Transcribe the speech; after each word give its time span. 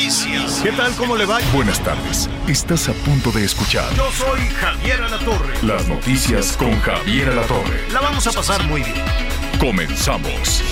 noticias. 0.00 0.60
¿Qué 0.62 0.72
tal? 0.72 0.92
¿Cómo 0.96 1.14
le 1.16 1.26
va? 1.26 1.38
Buenas 1.52 1.78
tardes. 1.80 2.28
Estás 2.48 2.88
a 2.88 2.92
punto 2.94 3.30
de 3.32 3.44
escuchar 3.44 3.84
Yo 3.94 4.10
soy 4.12 4.40
Javier 4.48 5.02
Alatorre. 5.02 5.54
las 5.62 5.86
noticias 5.88 6.56
con 6.56 6.78
Javier 6.80 7.28
Alatorre. 7.28 7.86
La 7.92 8.00
vamos 8.00 8.26
a 8.26 8.32
pasar 8.32 8.62
muy 8.64 8.82
bien. 8.82 9.04
Comenzamos. 9.58 10.62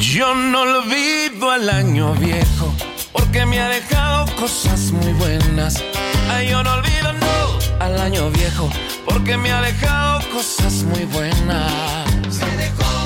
Yo 0.00 0.34
no 0.34 0.62
olvido 0.62 1.50
al 1.50 1.68
año 1.68 2.14
viejo 2.14 2.74
porque 3.12 3.44
me 3.44 3.60
ha 3.60 3.68
dejado 3.68 4.26
cosas 4.36 4.90
muy 4.92 5.12
buenas. 5.12 5.82
Ay, 6.30 6.48
yo 6.48 6.62
no 6.62 6.72
olvido 6.74 7.12
no 7.12 7.58
al 7.84 8.00
año 8.00 8.30
viejo 8.30 8.70
porque 9.04 9.36
me 9.36 9.50
ha 9.52 9.60
dejado 9.60 10.20
cosas 10.30 10.82
muy 10.84 11.04
buenas. 11.04 11.70
Me 12.40 12.56
dejó 12.56 12.97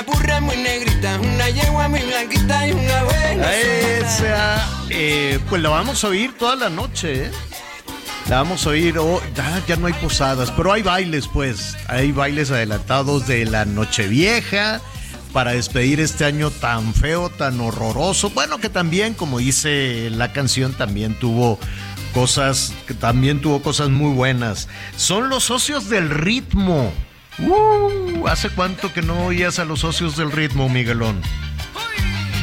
una 0.00 0.02
burra 0.02 0.40
muy 0.40 0.56
negrita, 0.56 1.18
una 1.20 1.50
yegua 1.50 1.88
muy 1.88 2.00
blanquita 2.00 2.66
y 2.66 2.72
una 2.72 3.02
buena. 3.04 3.54
Esa, 3.54 4.68
eh, 4.88 5.38
pues 5.48 5.60
la 5.60 5.68
vamos 5.68 6.02
a 6.04 6.08
oír 6.08 6.36
toda 6.38 6.56
la 6.56 6.70
noche, 6.70 7.26
¿eh? 7.26 7.30
La 8.28 8.36
vamos 8.36 8.66
a 8.66 8.70
oír, 8.70 8.96
oh, 8.98 9.20
ya, 9.34 9.62
ya 9.66 9.76
no 9.76 9.88
hay 9.88 9.92
posadas, 9.94 10.50
pero 10.52 10.72
hay 10.72 10.82
bailes, 10.82 11.26
pues. 11.26 11.76
Hay 11.88 12.12
bailes 12.12 12.50
adelantados 12.50 13.26
de 13.26 13.44
la 13.44 13.64
Nochevieja 13.64 14.80
para 15.32 15.52
despedir 15.52 16.00
este 16.00 16.24
año 16.24 16.50
tan 16.50 16.94
feo, 16.94 17.28
tan 17.28 17.60
horroroso. 17.60 18.30
Bueno, 18.30 18.58
que 18.58 18.68
también, 18.68 19.14
como 19.14 19.38
dice 19.38 20.08
la 20.10 20.32
canción, 20.32 20.72
también 20.72 21.18
tuvo 21.18 21.58
cosas, 22.14 22.72
que 22.86 22.94
también 22.94 23.40
tuvo 23.40 23.62
cosas 23.62 23.90
muy 23.90 24.14
buenas. 24.14 24.68
Son 24.96 25.28
los 25.28 25.44
socios 25.44 25.88
del 25.88 26.08
ritmo. 26.08 26.92
Uh, 27.42 28.26
¿Hace 28.28 28.50
cuánto 28.50 28.92
que 28.92 29.02
no 29.02 29.26
oías 29.26 29.58
a 29.58 29.64
los 29.64 29.80
socios 29.80 30.16
del 30.16 30.30
ritmo, 30.30 30.68
Miguelón? 30.68 31.20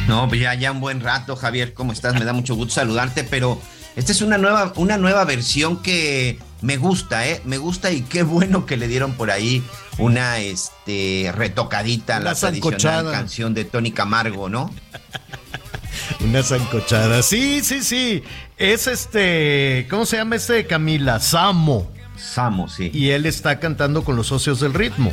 No, 0.08 0.28
pues 0.28 0.40
ya, 0.40 0.54
ya 0.54 0.72
un 0.72 0.80
buen 0.80 1.00
rato, 1.00 1.36
Javier, 1.36 1.74
¿cómo 1.74 1.92
estás? 1.92 2.14
Me 2.14 2.24
da 2.24 2.32
mucho 2.32 2.54
gusto 2.54 2.74
saludarte, 2.74 3.24
pero 3.24 3.60
esta 3.94 4.12
es 4.12 4.22
una 4.22 4.38
nueva, 4.38 4.72
una 4.76 4.96
nueva 4.96 5.24
versión 5.24 5.82
que 5.82 6.38
me 6.62 6.76
gusta, 6.76 7.28
¿eh? 7.28 7.42
Me 7.44 7.58
gusta 7.58 7.90
y 7.92 8.02
qué 8.02 8.22
bueno 8.22 8.64
que 8.64 8.76
le 8.76 8.88
dieron 8.88 9.14
por 9.14 9.30
ahí 9.30 9.62
una 9.98 10.38
este, 10.38 11.30
retocadita 11.34 12.16
a 12.16 12.20
la 12.20 12.34
tradicional 12.34 13.10
canción 13.10 13.54
de 13.54 13.64
Tony 13.64 13.90
Camargo, 13.90 14.48
¿no? 14.48 14.74
Una 16.20 16.42
zancochada. 16.42 17.22
Sí, 17.22 17.60
sí, 17.62 17.82
sí. 17.82 18.22
Es 18.56 18.86
este. 18.86 19.86
¿Cómo 19.90 20.06
se 20.06 20.16
llama 20.16 20.36
este 20.36 20.54
de 20.54 20.66
Camila? 20.66 21.20
Samo. 21.20 21.90
Samo, 22.18 22.68
sí. 22.68 22.90
Y 22.92 23.10
él 23.10 23.26
está 23.26 23.60
cantando 23.60 24.04
con 24.04 24.16
los 24.16 24.26
socios 24.26 24.60
del 24.60 24.74
ritmo. 24.74 25.12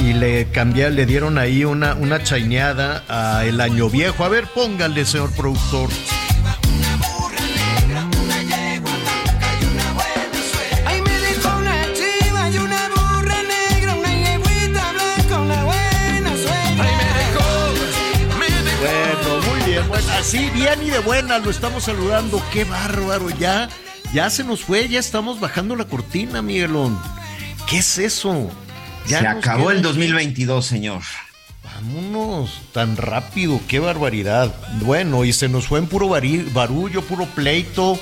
Y 0.00 0.14
le 0.14 0.48
cambia, 0.50 0.90
le 0.90 1.06
dieron 1.06 1.38
ahí 1.38 1.64
una, 1.64 1.94
una 1.94 2.22
chaineada 2.22 3.04
a 3.08 3.44
El 3.44 3.60
Año 3.60 3.90
Viejo. 3.90 4.24
A 4.24 4.28
ver, 4.28 4.46
póngale, 4.46 5.04
señor 5.04 5.30
productor. 5.36 5.90
Bueno, 18.80 19.40
muy 19.46 19.70
bien. 19.70 19.88
Bueno, 19.88 20.06
así, 20.18 20.50
bien 20.50 20.82
y 20.82 20.90
de 20.90 20.98
buena, 20.98 21.38
lo 21.38 21.50
estamos 21.50 21.84
saludando. 21.84 22.42
Qué 22.52 22.64
bárbaro, 22.64 23.30
ya. 23.30 23.68
Ya 24.12 24.28
se 24.28 24.44
nos 24.44 24.62
fue, 24.62 24.88
ya 24.88 25.00
estamos 25.00 25.40
bajando 25.40 25.74
la 25.74 25.86
cortina, 25.86 26.42
Miguelón. 26.42 26.98
¿Qué 27.68 27.78
es 27.78 27.96
eso? 27.96 28.50
Ya 29.06 29.20
Se 29.20 29.26
acabó 29.26 29.70
el 29.70 29.78
aquí. 29.78 29.84
2022, 29.84 30.66
señor. 30.66 31.02
Vámonos, 31.64 32.60
tan 32.72 32.96
rápido, 32.96 33.58
qué 33.66 33.78
barbaridad. 33.78 34.54
Bueno, 34.80 35.24
y 35.24 35.32
se 35.32 35.48
nos 35.48 35.66
fue 35.66 35.78
en 35.78 35.86
puro 35.86 36.08
barullo, 36.08 37.02
puro 37.02 37.24
pleito. 37.26 37.98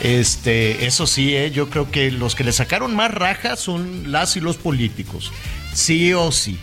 Este, 0.00 0.86
eso 0.86 1.06
sí, 1.06 1.34
eh, 1.34 1.50
yo 1.50 1.68
creo 1.68 1.90
que 1.90 2.10
los 2.10 2.34
que 2.34 2.44
le 2.44 2.52
sacaron 2.52 2.94
más 2.94 3.12
rajas 3.12 3.58
son 3.58 4.12
las 4.12 4.36
y 4.36 4.40
los 4.40 4.56
políticos. 4.56 5.32
Sí 5.74 6.12
o 6.14 6.30
sí. 6.30 6.58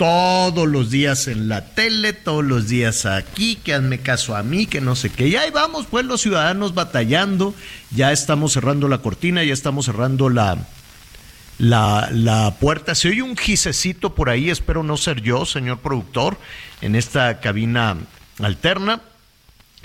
Todos 0.00 0.66
los 0.66 0.90
días 0.90 1.28
en 1.28 1.50
la 1.50 1.74
tele, 1.74 2.14
todos 2.14 2.42
los 2.42 2.68
días 2.68 3.04
aquí, 3.04 3.56
que 3.56 3.74
hazme 3.74 3.98
caso 3.98 4.34
a 4.34 4.42
mí, 4.42 4.64
que 4.64 4.80
no 4.80 4.96
sé 4.96 5.10
qué. 5.10 5.28
Y 5.28 5.36
ahí 5.36 5.50
vamos, 5.50 5.84
pues 5.90 6.06
los 6.06 6.22
ciudadanos 6.22 6.72
batallando. 6.72 7.54
Ya 7.90 8.10
estamos 8.10 8.54
cerrando 8.54 8.88
la 8.88 9.02
cortina, 9.02 9.44
ya 9.44 9.52
estamos 9.52 9.84
cerrando 9.84 10.30
la, 10.30 10.56
la, 11.58 12.08
la 12.12 12.54
puerta. 12.58 12.94
Se 12.94 13.10
oye 13.10 13.20
un 13.20 13.36
gisecito 13.36 14.14
por 14.14 14.30
ahí, 14.30 14.48
espero 14.48 14.82
no 14.82 14.96
ser 14.96 15.20
yo, 15.20 15.44
señor 15.44 15.80
productor, 15.80 16.38
en 16.80 16.94
esta 16.94 17.38
cabina 17.40 17.98
alterna. 18.38 19.02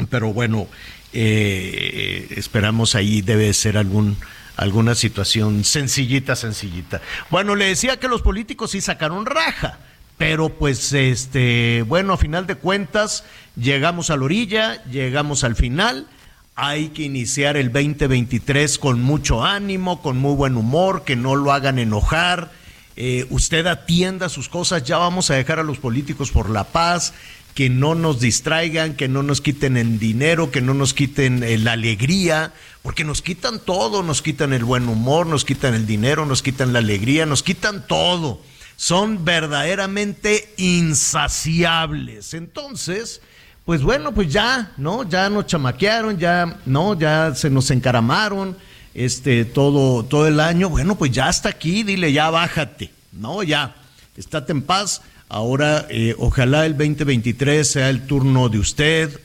Pero 0.10 0.32
bueno, 0.32 0.70
eh, 1.12 2.28
esperamos 2.38 2.96
ahí 2.96 3.22
debe 3.22 3.54
ser 3.54 3.78
algún 3.78 4.16
alguna 4.56 4.96
situación 4.96 5.66
sencillita, 5.66 6.38
sencillita. 6.38 7.02
Bueno, 7.30 7.56
le 7.56 7.66
decía 7.66 8.00
que 8.00 8.08
los 8.08 8.22
políticos 8.22 8.72
sí 8.72 8.80
sacaron 8.80 9.26
raja, 9.26 9.80
pero 10.18 10.50
pues 10.50 10.94
este, 10.94 11.84
bueno, 11.88 12.14
a 12.14 12.18
final 12.18 12.48
de 12.48 12.56
cuentas 12.56 13.24
llegamos 13.56 14.10
a 14.10 14.18
la 14.18 14.24
orilla, 14.24 14.84
llegamos 14.86 15.44
al 15.44 15.56
final. 15.56 16.08
Hay 16.56 16.90
que 16.90 17.04
iniciar 17.04 17.58
el 17.58 17.74
2023 17.74 18.80
con 18.80 19.02
mucho 19.02 19.44
ánimo, 19.44 20.02
con 20.02 20.18
muy 20.18 20.36
buen 20.36 20.56
humor, 20.56 21.04
que 21.04 21.18
no 21.18 21.36
lo 21.36 21.52
hagan 21.52 21.80
enojar. 21.80 22.52
Eh, 22.96 23.28
usted 23.30 23.68
atienda 23.68 24.30
sus 24.30 24.48
cosas, 24.48 24.86
ya 24.86 24.98
vamos 24.98 25.30
a 25.30 25.36
dejar 25.36 25.60
a 25.60 25.64
los 25.64 25.80
políticos 25.80 26.32
por 26.32 26.50
la 26.50 26.64
paz, 26.64 27.14
que 27.54 27.70
no 27.70 27.94
nos 27.94 28.22
distraigan, 28.22 28.96
que 28.96 29.10
no 29.10 29.22
nos 29.22 29.42
quiten 29.42 29.76
el 29.76 30.00
dinero, 30.00 30.50
que 30.50 30.62
no 30.62 30.74
nos 30.74 30.94
quiten 30.94 31.44
eh, 31.44 31.58
la 31.58 31.74
alegría, 31.74 32.54
porque 32.84 33.04
nos 33.04 33.22
quitan 33.22 33.60
todo, 33.60 34.02
nos 34.02 34.22
quitan 34.22 34.54
el 34.54 34.64
buen 34.64 34.88
humor, 34.88 35.28
nos 35.28 35.44
quitan 35.44 35.74
el 35.74 35.86
dinero, 35.86 36.26
nos 36.26 36.42
quitan 36.42 36.72
la 36.72 36.80
alegría, 36.80 37.26
nos 37.26 37.44
quitan 37.44 37.86
todo. 37.86 38.40
Son 38.76 39.24
verdaderamente 39.24 40.54
insaciables. 40.58 42.34
Entonces, 42.34 43.22
pues 43.66 43.82
bueno, 43.82 44.14
pues 44.14 44.32
ya, 44.32 44.72
¿no? 44.78 45.08
Ya 45.10 45.30
nos 45.30 45.48
chamaquearon, 45.48 46.20
ya, 46.20 46.60
¿no? 46.66 46.98
Ya 46.98 47.34
se 47.34 47.50
nos 47.50 47.72
encaramaron, 47.72 48.56
este, 48.94 49.44
todo, 49.46 50.04
todo 50.04 50.28
el 50.28 50.40
año. 50.40 50.70
Bueno, 50.70 50.96
pues 50.96 51.12
ya 51.12 51.28
hasta 51.28 51.50
aquí, 51.50 51.84
dile, 51.84 52.14
ya 52.14 52.30
bájate, 52.30 52.92
¿no? 53.12 53.42
Ya, 53.44 53.76
estate 54.16 54.52
en 54.52 54.62
paz. 54.62 55.02
Ahora, 55.30 55.88
eh, 55.90 56.16
ojalá 56.20 56.66
el 56.66 56.78
2023 56.78 57.68
sea 57.68 57.90
el 57.90 58.06
turno 58.06 58.50
de 58.50 58.60
usted, 58.60 59.20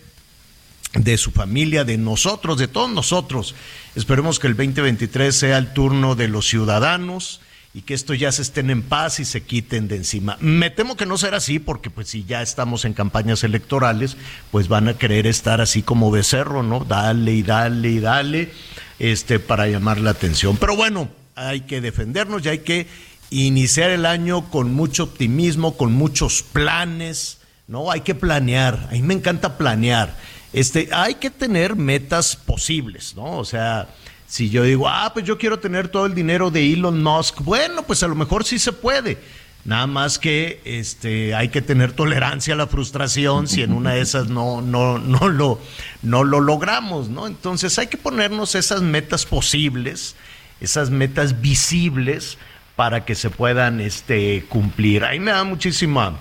de 0.94 1.18
su 1.18 1.30
familia, 1.30 1.84
de 1.84 1.98
nosotros, 1.98 2.58
de 2.58 2.68
todos 2.68 2.90
nosotros. 2.90 3.54
Esperemos 3.94 4.38
que 4.38 4.46
el 4.46 4.56
2023 4.56 5.36
sea 5.36 5.58
el 5.58 5.72
turno 5.72 6.14
de 6.14 6.28
los 6.28 6.48
ciudadanos 6.48 7.40
y 7.72 7.82
que 7.82 7.94
estos 7.94 8.18
ya 8.18 8.32
se 8.32 8.42
estén 8.42 8.70
en 8.70 8.82
paz 8.82 9.20
y 9.20 9.24
se 9.24 9.42
quiten 9.42 9.86
de 9.86 9.96
encima. 9.96 10.36
Me 10.40 10.70
temo 10.70 10.96
que 10.96 11.06
no 11.06 11.16
será 11.16 11.36
así 11.36 11.58
porque 11.58 11.88
pues 11.88 12.08
si 12.08 12.24
ya 12.24 12.42
estamos 12.42 12.84
en 12.84 12.94
campañas 12.94 13.44
electorales, 13.44 14.16
pues 14.50 14.66
van 14.68 14.88
a 14.88 14.98
querer 14.98 15.26
estar 15.26 15.60
así 15.60 15.82
como 15.82 16.10
becerro, 16.10 16.62
¿no? 16.62 16.80
Dale 16.80 17.32
y 17.32 17.42
dale 17.42 17.88
y 17.90 18.00
dale 18.00 18.52
este 18.98 19.38
para 19.38 19.68
llamar 19.68 20.00
la 20.00 20.10
atención. 20.10 20.56
Pero 20.56 20.76
bueno, 20.76 21.08
hay 21.36 21.62
que 21.62 21.80
defendernos 21.80 22.44
y 22.44 22.48
hay 22.48 22.58
que 22.58 22.88
iniciar 23.30 23.90
el 23.90 24.04
año 24.04 24.50
con 24.50 24.74
mucho 24.74 25.04
optimismo, 25.04 25.76
con 25.76 25.92
muchos 25.92 26.42
planes, 26.42 27.38
¿no? 27.68 27.92
Hay 27.92 28.00
que 28.00 28.16
planear. 28.16 28.88
A 28.90 28.92
mí 28.92 29.02
me 29.02 29.14
encanta 29.14 29.56
planear. 29.56 30.16
Este, 30.52 30.88
hay 30.92 31.14
que 31.14 31.30
tener 31.30 31.76
metas 31.76 32.34
posibles, 32.34 33.14
¿no? 33.14 33.38
O 33.38 33.44
sea, 33.44 33.88
si 34.30 34.48
yo 34.48 34.62
digo, 34.62 34.88
ah, 34.88 35.10
pues 35.12 35.26
yo 35.26 35.36
quiero 35.36 35.58
tener 35.58 35.88
todo 35.88 36.06
el 36.06 36.14
dinero 36.14 36.50
de 36.50 36.72
Elon 36.72 37.02
Musk, 37.02 37.40
bueno, 37.40 37.82
pues 37.82 38.02
a 38.02 38.08
lo 38.08 38.14
mejor 38.14 38.44
sí 38.44 38.58
se 38.58 38.72
puede. 38.72 39.18
Nada 39.64 39.86
más 39.86 40.18
que 40.18 40.62
este, 40.64 41.34
hay 41.34 41.48
que 41.48 41.60
tener 41.60 41.92
tolerancia 41.92 42.54
a 42.54 42.56
la 42.56 42.66
frustración 42.66 43.46
si 43.46 43.62
en 43.62 43.72
una 43.72 43.92
de 43.92 44.00
esas 44.00 44.28
no, 44.28 44.62
no, 44.62 44.98
no, 44.98 45.28
lo, 45.28 45.60
no 46.00 46.24
lo 46.24 46.40
logramos, 46.40 47.10
¿no? 47.10 47.26
Entonces 47.26 47.78
hay 47.78 47.88
que 47.88 47.98
ponernos 47.98 48.54
esas 48.54 48.80
metas 48.80 49.26
posibles 49.26 50.14
esas 50.60 50.90
metas 50.90 51.40
visibles 51.40 52.38
para 52.76 53.04
que 53.04 53.14
se 53.14 53.30
puedan 53.30 53.80
este, 53.80 54.44
cumplir. 54.48 55.04
Ahí 55.04 55.18
me 55.18 55.32
da 55.32 55.44
muchísima 55.44 56.18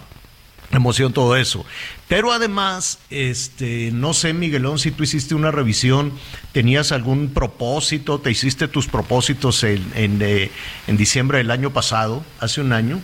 emoción 0.71 1.13
todo 1.13 1.35
eso. 1.35 1.65
Pero 2.07 2.31
además, 2.31 2.99
este, 3.09 3.91
no 3.93 4.13
sé, 4.13 4.33
Miguelón, 4.33 4.79
si 4.79 4.91
tú 4.91 5.03
hiciste 5.03 5.35
una 5.35 5.51
revisión, 5.51 6.13
tenías 6.51 6.91
algún 6.91 7.33
propósito, 7.33 8.19
te 8.19 8.31
hiciste 8.31 8.67
tus 8.67 8.87
propósitos 8.87 9.63
en, 9.63 9.91
en, 9.95 10.21
eh, 10.21 10.51
en 10.87 10.97
diciembre 10.97 11.39
del 11.39 11.51
año 11.51 11.71
pasado, 11.71 12.23
hace 12.39 12.61
un 12.61 12.73
año. 12.73 12.99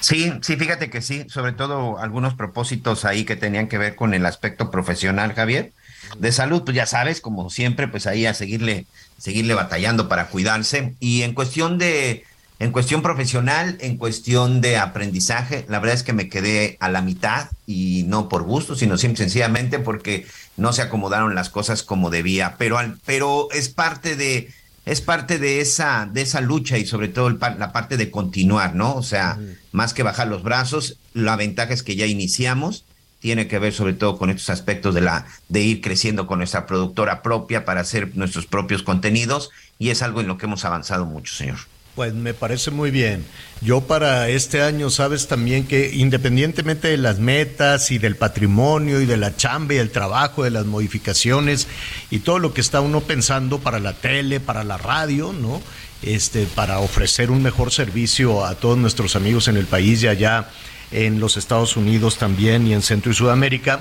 Sí, 0.00 0.32
sí, 0.42 0.56
fíjate 0.56 0.90
que 0.90 1.02
sí, 1.02 1.24
sobre 1.28 1.52
todo 1.52 1.98
algunos 1.98 2.34
propósitos 2.34 3.04
ahí 3.04 3.24
que 3.24 3.34
tenían 3.34 3.66
que 3.66 3.78
ver 3.78 3.96
con 3.96 4.14
el 4.14 4.24
aspecto 4.26 4.70
profesional, 4.70 5.32
Javier. 5.32 5.72
De 6.18 6.30
salud, 6.30 6.62
pues 6.64 6.76
ya 6.76 6.86
sabes, 6.86 7.20
como 7.20 7.50
siempre, 7.50 7.88
pues 7.88 8.06
ahí 8.06 8.26
a 8.26 8.34
seguirle, 8.34 8.86
seguirle 9.18 9.54
batallando 9.54 10.08
para 10.08 10.28
cuidarse. 10.28 10.94
Y 11.00 11.22
en 11.22 11.34
cuestión 11.34 11.78
de, 11.78 12.24
en 12.58 12.72
cuestión 12.72 13.02
profesional, 13.02 13.76
en 13.80 13.98
cuestión 13.98 14.62
de 14.62 14.78
aprendizaje, 14.78 15.66
la 15.68 15.78
verdad 15.78 15.96
es 15.96 16.02
que 16.02 16.14
me 16.14 16.30
quedé 16.30 16.78
a 16.80 16.88
la 16.88 17.02
mitad 17.02 17.50
y 17.66 18.04
no 18.06 18.30
por 18.30 18.44
gusto, 18.44 18.74
sino 18.74 18.96
simple, 18.96 19.18
sencillamente 19.18 19.78
porque 19.78 20.26
no 20.56 20.72
se 20.72 20.80
acomodaron 20.80 21.34
las 21.34 21.50
cosas 21.50 21.82
como 21.82 22.08
debía. 22.08 22.54
Pero, 22.56 22.78
al, 22.78 22.98
pero 23.04 23.48
es 23.52 23.68
parte 23.68 24.16
de, 24.16 24.50
es 24.86 25.02
parte 25.02 25.38
de 25.38 25.60
esa, 25.60 26.08
de 26.10 26.22
esa 26.22 26.40
lucha 26.40 26.78
y 26.78 26.86
sobre 26.86 27.08
todo 27.08 27.28
el, 27.28 27.38
la 27.58 27.72
parte 27.72 27.98
de 27.98 28.10
continuar, 28.10 28.74
¿no? 28.74 28.94
O 28.94 29.02
sea, 29.02 29.38
más 29.72 29.92
que 29.92 30.02
bajar 30.02 30.28
los 30.28 30.42
brazos, 30.42 30.96
la 31.12 31.36
ventaja 31.36 31.74
es 31.74 31.82
que 31.82 31.94
ya 31.94 32.06
iniciamos, 32.06 32.86
tiene 33.20 33.48
que 33.48 33.58
ver 33.58 33.74
sobre 33.74 33.92
todo 33.92 34.16
con 34.16 34.30
estos 34.30 34.48
aspectos 34.48 34.94
de 34.94 35.02
la, 35.02 35.26
de 35.50 35.60
ir 35.60 35.82
creciendo 35.82 36.26
con 36.26 36.38
nuestra 36.38 36.64
productora 36.64 37.20
propia 37.20 37.66
para 37.66 37.82
hacer 37.82 38.16
nuestros 38.16 38.46
propios 38.46 38.82
contenidos, 38.82 39.50
y 39.78 39.90
es 39.90 40.00
algo 40.00 40.22
en 40.22 40.26
lo 40.26 40.38
que 40.38 40.46
hemos 40.46 40.64
avanzado 40.64 41.04
mucho, 41.04 41.34
señor. 41.34 41.58
Pues 41.96 42.12
me 42.12 42.34
parece 42.34 42.70
muy 42.70 42.90
bien. 42.90 43.24
Yo 43.62 43.80
para 43.80 44.28
este 44.28 44.60
año, 44.60 44.90
sabes 44.90 45.28
también 45.28 45.66
que 45.66 45.94
independientemente 45.94 46.88
de 46.88 46.98
las 46.98 47.20
metas 47.20 47.90
y 47.90 47.96
del 47.96 48.16
patrimonio 48.16 49.00
y 49.00 49.06
de 49.06 49.16
la 49.16 49.34
chamba 49.34 49.72
y 49.72 49.78
el 49.78 49.90
trabajo, 49.90 50.44
de 50.44 50.50
las 50.50 50.66
modificaciones 50.66 51.68
y 52.10 52.18
todo 52.18 52.38
lo 52.38 52.52
que 52.52 52.60
está 52.60 52.82
uno 52.82 53.00
pensando 53.00 53.60
para 53.60 53.80
la 53.80 53.94
tele, 53.94 54.40
para 54.40 54.62
la 54.62 54.76
radio, 54.76 55.32
¿no? 55.32 55.62
Este, 56.02 56.44
para 56.44 56.80
ofrecer 56.80 57.30
un 57.30 57.42
mejor 57.42 57.72
servicio 57.72 58.44
a 58.44 58.56
todos 58.56 58.76
nuestros 58.76 59.16
amigos 59.16 59.48
en 59.48 59.56
el 59.56 59.64
país 59.64 60.02
y 60.02 60.08
allá 60.08 60.50
en 60.92 61.18
los 61.18 61.38
Estados 61.38 61.78
Unidos 61.78 62.18
también 62.18 62.66
y 62.66 62.74
en 62.74 62.82
Centro 62.82 63.10
y 63.10 63.14
Sudamérica. 63.14 63.80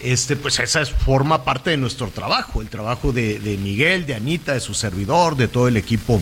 Este, 0.00 0.34
pues 0.34 0.58
esa 0.58 0.82
es, 0.82 0.90
forma 0.90 1.44
parte 1.44 1.70
de 1.70 1.76
nuestro 1.76 2.08
trabajo, 2.08 2.60
el 2.60 2.68
trabajo 2.68 3.12
de, 3.12 3.38
de 3.38 3.56
Miguel, 3.56 4.04
de 4.04 4.16
Anita, 4.16 4.52
de 4.52 4.58
su 4.58 4.74
servidor, 4.74 5.36
de 5.36 5.46
todo 5.46 5.68
el 5.68 5.76
equipo 5.76 6.20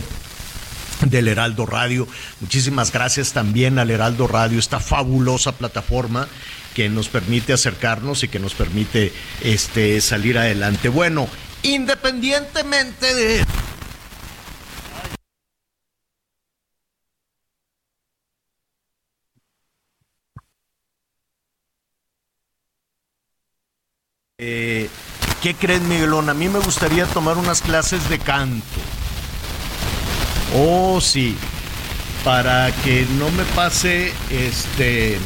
del 1.05 1.27
Heraldo 1.27 1.65
Radio. 1.65 2.07
Muchísimas 2.39 2.91
gracias 2.91 3.33
también 3.33 3.79
al 3.79 3.91
Heraldo 3.91 4.27
Radio, 4.27 4.59
esta 4.59 4.79
fabulosa 4.79 5.53
plataforma 5.53 6.27
que 6.73 6.89
nos 6.89 7.09
permite 7.09 7.53
acercarnos 7.53 8.23
y 8.23 8.27
que 8.27 8.39
nos 8.39 8.53
permite 8.53 9.11
este, 9.41 9.99
salir 10.01 10.37
adelante. 10.37 10.89
Bueno, 10.89 11.27
independientemente 11.63 13.13
de... 13.13 13.45
Eh, 24.43 24.89
¿Qué 25.41 25.53
crees, 25.53 25.81
Miguelón? 25.81 26.29
A 26.29 26.33
mí 26.33 26.49
me 26.49 26.59
gustaría 26.59 27.05
tomar 27.05 27.37
unas 27.37 27.61
clases 27.61 28.09
de 28.09 28.17
canto. 28.17 28.65
Oh, 30.55 30.99
sí. 31.01 31.35
Para 32.23 32.71
que 32.83 33.05
no 33.17 33.29
me 33.31 33.43
pase, 33.55 34.13
este, 34.29 35.17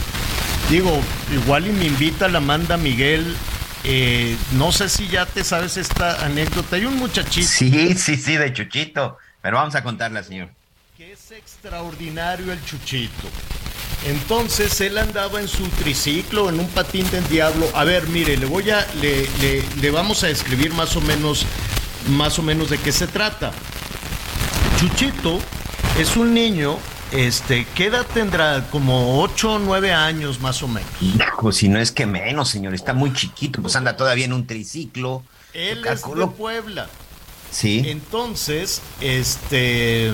digo, 0.69 0.97
igual 1.33 1.67
y 1.67 1.71
me 1.71 1.85
invita 1.85 2.27
la 2.27 2.37
Amanda 2.37 2.77
Miguel. 2.77 3.35
Eh, 3.83 4.35
no 4.53 4.71
sé 4.71 4.89
si 4.89 5.07
ya 5.07 5.25
te 5.25 5.43
sabes 5.43 5.77
esta 5.77 6.25
anécdota. 6.25 6.77
Hay 6.77 6.85
un 6.85 6.95
muchachito. 6.97 7.47
Sí, 7.47 7.95
sí, 7.95 8.15
sí, 8.15 8.37
de 8.37 8.53
Chuchito. 8.53 9.17
Pero 9.41 9.57
vamos 9.57 9.75
a 9.75 9.83
contarla, 9.83 10.23
señor. 10.23 10.49
Que 10.97 11.11
es 11.11 11.31
extraordinario 11.31 12.51
el 12.51 12.63
Chuchito. 12.65 13.27
Entonces 14.07 14.79
él 14.81 14.97
andaba 14.97 15.41
en 15.41 15.47
su 15.47 15.67
triciclo, 15.69 16.49
en 16.49 16.59
un 16.59 16.67
patín 16.69 17.09
del 17.11 17.27
diablo. 17.27 17.67
A 17.73 17.83
ver, 17.83 18.07
mire, 18.07 18.37
le 18.37 18.45
voy 18.45 18.69
a, 18.69 18.85
le, 19.01 19.27
le, 19.41 19.63
le 19.81 19.91
vamos 19.91 20.23
a 20.23 20.27
describir 20.27 20.73
más 20.73 20.95
o 20.95 21.01
menos, 21.01 21.45
más 22.09 22.39
o 22.39 22.43
menos 22.43 22.69
de 22.69 22.77
qué 22.77 22.91
se 22.91 23.07
trata. 23.07 23.51
Chuchito 24.77 25.39
es 25.97 26.17
un 26.17 26.33
niño, 26.33 26.77
este, 27.13 27.65
¿qué 27.75 27.85
edad 27.85 28.05
tendrá? 28.13 28.67
Como 28.71 29.21
8 29.21 29.53
o 29.53 29.59
9 29.59 29.93
años 29.93 30.41
más 30.41 30.61
o 30.63 30.67
menos. 30.67 30.89
Hijo, 30.99 31.53
si 31.53 31.69
no 31.69 31.79
es 31.79 31.93
que 31.93 32.05
menos, 32.05 32.49
señor, 32.49 32.73
está 32.73 32.93
muy 32.93 33.13
chiquito, 33.13 33.61
pues 33.61 33.75
anda 33.77 33.95
todavía 33.95 34.25
en 34.25 34.33
un 34.33 34.45
triciclo. 34.45 35.23
Él 35.53 35.85
es 35.85 36.03
de 36.03 36.27
Puebla. 36.27 36.89
Sí. 37.51 37.83
Entonces, 37.85 38.81
este 38.99 40.11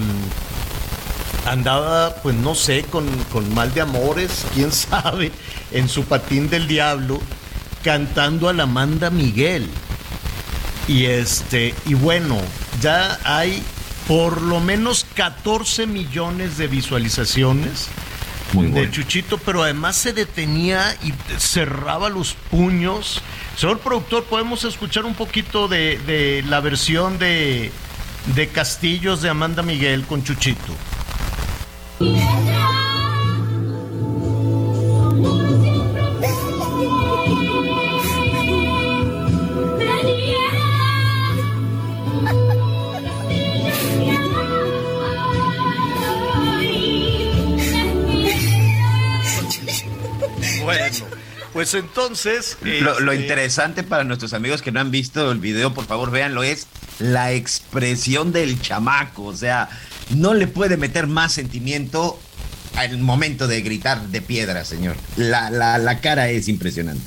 andaba, 1.47 2.15
pues 2.21 2.35
no 2.35 2.53
sé, 2.53 2.83
con, 2.83 3.07
con 3.31 3.51
mal 3.55 3.73
de 3.73 3.81
amores, 3.81 4.45
quién 4.53 4.71
sabe, 4.71 5.31
en 5.71 5.89
su 5.89 6.03
patín 6.03 6.51
del 6.51 6.67
diablo, 6.67 7.19
cantando 7.83 8.47
a 8.47 8.53
la 8.53 8.63
Amanda 8.63 9.09
Miguel. 9.09 9.67
Y 10.87 11.05
este, 11.05 11.73
y 11.85 11.95
bueno, 11.95 12.37
ya 12.79 13.19
hay 13.23 13.63
por 14.07 14.42
lo 14.42 14.59
menos 14.59 15.06
14 15.15 15.88
millones 15.88 16.57
de 16.57 16.68
visualizaciones 16.68 17.88
Muy 18.53 18.68
de 18.68 18.71
bueno. 18.71 18.92
Chuchito, 18.92 19.38
pero 19.38 19.63
además 19.63 19.95
se 19.95 20.13
detenía 20.13 20.95
y 21.03 21.13
cerraba 21.38 22.09
los 22.09 22.33
puños. 22.33 23.21
Señor 23.56 23.80
productor, 23.80 24.24
¿podemos 24.25 24.63
escuchar 24.63 25.06
un 25.06 25.13
poquito 25.13 25.68
de, 25.68 26.00
de 26.00 26.44
la 26.48 26.59
versión 26.59 27.19
de, 27.19 27.71
de 28.36 28.48
Castillos 28.50 29.21
de 29.21 29.30
Amanda 29.30 29.63
Miguel 29.63 30.06
con 30.06 30.24
Chuchito? 30.24 30.74
Pues 51.62 51.75
entonces... 51.75 52.58
Lo, 52.63 53.00
lo 53.01 53.12
este, 53.12 53.22
interesante 53.22 53.84
para 53.84 54.03
nuestros 54.03 54.34
amigos 54.34 54.63
que 54.63 54.72
no 54.72 54.80
han 54.80 54.89
visto 54.89 55.32
el 55.32 55.38
video, 55.38 55.75
por 55.75 55.86
favor, 55.86 56.10
véanlo, 56.10 56.41
es 56.41 56.65
la 56.98 57.34
expresión 57.34 58.32
del 58.32 58.60
chamaco. 58.60 59.25
O 59.25 59.38
sea, 59.38 59.70
no 60.10 60.34
le 60.34 60.48
puede 60.48 60.75
meter 60.75 61.06
más 61.06 61.34
sentimiento 61.34 62.20
al 62.77 62.98
momento 62.98 63.48
de 63.48 63.62
gritar 63.62 64.08
de 64.08 64.22
piedra, 64.24 64.65
señor. 64.65 64.96
La, 65.18 65.51
la, 65.51 65.77
la 65.77 66.00
cara 66.00 66.32
es 66.32 66.48
impresionante. 66.48 67.03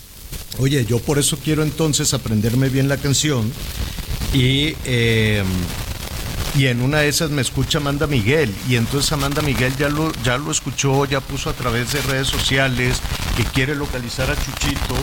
Oye, 0.59 0.85
yo 0.85 1.01
por 1.01 1.19
eso 1.19 1.37
quiero 1.43 1.65
entonces 1.65 2.15
aprenderme 2.15 2.69
bien 2.69 2.89
la 2.89 2.97
canción 2.97 3.53
y, 4.33 4.77
eh, 4.85 5.43
y 6.55 6.69
en 6.69 6.83
una 6.83 6.99
de 6.99 7.09
esas 7.09 7.31
me 7.31 7.43
escucha 7.43 7.79
Amanda 7.79 8.07
Miguel 8.07 8.55
y 8.69 8.77
entonces 8.77 9.11
Amanda 9.13 9.43
Miguel 9.43 9.77
ya 9.77 9.89
lo, 9.89 10.13
ya 10.23 10.39
lo 10.39 10.53
escuchó, 10.53 11.05
ya 11.05 11.21
puso 11.21 11.51
a 11.51 11.53
través 11.53 11.93
de 11.93 12.01
redes 12.03 12.29
sociales 12.29 13.01
que 13.37 13.45
quiere 13.45 13.75
localizar 13.75 14.31
a 14.31 14.37
Chuchito 14.37 14.95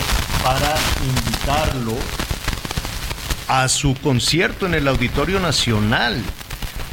para 0.44 0.76
invitarlo 1.06 1.96
a 3.50 3.68
su 3.68 3.96
concierto 3.96 4.66
en 4.66 4.76
el 4.76 4.88
Auditorio 4.88 5.42
Nacional. 5.42 6.24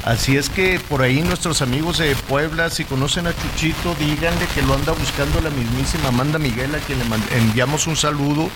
Así 0.04 0.36
es 0.36 0.48
que 0.48 0.80
por 0.80 1.02
ahí 1.02 1.22
nuestros 1.22 1.62
amigos 1.62 1.98
de 1.98 2.16
Puebla, 2.16 2.70
si 2.70 2.84
conocen 2.84 3.28
a 3.28 3.34
Chuchito, 3.34 3.94
díganle 3.94 4.46
que 4.54 4.62
lo 4.62 4.74
anda 4.74 4.92
buscando 4.92 5.40
la 5.40 5.50
mismísima 5.50 6.08
Amanda 6.08 6.38
Miguel, 6.38 6.74
a 6.74 6.78
quien 6.78 6.98
le 6.98 7.38
enviamos 7.38 7.86
un 7.86 7.96
saludo. 7.96 8.50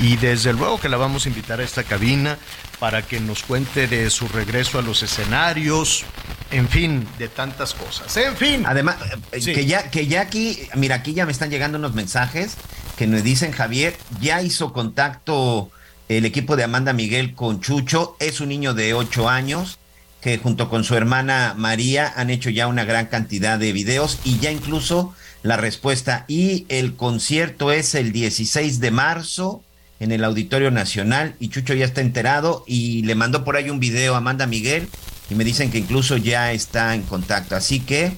Y 0.00 0.16
desde 0.16 0.52
luego 0.52 0.80
que 0.80 0.88
la 0.88 0.96
vamos 0.96 1.26
a 1.26 1.28
invitar 1.28 1.60
a 1.60 1.64
esta 1.64 1.84
cabina 1.84 2.38
para 2.78 3.02
que 3.02 3.20
nos 3.20 3.42
cuente 3.42 3.86
de 3.88 4.10
su 4.10 4.28
regreso 4.28 4.78
a 4.78 4.82
los 4.82 5.02
escenarios, 5.02 6.04
en 6.50 6.68
fin, 6.68 7.06
de 7.18 7.28
tantas 7.28 7.74
cosas. 7.74 8.16
En 8.16 8.36
fin. 8.36 8.64
Además, 8.66 8.96
eh, 9.32 9.40
Sí. 9.40 9.52
que, 9.54 9.66
ya, 9.66 9.90
que 9.90 10.06
ya 10.06 10.20
aquí, 10.20 10.58
mira, 10.74 10.96
aquí 10.96 11.14
ya 11.14 11.26
me 11.26 11.32
están 11.32 11.50
llegando 11.50 11.78
unos 11.78 11.94
mensajes 11.94 12.54
que 12.96 13.06
nos 13.06 13.22
dicen, 13.22 13.52
Javier, 13.52 13.96
ya 14.20 14.42
hizo 14.42 14.72
contacto 14.72 15.70
el 16.08 16.24
equipo 16.24 16.56
de 16.56 16.64
Amanda 16.64 16.92
Miguel 16.92 17.34
con 17.34 17.60
Chucho, 17.60 18.16
es 18.20 18.40
un 18.40 18.48
niño 18.50 18.74
de 18.74 18.94
8 18.94 19.28
años 19.28 19.78
que 20.20 20.38
junto 20.38 20.68
con 20.68 20.82
su 20.84 20.94
hermana 20.96 21.54
María 21.56 22.12
han 22.16 22.30
hecho 22.30 22.50
ya 22.50 22.66
una 22.66 22.84
gran 22.84 23.06
cantidad 23.06 23.58
de 23.58 23.72
videos 23.72 24.18
y 24.24 24.38
ya 24.38 24.50
incluso 24.50 25.14
la 25.42 25.56
respuesta. 25.56 26.24
Y 26.26 26.66
el 26.68 26.94
concierto 26.96 27.70
es 27.70 27.94
el 27.94 28.12
16 28.12 28.80
de 28.80 28.90
marzo 28.90 29.62
en 30.00 30.12
el 30.12 30.24
Auditorio 30.24 30.70
Nacional 30.70 31.34
y 31.40 31.48
Chucho 31.48 31.74
ya 31.74 31.84
está 31.84 32.00
enterado 32.00 32.64
y 32.66 33.02
le 33.02 33.14
mandó 33.14 33.44
por 33.44 33.56
ahí 33.56 33.70
un 33.70 33.80
video 33.80 34.14
a 34.14 34.18
Amanda 34.18 34.46
Miguel 34.46 34.88
y 35.30 35.34
me 35.34 35.44
dicen 35.44 35.70
que 35.70 35.78
incluso 35.78 36.16
ya 36.16 36.52
está 36.52 36.94
en 36.94 37.02
contacto. 37.02 37.56
Así 37.56 37.80
que 37.80 38.12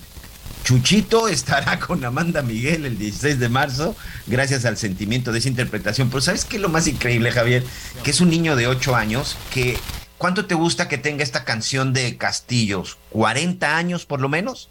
Chuchito 0.64 1.28
estará 1.28 1.78
con 1.86 2.04
Amanda 2.04 2.42
Miguel 2.42 2.84
el 2.84 2.98
16 2.98 3.38
de 3.38 3.48
marzo, 3.48 3.96
gracias 4.26 4.64
al 4.64 4.76
sentimiento 4.76 5.32
de 5.32 5.38
esa 5.38 5.48
interpretación. 5.48 6.10
Pero 6.10 6.20
¿sabes 6.20 6.44
qué 6.44 6.56
es 6.56 6.62
lo 6.62 6.68
más 6.68 6.86
increíble, 6.86 7.32
Javier? 7.32 7.64
Que 8.02 8.10
es 8.10 8.20
un 8.20 8.30
niño 8.30 8.56
de 8.56 8.66
8 8.66 8.96
años 8.96 9.36
que... 9.52 9.78
¿Cuánto 10.18 10.46
te 10.46 10.56
gusta 10.56 10.88
que 10.88 10.98
tenga 10.98 11.22
esta 11.22 11.44
canción 11.44 11.92
de 11.92 12.16
Castillos? 12.16 12.98
¿40 13.12 13.62
años 13.62 14.04
por 14.04 14.20
lo 14.20 14.28
menos? 14.28 14.68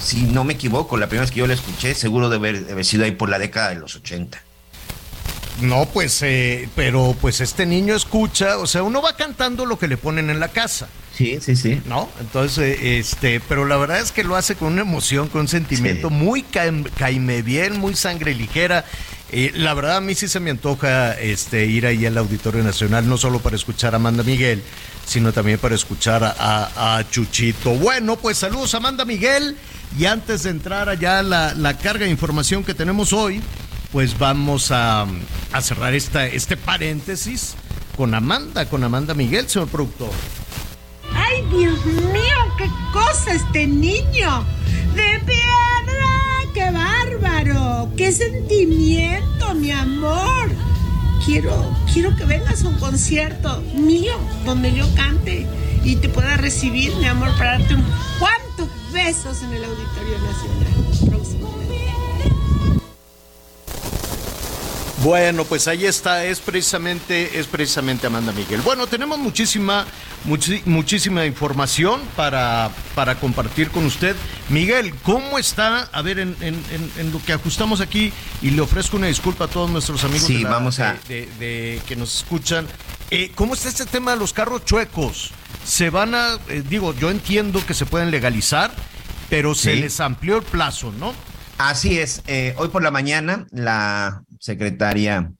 Si 0.00 0.22
no 0.22 0.44
me 0.44 0.52
equivoco, 0.52 0.96
la 0.96 1.08
primera 1.08 1.22
vez 1.22 1.32
que 1.32 1.40
yo 1.40 1.48
la 1.48 1.54
escuché, 1.54 1.92
seguro 1.94 2.30
de 2.30 2.36
haber, 2.36 2.64
de 2.64 2.72
haber 2.72 2.84
sido 2.84 3.04
ahí 3.04 3.10
por 3.10 3.28
la 3.28 3.40
década 3.40 3.70
de 3.70 3.74
los 3.74 3.96
80. 3.96 4.45
No, 5.62 5.86
pues, 5.86 6.20
eh, 6.22 6.68
pero 6.76 7.16
pues 7.20 7.40
este 7.40 7.64
niño 7.64 7.94
escucha, 7.94 8.58
o 8.58 8.66
sea, 8.66 8.82
uno 8.82 9.00
va 9.00 9.16
cantando 9.16 9.64
lo 9.64 9.78
que 9.78 9.88
le 9.88 9.96
ponen 9.96 10.28
en 10.28 10.38
la 10.38 10.48
casa. 10.48 10.86
Sí, 11.16 11.38
sí, 11.40 11.56
sí. 11.56 11.80
¿No? 11.86 12.10
Entonces, 12.20 12.78
eh, 12.78 12.98
este, 12.98 13.40
pero 13.40 13.64
la 13.64 13.78
verdad 13.78 14.00
es 14.00 14.12
que 14.12 14.22
lo 14.22 14.36
hace 14.36 14.54
con 14.54 14.74
una 14.74 14.82
emoción, 14.82 15.28
con 15.28 15.42
un 15.42 15.48
sentimiento 15.48 16.08
Sí. 16.08 16.14
muy 16.14 16.42
caim- 16.42 16.90
caime 16.98 17.40
bien, 17.40 17.78
muy 17.78 17.94
sangre 17.96 18.34
ligera. 18.34 18.84
Eh, 19.32 19.50
la 19.54 19.72
verdad 19.72 19.96
a 19.96 20.00
mí 20.02 20.14
sí 20.14 20.28
se 20.28 20.40
me 20.40 20.50
antoja 20.50 21.18
este, 21.18 21.64
ir 21.64 21.86
ahí 21.86 22.04
al 22.04 22.18
Auditorio 22.18 22.62
Nacional, 22.62 23.08
no 23.08 23.16
solo 23.16 23.38
para 23.40 23.56
escuchar 23.56 23.94
a 23.94 23.96
Amanda 23.96 24.22
Miguel, 24.24 24.62
sino 25.06 25.32
también 25.32 25.58
para 25.58 25.74
escuchar 25.74 26.22
a, 26.22 26.36
a- 26.38 26.98
a 26.98 27.10
Chuchito. 27.10 27.70
Bueno, 27.70 28.16
pues 28.16 28.36
saludos 28.36 28.74
a 28.74 28.76
Amanda 28.76 29.06
Miguel. 29.06 29.56
Y 29.98 30.04
antes 30.04 30.42
de 30.42 30.50
entrar 30.50 30.88
allá 30.90 31.22
la, 31.22 31.54
la 31.54 31.78
carga 31.78 32.04
de 32.04 32.10
información 32.10 32.62
que 32.64 32.74
tenemos 32.74 33.12
hoy, 33.14 33.40
pues 33.96 34.18
vamos 34.18 34.72
a, 34.72 35.06
cerrar 35.62 35.94
esta, 35.94 36.26
este 36.26 36.58
paréntesis 36.58 37.54
con 37.96 38.12
Amanda, 38.14 38.68
con 38.68 38.84
Amanda 38.84 39.14
Miguel, 39.14 39.48
señor 39.48 39.68
productor. 39.68 40.10
¡Ay, 41.14 41.42
Dios 41.50 41.82
mío! 41.86 42.36
¡Qué 42.58 42.68
cosa 42.92 43.32
este 43.32 43.66
niño! 43.66 44.44
¡De 44.94 45.18
piedra! 45.20 46.10
¡Qué 46.52 46.70
bárbaro! 46.70 47.90
¡Qué 47.96 48.12
sentimiento, 48.12 49.54
mi 49.54 49.70
amor! 49.70 50.50
Quiero, 51.24 51.74
quiero 51.90 52.14
que 52.16 52.26
vengas 52.26 52.64
a 52.64 52.68
un 52.68 52.78
concierto 52.78 53.62
mío 53.76 54.12
donde 54.44 54.74
yo 54.74 54.86
cante 54.94 55.46
y 55.84 55.96
te 55.96 56.10
pueda 56.10 56.36
recibir, 56.36 56.94
mi 56.96 57.06
amor, 57.06 57.30
para 57.38 57.60
darte 57.60 57.74
un 57.74 57.84
cuantos 58.18 58.68
besos 58.92 59.42
en 59.42 59.54
el 59.54 59.64
Auditorio 59.64 60.18
Nacional 60.18 60.76
Bueno, 65.02 65.44
pues 65.44 65.68
ahí 65.68 65.84
está, 65.84 66.24
es 66.24 66.40
precisamente, 66.40 67.38
es 67.38 67.46
precisamente 67.46 68.06
Amanda 68.06 68.32
Miguel. 68.32 68.62
Bueno, 68.62 68.86
tenemos 68.86 69.18
muchísima, 69.18 69.84
muchísima 70.64 71.26
información 71.26 72.00
para, 72.16 72.70
para 72.94 73.16
compartir 73.16 73.70
con 73.70 73.84
usted. 73.84 74.16
Miguel, 74.48 74.94
¿cómo 75.02 75.38
está? 75.38 75.82
A 75.92 76.00
ver, 76.00 76.18
en, 76.18 76.34
en- 76.40 76.64
en- 76.72 76.90
en 76.96 77.12
lo 77.12 77.22
que 77.22 77.34
ajustamos 77.34 77.82
aquí, 77.82 78.10
y 78.40 78.50
le 78.50 78.62
ofrezco 78.62 78.96
una 78.96 79.08
disculpa 79.08 79.44
a 79.44 79.48
todos 79.48 79.70
nuestros 79.70 80.02
amigos 80.02 80.26
Sí, 80.28 80.38
de 80.38 80.42
la- 80.44 80.50
vamos 80.50 80.80
a- 80.80 80.94
de, 81.08 81.26
de- 81.26 81.46
de- 81.46 81.82
que 81.86 81.94
nos 81.94 82.14
escuchan. 82.16 82.66
Eh, 83.10 83.30
¿Cómo 83.34 83.52
está 83.52 83.68
este 83.68 83.84
tema 83.84 84.12
de 84.12 84.16
los 84.16 84.32
carros 84.32 84.64
chuecos? 84.64 85.30
Se 85.64 85.90
van 85.90 86.14
a, 86.14 86.38
eh, 86.48 86.62
digo, 86.66 86.94
yo 86.94 87.10
entiendo 87.10 87.64
que 87.66 87.74
se 87.74 87.84
pueden 87.84 88.10
legalizar, 88.10 88.72
pero 89.28 89.54
se 89.54 89.74
Sí. 89.74 89.80
les 89.80 90.00
amplió 90.00 90.38
el 90.38 90.42
plazo, 90.42 90.90
¿no? 90.98 91.12
Así 91.58 91.98
es. 91.98 92.22
eh, 92.26 92.54
hoy 92.58 92.68
por 92.68 92.82
la 92.82 92.90
mañana, 92.90 93.46
la 93.50 94.22
secretaria 94.46 95.32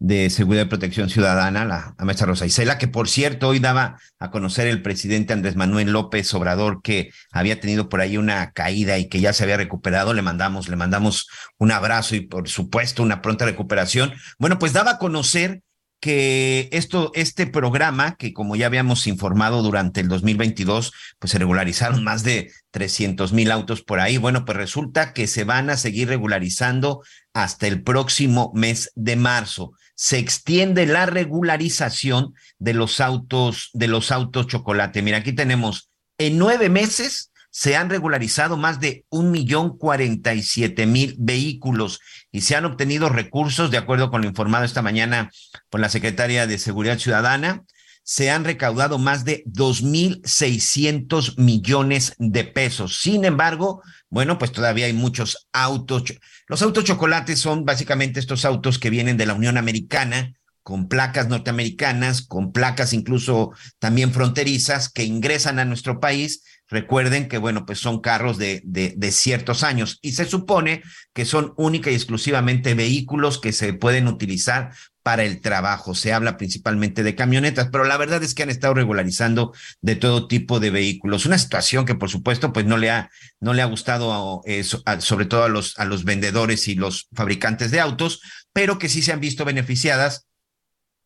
de 0.00 0.28
Seguridad 0.28 0.64
y 0.64 0.68
Protección 0.68 1.08
Ciudadana, 1.08 1.64
la, 1.64 1.94
la 1.96 2.04
maestra 2.04 2.26
Rosa 2.26 2.46
Isela, 2.46 2.78
que 2.78 2.88
por 2.88 3.08
cierto 3.08 3.48
hoy 3.48 3.58
daba 3.58 3.98
a 4.18 4.30
conocer 4.30 4.66
el 4.66 4.82
presidente 4.82 5.32
Andrés 5.32 5.56
Manuel 5.56 5.92
López 5.92 6.34
Obrador 6.34 6.82
que 6.82 7.10
había 7.30 7.60
tenido 7.60 7.88
por 7.88 8.00
ahí 8.00 8.16
una 8.16 8.52
caída 8.52 8.98
y 8.98 9.08
que 9.08 9.20
ya 9.20 9.32
se 9.32 9.44
había 9.44 9.56
recuperado, 9.56 10.12
le 10.12 10.22
mandamos, 10.22 10.68
le 10.68 10.76
mandamos 10.76 11.28
un 11.58 11.70
abrazo 11.70 12.16
y 12.16 12.20
por 12.20 12.48
supuesto 12.48 13.02
una 13.02 13.22
pronta 13.22 13.44
recuperación. 13.44 14.12
Bueno, 14.38 14.58
pues 14.58 14.72
daba 14.72 14.92
a 14.92 14.98
conocer 14.98 15.62
que 16.04 16.68
esto, 16.72 17.12
este 17.14 17.46
programa, 17.46 18.16
que 18.16 18.34
como 18.34 18.56
ya 18.56 18.66
habíamos 18.66 19.06
informado 19.06 19.62
durante 19.62 20.02
el 20.02 20.08
2022, 20.08 20.92
pues 21.18 21.30
se 21.30 21.38
regularizaron 21.38 22.04
más 22.04 22.22
de 22.24 22.52
300 22.72 23.32
mil 23.32 23.50
autos 23.50 23.80
por 23.80 24.00
ahí. 24.00 24.18
Bueno, 24.18 24.44
pues 24.44 24.58
resulta 24.58 25.14
que 25.14 25.26
se 25.26 25.44
van 25.44 25.70
a 25.70 25.78
seguir 25.78 26.08
regularizando 26.08 27.02
hasta 27.34 27.66
el 27.66 27.82
próximo 27.82 28.50
mes 28.54 28.90
de 28.94 29.16
marzo. 29.16 29.72
Se 29.96 30.18
extiende 30.18 30.86
la 30.86 31.04
regularización 31.04 32.34
de 32.58 32.72
los 32.72 33.00
autos, 33.00 33.70
de 33.74 33.88
los 33.88 34.10
autos 34.10 34.46
chocolate. 34.46 35.02
Mira, 35.02 35.18
aquí 35.18 35.32
tenemos 35.32 35.90
en 36.16 36.38
nueve 36.38 36.70
meses 36.70 37.32
se 37.50 37.76
han 37.76 37.88
regularizado 37.88 38.56
más 38.56 38.80
de 38.80 39.04
un 39.10 39.30
millón 39.30 39.78
cuarenta 39.78 40.34
y 40.34 40.42
siete 40.42 40.86
mil 40.86 41.14
vehículos 41.18 42.00
y 42.32 42.40
se 42.40 42.56
han 42.56 42.64
obtenido 42.64 43.08
recursos, 43.08 43.70
de 43.70 43.78
acuerdo 43.78 44.10
con 44.10 44.22
lo 44.22 44.26
informado 44.26 44.64
esta 44.64 44.82
mañana 44.82 45.30
por 45.70 45.78
la 45.78 45.88
secretaria 45.88 46.48
de 46.48 46.58
Seguridad 46.58 46.98
Ciudadana, 46.98 47.62
se 48.04 48.30
han 48.30 48.44
recaudado 48.44 48.98
más 48.98 49.24
de 49.24 49.42
2.600 49.46 51.38
millones 51.38 52.14
de 52.18 52.44
pesos. 52.44 53.00
Sin 53.00 53.24
embargo, 53.24 53.82
bueno, 54.10 54.38
pues 54.38 54.52
todavía 54.52 54.86
hay 54.86 54.92
muchos 54.92 55.48
autos. 55.52 56.04
Los 56.46 56.60
autos 56.62 56.84
chocolates 56.84 57.40
son 57.40 57.64
básicamente 57.64 58.20
estos 58.20 58.44
autos 58.44 58.78
que 58.78 58.90
vienen 58.90 59.16
de 59.16 59.24
la 59.26 59.32
Unión 59.34 59.56
Americana, 59.56 60.34
con 60.62 60.88
placas 60.88 61.28
norteamericanas, 61.28 62.22
con 62.22 62.52
placas 62.52 62.92
incluso 62.92 63.52
también 63.78 64.12
fronterizas 64.12 64.90
que 64.90 65.04
ingresan 65.04 65.58
a 65.58 65.64
nuestro 65.64 65.98
país. 65.98 66.42
Recuerden 66.68 67.28
que, 67.28 67.38
bueno, 67.38 67.64
pues 67.66 67.78
son 67.78 68.00
carros 68.00 68.38
de, 68.38 68.62
de, 68.64 68.94
de 68.96 69.12
ciertos 69.12 69.62
años 69.62 69.98
y 70.02 70.12
se 70.12 70.24
supone 70.26 70.82
que 71.12 71.24
son 71.24 71.54
única 71.56 71.90
y 71.90 71.94
exclusivamente 71.94 72.74
vehículos 72.74 73.38
que 73.40 73.52
se 73.52 73.72
pueden 73.74 74.08
utilizar 74.08 74.72
para 75.04 75.22
el 75.22 75.42
trabajo. 75.42 75.94
Se 75.94 76.14
habla 76.14 76.38
principalmente 76.38 77.02
de 77.02 77.14
camionetas, 77.14 77.68
pero 77.70 77.84
la 77.84 77.98
verdad 77.98 78.22
es 78.22 78.34
que 78.34 78.42
han 78.42 78.48
estado 78.50 78.72
regularizando 78.72 79.52
de 79.82 79.96
todo 79.96 80.26
tipo 80.26 80.60
de 80.60 80.70
vehículos. 80.70 81.26
Una 81.26 81.38
situación 81.38 81.84
que, 81.84 81.94
por 81.94 82.08
supuesto, 82.10 82.54
pues 82.54 82.64
no 82.64 82.78
le 82.78 82.90
ha, 82.90 83.10
no 83.38 83.52
le 83.52 83.60
ha 83.60 83.66
gustado 83.66 84.40
eh, 84.46 84.64
sobre 84.64 85.26
todo 85.26 85.44
a 85.44 85.48
los, 85.48 85.78
a 85.78 85.84
los 85.84 86.04
vendedores 86.04 86.66
y 86.68 86.74
los 86.74 87.08
fabricantes 87.14 87.70
de 87.70 87.80
autos, 87.80 88.22
pero 88.54 88.78
que 88.78 88.88
sí 88.88 89.02
se 89.02 89.12
han 89.12 89.20
visto 89.20 89.44
beneficiadas 89.44 90.26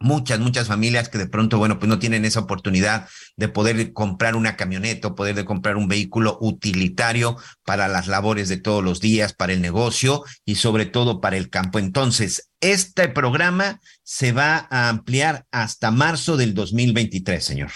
muchas, 0.00 0.38
muchas 0.38 0.68
familias 0.68 1.08
que 1.08 1.18
de 1.18 1.26
pronto, 1.26 1.58
bueno, 1.58 1.78
pues 1.78 1.88
no 1.88 1.98
tienen 1.98 2.24
esa 2.24 2.40
oportunidad 2.40 3.08
de 3.36 3.48
poder 3.48 3.92
comprar 3.92 4.36
una 4.36 4.56
camioneta 4.56 5.08
o 5.08 5.14
poder 5.14 5.34
de 5.34 5.44
comprar 5.44 5.76
un 5.76 5.88
vehículo 5.88 6.38
utilitario 6.40 7.36
para 7.64 7.88
las 7.88 8.06
labores 8.06 8.48
de 8.48 8.58
todos 8.58 8.82
los 8.84 9.00
días, 9.00 9.32
para 9.32 9.52
el 9.52 9.60
negocio 9.60 10.24
y 10.44 10.56
sobre 10.56 10.86
todo 10.86 11.20
para 11.20 11.36
el 11.36 11.50
campo. 11.50 11.78
Entonces, 11.78 12.50
este 12.60 13.08
programa 13.08 13.80
se 14.02 14.32
va 14.32 14.66
a 14.70 14.88
ampliar 14.88 15.46
hasta 15.50 15.90
marzo 15.90 16.36
del 16.36 16.54
2023, 16.54 17.44
señor. 17.44 17.70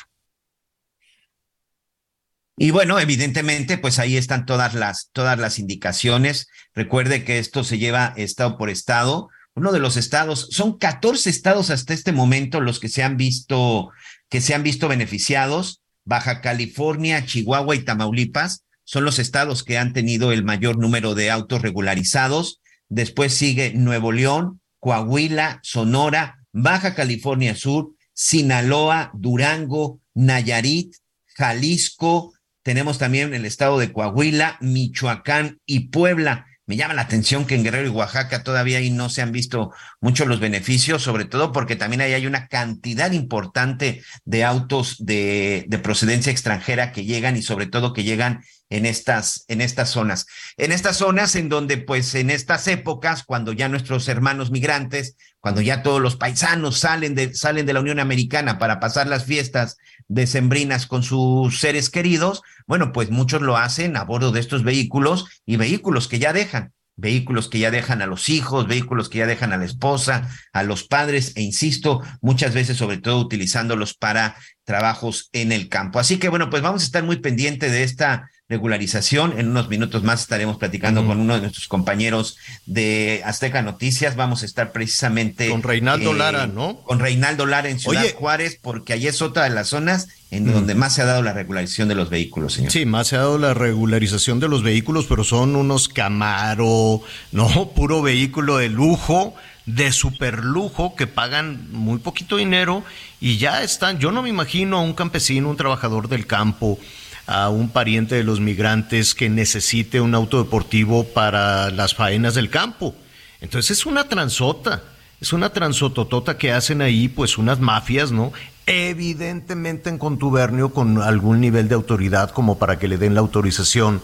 Y 2.56 2.70
bueno, 2.70 3.00
evidentemente, 3.00 3.78
pues 3.78 3.98
ahí 3.98 4.16
están 4.16 4.46
todas 4.46 4.74
las, 4.74 5.10
todas 5.12 5.38
las 5.38 5.58
indicaciones. 5.58 6.48
Recuerde 6.74 7.24
que 7.24 7.38
esto 7.38 7.64
se 7.64 7.78
lleva 7.78 8.12
estado 8.16 8.58
por 8.58 8.70
estado. 8.70 9.30
Uno 9.54 9.72
de 9.72 9.80
los 9.80 9.96
estados, 9.96 10.48
son 10.50 10.78
14 10.78 11.28
estados 11.28 11.70
hasta 11.70 11.94
este 11.94 12.12
momento 12.12 12.60
los 12.60 12.80
que 12.80 12.88
se 12.88 13.02
han 13.02 13.16
visto, 13.16 13.90
que 14.28 14.40
se 14.40 14.54
han 14.54 14.62
visto 14.62 14.88
beneficiados. 14.88 15.82
Baja 16.04 16.40
California, 16.40 17.24
Chihuahua 17.26 17.76
y 17.76 17.84
Tamaulipas 17.84 18.64
son 18.84 19.04
los 19.04 19.18
estados 19.18 19.62
que 19.62 19.78
han 19.78 19.92
tenido 19.92 20.32
el 20.32 20.44
mayor 20.44 20.78
número 20.78 21.14
de 21.14 21.30
autos 21.30 21.62
regularizados. 21.62 22.60
Después 22.88 23.34
sigue 23.34 23.72
Nuevo 23.74 24.10
León, 24.10 24.60
Coahuila, 24.80 25.60
Sonora, 25.62 26.38
Baja 26.52 26.94
California 26.94 27.54
Sur, 27.54 27.92
Sinaloa, 28.12 29.10
Durango, 29.14 30.00
Nayarit, 30.14 30.94
Jalisco, 31.36 32.32
tenemos 32.62 32.98
también 32.98 33.34
el 33.34 33.44
estado 33.44 33.78
de 33.78 33.92
Coahuila, 33.92 34.56
Michoacán 34.60 35.60
y 35.66 35.88
Puebla. 35.88 36.46
Me 36.66 36.76
llama 36.76 36.94
la 36.94 37.02
atención 37.02 37.44
que 37.44 37.56
en 37.56 37.64
Guerrero 37.64 37.88
y 37.88 37.90
Oaxaca 37.90 38.44
todavía 38.44 38.78
ahí 38.78 38.90
no 38.90 39.08
se 39.08 39.20
han 39.20 39.32
visto 39.32 39.72
muchos 40.00 40.28
los 40.28 40.38
beneficios, 40.38 41.02
sobre 41.02 41.24
todo 41.24 41.50
porque 41.52 41.74
también 41.74 42.00
ahí 42.02 42.12
hay 42.12 42.26
una 42.26 42.46
cantidad 42.46 43.10
importante 43.12 44.02
de 44.24 44.44
autos 44.44 44.96
de 44.98 45.80
procedencia 45.82 46.30
extranjera 46.30 46.92
que 46.92 47.04
llegan 47.04 47.36
y 47.36 47.42
sobre 47.42 47.66
todo 47.66 47.92
que 47.92 48.04
llegan 48.04 48.42
en 48.72 48.86
estas, 48.86 49.44
en 49.48 49.60
estas 49.60 49.90
zonas. 49.90 50.26
En 50.56 50.72
estas 50.72 50.96
zonas 50.96 51.36
en 51.36 51.50
donde 51.50 51.76
pues 51.76 52.14
en 52.14 52.30
estas 52.30 52.66
épocas, 52.68 53.22
cuando 53.22 53.52
ya 53.52 53.68
nuestros 53.68 54.08
hermanos 54.08 54.50
migrantes, 54.50 55.14
cuando 55.40 55.60
ya 55.60 55.82
todos 55.82 56.00
los 56.00 56.16
paisanos 56.16 56.78
salen 56.78 57.14
de, 57.14 57.34
salen 57.34 57.66
de 57.66 57.74
la 57.74 57.80
Unión 57.80 58.00
Americana 58.00 58.58
para 58.58 58.80
pasar 58.80 59.08
las 59.08 59.26
fiestas 59.26 59.76
decembrinas 60.08 60.86
con 60.86 61.02
sus 61.02 61.60
seres 61.60 61.90
queridos, 61.90 62.40
bueno, 62.66 62.92
pues 62.92 63.10
muchos 63.10 63.42
lo 63.42 63.58
hacen 63.58 63.94
a 63.96 64.04
bordo 64.04 64.32
de 64.32 64.40
estos 64.40 64.64
vehículos 64.64 65.26
y 65.44 65.56
vehículos 65.56 66.08
que 66.08 66.18
ya 66.18 66.32
dejan 66.32 66.72
vehículos 66.94 67.48
que 67.48 67.58
ya 67.58 67.70
dejan 67.70 68.02
a 68.02 68.06
los 68.06 68.28
hijos, 68.28 68.68
vehículos 68.68 69.08
que 69.08 69.18
ya 69.18 69.26
dejan 69.26 69.52
a 69.52 69.56
la 69.56 69.64
esposa, 69.64 70.28
a 70.52 70.62
los 70.62 70.84
padres, 70.84 71.32
e 71.36 71.42
insisto, 71.42 72.02
muchas 72.20 72.52
veces 72.52 72.76
sobre 72.76 72.98
todo 72.98 73.18
utilizándolos 73.18 73.94
para 73.94 74.36
trabajos 74.64 75.30
en 75.32 75.52
el 75.52 75.68
campo. 75.68 75.98
Así 75.98 76.18
que 76.18 76.28
bueno, 76.28 76.50
pues 76.50 76.62
vamos 76.62 76.82
a 76.82 76.84
estar 76.84 77.02
muy 77.02 77.16
pendiente 77.16 77.70
de 77.70 77.82
esta 77.82 78.30
regularización. 78.52 79.38
En 79.38 79.48
unos 79.48 79.70
minutos 79.70 80.02
más 80.02 80.20
estaremos 80.20 80.58
platicando 80.58 81.06
con 81.06 81.18
uno 81.18 81.34
de 81.34 81.40
nuestros 81.40 81.68
compañeros 81.68 82.36
de 82.66 83.22
Azteca 83.24 83.62
Noticias. 83.62 84.14
Vamos 84.14 84.42
a 84.42 84.46
estar 84.46 84.72
precisamente 84.72 85.48
con 85.48 85.62
Reinaldo 85.62 86.12
Lara, 86.12 86.46
¿no? 86.46 86.76
Con 86.82 86.98
Reinaldo 86.98 87.46
Lara 87.46 87.70
en 87.70 87.80
Ciudad 87.80 88.02
Oye. 88.02 88.12
Juárez, 88.12 88.58
porque 88.60 88.92
allí 88.92 89.06
es 89.06 89.22
otra 89.22 89.44
de 89.44 89.50
las 89.50 89.68
zonas 89.68 90.08
en 90.30 90.52
donde 90.52 90.74
más 90.74 90.94
se 90.94 91.02
ha 91.02 91.06
dado 91.06 91.22
la 91.22 91.32
regularización 91.32 91.88
de 91.88 91.94
los 91.94 92.10
vehículos, 92.10 92.54
señor. 92.54 92.72
Sí, 92.72 92.84
más 92.84 93.08
se 93.08 93.16
ha 93.16 93.20
dado 93.20 93.38
la 93.38 93.54
regularización 93.54 94.38
de 94.38 94.48
los 94.48 94.62
vehículos, 94.62 95.06
pero 95.08 95.24
son 95.24 95.56
unos 95.56 95.88
Camaro, 95.88 97.00
no, 97.32 97.70
puro 97.74 98.02
vehículo 98.02 98.58
de 98.58 98.68
lujo, 98.68 99.34
de 99.64 99.92
super 99.92 100.44
lujo, 100.44 100.94
que 100.94 101.06
pagan 101.06 101.68
muy 101.72 102.00
poquito 102.00 102.36
dinero 102.36 102.84
y 103.18 103.38
ya 103.38 103.62
están. 103.62 103.98
Yo 103.98 104.12
no 104.12 104.22
me 104.22 104.28
imagino 104.28 104.78
a 104.78 104.82
un 104.82 104.92
campesino, 104.92 105.48
un 105.48 105.56
trabajador 105.56 106.08
del 106.08 106.26
campo, 106.26 106.78
a 107.26 107.48
un 107.48 107.70
pariente 107.70 108.14
de 108.14 108.24
los 108.24 108.40
migrantes 108.40 109.14
que 109.14 109.28
necesite 109.28 110.00
un 110.00 110.14
auto 110.14 110.42
deportivo 110.42 111.04
para 111.04 111.70
las 111.70 111.94
faenas 111.94 112.34
del 112.34 112.50
campo. 112.50 112.94
Entonces 113.40 113.78
es 113.78 113.86
una 113.86 114.08
transota, 114.08 114.82
es 115.20 115.32
una 115.32 115.50
transototota 115.50 116.38
que 116.38 116.52
hacen 116.52 116.82
ahí 116.82 117.08
pues 117.08 117.38
unas 117.38 117.60
mafias, 117.60 118.12
¿no? 118.12 118.32
Evidentemente 118.66 119.90
en 119.90 119.98
contubernio 119.98 120.72
con 120.72 121.02
algún 121.02 121.40
nivel 121.40 121.68
de 121.68 121.74
autoridad 121.74 122.30
como 122.30 122.58
para 122.58 122.78
que 122.78 122.88
le 122.88 122.98
den 122.98 123.14
la 123.14 123.20
autorización 123.20 124.00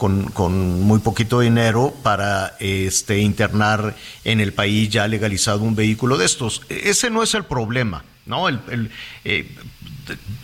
con, 0.00 0.24
con 0.30 0.80
muy 0.80 0.98
poquito 1.00 1.40
dinero 1.40 1.94
para 2.02 2.56
este 2.58 3.18
internar 3.18 3.94
en 4.24 4.40
el 4.40 4.54
país 4.54 4.88
ya 4.88 5.06
legalizado 5.06 5.60
un 5.60 5.76
vehículo 5.76 6.16
de 6.16 6.24
estos. 6.24 6.62
Ese 6.70 7.10
no 7.10 7.22
es 7.22 7.34
el 7.34 7.44
problema, 7.44 8.02
¿no? 8.24 8.48
El, 8.48 8.60
el, 8.70 8.90
eh, 9.24 9.54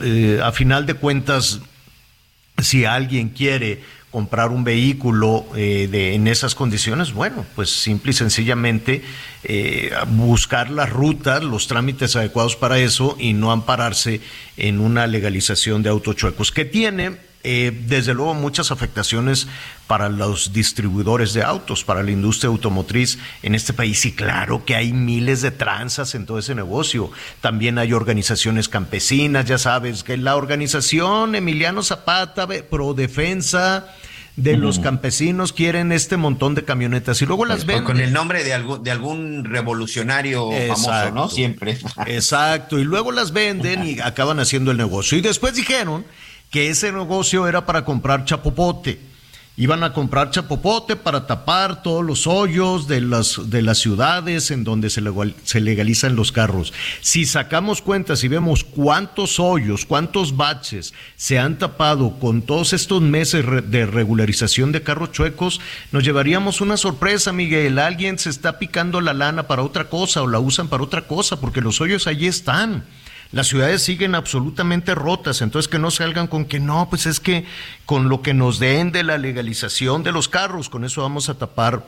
eh, 0.01 0.41
a 0.43 0.53
final 0.53 0.85
de 0.85 0.95
cuentas, 0.95 1.61
si 2.59 2.85
alguien 2.85 3.31
quiere 3.31 3.81
comprar 4.11 4.49
un 4.49 4.65
vehículo 4.65 5.45
eh, 5.55 5.89
de, 5.91 6.15
en 6.15 6.27
esas 6.27 6.55
condiciones, 6.55 7.13
bueno, 7.13 7.45
pues 7.55 7.69
simple 7.69 8.13
y 8.13 8.15
sencillamente 8.15 9.03
eh, 9.45 9.91
buscar 10.09 10.71
las 10.71 10.89
rutas, 10.89 11.43
los 11.43 11.67
trámites 11.67 12.17
adecuados 12.17 12.57
para 12.57 12.79
eso 12.79 13.17
y 13.19 13.35
no 13.35 13.53
ampararse 13.53 14.23
en 14.57 14.81
una 14.81 15.07
legalización 15.07 15.83
de 15.83 15.91
autochuecos 15.91 16.51
que 16.51 16.65
tiene 16.65 17.17
eh, 17.49 17.71
desde 17.87 18.13
luego 18.13 18.35
muchas 18.35 18.73
afectaciones 18.73 19.47
para 19.87 20.09
los 20.09 20.53
distribuidores 20.53 21.33
de 21.33 21.45
autos, 21.45 21.85
para 21.85 22.03
la 22.03 22.11
industria 22.11 22.49
automotriz 22.49 23.21
en 23.45 23.55
este 23.55 23.73
país. 23.73 24.05
Y 24.05 24.11
claro 24.11 24.65
que 24.65 24.75
hay 24.75 24.93
miles 24.93 25.43
de 25.43 25.53
tranzas 25.53 26.17
en 26.17 26.27
todo 26.27 26.41
ese 26.41 26.57
negocio. 26.57 27.13
También 27.41 27.79
hay 27.79 27.93
organizaciones 27.93 28.69
campesinas, 28.69 29.45
ya 29.45 29.59
sabes, 29.59 30.03
que 30.03 30.17
la 30.17 30.35
organización 30.35 31.37
Emiliano 31.37 31.85
Zapata, 31.85 32.49
Pro 32.69 32.95
Defensa 32.95 33.95
de 34.35 34.57
los 34.57 34.81
campesinos 34.81 35.53
quieren 35.53 35.93
este 35.93 36.17
montón 36.17 36.57
de 36.57 36.65
camionetas 36.65 37.23
y 37.23 37.27
luego 37.27 37.45
las 37.47 37.65
venden. 37.65 37.85
Con 37.85 38.01
el 38.01 38.13
nombre 38.13 38.43
de 38.43 38.55
algún, 38.55 38.83
de 38.83 38.91
algún 38.91 39.45
revolucionario 39.45 40.51
famoso, 40.51 41.11
¿no? 41.13 41.29
Siempre. 41.31 41.79
Exacto, 42.07 42.81
y 42.81 42.85
luego 42.85 43.13
las 43.13 43.33
venden 43.33 43.87
y 43.87 44.01
acaban 44.01 44.41
haciendo 44.41 44.73
el 44.73 44.79
negocio. 44.79 45.17
Y 45.17 45.21
después 45.21 45.55
dijeron 45.55 46.05
que 46.51 46.69
ese 46.69 46.93
negocio 46.93 47.47
era 47.47 47.67
para 47.67 47.85
comprar 47.85 48.25
chapopote. 48.25 49.01
Iban 49.59 49.83
a 49.85 49.95
comprar 49.95 50.31
chapopote 50.31 50.97
para 50.97 51.27
tapar 51.27 51.83
todos 51.83 52.05
los 52.05 52.27
hoyos 52.27 52.89
de 52.89 53.01
las, 53.01 53.49
de 53.49 53.63
las 53.63 53.79
ciudades 53.79 54.51
en 54.51 54.65
donde 54.65 54.91
se, 54.91 55.03
se 55.45 55.61
legalizan 55.63 56.15
los 56.15 56.31
carros. 56.31 56.75
Si 57.01 57.25
sacamos 57.25 57.81
cuentas 57.81 58.23
y 58.23 58.29
vemos 58.29 58.65
cuántos 58.65 59.41
hoyos, 59.41 59.87
cuántos 59.87 60.37
baches 60.37 60.93
se 61.17 61.39
han 61.39 61.57
tapado 61.57 62.19
con 62.19 62.43
todos 62.43 62.75
estos 62.75 63.01
meses 63.01 63.47
de 63.71 63.87
regularización 63.87 64.73
de 64.73 64.83
carros 64.83 65.13
chuecos, 65.13 65.63
nos 65.91 66.05
llevaríamos 66.05 66.61
una 66.61 66.77
sorpresa, 66.77 67.33
Miguel. 67.33 67.79
Alguien 67.79 68.19
se 68.19 68.29
está 68.29 68.59
picando 68.59 69.01
la 69.01 69.15
lana 69.15 69.47
para 69.47 69.63
otra 69.63 69.89
cosa 69.89 70.21
o 70.21 70.27
la 70.27 70.39
usan 70.39 70.69
para 70.69 70.85
otra 70.85 71.07
cosa, 71.07 71.41
porque 71.41 71.63
los 71.63 71.81
hoyos 71.81 72.07
allí 72.07 72.27
están. 72.27 72.85
Las 73.33 73.49
ciudades 73.49 73.83
siguen 73.83 74.15
absolutamente 74.15 74.95
rotas, 74.95 75.43
entonces 75.43 75.69
que 75.69 75.79
no 75.79 75.91
salgan 75.91 76.29
con 76.29 76.45
que 76.45 76.61
no, 76.61 76.89
pues 76.89 77.07
es 77.07 77.21
que 77.21 77.45
con 77.85 78.09
lo 78.09 78.23
que 78.23 78.35
nos 78.35 78.59
den 78.59 78.93
de 78.93 79.03
la 79.03 79.19
legalización 79.19 80.03
de 80.03 80.13
los 80.13 80.29
carros, 80.29 80.69
con 80.69 80.85
eso 80.85 81.03
vamos 81.03 81.29
a 81.29 81.39
tapar 81.39 81.85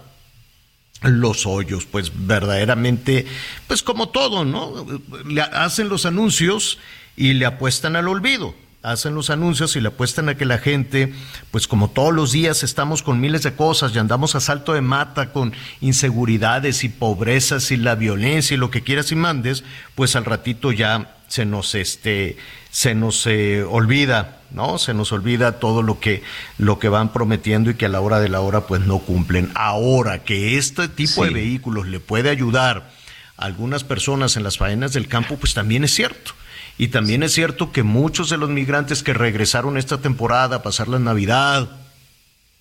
los 1.02 1.46
hoyos, 1.46 1.86
pues 1.86 2.10
verdaderamente, 2.26 3.26
pues 3.68 3.82
como 3.82 4.08
todo, 4.08 4.44
¿no? 4.44 4.84
Le 5.26 5.42
hacen 5.42 5.88
los 5.88 6.06
anuncios 6.06 6.78
y 7.16 7.34
le 7.34 7.46
apuestan 7.46 7.96
al 7.96 8.08
olvido. 8.08 8.54
Hacen 8.80 9.14
los 9.14 9.28
anuncios 9.28 9.74
y 9.74 9.80
le 9.80 9.88
apuestan 9.88 10.28
a 10.28 10.36
que 10.36 10.44
la 10.44 10.58
gente, 10.58 11.12
pues 11.50 11.66
como 11.66 11.90
todos 11.90 12.14
los 12.14 12.30
días 12.30 12.62
estamos 12.62 13.02
con 13.02 13.20
miles 13.20 13.42
de 13.42 13.54
cosas 13.54 13.92
y 13.94 13.98
andamos 13.98 14.34
a 14.34 14.40
salto 14.40 14.72
de 14.72 14.80
mata 14.80 15.32
con 15.32 15.52
inseguridades 15.80 16.84
y 16.84 16.88
pobrezas 16.88 17.72
y 17.72 17.76
la 17.76 17.96
violencia 17.96 18.54
y 18.54 18.58
lo 18.58 18.70
que 18.70 18.82
quieras 18.82 19.10
y 19.10 19.16
mandes, 19.16 19.64
pues 19.96 20.14
al 20.14 20.24
ratito 20.24 20.70
ya 20.70 21.17
se 21.28 21.44
nos 21.44 21.74
este 21.74 22.36
se 22.70 22.94
nos 22.94 23.26
eh, 23.26 23.62
olvida, 23.62 24.40
¿no? 24.50 24.78
Se 24.78 24.94
nos 24.94 25.12
olvida 25.12 25.58
todo 25.60 25.82
lo 25.82 26.00
que 26.00 26.22
lo 26.58 26.78
que 26.78 26.88
van 26.88 27.12
prometiendo 27.12 27.70
y 27.70 27.74
que 27.74 27.86
a 27.86 27.88
la 27.88 28.00
hora 28.00 28.20
de 28.20 28.28
la 28.28 28.40
hora 28.40 28.62
pues 28.62 28.80
no 28.80 28.98
cumplen. 28.98 29.50
Ahora 29.54 30.24
que 30.24 30.58
este 30.58 30.88
tipo 30.88 31.24
de 31.24 31.30
vehículos 31.30 31.86
le 31.86 32.00
puede 32.00 32.30
ayudar 32.30 32.90
a 33.36 33.44
algunas 33.44 33.84
personas 33.84 34.36
en 34.36 34.42
las 34.42 34.58
faenas 34.58 34.92
del 34.92 35.08
campo, 35.08 35.36
pues 35.36 35.54
también 35.54 35.84
es 35.84 35.94
cierto. 35.94 36.32
Y 36.76 36.88
también 36.88 37.24
es 37.24 37.32
cierto 37.32 37.72
que 37.72 37.82
muchos 37.82 38.30
de 38.30 38.36
los 38.36 38.50
migrantes 38.50 39.02
que 39.02 39.12
regresaron 39.12 39.76
esta 39.76 39.98
temporada 39.98 40.56
a 40.56 40.62
pasar 40.62 40.86
la 40.86 41.00
Navidad, 41.00 41.68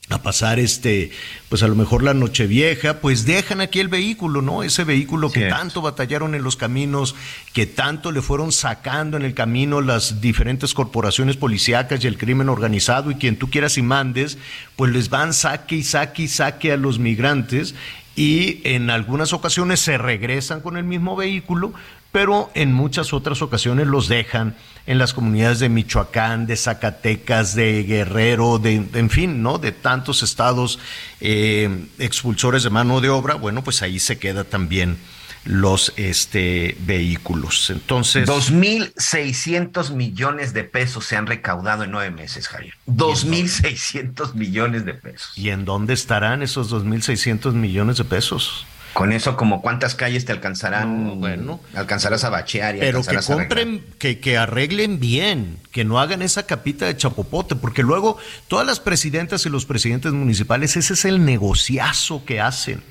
a 0.10 0.22
pasar 0.22 0.58
este, 0.58 1.12
pues 1.50 1.64
a 1.64 1.68
lo 1.68 1.76
mejor 1.76 2.02
la 2.02 2.14
Nochevieja, 2.14 3.02
pues 3.02 3.26
dejan 3.26 3.60
aquí 3.60 3.82
el 3.82 3.90
vehículo, 3.90 4.42
¿no? 4.42 4.64
Ese 4.64 4.86
vehículo 4.86 5.30
que 5.32 5.48
tanto 5.48 5.82
batallaron 5.82 6.34
en 6.34 6.44
los 6.44 6.56
caminos, 6.56 7.14
que 7.54 7.66
tanto 7.66 8.14
le 8.14 8.22
fueron 8.22 8.54
sacando 8.54 9.18
en 9.18 9.24
el 9.24 9.34
camino 9.34 9.82
las 9.82 10.22
diferentes 10.22 10.74
corporaciones 10.74 11.36
policíacas 11.36 12.04
y 12.04 12.08
el 12.08 12.18
crimen 12.18 12.48
organizado 12.48 13.12
y 13.12 13.16
quien 13.16 13.38
tú 13.38 13.50
quieras 13.50 13.78
y 13.78 13.82
mandes, 13.82 14.38
pues 14.78 14.94
les 14.94 15.10
van 15.10 15.34
saque 15.34 15.76
y 15.76 15.84
saque 15.84 16.24
y 16.24 16.28
saque 16.30 16.72
a 16.72 16.78
los 16.78 17.00
migrantes 17.00 17.76
y 18.18 18.62
en 18.64 18.90
algunas 18.90 19.32
ocasiones 19.32 19.80
se 19.80 19.98
regresan 20.00 20.62
con 20.62 20.76
el 20.76 20.84
mismo 20.84 21.16
vehículo, 21.16 21.74
pero 22.12 22.50
en 22.56 22.74
muchas 22.74 23.14
otras 23.14 23.42
ocasiones 23.42 23.88
los 23.88 24.08
dejan 24.08 24.56
en 24.86 24.98
las 24.98 25.14
comunidades 25.14 25.60
de 25.60 25.70
Michoacán, 25.70 26.48
de 26.48 26.56
Zacatecas, 26.56 27.54
de 27.56 27.84
Guerrero, 27.84 28.58
de, 28.58 28.80
de- 28.80 29.00
en 29.00 29.10
fin, 29.10 29.44
¿no? 29.44 29.58
De 29.58 29.72
tantos 29.74 30.24
estados 30.24 30.80
eh, 31.20 31.86
expulsores 32.00 32.64
de 32.64 32.70
mano 32.70 33.02
de 33.02 33.10
obra, 33.10 33.36
bueno, 33.36 33.64
pues 33.64 33.82
ahí 33.82 34.00
se 34.00 34.18
queda 34.18 34.44
también 34.46 34.98
los 35.44 35.94
este, 35.96 36.76
vehículos. 36.82 37.70
Entonces, 37.70 38.28
2.600 38.28 39.92
millones 39.92 40.54
de 40.54 40.64
pesos 40.64 41.06
se 41.06 41.16
han 41.16 41.26
recaudado 41.28 41.84
en 41.84 41.92
nueve 41.92 42.12
meses, 42.12 42.48
Javier. 42.48 42.74
2.600 42.88 44.34
millones 44.34 44.86
de 44.86 44.94
pesos. 44.94 45.32
¿y 45.38 45.50
en 45.50 45.66
dónde 45.66 45.94
estarán 45.94 46.42
esos 46.44 46.72
2.600 46.72 47.54
millones 47.54 47.98
de 47.98 48.04
pesos? 48.06 48.66
Con 48.98 49.14
eso, 49.14 49.38
como 49.38 49.62
cuántas 49.62 49.94
calles 49.94 50.26
te 50.26 50.32
alcanzarán, 50.32 51.04
No, 51.06 51.16
bueno. 51.18 51.60
alcanzarás 51.76 52.24
a 52.24 52.32
bachear 52.32 52.76
y 52.78 52.80
Pero 52.80 53.04
que 53.04 53.18
compren, 53.18 53.86
que, 54.00 54.20
que 54.20 54.38
arreglen 54.40 55.00
bien, 55.00 55.60
que 55.72 55.86
no 55.86 56.00
hagan 56.00 56.24
esa 56.24 56.48
capita 56.48 56.88
de 56.88 56.98
chapopote, 56.98 57.56
porque 57.56 57.84
luego 57.84 58.18
todas 58.48 58.66
las 58.66 58.80
presidentas 58.80 59.46
y 59.46 59.50
los 59.50 59.66
presidentes 59.68 60.14
municipales, 60.14 60.76
ese 60.78 60.94
es 60.94 61.06
el 61.06 61.24
negociazo 61.24 62.26
que 62.26 62.42
hacen. 62.42 62.82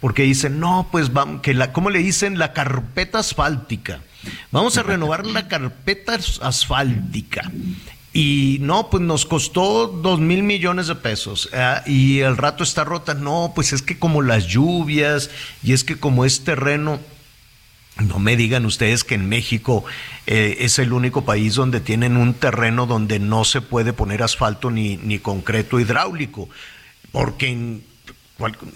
Porque 0.00 0.22
dicen, 0.22 0.60
no, 0.60 0.88
pues 0.90 1.12
vamos, 1.12 1.42
que 1.42 1.52
la, 1.52 1.74
¿cómo 1.74 1.90
le 1.90 1.98
dicen? 1.98 2.38
La 2.38 2.54
carpeta 2.54 3.18
asfáltica. 3.18 4.00
Vamos 4.50 4.78
a 4.78 4.82
renovar 4.82 5.26
la 5.26 5.46
carpeta 5.46 6.14
as- 6.14 6.40
asfáltica. 6.42 7.50
Y 8.12 8.58
no, 8.60 8.90
pues 8.90 9.02
nos 9.02 9.24
costó 9.24 9.86
dos 9.86 10.18
mil 10.18 10.42
millones 10.42 10.88
de 10.88 10.96
pesos. 10.96 11.48
ah, 11.52 11.82
y 11.86 12.20
el 12.20 12.36
rato 12.36 12.64
está 12.64 12.84
rota. 12.84 13.14
No, 13.14 13.52
pues 13.54 13.72
es 13.72 13.82
que 13.82 13.98
como 13.98 14.22
las 14.22 14.46
lluvias 14.46 15.30
y 15.62 15.72
es 15.72 15.84
que 15.84 15.96
como 15.96 16.24
es 16.24 16.42
terreno. 16.42 17.00
No 17.98 18.18
me 18.18 18.36
digan 18.36 18.64
ustedes 18.64 19.04
que 19.04 19.14
en 19.14 19.28
México 19.28 19.84
eh, 20.26 20.56
es 20.60 20.78
el 20.78 20.92
único 20.92 21.24
país 21.24 21.54
donde 21.54 21.80
tienen 21.80 22.16
un 22.16 22.34
terreno 22.34 22.86
donde 22.86 23.18
no 23.18 23.44
se 23.44 23.60
puede 23.60 23.92
poner 23.92 24.22
asfalto 24.22 24.70
ni, 24.70 24.96
ni 24.96 25.18
concreto 25.18 25.78
hidráulico. 25.78 26.48
Porque, 27.12 27.48
en 27.48 27.84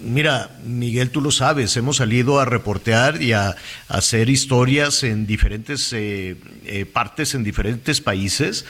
mira, 0.01 0.51
Miguel, 0.63 1.09
tú 1.09 1.21
lo 1.21 1.31
sabes, 1.31 1.75
hemos 1.77 1.97
salido 1.97 2.39
a 2.39 2.45
reportear 2.45 3.21
y 3.21 3.33
a, 3.33 3.55
hacer 3.87 4.29
historias 4.29 5.03
en 5.03 5.25
diferentes 5.25 5.91
eh, 5.93 6.37
eh, 6.65 6.85
partes, 6.85 7.33
en 7.35 7.43
diferentes 7.43 8.01
países, 8.01 8.65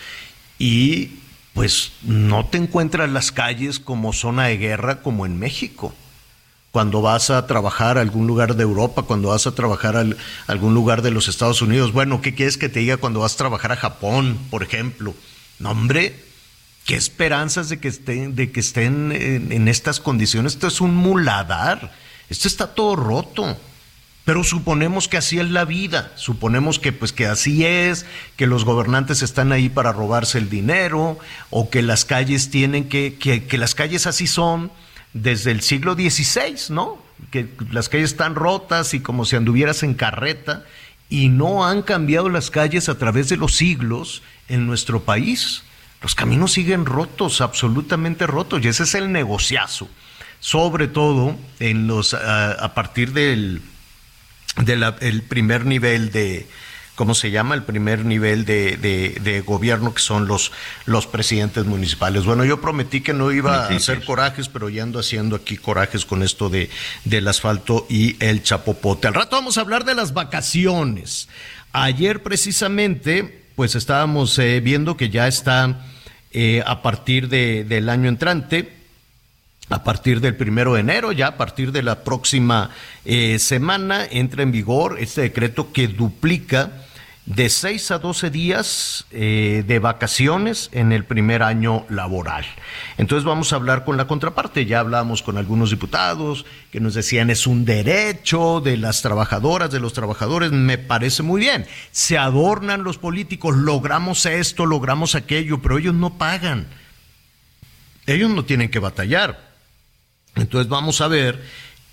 y 0.58 1.12
pues 1.54 1.94
no 2.04 2.46
te 2.46 2.58
encuentras 2.58 3.10
las 3.10 3.32
calles 3.32 3.80
como 3.80 4.14
zona 4.14 4.46
de 4.46 4.58
guerra 4.58 5.02
como 5.02 5.26
en 5.26 5.40
México 5.40 5.94
cuando 6.76 7.02
vas 7.02 7.30
a 7.30 7.48
trabajar 7.48 7.98
a 7.98 8.02
algún 8.02 8.28
lugar 8.28 8.58
de 8.58 8.64
Europa, 8.64 9.04
cuando 9.04 9.30
vas 9.30 9.48
a 9.48 9.56
trabajar 9.56 9.96
a 9.96 10.06
algún 10.48 10.74
lugar 10.74 11.02
de 11.02 11.10
los 11.10 11.30
Estados 11.30 11.62
Unidos. 11.62 11.94
Bueno, 11.94 12.22
¿qué 12.22 12.36
quieres 12.36 12.58
que 12.58 12.68
te 12.68 12.82
diga 12.82 12.98
cuando 12.98 13.22
vas 13.22 13.36
a 13.36 13.38
trabajar 13.38 13.72
a 13.72 13.78
Japón, 13.78 14.38
por 14.50 14.62
ejemplo? 14.62 15.16
No, 15.58 15.72
hombre, 15.72 16.22
qué 16.84 16.98
esperanzas 16.98 17.70
de 17.70 17.80
que 17.80 17.88
estén, 17.88 18.36
de 18.36 18.52
que 18.52 18.60
estén 18.60 19.14
en, 19.14 19.54
en 19.54 19.70
estas 19.70 20.02
condiciones. 20.02 20.56
Esto 20.56 20.68
es 20.68 20.82
un 20.82 20.94
muladar. 20.94 21.94
Esto 22.30 22.50
está 22.50 22.68
todo 22.68 22.98
roto. 22.98 23.58
Pero 24.26 24.44
suponemos 24.44 25.08
que 25.08 25.18
así 25.18 25.40
es 25.40 25.52
la 25.52 25.66
vida, 25.66 26.12
suponemos 26.16 26.80
que 26.80 26.92
pues 26.92 27.14
que 27.14 27.28
así 27.28 27.64
es, 27.64 28.08
que 28.36 28.48
los 28.48 28.66
gobernantes 28.66 29.22
están 29.22 29.52
ahí 29.52 29.70
para 29.70 29.94
robarse 29.94 30.40
el 30.40 30.50
dinero, 30.50 31.20
o 31.52 31.70
que 31.70 31.84
las 31.84 32.06
calles 32.06 32.50
tienen 32.50 32.90
que, 32.90 33.18
que, 33.20 33.46
que 33.46 33.58
las 33.60 33.76
calles 33.76 34.08
así 34.08 34.26
son 34.26 34.72
desde 35.14 35.52
el 35.52 35.62
siglo 35.62 35.94
XVI, 35.94 36.74
¿no? 36.74 36.98
Que 37.30 37.48
las 37.72 37.88
calles 37.88 38.12
están 38.12 38.34
rotas 38.34 38.96
y 38.96 39.00
como 39.00 39.26
si 39.26 39.36
anduvieras 39.36 39.84
en 39.84 39.94
carreta, 39.94 40.66
y 41.08 41.30
no 41.30 41.64
han 41.64 41.84
cambiado 41.84 42.28
las 42.30 42.50
calles 42.50 42.90
a 42.90 42.98
través 42.98 43.30
de 43.30 43.38
los 43.38 43.54
siglos 43.54 44.24
en 44.50 44.66
nuestro 44.66 45.04
país. 45.04 45.62
Los 46.02 46.16
caminos 46.16 46.52
siguen 46.52 46.88
rotos, 46.88 47.42
absolutamente 47.42 48.26
rotos, 48.26 48.66
y 48.66 48.70
ese 48.70 48.84
es 48.84 48.96
el 48.96 49.12
negociazo, 49.12 49.88
sobre 50.40 50.88
todo 50.88 51.36
en 51.60 51.86
los, 51.86 52.16
a, 52.16 52.54
a 52.54 52.74
partir 52.74 53.14
del 53.14 53.62
del 54.64 55.22
primer 55.24 55.66
nivel 55.66 56.12
de, 56.12 56.48
¿cómo 56.96 57.14
se 57.14 57.32
llama? 57.32 57.56
El 57.56 57.64
primer 57.64 58.06
nivel 58.06 58.46
de, 58.46 58.78
de, 58.78 59.18
de, 59.22 59.42
gobierno 59.42 59.94
que 59.94 60.02
son 60.02 60.28
los, 60.28 60.52
los 60.86 61.08
presidentes 61.08 61.66
municipales. 61.66 62.26
Bueno, 62.26 62.46
yo 62.46 62.62
prometí 62.62 63.02
que 63.02 63.14
no 63.14 63.32
iba 63.32 63.66
a 63.66 63.68
hacer 63.68 64.04
corajes, 64.04 64.50
pero 64.50 64.70
ya 64.70 64.84
ando 64.84 65.00
haciendo 65.00 65.36
aquí 65.36 65.58
corajes 65.58 66.06
con 66.06 66.24
esto 66.24 66.50
de, 66.50 66.70
del 67.04 67.28
asfalto 67.28 67.86
y 67.90 68.16
el 68.24 68.44
chapopote. 68.44 69.08
Al 69.08 69.14
rato 69.14 69.36
vamos 69.36 69.58
a 69.58 69.62
hablar 69.62 69.84
de 69.84 69.96
las 69.96 70.14
vacaciones. 70.14 71.28
Ayer 71.74 72.24
precisamente, 72.24 73.44
pues 73.56 73.76
estábamos 73.76 74.40
eh, 74.40 74.62
viendo 74.62 74.96
que 74.96 75.10
ya 75.10 75.28
está 75.28 75.86
eh, 76.32 76.64
a 76.66 76.82
partir 76.82 77.28
de, 77.28 77.66
del 77.66 77.90
año 77.90 78.08
entrante, 78.08 78.75
a 79.70 79.84
partir 79.84 80.22
del 80.22 80.36
primero 80.36 80.74
de 80.74 80.82
enero, 80.82 81.12
ya 81.12 81.28
a 81.28 81.38
partir 81.38 81.72
de 81.72 81.84
la 81.84 82.04
próxima 82.04 82.70
eh, 83.04 83.40
semana, 83.40 84.06
entra 84.10 84.44
en 84.44 84.52
vigor 84.52 84.98
este 85.00 85.22
decreto 85.22 85.72
que 85.74 85.88
duplica 85.88 86.72
de 87.26 87.50
6 87.50 87.90
a 87.90 87.98
12 87.98 88.30
días 88.30 89.06
eh, 89.10 89.64
de 89.66 89.80
vacaciones 89.80 90.70
en 90.74 90.92
el 90.92 91.06
primer 91.06 91.42
año 91.42 91.86
laboral. 91.90 92.46
Entonces 92.98 93.26
vamos 93.26 93.52
a 93.52 93.56
hablar 93.56 93.84
con 93.84 93.98
la 93.98 94.06
contraparte. 94.06 94.68
Ya 94.68 94.80
hablamos 94.80 95.24
con 95.24 95.38
algunos 95.38 95.72
diputados 95.72 96.46
que 96.72 96.80
nos 96.80 96.94
decían 96.94 97.32
es 97.32 97.48
un 97.48 97.66
derecho 97.66 98.62
de 98.62 98.78
las 98.78 99.02
trabajadoras, 99.02 99.72
de 99.72 99.80
los 99.80 99.94
trabajadores. 99.94 100.52
Me 100.52 100.78
parece 100.78 101.24
muy 101.24 101.42
bien. 101.42 101.66
Se 101.92 102.20
adornan 102.20 102.84
los 102.84 103.00
políticos, 103.00 103.56
logramos 103.56 104.28
esto, 104.28 104.68
logramos 104.68 105.16
aquello, 105.16 105.62
pero 105.64 105.80
ellos 105.80 105.96
no 105.96 106.20
pagan. 106.20 106.68
Ellos 108.06 108.30
no 108.30 108.46
tienen 108.46 108.70
que 108.70 108.78
batallar. 108.78 109.55
Entonces 110.36 110.70
vamos 110.70 111.02
a 111.02 111.08
ver 111.08 111.44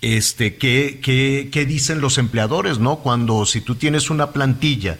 este, 0.01 0.57
qué, 0.57 0.99
qué, 1.01 1.49
qué 1.51 1.65
dicen 1.65 2.01
los 2.01 2.17
empleadores, 2.17 2.79
¿no? 2.79 2.97
Cuando 2.97 3.45
si 3.45 3.61
tú 3.61 3.75
tienes 3.75 4.09
una 4.09 4.31
plantilla 4.31 4.97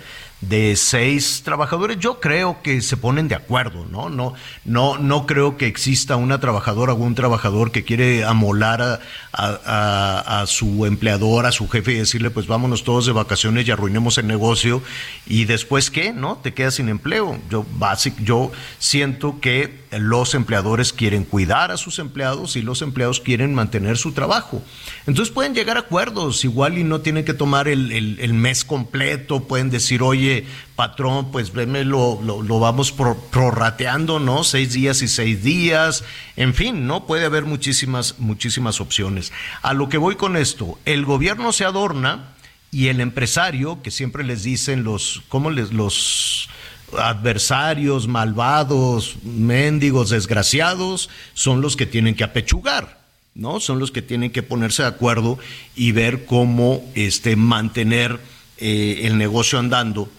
de 0.49 0.75
seis 0.75 1.41
trabajadores, 1.43 1.99
yo 1.99 2.19
creo 2.19 2.61
que 2.61 2.81
se 2.81 2.97
ponen 2.97 3.27
de 3.27 3.35
acuerdo, 3.35 3.85
¿no? 3.85 4.09
No, 4.09 4.33
no, 4.65 4.97
no 4.97 5.25
creo 5.25 5.57
que 5.57 5.67
exista 5.67 6.15
una 6.15 6.39
trabajadora 6.39 6.93
o 6.93 6.95
un 6.95 7.15
trabajador 7.15 7.71
que 7.71 7.83
quiere 7.83 8.23
amolar 8.23 8.81
a, 8.81 10.41
a, 10.41 10.45
su 10.47 10.85
empleador, 10.85 11.45
a 11.45 11.51
su 11.51 11.67
jefe 11.69 11.93
y 11.93 11.95
decirle, 11.95 12.29
pues 12.29 12.47
vámonos 12.47 12.83
todos 12.83 13.05
de 13.05 13.11
vacaciones 13.11 13.67
y 13.67 13.71
arruinemos 13.71 14.17
el 14.17 14.27
negocio 14.27 14.81
y 15.25 15.45
después 15.45 15.89
qué, 15.89 16.13
¿no? 16.13 16.37
Te 16.37 16.53
quedas 16.53 16.75
sin 16.75 16.89
empleo. 16.89 17.39
Yo, 17.49 17.65
basic, 17.77 18.19
yo 18.23 18.51
siento 18.79 19.39
que 19.39 19.83
los 19.91 20.35
empleadores 20.35 20.93
quieren 20.93 21.23
cuidar 21.23 21.71
a 21.71 21.77
sus 21.77 21.99
empleados 21.99 22.55
y 22.55 22.61
los 22.61 22.81
empleados 22.81 23.19
quieren 23.19 23.53
mantener 23.53 23.97
su 23.97 24.11
trabajo. 24.11 24.61
Entonces 25.07 25.33
pueden 25.33 25.53
llegar 25.53 25.77
a 25.77 25.81
acuerdos, 25.81 26.43
igual 26.43 26.77
y 26.77 26.83
no 26.83 27.01
tienen 27.01 27.25
que 27.25 27.33
tomar 27.33 27.67
el, 27.67 27.91
el 27.91 28.33
mes 28.33 28.65
completo, 28.65 29.43
pueden 29.43 29.69
decir, 29.69 30.01
oye, 30.01 30.32
patrón, 30.75 31.31
pues 31.31 31.53
veme, 31.53 31.83
lo, 31.83 32.17
vamos 32.59 32.91
pro, 32.91 33.17
prorrateando, 33.31 34.19
¿no? 34.19 34.43
Seis 34.43 34.73
días 34.73 35.01
y 35.01 35.07
seis 35.07 35.43
días, 35.43 36.03
en 36.35 36.53
fin, 36.53 36.87
¿no? 36.87 37.05
Puede 37.05 37.25
haber 37.25 37.45
muchísimas, 37.45 38.19
muchísimas 38.19 38.81
opciones. 38.81 39.31
A 39.61 39.73
lo 39.73 39.89
que 39.89 39.97
voy 39.97 40.15
con 40.15 40.37
esto, 40.37 40.77
el 40.85 41.05
gobierno 41.05 41.51
se 41.51 41.65
adorna 41.65 42.33
y 42.71 42.87
el 42.87 42.99
empresario, 43.01 43.81
que 43.81 43.91
siempre 43.91 44.23
les 44.23 44.43
dicen 44.43 44.83
los, 44.83 45.21
¿cómo 45.29 45.51
les, 45.51 45.71
los 45.71 46.49
adversarios, 46.97 48.07
malvados, 48.07 49.15
mendigos, 49.23 50.09
desgraciados, 50.09 51.09
son 51.33 51.61
los 51.61 51.75
que 51.75 51.85
tienen 51.85 52.15
que 52.15 52.23
apechugar. 52.23 53.03
¿no? 53.35 53.59
Son 53.59 53.79
los 53.79 53.91
que 53.91 54.01
tienen 54.01 54.31
que 54.31 54.43
ponerse 54.43 54.83
de 54.83 54.89
acuerdo 54.89 55.39
y 55.75 55.91
ver 55.91 56.25
cómo 56.25 56.83
este, 56.95 57.35
mantener 57.35 58.19
eh, 58.57 59.01
el 59.03 59.17
negocio 59.17 59.59
andando 59.59 60.09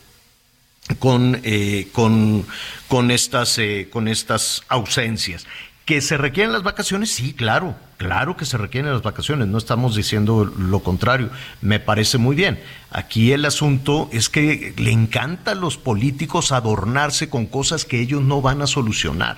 con, 0.98 1.40
eh, 1.44 1.88
con, 1.92 2.46
con, 2.88 3.10
estas, 3.10 3.58
eh, 3.58 3.88
con 3.90 4.08
estas 4.08 4.62
ausencias. 4.68 5.46
¿Que 5.84 6.00
se 6.00 6.16
requieren 6.16 6.52
las 6.52 6.62
vacaciones? 6.62 7.10
Sí, 7.10 7.34
claro, 7.34 7.76
claro 7.98 8.38
que 8.38 8.46
se 8.46 8.56
requieren 8.56 8.90
las 8.90 9.02
vacaciones, 9.02 9.48
no 9.48 9.58
estamos 9.58 9.94
diciendo 9.94 10.46
lo 10.46 10.80
contrario, 10.80 11.28
me 11.60 11.78
parece 11.78 12.16
muy 12.16 12.34
bien. 12.34 12.58
Aquí 12.90 13.32
el 13.32 13.44
asunto 13.44 14.08
es 14.10 14.30
que 14.30 14.72
le 14.78 14.92
encanta 14.92 15.50
a 15.50 15.54
los 15.54 15.76
políticos 15.76 16.52
adornarse 16.52 17.28
con 17.28 17.44
cosas 17.44 17.84
que 17.84 18.00
ellos 18.00 18.22
no 18.22 18.40
van 18.40 18.62
a 18.62 18.66
solucionar. 18.66 19.36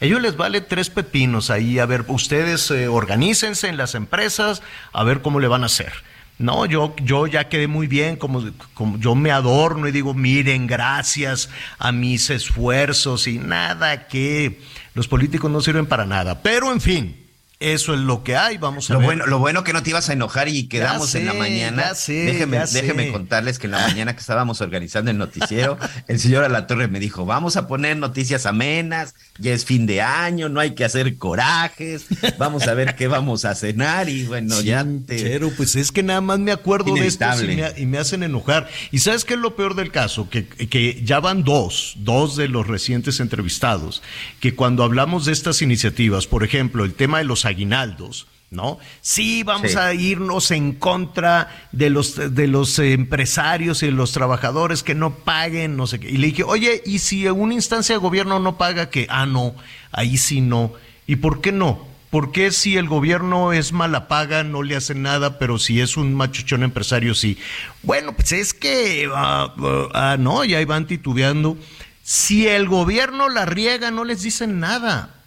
A 0.00 0.04
ellos 0.04 0.22
les 0.22 0.36
vale 0.36 0.60
tres 0.60 0.88
pepinos 0.88 1.50
ahí, 1.50 1.80
a 1.80 1.86
ver, 1.86 2.04
ustedes 2.06 2.70
eh, 2.70 2.86
organícense 2.86 3.68
en 3.68 3.76
las 3.76 3.96
empresas, 3.96 4.62
a 4.92 5.02
ver 5.02 5.20
cómo 5.20 5.40
le 5.40 5.48
van 5.48 5.64
a 5.64 5.66
hacer. 5.66 5.92
No, 6.38 6.66
yo, 6.66 6.94
yo 7.02 7.26
ya 7.26 7.48
quedé 7.48 7.68
muy 7.68 7.86
bien, 7.86 8.16
como, 8.16 8.42
como 8.74 8.98
yo 8.98 9.14
me 9.14 9.30
adorno 9.30 9.86
y 9.86 9.92
digo, 9.92 10.12
miren, 10.12 10.66
gracias 10.66 11.48
a 11.78 11.92
mis 11.92 12.30
esfuerzos 12.30 13.28
y 13.28 13.38
nada 13.38 14.08
que 14.08 14.60
los 14.94 15.06
políticos 15.08 15.50
no 15.50 15.60
sirven 15.60 15.86
para 15.86 16.04
nada. 16.04 16.42
Pero 16.42 16.72
en 16.72 16.80
fin, 16.80 17.21
eso 17.62 17.94
es 17.94 18.00
lo 18.00 18.24
que 18.24 18.36
hay, 18.36 18.58
vamos 18.58 18.90
a 18.90 18.94
lo 18.94 18.98
ver. 18.98 19.06
Bueno, 19.06 19.26
lo 19.26 19.38
bueno 19.38 19.64
que 19.64 19.72
no 19.72 19.82
te 19.82 19.90
ibas 19.90 20.08
a 20.10 20.12
enojar 20.12 20.48
y 20.48 20.68
quedamos 20.68 21.10
sé, 21.10 21.20
en 21.20 21.26
la 21.26 21.34
mañana. 21.34 21.94
sé, 21.94 22.12
déjeme, 22.12 22.66
sé. 22.66 23.12
contarles 23.12 23.58
que 23.58 23.66
en 23.66 23.72
la 23.72 23.86
mañana 23.86 24.14
que 24.14 24.20
estábamos 24.20 24.60
organizando 24.60 25.10
el 25.10 25.18
noticiero, 25.18 25.78
el 26.08 26.18
señor 26.18 26.44
Alatorre 26.44 26.88
me 26.88 27.00
dijo, 27.00 27.24
vamos 27.26 27.56
a 27.56 27.66
poner 27.66 27.96
noticias 27.96 28.46
amenas, 28.46 29.14
ya 29.38 29.52
es 29.52 29.64
fin 29.64 29.86
de 29.86 30.02
año, 30.02 30.48
no 30.48 30.60
hay 30.60 30.74
que 30.74 30.84
hacer 30.84 31.16
corajes, 31.16 32.06
vamos 32.38 32.66
a 32.66 32.74
ver 32.74 32.96
qué 32.96 33.08
vamos 33.08 33.44
a 33.44 33.54
cenar 33.54 34.08
y 34.08 34.24
bueno, 34.24 34.60
ya 34.60 34.84
te... 35.06 35.22
Pero 35.22 35.50
pues 35.56 35.76
es 35.76 35.92
que 35.92 36.02
nada 36.02 36.20
más 36.20 36.38
me 36.38 36.52
acuerdo 36.52 36.94
de 36.94 37.06
esto 37.06 37.24
y 37.42 37.56
me, 37.56 37.72
y 37.76 37.86
me 37.86 37.98
hacen 37.98 38.22
enojar. 38.22 38.68
¿Y 38.90 38.98
sabes 38.98 39.24
qué 39.24 39.34
es 39.34 39.40
lo 39.40 39.56
peor 39.56 39.74
del 39.74 39.90
caso? 39.90 40.28
Que, 40.28 40.46
que 40.46 41.02
ya 41.04 41.20
van 41.20 41.44
dos, 41.44 41.94
dos 41.98 42.36
de 42.36 42.48
los 42.48 42.66
recientes 42.66 43.20
entrevistados, 43.20 44.02
que 44.40 44.54
cuando 44.54 44.84
hablamos 44.84 45.24
de 45.24 45.32
estas 45.32 45.62
iniciativas, 45.62 46.26
por 46.26 46.44
ejemplo, 46.44 46.84
el 46.84 46.94
tema 46.94 47.18
de 47.18 47.24
los 47.24 47.44
aguinaldos, 47.52 48.26
¿no? 48.50 48.78
Sí, 49.00 49.42
vamos 49.44 49.72
Sí. 49.72 49.78
a 49.78 49.94
irnos 49.94 50.50
en 50.50 50.72
contra 50.72 51.66
de 51.72 51.88
los, 51.88 52.34
de 52.34 52.46
los 52.48 52.78
empresarios 52.78 53.82
y 53.82 53.86
de 53.86 53.92
los 53.92 54.12
trabajadores 54.12 54.82
que 54.82 54.94
no 54.94 55.14
paguen, 55.14 55.76
no 55.76 55.86
sé 55.86 56.00
qué. 56.00 56.10
Y 56.10 56.18
le 56.18 56.26
dije, 56.28 56.42
oye, 56.42 56.82
¿y 56.84 56.98
si 56.98 57.26
una 57.28 57.54
instancia 57.54 57.94
de 57.94 57.98
gobierno 58.00 58.38
no 58.40 58.58
paga 58.58 58.90
que, 58.90 59.06
ah, 59.08 59.24
no, 59.26 59.54
ahí 59.90 60.18
sí 60.18 60.40
no? 60.40 60.72
¿Y 61.06 61.16
por 61.16 61.40
qué 61.40 61.52
no? 61.52 61.90
¿Por 62.10 62.30
qué 62.30 62.50
si 62.50 62.76
el 62.76 62.88
gobierno 62.88 63.54
es 63.54 63.72
mala 63.72 64.06
paga 64.06 64.44
no 64.44 64.62
le 64.62 64.76
hacen 64.76 65.00
nada, 65.00 65.38
pero 65.38 65.58
si 65.58 65.80
es 65.80 65.96
un 65.96 66.12
machuchón 66.12 66.62
empresario 66.62 67.14
sí? 67.14 67.38
Bueno, 67.82 68.12
pues 68.12 68.32
es 68.32 68.52
que, 68.52 69.08
ah, 69.14 69.54
ah, 69.56 69.88
ah, 69.94 70.16
no, 70.18 70.44
ya 70.44 70.62
van 70.66 70.86
titubeando. 70.86 71.56
Si 72.02 72.46
el 72.46 72.68
gobierno 72.68 73.30
la 73.30 73.46
riega, 73.46 73.90
no 73.90 74.04
les 74.04 74.20
dicen 74.22 74.60
nada. 74.60 75.21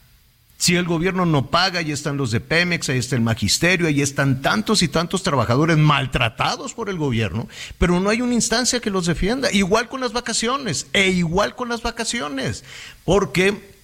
Si 0.66 0.76
el 0.76 0.86
gobierno 0.86 1.28
no 1.28 1.52
paga, 1.52 1.78
ahí 1.78 1.92
están 1.92 2.18
los 2.18 2.32
de 2.32 2.40
Pemex, 2.40 2.90
ahí 2.90 2.98
está 2.98 3.16
el 3.16 3.22
magisterio, 3.22 3.86
ahí 3.86 4.02
están 4.02 4.42
tantos 4.42 4.82
y 4.82 4.88
tantos 4.88 5.22
trabajadores 5.22 5.78
maltratados 5.78 6.74
por 6.74 6.90
el 6.90 6.98
gobierno, 6.98 7.48
pero 7.78 8.00
no 8.00 8.10
hay 8.10 8.24
una 8.24 8.34
instancia 8.34 8.80
que 8.80 8.90
los 8.90 9.06
defienda. 9.06 9.52
Igual 9.52 9.90
con 9.90 10.02
las 10.02 10.12
vacaciones, 10.12 10.88
e 10.92 11.10
igual 11.10 11.56
con 11.56 11.70
las 11.70 11.84
vacaciones, 11.84 12.64
porque 13.04 13.76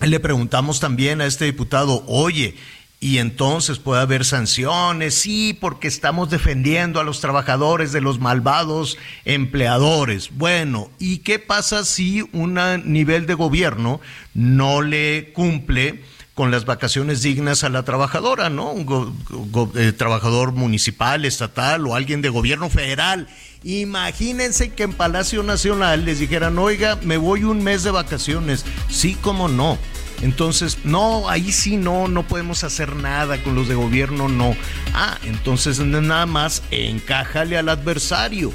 le 0.00 0.18
preguntamos 0.18 0.80
también 0.80 1.20
a 1.20 1.26
este 1.26 1.44
diputado, 1.44 2.02
oye, 2.06 2.54
y 3.00 3.18
entonces 3.18 3.78
puede 3.78 4.00
haber 4.00 4.24
sanciones, 4.24 5.14
sí, 5.14 5.52
porque 5.60 5.88
estamos 5.88 6.30
defendiendo 6.30 7.00
a 7.00 7.04
los 7.04 7.20
trabajadores 7.20 7.92
de 7.92 8.00
los 8.00 8.18
malvados 8.18 8.96
empleadores. 9.26 10.30
Bueno, 10.32 10.90
¿y 10.98 11.18
qué 11.18 11.38
pasa 11.38 11.84
si 11.84 12.22
un 12.32 12.58
nivel 12.86 13.26
de 13.26 13.34
gobierno 13.34 14.00
no 14.32 14.80
le 14.80 15.34
cumple 15.34 16.02
con 16.34 16.50
las 16.50 16.64
vacaciones 16.64 17.22
dignas 17.22 17.62
a 17.62 17.68
la 17.68 17.84
trabajadora, 17.84 18.50
¿no? 18.50 18.70
Un 18.72 18.84
go- 18.86 19.12
go- 19.30 19.70
eh, 19.76 19.92
trabajador 19.92 20.52
municipal, 20.52 21.24
estatal 21.24 21.86
o 21.86 21.94
alguien 21.94 22.22
de 22.22 22.28
gobierno 22.28 22.68
federal. 22.70 23.28
Imagínense 23.62 24.70
que 24.72 24.82
en 24.82 24.92
Palacio 24.92 25.42
Nacional 25.42 26.04
les 26.04 26.18
dijeran, 26.18 26.58
oiga, 26.58 26.98
me 27.02 27.16
voy 27.16 27.44
un 27.44 27.62
mes 27.62 27.82
de 27.84 27.90
vacaciones. 27.92 28.64
Sí, 28.88 29.16
cómo 29.20 29.48
no. 29.48 29.78
Entonces, 30.22 30.78
no, 30.84 31.28
ahí 31.28 31.52
sí 31.52 31.76
no, 31.76 32.08
no 32.08 32.26
podemos 32.26 32.64
hacer 32.64 32.96
nada 32.96 33.42
con 33.42 33.54
los 33.54 33.68
de 33.68 33.74
gobierno, 33.74 34.28
no. 34.28 34.56
Ah, 34.94 35.18
entonces 35.24 35.78
nada 35.80 36.26
más 36.26 36.62
encájale 36.70 37.58
al 37.58 37.68
adversario. 37.68 38.52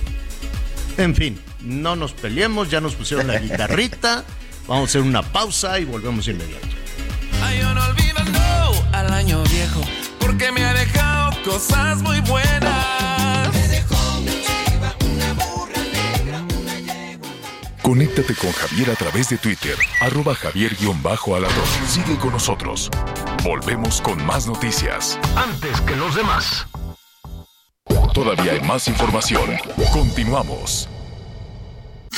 En 0.97 1.15
fin, 1.15 1.39
no 1.61 1.95
nos 1.95 2.11
peleemos, 2.13 2.69
ya 2.69 2.81
nos 2.81 2.95
pusieron 2.95 3.27
la 3.27 3.39
guitarrita. 3.39 4.25
Vamos 4.67 4.83
a 4.83 4.89
hacer 4.89 5.01
una 5.01 5.21
pausa 5.21 5.79
y 5.79 5.85
volvemos 5.85 6.27
inmediato. 6.27 6.67
Ay, 7.49 7.61
yo 7.61 7.73
no 7.73 7.83
olvido, 7.83 8.23
no, 8.25 8.95
al 8.95 9.11
año 9.11 9.43
viejo, 9.45 9.81
porque 10.19 10.51
me 10.51 10.63
ha 10.63 10.73
dejado 10.73 11.31
cosas 11.43 11.99
muy 12.03 12.19
buenas. 12.21 13.51
Me 13.51 13.67
dejó 13.67 13.95
una 14.19 14.31
chiva, 14.31 14.95
una 15.03 15.33
burra 15.33 15.81
negra, 15.91 16.41
una 16.59 16.79
yegua. 16.79 17.27
Conéctate 17.81 18.35
con 18.35 18.51
Javier 18.51 18.91
a 18.91 18.95
través 18.95 19.29
de 19.29 19.39
Twitter, 19.39 19.75
arroba 19.99 20.35
javier-alador. 20.35 21.49
Sigue 21.87 22.17
con 22.17 22.33
nosotros. 22.33 22.91
Volvemos 23.43 23.99
con 24.01 24.23
más 24.27 24.45
noticias. 24.45 25.17
Antes 25.35 25.81
que 25.81 25.95
los 25.95 26.13
demás. 26.13 26.67
Todavía 28.13 28.51
hay 28.51 28.61
más 28.61 28.87
información. 28.87 29.57
Continuamos. 29.91 30.87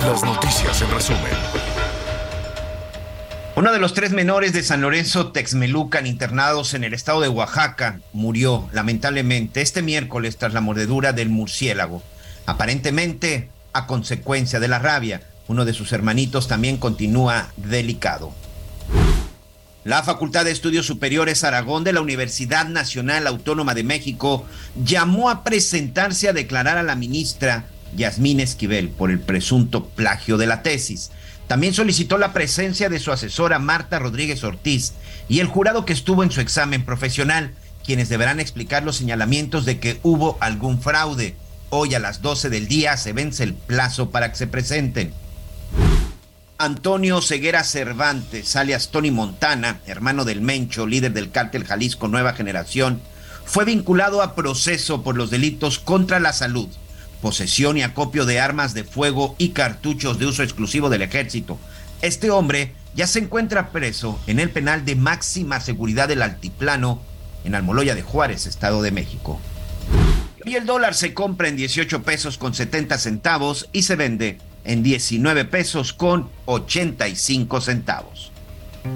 Las 0.00 0.22
noticias 0.22 0.82
en 0.82 0.90
resumen. 0.90 1.32
Uno 3.56 3.72
de 3.72 3.78
los 3.78 3.94
tres 3.94 4.12
menores 4.12 4.52
de 4.52 4.62
San 4.62 4.82
Lorenzo 4.82 5.32
Texmelucan 5.32 6.06
internados 6.06 6.74
en 6.74 6.84
el 6.84 6.92
estado 6.92 7.22
de 7.22 7.28
Oaxaca 7.28 8.00
murió 8.12 8.68
lamentablemente 8.72 9.62
este 9.62 9.82
miércoles 9.82 10.36
tras 10.36 10.52
la 10.52 10.60
mordedura 10.60 11.12
del 11.12 11.30
murciélago. 11.30 12.02
Aparentemente 12.44 13.48
a 13.76 13.86
consecuencia 13.86 14.58
de 14.58 14.68
la 14.68 14.78
rabia. 14.78 15.22
Uno 15.48 15.64
de 15.64 15.74
sus 15.74 15.92
hermanitos 15.92 16.48
también 16.48 16.78
continúa 16.78 17.48
delicado. 17.56 18.32
La 19.84 20.02
Facultad 20.02 20.44
de 20.44 20.50
Estudios 20.50 20.86
Superiores 20.86 21.44
Aragón 21.44 21.84
de 21.84 21.92
la 21.92 22.00
Universidad 22.00 22.66
Nacional 22.66 23.26
Autónoma 23.26 23.74
de 23.74 23.84
México 23.84 24.44
llamó 24.82 25.30
a 25.30 25.44
presentarse 25.44 26.28
a 26.28 26.32
declarar 26.32 26.78
a 26.78 26.82
la 26.82 26.96
ministra 26.96 27.66
Yasmín 27.96 28.40
Esquivel 28.40 28.88
por 28.90 29.10
el 29.10 29.18
presunto 29.18 29.86
plagio 29.86 30.36
de 30.36 30.46
la 30.46 30.62
tesis. 30.62 31.10
También 31.46 31.74
solicitó 31.74 32.18
la 32.18 32.32
presencia 32.32 32.88
de 32.88 32.98
su 32.98 33.12
asesora 33.12 33.58
Marta 33.58 33.98
Rodríguez 33.98 34.42
Ortiz 34.44 34.94
y 35.28 35.40
el 35.40 35.46
jurado 35.46 35.84
que 35.84 35.92
estuvo 35.92 36.22
en 36.22 36.30
su 36.30 36.40
examen 36.40 36.84
profesional, 36.84 37.52
quienes 37.84 38.08
deberán 38.08 38.40
explicar 38.40 38.82
los 38.82 38.96
señalamientos 38.96 39.64
de 39.64 39.78
que 39.78 40.00
hubo 40.02 40.36
algún 40.40 40.80
fraude. 40.80 41.36
Hoy 41.70 41.94
a 41.94 42.00
las 42.00 42.22
12 42.22 42.50
del 42.50 42.68
día 42.68 42.96
se 42.96 43.12
vence 43.12 43.44
el 43.44 43.54
plazo 43.54 44.10
para 44.10 44.30
que 44.30 44.36
se 44.36 44.46
presenten. 44.46 45.12
Antonio 46.58 47.20
Ceguera 47.20 47.64
Cervantes, 47.64 48.56
alias 48.56 48.88
Tony 48.88 49.10
Montana, 49.10 49.80
hermano 49.86 50.24
del 50.24 50.40
Mencho, 50.40 50.86
líder 50.86 51.12
del 51.12 51.30
cártel 51.30 51.64
Jalisco 51.64 52.08
Nueva 52.08 52.32
Generación, 52.32 53.00
fue 53.44 53.64
vinculado 53.64 54.22
a 54.22 54.34
proceso 54.34 55.02
por 55.02 55.16
los 55.16 55.30
delitos 55.30 55.78
contra 55.78 56.18
la 56.18 56.32
salud, 56.32 56.68
posesión 57.20 57.76
y 57.76 57.82
acopio 57.82 58.26
de 58.26 58.40
armas 58.40 58.74
de 58.74 58.84
fuego 58.84 59.34
y 59.38 59.50
cartuchos 59.50 60.18
de 60.18 60.26
uso 60.26 60.42
exclusivo 60.42 60.88
del 60.88 61.02
ejército. 61.02 61.58
Este 62.02 62.30
hombre 62.30 62.72
ya 62.94 63.06
se 63.06 63.18
encuentra 63.18 63.70
preso 63.70 64.18
en 64.26 64.40
el 64.40 64.50
penal 64.50 64.84
de 64.84 64.96
máxima 64.96 65.60
seguridad 65.60 66.08
del 66.08 66.22
Altiplano, 66.22 67.00
en 67.44 67.54
Almoloya 67.54 67.94
de 67.94 68.02
Juárez, 68.02 68.46
Estado 68.46 68.82
de 68.82 68.90
México. 68.90 69.40
Y 70.44 70.54
el 70.54 70.66
dólar 70.66 70.94
se 70.94 71.12
compra 71.12 71.48
en 71.48 71.56
18 71.56 72.02
pesos 72.02 72.38
con 72.38 72.54
70 72.54 72.98
centavos 72.98 73.68
y 73.72 73.82
se 73.82 73.96
vende 73.96 74.38
en 74.64 74.82
19 74.82 75.44
pesos 75.44 75.92
con 75.92 76.30
85 76.46 77.60
centavos. 77.60 78.32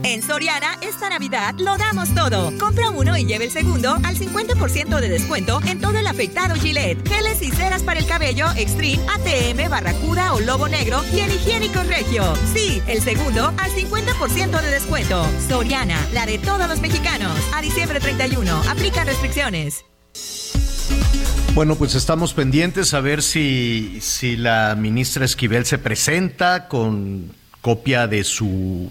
En 0.02 0.22
Soriana, 0.22 0.78
esta 0.80 1.08
Navidad 1.08 1.54
lo 1.58 1.76
damos 1.76 2.14
todo. 2.14 2.52
Compra 2.58 2.90
uno 2.90 3.16
y 3.16 3.24
lleve 3.24 3.44
el 3.44 3.50
segundo 3.50 3.94
al 4.02 4.16
50% 4.16 5.00
de 5.00 5.08
descuento 5.08 5.60
en 5.66 5.80
todo 5.80 5.98
el 5.98 6.06
afeitado 6.06 6.54
Gillette, 6.54 7.06
geles 7.08 7.42
y 7.42 7.50
ceras 7.50 7.82
para 7.82 8.00
el 8.00 8.06
cabello 8.06 8.46
Extreme, 8.56 9.00
ATM, 9.08 9.70
Barracuda 9.70 10.34
o 10.34 10.40
Lobo 10.40 10.68
Negro 10.68 11.02
y 11.14 11.20
el 11.20 11.32
higiénico 11.32 11.82
Regio. 11.82 12.34
Sí, 12.54 12.82
el 12.86 13.02
segundo 13.02 13.52
al 13.58 13.70
50% 13.70 14.60
de 14.60 14.70
descuento. 14.70 15.26
Soriana, 15.48 15.98
la 16.12 16.26
de 16.26 16.38
todos 16.38 16.68
los 16.68 16.80
mexicanos. 16.80 17.36
A 17.54 17.62
diciembre 17.62 18.00
31, 18.00 18.62
aplica 18.68 19.04
restricciones. 19.04 19.84
Bueno, 21.54 21.74
pues 21.74 21.94
estamos 21.94 22.32
pendientes 22.32 22.94
a 22.94 23.00
ver 23.00 23.22
si, 23.22 23.98
si 24.00 24.36
la 24.36 24.76
ministra 24.78 25.24
Esquivel 25.24 25.66
se 25.66 25.78
presenta 25.78 26.68
con 26.68 27.32
copia 27.60 28.06
de 28.06 28.24
su, 28.24 28.90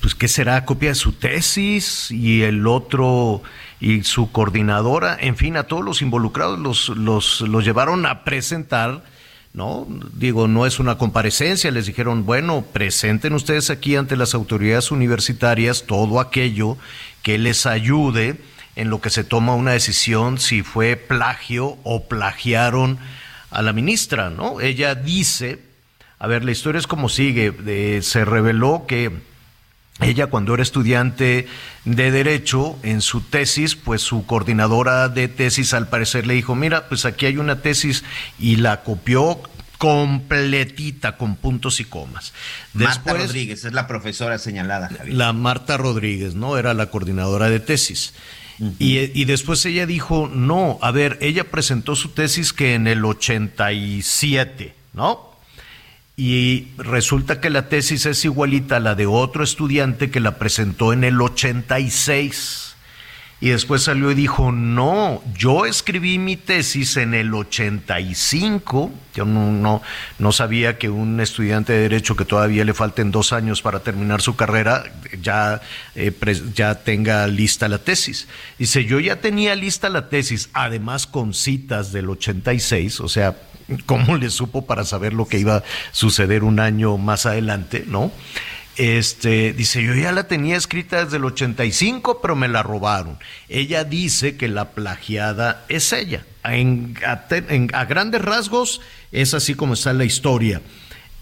pues 0.00 0.14
qué 0.14 0.28
será, 0.28 0.64
copia 0.64 0.90
de 0.90 0.94
su 0.96 1.12
tesis 1.12 2.10
y 2.10 2.42
el 2.42 2.66
otro 2.66 3.42
y 3.80 4.02
su 4.02 4.30
coordinadora, 4.30 5.16
en 5.20 5.36
fin, 5.36 5.56
a 5.56 5.64
todos 5.64 5.84
los 5.84 6.02
involucrados 6.02 6.58
los, 6.58 6.88
los, 6.90 7.40
los 7.40 7.64
llevaron 7.64 8.06
a 8.06 8.24
presentar, 8.24 9.02
¿no? 9.54 9.86
Digo, 10.14 10.48
no 10.48 10.66
es 10.66 10.78
una 10.78 10.98
comparecencia, 10.98 11.70
les 11.70 11.86
dijeron, 11.86 12.24
bueno, 12.24 12.64
presenten 12.72 13.32
ustedes 13.32 13.70
aquí 13.70 13.96
ante 13.96 14.16
las 14.16 14.34
autoridades 14.34 14.90
universitarias 14.90 15.84
todo 15.86 16.20
aquello 16.20 16.76
que 17.22 17.38
les 17.38 17.66
ayude 17.66 18.36
en 18.76 18.88
lo 18.88 19.00
que 19.00 19.10
se 19.10 19.24
toma 19.24 19.54
una 19.54 19.72
decisión 19.72 20.38
si 20.38 20.62
fue 20.62 20.96
plagio 20.96 21.76
o 21.84 22.04
plagiaron 22.04 22.98
a 23.50 23.62
la 23.62 23.72
ministra, 23.72 24.30
¿no? 24.30 24.60
Ella 24.60 24.94
dice, 24.94 25.58
a 26.18 26.26
ver, 26.26 26.44
la 26.44 26.52
historia 26.52 26.78
es 26.78 26.86
como 26.86 27.08
sigue, 27.08 28.00
se 28.02 28.24
reveló 28.24 28.84
que 28.86 29.12
ella 30.00 30.26
cuando 30.28 30.54
era 30.54 30.62
estudiante 30.62 31.46
de 31.84 32.10
derecho 32.10 32.78
en 32.82 33.00
su 33.00 33.20
tesis, 33.20 33.76
pues 33.76 34.02
su 34.02 34.24
coordinadora 34.26 35.08
de 35.08 35.28
tesis 35.28 35.74
al 35.74 35.88
parecer 35.88 36.26
le 36.26 36.34
dijo, 36.34 36.54
mira, 36.54 36.88
pues 36.88 37.04
aquí 37.04 37.26
hay 37.26 37.36
una 37.36 37.60
tesis 37.60 38.02
y 38.38 38.56
la 38.56 38.82
copió 38.82 39.40
completita 39.78 41.16
con 41.16 41.34
puntos 41.34 41.80
y 41.80 41.84
comas. 41.84 42.32
Marta 42.72 43.14
Rodríguez 43.14 43.64
es 43.64 43.72
la 43.72 43.88
profesora 43.88 44.38
señalada, 44.38 44.88
Javier. 44.88 45.16
La 45.16 45.32
Marta 45.32 45.76
Rodríguez, 45.76 46.36
¿no? 46.36 46.56
Era 46.56 46.72
la 46.72 46.86
coordinadora 46.86 47.50
de 47.50 47.58
tesis. 47.58 48.14
y, 48.78 49.20
y 49.20 49.24
después 49.24 49.64
ella 49.66 49.86
dijo, 49.86 50.30
no, 50.32 50.78
a 50.82 50.92
ver, 50.92 51.18
ella 51.20 51.50
presentó 51.50 51.96
su 51.96 52.10
tesis 52.10 52.52
que 52.52 52.74
en 52.74 52.86
el 52.86 53.04
87, 53.04 54.74
¿no? 54.92 55.31
Y 56.24 56.68
resulta 56.78 57.40
que 57.40 57.50
la 57.50 57.68
tesis 57.68 58.06
es 58.06 58.24
igualita 58.24 58.76
a 58.76 58.80
la 58.80 58.94
de 58.94 59.06
otro 59.06 59.42
estudiante 59.42 60.12
que 60.12 60.20
la 60.20 60.38
presentó 60.38 60.92
en 60.92 61.02
el 61.02 61.20
86. 61.20 62.76
Y 63.40 63.48
después 63.48 63.82
salió 63.82 64.08
y 64.08 64.14
dijo, 64.14 64.52
no, 64.52 65.20
yo 65.36 65.66
escribí 65.66 66.20
mi 66.20 66.36
tesis 66.36 66.96
en 66.96 67.14
el 67.14 67.34
85. 67.34 68.92
Yo 69.16 69.24
no, 69.24 69.50
no, 69.50 69.82
no 70.20 70.30
sabía 70.30 70.78
que 70.78 70.88
un 70.88 71.18
estudiante 71.18 71.72
de 71.72 71.80
derecho 71.80 72.14
que 72.14 72.24
todavía 72.24 72.64
le 72.64 72.72
falten 72.72 73.10
dos 73.10 73.32
años 73.32 73.60
para 73.60 73.80
terminar 73.80 74.22
su 74.22 74.36
carrera 74.36 74.84
ya, 75.20 75.60
eh, 75.96 76.12
ya 76.54 76.76
tenga 76.76 77.26
lista 77.26 77.66
la 77.66 77.78
tesis. 77.78 78.28
Dice, 78.60 78.84
yo 78.84 79.00
ya 79.00 79.20
tenía 79.20 79.56
lista 79.56 79.88
la 79.88 80.08
tesis, 80.08 80.50
además 80.52 81.08
con 81.08 81.34
citas 81.34 81.90
del 81.90 82.10
86, 82.10 83.00
o 83.00 83.08
sea, 83.08 83.34
¿cómo 83.86 84.16
le 84.16 84.30
supo 84.30 84.66
para 84.66 84.84
saber 84.84 85.12
lo 85.12 85.26
que 85.26 85.38
iba 85.38 85.56
a 85.56 85.62
suceder 85.92 86.44
un 86.44 86.60
año 86.60 86.98
más 86.98 87.26
adelante, 87.26 87.84
no? 87.86 88.12
Este, 88.76 89.52
dice, 89.52 89.82
yo 89.82 89.94
ya 89.94 90.12
la 90.12 90.28
tenía 90.28 90.56
escrita 90.56 91.04
desde 91.04 91.18
el 91.18 91.26
85, 91.26 92.20
pero 92.22 92.34
me 92.34 92.48
la 92.48 92.62
robaron. 92.62 93.18
Ella 93.48 93.84
dice 93.84 94.36
que 94.36 94.48
la 94.48 94.70
plagiada 94.70 95.64
es 95.68 95.92
ella. 95.92 96.24
En, 96.44 96.96
a, 97.04 97.84
grandes 97.84 98.22
rasgos 98.22 98.80
es 99.12 99.34
así 99.34 99.54
como 99.54 99.74
está 99.74 99.92
la 99.92 100.04
historia. 100.04 100.62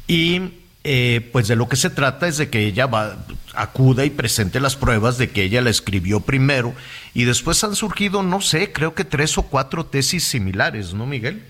Y 0.06 0.52
eh, 0.84 1.28
pues 1.32 1.48
de 1.48 1.56
lo 1.56 1.68
que 1.68 1.76
se 1.76 1.90
trata 1.90 2.28
es 2.28 2.36
de 2.36 2.50
que 2.50 2.66
ella 2.66 2.86
va, 2.86 3.26
acuda 3.54 4.04
y 4.04 4.10
presente 4.10 4.60
las 4.60 4.76
pruebas 4.76 5.18
de 5.18 5.30
que 5.30 5.42
ella 5.42 5.60
la 5.60 5.70
escribió 5.70 6.20
primero 6.20 6.72
y 7.14 7.24
después 7.24 7.62
han 7.64 7.74
surgido, 7.74 8.22
no 8.22 8.40
sé, 8.40 8.72
creo 8.72 8.94
que 8.94 9.04
tres 9.04 9.36
o 9.38 9.42
cuatro 9.42 9.84
tesis 9.84 10.24
similares, 10.24 10.94
¿no, 10.94 11.04
Miguel? 11.04 11.42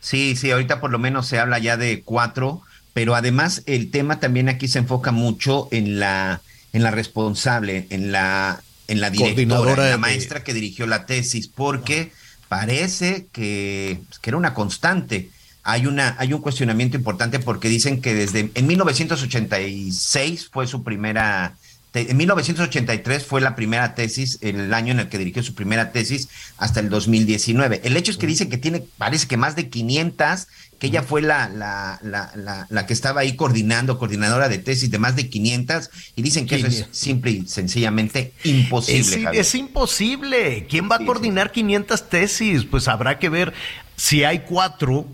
Sí, 0.00 0.36
sí, 0.36 0.50
ahorita 0.50 0.80
por 0.80 0.90
lo 0.90 0.98
menos 0.98 1.26
se 1.26 1.38
habla 1.38 1.58
ya 1.58 1.76
de 1.76 2.02
cuatro, 2.02 2.62
pero 2.92 3.14
además 3.14 3.62
el 3.66 3.90
tema 3.90 4.20
también 4.20 4.48
aquí 4.48 4.68
se 4.68 4.78
enfoca 4.78 5.10
mucho 5.12 5.68
en 5.72 5.98
la, 5.98 6.42
en 6.72 6.82
la 6.82 6.90
responsable, 6.90 7.86
en 7.90 8.12
la, 8.12 8.62
en 8.88 9.00
la 9.00 9.10
directora, 9.10 9.82
en 9.84 9.90
la 9.90 9.96
de- 9.96 9.98
maestra 9.98 10.44
que 10.44 10.54
dirigió 10.54 10.86
la 10.86 11.06
tesis, 11.06 11.48
porque 11.48 12.12
parece 12.48 13.26
que, 13.32 14.00
pues, 14.08 14.18
que 14.20 14.30
era 14.30 14.36
una 14.36 14.54
constante. 14.54 15.30
Hay, 15.64 15.86
una, 15.86 16.14
hay 16.18 16.32
un 16.32 16.40
cuestionamiento 16.40 16.96
importante 16.96 17.40
porque 17.40 17.68
dicen 17.68 18.00
que 18.00 18.14
desde 18.14 18.50
en 18.54 18.66
1986 18.68 20.48
fue 20.52 20.66
su 20.68 20.84
primera, 20.84 21.56
en 22.00 22.16
1983 22.16 23.24
fue 23.24 23.40
la 23.40 23.56
primera 23.56 23.94
tesis, 23.94 24.38
el 24.42 24.72
año 24.74 24.92
en 24.92 25.00
el 25.00 25.08
que 25.08 25.18
dirigió 25.18 25.42
su 25.42 25.54
primera 25.54 25.92
tesis, 25.92 26.28
hasta 26.58 26.80
el 26.80 26.90
2019. 26.90 27.80
El 27.84 27.96
hecho 27.96 28.10
es 28.10 28.18
que 28.18 28.26
dicen 28.26 28.50
que 28.50 28.58
tiene, 28.58 28.82
parece 28.98 29.26
que 29.26 29.36
más 29.36 29.56
de 29.56 29.68
500, 29.68 30.46
que 30.78 30.88
ella 30.88 31.02
fue 31.02 31.22
la, 31.22 31.48
la, 31.48 31.98
la, 32.02 32.32
la, 32.34 32.66
la 32.68 32.86
que 32.86 32.92
estaba 32.92 33.22
ahí 33.22 33.34
coordinando, 33.34 33.98
coordinadora 33.98 34.48
de 34.48 34.58
tesis 34.58 34.90
de 34.90 34.98
más 34.98 35.16
de 35.16 35.30
500, 35.30 35.90
y 36.16 36.22
dicen 36.22 36.46
que 36.46 36.56
eso 36.56 36.66
es 36.66 36.86
simple 36.90 37.30
y 37.30 37.46
sencillamente 37.46 38.32
imposible. 38.44 39.16
Es, 39.16 39.24
Javier. 39.24 39.40
es 39.40 39.54
imposible. 39.54 40.66
¿Quién 40.68 40.90
va 40.90 40.96
a 40.96 41.04
coordinar 41.04 41.50
500 41.50 42.08
tesis? 42.10 42.64
Pues 42.64 42.88
habrá 42.88 43.18
que 43.18 43.30
ver 43.30 43.54
si 43.96 44.24
hay 44.24 44.40
cuatro, 44.40 45.06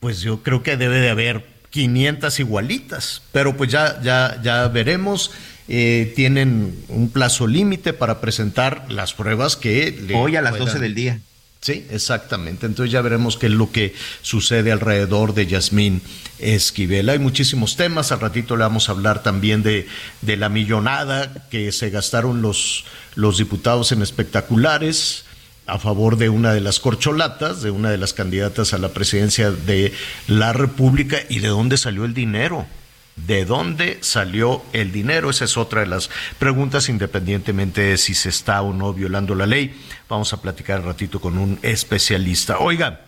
pues 0.00 0.20
yo 0.20 0.42
creo 0.42 0.62
que 0.62 0.76
debe 0.76 1.00
de 1.00 1.10
haber 1.10 1.46
500 1.70 2.38
igualitas. 2.40 3.22
Pero 3.32 3.56
pues 3.56 3.70
ya, 3.70 4.00
ya, 4.02 4.40
ya 4.42 4.68
veremos. 4.68 5.30
Eh, 5.68 6.12
tienen 6.16 6.74
un 6.88 7.10
plazo 7.10 7.46
límite 7.46 7.92
para 7.92 8.20
presentar 8.20 8.86
las 8.90 9.14
pruebas 9.14 9.56
que 9.56 9.90
le 10.06 10.14
Hoy 10.14 10.36
a 10.36 10.42
las 10.42 10.52
puedan- 10.52 10.66
12 10.66 10.78
del 10.80 10.94
día. 10.94 11.20
Sí, 11.60 11.86
exactamente. 11.90 12.66
Entonces 12.66 12.92
ya 12.92 13.00
veremos 13.02 13.36
qué 13.36 13.46
es 13.46 13.52
lo 13.52 13.70
que 13.70 13.94
sucede 14.20 14.72
alrededor 14.72 15.32
de 15.32 15.46
Yasmín 15.46 16.02
Esquivel. 16.40 17.08
Hay 17.08 17.20
muchísimos 17.20 17.76
temas. 17.76 18.10
Al 18.10 18.18
ratito 18.18 18.56
le 18.56 18.64
vamos 18.64 18.88
a 18.88 18.92
hablar 18.92 19.22
también 19.22 19.62
de, 19.62 19.86
de 20.22 20.36
la 20.36 20.48
millonada 20.48 21.46
que 21.50 21.70
se 21.70 21.90
gastaron 21.90 22.42
los, 22.42 22.84
los 23.14 23.38
diputados 23.38 23.92
en 23.92 24.02
espectaculares 24.02 25.24
a 25.66 25.78
favor 25.78 26.16
de 26.16 26.28
una 26.28 26.52
de 26.52 26.60
las 26.60 26.80
corcholatas, 26.80 27.62
de 27.62 27.70
una 27.70 27.90
de 27.90 27.98
las 27.98 28.12
candidatas 28.12 28.74
a 28.74 28.78
la 28.78 28.88
presidencia 28.88 29.52
de 29.52 29.92
la 30.26 30.52
República 30.52 31.18
y 31.28 31.38
de 31.38 31.46
dónde 31.48 31.76
salió 31.76 32.04
el 32.04 32.12
dinero. 32.12 32.66
¿De 33.16 33.44
dónde 33.44 33.98
salió 34.00 34.62
el 34.72 34.90
dinero? 34.90 35.28
Esa 35.28 35.44
es 35.44 35.56
otra 35.56 35.80
de 35.80 35.86
las 35.86 36.08
preguntas, 36.38 36.88
independientemente 36.88 37.82
de 37.82 37.98
si 37.98 38.14
se 38.14 38.30
está 38.30 38.62
o 38.62 38.72
no 38.72 38.94
violando 38.94 39.34
la 39.34 39.46
ley. 39.46 39.78
Vamos 40.08 40.32
a 40.32 40.40
platicar 40.40 40.80
un 40.80 40.86
ratito 40.86 41.20
con 41.20 41.36
un 41.36 41.58
especialista. 41.62 42.58
Oiga, 42.58 43.00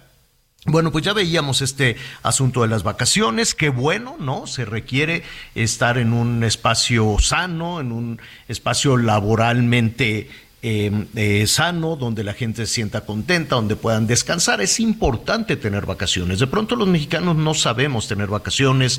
bueno, 0.67 0.91
pues 0.93 1.05
ya 1.05 1.13
veíamos 1.13 1.61
este 1.61 1.97
asunto 2.23 2.63
de 2.63 2.69
las 2.69 2.85
vacaciones, 2.85 3.55
qué 3.55 3.69
bueno, 3.69 4.17
¿no? 4.19 4.47
Se 4.47 4.65
requiere 4.65 5.23
estar 5.55 5.99
en 5.99 6.15
un 6.15 6.43
espacio 6.43 7.17
sano, 7.19 7.81
en 7.81 7.93
un 7.93 8.21
espacio 8.49 8.97
laboralmente 8.97 10.31
eh, 10.67 10.91
eh, 11.15 11.47
sano, 11.47 11.95
donde 11.95 12.25
la 12.25 12.33
gente 12.33 12.65
se 12.65 12.73
sienta 12.73 13.03
contenta, 13.03 13.57
donde 13.57 13.77
puedan 13.77 14.07
descansar. 14.07 14.63
Es 14.63 14.81
importante 14.81 15.57
tener 15.57 15.85
vacaciones. 15.85 16.39
De 16.39 16.47
pronto 16.47 16.75
los 16.75 16.89
mexicanos 16.89 17.37
no 17.37 17.53
sabemos 17.53 18.09
tener 18.09 18.29
vacaciones. 18.29 18.99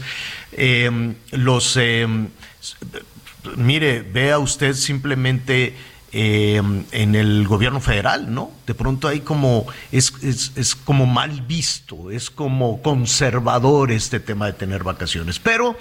Eh, 0.51 1.15
los, 1.31 1.75
eh, 1.77 2.07
mire, 3.57 4.03
vea 4.03 4.37
usted 4.37 4.75
simplemente 4.75 5.75
en 6.11 7.15
el 7.15 7.45
gobierno 7.45 7.81
federal, 7.81 8.33
¿no? 8.33 8.49
De 8.65 8.73
pronto 8.73 9.09
hay 9.09 9.19
como, 9.19 9.65
es, 9.91 10.13
es, 10.21 10.53
es 10.55 10.73
como 10.73 11.05
mal 11.05 11.41
visto, 11.41 12.09
es 12.09 12.29
como 12.29 12.81
conservador 12.81 13.91
este 13.91 14.21
tema 14.21 14.45
de 14.45 14.53
tener 14.53 14.83
vacaciones. 14.83 15.39
Pero 15.39 15.75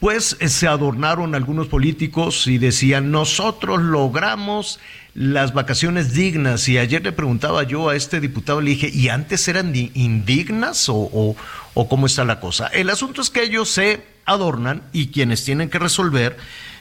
pues 0.00 0.36
eh, 0.40 0.48
se 0.48 0.68
adornaron 0.68 1.34
algunos 1.34 1.68
políticos 1.68 2.46
y 2.46 2.58
decían, 2.58 3.10
nosotros 3.10 3.80
logramos 3.82 4.78
las 5.14 5.54
vacaciones 5.54 6.12
dignas. 6.12 6.68
Y 6.68 6.76
ayer 6.78 7.02
le 7.02 7.12
preguntaba 7.12 7.62
yo 7.62 7.88
a 7.88 7.96
este 7.96 8.20
diputado, 8.20 8.60
le 8.60 8.70
dije, 8.70 8.90
¿y 8.92 9.08
antes 9.08 9.48
eran 9.48 9.72
di- 9.72 9.90
indignas 9.94 10.88
o, 10.88 10.96
o, 10.96 11.36
o 11.74 11.88
cómo 11.88 12.06
está 12.06 12.24
la 12.24 12.40
cosa? 12.40 12.66
El 12.68 12.90
asunto 12.90 13.22
es 13.22 13.30
que 13.30 13.42
ellos 13.42 13.70
se 13.70 14.02
adornan 14.26 14.82
y 14.92 15.08
quienes 15.08 15.44
tienen 15.44 15.70
que 15.70 15.78
resolver 15.78 16.36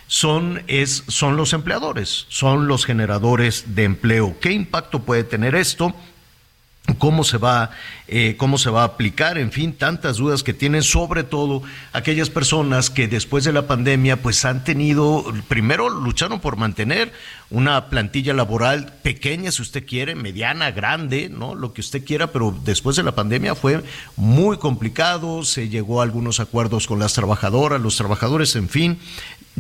son, 0.08 0.62
es, 0.68 1.04
son 1.08 1.38
los 1.38 1.54
empleadores, 1.54 2.26
son 2.30 2.68
los 2.68 2.86
generadores 2.86 3.76
de 3.76 3.86
empleo. 3.86 4.36
¿Qué 4.42 4.52
impacto 4.52 5.00
puede 5.04 5.24
tener 5.24 5.56
esto? 5.56 5.96
Cómo 6.98 7.24
se 7.24 7.38
va 7.38 7.72
eh, 8.08 8.36
cómo 8.38 8.58
se 8.58 8.70
va 8.70 8.84
a 8.84 8.86
aplicar 8.86 9.38
en 9.38 9.52
fin 9.52 9.74
tantas 9.74 10.18
dudas 10.18 10.44
que 10.44 10.54
tienen 10.54 10.84
sobre 10.84 11.24
todo 11.24 11.64
aquellas 11.94 12.30
personas 12.30 12.90
que 12.90 13.08
después 13.08 13.44
de 13.44 13.52
la 13.52 13.68
pandemia 13.68 14.22
pues 14.22 14.46
han 14.46 14.64
tenido 14.64 15.26
primero 15.48 15.90
lucharon 15.90 16.40
por 16.40 16.58
mantener 16.58 17.12
una 17.50 17.90
plantilla 17.90 18.34
laboral 18.34 18.94
pequeña 19.02 19.52
si 19.52 19.64
usted 19.64 19.86
quiere 19.86 20.16
mediana 20.16 20.72
grande 20.72 21.30
no 21.30 21.56
lo 21.56 21.74
que 21.74 21.82
usted 21.82 22.06
quiera 22.06 22.28
pero 22.28 22.56
después 22.64 22.96
de 22.96 23.04
la 23.04 23.16
pandemia 23.16 23.56
fue 23.56 23.84
muy 24.16 24.58
complicado 24.58 25.44
se 25.44 25.70
llegó 25.70 26.02
a 26.02 26.04
algunos 26.04 26.40
acuerdos 26.40 26.86
con 26.86 27.00
las 27.00 27.14
trabajadoras 27.14 27.82
los 27.82 27.98
trabajadores 27.98 28.56
en 28.56 28.70
fin 28.70 29.00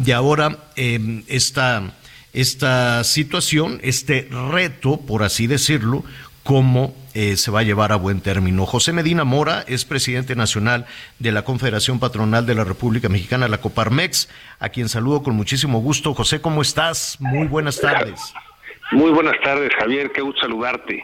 y 0.04 0.12
ahora 0.12 0.70
eh, 0.76 1.24
esta 1.28 1.94
esta 2.34 3.04
situación 3.06 3.80
este 3.82 4.28
reto 4.52 4.98
por 4.98 5.24
así 5.24 5.48
decirlo 5.48 6.04
cómo 6.46 6.94
eh, 7.16 7.38
se 7.38 7.50
va 7.50 7.62
a 7.62 7.64
llevar 7.64 7.92
a 7.92 7.96
buen 7.96 8.22
término. 8.22 8.68
José 8.68 8.94
Medina 8.94 9.24
Mora 9.24 9.66
es 9.68 9.84
presidente 9.84 10.36
nacional 10.36 10.86
de 11.18 11.32
la 11.32 11.42
Confederación 11.42 12.00
Patronal 12.00 12.46
de 12.46 12.54
la 12.54 12.64
República 12.64 13.10
Mexicana, 13.10 13.48
la 13.48 13.58
Coparmex, 13.58 14.30
a 14.60 14.70
quien 14.70 14.88
saludo 14.88 15.24
con 15.24 15.36
muchísimo 15.36 15.80
gusto. 15.80 16.14
José, 16.14 16.42
¿cómo 16.42 16.62
estás? 16.62 17.18
Muy 17.20 17.48
buenas 17.48 17.82
tardes. 17.82 18.32
Muy 18.92 19.10
buenas 19.10 19.36
tardes, 19.44 19.72
Javier, 19.80 20.12
qué 20.14 20.22
gusto 20.22 20.42
saludarte. 20.42 21.04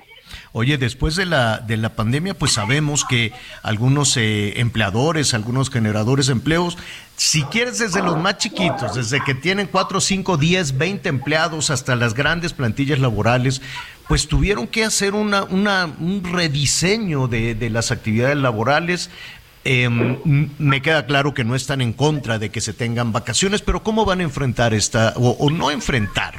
Oye, 0.54 0.78
después 0.78 1.16
de 1.16 1.26
la, 1.26 1.58
de 1.58 1.78
la 1.78 1.96
pandemia, 1.96 2.34
pues 2.34 2.52
sabemos 2.54 3.04
que 3.06 3.34
algunos 3.64 4.16
eh, 4.18 4.60
empleadores, 4.60 5.34
algunos 5.34 5.70
generadores 5.70 6.28
de 6.28 6.34
empleos, 6.34 6.78
si 7.16 7.44
quieres 7.44 7.80
desde 7.80 8.02
los 8.02 8.18
más 8.18 8.38
chiquitos, 8.38 8.96
desde 8.96 9.24
que 9.24 9.34
tienen 9.34 9.68
4, 9.68 10.02
5, 10.02 10.38
10, 10.38 10.78
20 10.78 11.10
empleados 11.10 11.70
hasta 11.70 11.96
las 11.96 12.14
grandes 12.14 12.54
plantillas 12.54 13.00
laborales, 13.00 13.62
pues 14.12 14.28
tuvieron 14.28 14.68
que 14.68 14.84
hacer 14.84 15.14
una, 15.14 15.46
una, 15.46 15.86
un 15.86 16.22
rediseño 16.22 17.30
de, 17.30 17.56
de 17.56 17.70
las 17.70 17.92
actividades 17.92 18.36
laborales. 18.36 19.10
Eh, 19.64 19.84
m- 19.84 20.18
me 20.60 20.82
queda 20.82 21.06
claro 21.06 21.34
que 21.34 21.46
no 21.46 21.56
están 21.56 21.80
en 21.80 21.94
contra 21.94 22.38
de 22.38 22.50
que 22.50 22.60
se 22.60 22.74
tengan 22.74 23.14
vacaciones, 23.14 23.62
pero 23.62 23.84
¿cómo 23.84 24.04
van 24.04 24.20
a 24.20 24.24
enfrentar 24.24 24.74
esta, 24.74 25.14
o, 25.16 25.30
o 25.40 25.50
no 25.50 25.72
enfrentar? 25.72 26.36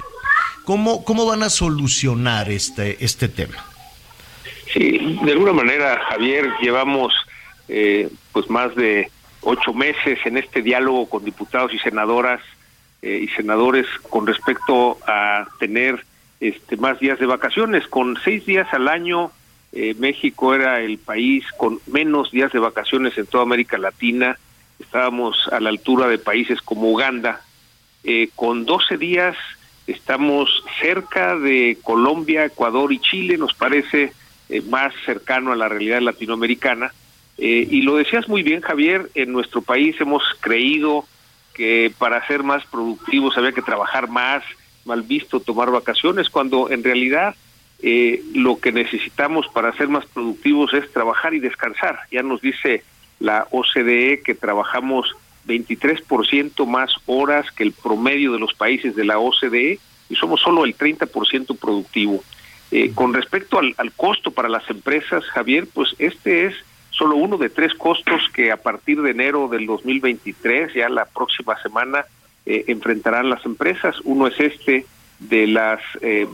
¿Cómo, 0.67 1.03
¿Cómo 1.03 1.25
van 1.25 1.43
a 1.43 1.49
solucionar 1.49 2.51
este, 2.51 3.03
este 3.03 3.31
tema? 3.31 3.65
Sí, 4.75 5.19
de 5.25 5.33
alguna 5.33 5.55
manera, 5.55 5.99
Javier, 6.11 6.51
llevamos 6.61 7.15
eh, 7.69 8.11
pues 8.33 8.51
más 8.51 8.77
de 8.77 9.11
ocho 9.41 9.73
meses 9.73 10.19
en 10.27 10.37
este 10.37 10.61
diálogo 10.61 11.09
con 11.09 11.25
diputados 11.25 11.73
y 11.73 11.79
senadoras 11.79 12.43
eh, 13.01 13.21
y 13.25 13.29
senadores 13.29 13.87
con 14.11 14.27
respecto 14.27 14.99
a 15.07 15.47
tener 15.59 16.05
este 16.43 16.77
más 16.77 16.99
días 16.99 17.19
de 17.19 17.27
vacaciones. 17.27 17.87
Con 17.87 18.19
seis 18.25 18.45
días 18.45 18.67
al 18.73 18.89
año, 18.89 19.31
eh, 19.73 19.95
México 19.99 20.55
era 20.55 20.81
el 20.81 20.99
país 20.99 21.45
con 21.57 21.79
menos 21.87 22.31
días 22.31 22.53
de 22.53 22.59
vacaciones 22.59 23.17
en 23.17 23.27
toda 23.27 23.45
América 23.45 23.79
Latina. 23.79 24.39
Estábamos 24.79 25.49
a 25.53 25.61
la 25.61 25.71
altura 25.71 26.09
de 26.09 26.19
países 26.19 26.61
como 26.61 26.91
Uganda. 26.91 27.41
Eh, 28.05 28.31
con 28.35 28.65
12 28.65 28.97
días 28.97 29.37
estamos 29.87 30.65
cerca 30.81 31.37
de 31.37 31.79
Colombia, 31.83 32.45
Ecuador 32.45 32.93
y 32.93 32.99
Chile, 32.99 33.37
nos 33.39 33.55
parece 33.55 34.13
eh, 34.49 34.61
más 34.63 34.93
cercano 35.07 35.53
a 35.53 35.57
la 35.57 35.69
realidad 35.69 36.01
latinoamericana. 36.01 36.93
Eh, 37.39 37.67
y 37.71 37.83
lo 37.83 37.97
decías 37.97 38.29
muy 38.29 38.43
bien, 38.43 38.61
Javier, 38.61 39.11
en 39.15 39.33
nuestro 39.33 39.63
país 39.63 40.01
hemos 40.01 40.23
creído 40.41 41.07
que 41.55 41.93
para 41.99 42.27
ser 42.27 42.43
más 42.43 42.65
productivos 42.67 43.37
había 43.37 43.53
que 43.53 43.63
trabajar 43.63 44.09
más, 44.09 44.43
mal 44.85 45.03
visto 45.03 45.41
tomar 45.41 45.71
vacaciones, 45.71 46.31
cuando 46.31 46.71
en 46.71 46.83
realidad 46.83 47.35
eh, 47.83 48.23
lo 48.35 48.59
que 48.61 48.73
necesitamos 48.73 49.47
para 49.49 49.73
ser 49.77 49.89
más 49.89 50.07
productivos 50.07 50.73
es 50.75 50.91
trabajar 50.93 51.35
y 51.35 51.41
descansar. 51.41 52.01
Ya 52.11 52.23
nos 52.23 52.41
dice 52.41 52.85
la 53.19 53.47
OCDE 53.51 54.23
que 54.25 54.35
trabajamos 54.35 55.15
23% 55.47 56.67
más 56.67 56.93
horas 57.07 57.51
que 57.51 57.65
el 57.65 57.73
promedio 57.73 58.33
de 58.33 58.39
los 58.39 58.55
países 58.55 58.95
de 58.95 59.05
la 59.05 59.19
OCDE 59.19 59.79
y 60.09 60.15
somos 60.15 60.41
solo 60.41 60.65
el 60.65 60.77
30% 60.77 61.59
productivo. 61.59 62.23
Eh, 62.71 62.93
con 62.95 63.13
respecto 63.13 63.59
al, 63.59 63.75
al 63.77 63.93
costo 63.93 64.31
para 64.31 64.49
las 64.49 64.69
empresas, 64.71 65.25
Javier, 65.27 65.67
pues 65.73 65.95
este 65.99 66.47
es 66.47 66.55
solo 66.91 67.17
uno 67.17 67.37
de 67.37 67.51
tres 67.51 67.75
costos 67.75 68.23
que 68.33 68.53
a 68.53 68.57
partir 68.57 69.03
de 69.03 69.11
enero 69.11 69.49
del 69.49 69.67
2023, 69.67 70.75
ya 70.75 70.89
la 70.89 71.05
próxima 71.07 71.61
semana, 71.63 72.05
eh, 72.45 72.65
enfrentarán 72.69 73.31
las 73.31 73.45
empresas. 73.45 73.97
Uno 74.05 74.27
es 74.27 74.39
este 74.41 74.87
de 75.21 75.47
las 75.47 75.81
eh, 76.01 76.27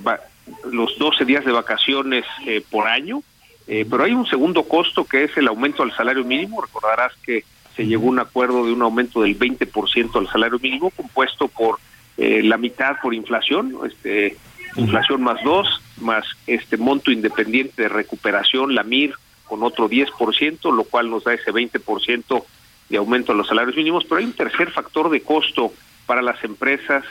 los 0.70 0.98
12 0.98 1.24
días 1.26 1.44
de 1.44 1.52
vacaciones 1.52 2.24
eh, 2.46 2.62
por 2.70 2.86
año, 2.86 3.22
pero 3.66 4.04
hay 4.04 4.12
un 4.12 4.26
segundo 4.26 4.62
costo 4.62 5.04
que 5.04 5.24
es 5.24 5.36
el 5.36 5.46
aumento 5.46 5.82
al 5.82 5.94
salario 5.94 6.24
mínimo. 6.24 6.62
Recordarás 6.62 7.12
que 7.22 7.44
se 7.76 7.86
llegó 7.86 8.06
a 8.06 8.12
un 8.12 8.18
acuerdo 8.18 8.64
de 8.64 8.72
un 8.72 8.80
aumento 8.80 9.20
del 9.20 9.38
20% 9.38 10.16
al 10.16 10.26
salario 10.28 10.58
mínimo, 10.58 10.88
compuesto 10.88 11.48
por 11.48 11.78
la 12.16 12.56
mitad 12.56 12.96
por 13.02 13.12
inflación, 13.12 13.74
este, 13.86 14.38
inflación 14.76 15.22
más 15.22 15.44
dos, 15.44 15.82
más 16.00 16.24
este 16.46 16.78
monto 16.78 17.10
independiente 17.10 17.82
de 17.82 17.88
recuperación, 17.90 18.74
la 18.74 18.84
MIR, 18.84 19.12
con 19.44 19.62
otro 19.62 19.90
10%, 19.90 20.74
lo 20.74 20.84
cual 20.84 21.10
nos 21.10 21.24
da 21.24 21.34
ese 21.34 21.52
20% 21.52 22.44
de 22.88 22.96
aumento 22.96 23.32
a 23.32 23.34
los 23.34 23.48
salarios 23.48 23.76
mínimos, 23.76 24.04
pero 24.04 24.20
hay 24.20 24.24
un 24.24 24.32
tercer 24.32 24.70
factor 24.70 25.10
de 25.10 25.20
costo 25.20 25.74
para 26.08 26.22
las 26.22 26.42
empresas, 26.42 27.04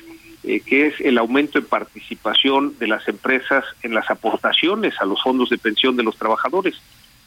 eh, 0.44 0.60
que 0.60 0.88
es 0.88 1.00
el 1.02 1.20
aumento 1.20 1.60
en 1.60 1.66
participación 1.66 2.78
de 2.80 2.88
las 2.88 3.08
empresas 3.08 3.64
en 3.84 3.94
las 3.94 4.10
aportaciones 4.10 4.96
a 5.00 5.06
los 5.06 5.22
fondos 5.22 5.52
de 5.52 5.60
pensión 5.60 5.96
de 5.96 6.04
los 6.04 6.18
trabajadores. 6.18 6.74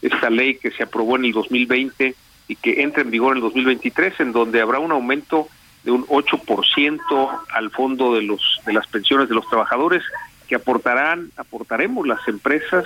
Esta 0.03 0.31
ley 0.31 0.57
que 0.57 0.73
se 0.73 0.83
aprobó 0.83 1.16
en 1.16 1.27
el 1.27 1.33
2020 1.33 2.16
y 2.49 2.57
que 2.57 2.83
entra 2.83 3.03
en 3.03 3.12
vigor 3.12 3.33
en 3.33 3.37
el 3.37 3.43
2023, 3.45 4.18
en 4.18 4.33
donde 4.33 4.61
habrá 4.61 4.81
un 4.81 4.91
aumento 4.91 5.49
de 5.85 5.93
un 5.93 6.05
8% 6.09 7.41
al 7.55 7.71
fondo 7.71 8.14
de 8.16 8.23
los 8.23 8.43
de 8.66 8.73
las 8.73 8.89
pensiones 8.89 9.29
de 9.29 9.37
los 9.37 9.49
trabajadores 9.49 10.03
que 10.49 10.57
aportarán 10.57 11.31
aportaremos 11.37 12.07
las 12.09 12.27
empresas 12.27 12.85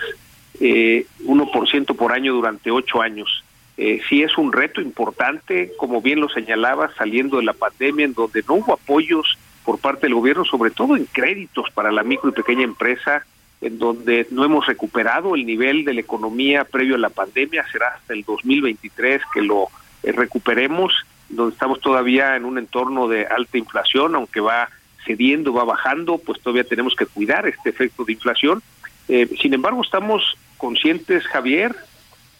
eh, 0.61 1.07
1% 1.25 1.97
por 1.97 2.13
año 2.13 2.35
durante 2.35 2.71
ocho 2.71 3.01
años. 3.01 3.43
Eh, 3.77 4.01
sí 4.09 4.23
es 4.23 4.39
un 4.39 4.53
reto 4.53 4.81
importante, 4.81 5.73
como 5.77 6.01
bien 6.01 6.21
lo 6.21 6.29
señalaba, 6.29 6.95
saliendo 6.97 7.39
de 7.39 7.45
la 7.45 7.53
pandemia, 7.53 8.05
en 8.07 8.15
donde 8.15 8.45
no 8.47 8.55
hubo 8.55 8.75
apoyos 8.75 9.37
por 9.65 9.79
parte 9.79 10.07
del 10.07 10.15
gobierno, 10.15 10.45
sobre 10.45 10.71
todo 10.71 10.97
en 10.97 11.07
créditos 11.07 11.71
para 11.71 11.91
la 11.91 12.05
micro 12.05 12.29
y 12.29 12.33
pequeña 12.33 12.63
empresa, 12.63 13.25
en 13.61 13.79
donde 13.79 14.27
no 14.31 14.45
hemos 14.45 14.67
recuperado 14.67 15.35
el 15.35 15.47
nivel 15.47 15.85
de 15.85 15.95
la 15.95 16.01
economía 16.01 16.65
previo 16.65 16.97
a 16.97 16.99
la 16.99 17.09
pandemia, 17.09 17.65
será 17.73 17.89
hasta 17.89 18.13
el 18.13 18.23
2023 18.23 19.23
que 19.33 19.43
lo 19.43 19.69
eh, 20.03 20.13
recuperemos, 20.13 20.93
donde 21.29 21.55
estamos 21.55 21.81
todavía 21.81 22.37
en 22.37 22.45
un 22.45 22.59
entorno 22.59 23.09
de 23.09 23.27
alta 23.27 23.59
inflación, 23.59 24.15
aunque 24.15 24.41
va 24.41 24.69
cediendo, 25.05 25.53
va 25.53 25.65
bajando, 25.65 26.19
pues 26.19 26.41
todavía 26.41 26.65
tenemos 26.65 26.95
que 26.95 27.07
cuidar 27.07 27.49
este 27.49 27.71
efecto 27.71 28.05
de 28.05 28.13
inflación. 28.13 28.63
Eh, 29.09 29.29
sin 29.41 29.55
embargo, 29.55 29.83
estamos 29.83 30.37
conscientes, 30.59 31.27
Javier, 31.27 31.75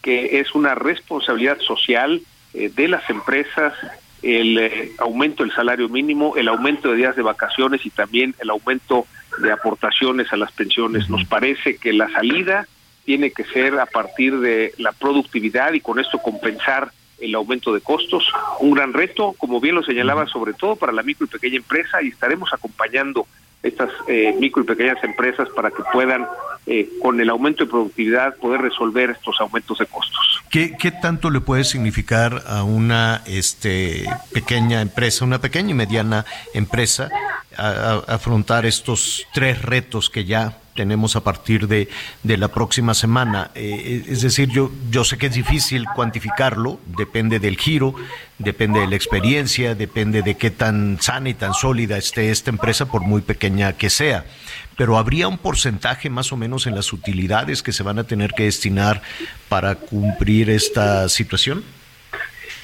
que 0.05 0.39
es 0.39 0.53
una 0.53 0.75
responsabilidad 0.75 1.57
social 1.61 2.21
eh, 2.53 2.69
de 2.69 2.87
las 2.87 3.09
empresas 3.09 3.73
el 4.21 4.59
eh, 4.59 4.91
aumento 4.99 5.41
del 5.41 5.51
salario 5.51 5.89
mínimo, 5.89 6.35
el 6.37 6.47
aumento 6.47 6.91
de 6.91 6.97
días 6.97 7.15
de 7.15 7.23
vacaciones 7.23 7.83
y 7.87 7.89
también 7.89 8.35
el 8.39 8.51
aumento 8.51 9.07
de 9.39 9.51
aportaciones 9.51 10.31
a 10.31 10.37
las 10.37 10.51
pensiones. 10.51 11.09
Nos 11.09 11.25
parece 11.25 11.77
que 11.77 11.91
la 11.91 12.07
salida 12.11 12.67
tiene 13.03 13.31
que 13.31 13.45
ser 13.45 13.79
a 13.79 13.87
partir 13.87 14.39
de 14.39 14.75
la 14.77 14.91
productividad 14.91 15.73
y 15.73 15.81
con 15.81 15.99
esto 15.99 16.19
compensar 16.19 16.91
el 17.19 17.33
aumento 17.33 17.73
de 17.73 17.81
costos. 17.81 18.31
Un 18.59 18.75
gran 18.75 18.93
reto, 18.93 19.33
como 19.39 19.59
bien 19.59 19.73
lo 19.73 19.83
señalaba, 19.83 20.27
sobre 20.27 20.53
todo 20.53 20.75
para 20.75 20.93
la 20.93 21.01
micro 21.01 21.25
y 21.25 21.29
pequeña 21.29 21.57
empresa 21.57 22.03
y 22.03 22.09
estaremos 22.09 22.53
acompañando 22.53 23.25
estas 23.63 23.89
eh, 24.07 24.35
micro 24.39 24.63
y 24.63 24.65
pequeñas 24.65 25.03
empresas 25.03 25.47
para 25.55 25.71
que 25.71 25.83
puedan, 25.91 26.27
eh, 26.67 26.89
con 27.01 27.19
el 27.19 27.29
aumento 27.29 27.65
de 27.65 27.69
productividad, 27.71 28.35
poder 28.35 28.61
resolver 28.61 29.11
estos 29.11 29.39
aumentos 29.39 29.77
de 29.79 29.85
costos. 29.85 30.41
¿Qué, 30.49 30.77
¿Qué, 30.77 30.91
tanto 30.91 31.29
le 31.29 31.41
puede 31.41 31.63
significar 31.63 32.43
a 32.47 32.63
una 32.63 33.21
este, 33.25 34.05
pequeña 34.33 34.81
empresa, 34.81 35.25
una 35.25 35.39
pequeña 35.39 35.71
y 35.71 35.73
mediana 35.73 36.25
empresa, 36.53 37.09
afrontar 37.57 38.65
estos 38.65 39.25
tres 39.33 39.61
retos 39.61 40.09
que 40.09 40.25
ya 40.25 40.57
tenemos 40.75 41.15
a 41.15 41.23
partir 41.23 41.67
de, 41.67 41.87
de 42.21 42.37
la 42.37 42.49
próxima 42.49 42.93
semana. 42.93 43.49
Eh, 43.55 44.03
es 44.07 44.21
decir, 44.21 44.49
yo, 44.49 44.71
yo 44.91 45.03
sé 45.03 45.17
que 45.17 45.27
es 45.27 45.33
difícil 45.33 45.85
cuantificarlo, 45.95 46.79
depende 46.85 47.39
del 47.39 47.57
giro, 47.57 47.95
depende 48.37 48.81
de 48.81 48.87
la 48.87 48.95
experiencia, 48.95 49.73
depende 49.73 50.21
de 50.21 50.35
qué 50.35 50.51
tan 50.51 51.01
sana 51.01 51.29
y 51.29 51.33
tan 51.33 51.53
sólida 51.53 51.97
esté 51.97 52.29
esta 52.29 52.51
empresa, 52.51 52.91
por 52.91 53.01
muy 53.01 53.21
pequeña 53.21 53.73
que 53.73 53.89
sea. 53.89 54.25
Pero 54.77 54.97
¿habría 54.97 55.29
un 55.29 55.37
porcentaje 55.37 56.09
más 56.09 56.33
o 56.33 56.37
menos 56.37 56.67
en 56.67 56.75
las 56.75 56.91
utilidades 56.91 57.63
que 57.63 57.71
se 57.71 57.81
van 57.81 57.97
a 57.97 58.03
tener 58.03 58.33
que 58.33 58.43
destinar 58.43 59.01
para 59.47 59.75
cumplir 59.75 60.49
esta 60.49 61.07
situación? 61.07 61.63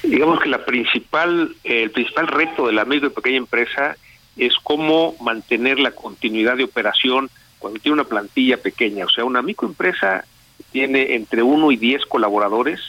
Digamos 0.02 0.40
que 0.40 0.50
la 0.50 0.64
principal, 0.64 1.56
el 1.64 1.90
principal 1.90 2.26
reto 2.26 2.66
de 2.66 2.74
la 2.74 2.84
micro 2.84 3.08
y 3.08 3.10
pequeña 3.10 3.38
empresa 3.38 3.96
es 4.36 4.52
cómo 4.62 5.14
mantener 5.20 5.78
la 5.78 5.92
continuidad 5.92 6.56
de 6.56 6.64
operación 6.64 7.30
cuando 7.62 7.80
tiene 7.80 7.94
una 7.94 8.04
plantilla 8.04 8.56
pequeña. 8.58 9.06
O 9.06 9.08
sea, 9.08 9.24
una 9.24 9.40
microempresa 9.40 10.24
tiene 10.72 11.14
entre 11.14 11.42
uno 11.42 11.70
y 11.70 11.76
diez 11.76 12.04
colaboradores, 12.04 12.80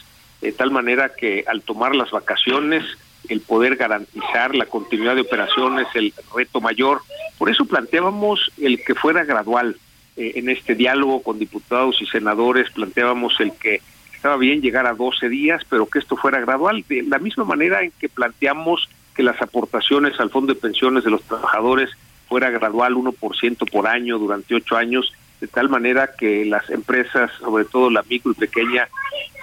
de 0.41 0.51
tal 0.51 0.71
manera 0.71 1.13
que 1.15 1.45
al 1.47 1.61
tomar 1.61 1.95
las 1.95 2.11
vacaciones, 2.11 2.83
el 3.29 3.39
poder 3.39 3.77
garantizar 3.77 4.53
la 4.55 4.65
continuidad 4.65 5.15
de 5.15 5.21
operaciones, 5.21 5.87
el 5.93 6.11
reto 6.35 6.59
mayor. 6.59 7.01
Por 7.37 7.49
eso 7.49 7.65
planteábamos 7.65 8.51
el 8.59 8.83
que 8.83 8.95
fuera 8.95 9.23
gradual. 9.23 9.77
Eh, 10.15 10.33
en 10.35 10.49
este 10.49 10.75
diálogo 10.75 11.23
con 11.23 11.39
diputados 11.39 11.99
y 12.01 12.05
senadores 12.05 12.69
planteábamos 12.71 13.39
el 13.39 13.51
que 13.53 13.81
estaba 14.13 14.37
bien 14.37 14.61
llegar 14.61 14.85
a 14.85 14.93
12 14.93 15.27
días, 15.29 15.63
pero 15.69 15.87
que 15.87 15.99
esto 15.99 16.17
fuera 16.17 16.39
gradual. 16.39 16.83
De 16.89 17.03
la 17.03 17.19
misma 17.19 17.45
manera 17.45 17.83
en 17.83 17.91
que 17.99 18.09
planteamos 18.09 18.89
que 19.15 19.23
las 19.23 19.41
aportaciones 19.41 20.19
al 20.19 20.29
fondo 20.29 20.53
de 20.53 20.59
pensiones 20.59 21.03
de 21.03 21.11
los 21.11 21.23
trabajadores 21.23 21.89
fuera 22.33 22.49
gradual 22.49 22.95
1% 22.95 23.69
por 23.69 23.85
año 23.85 24.17
durante 24.17 24.55
ocho 24.55 24.75
años, 24.75 25.13
de 25.39 25.45
tal 25.45 25.69
manera 25.69 26.15
que 26.17 26.43
las 26.45 26.67
empresas, 26.71 27.29
sobre 27.33 27.63
todo 27.63 27.91
la 27.91 28.01
micro 28.09 28.31
y 28.31 28.33
pequeña, 28.33 28.87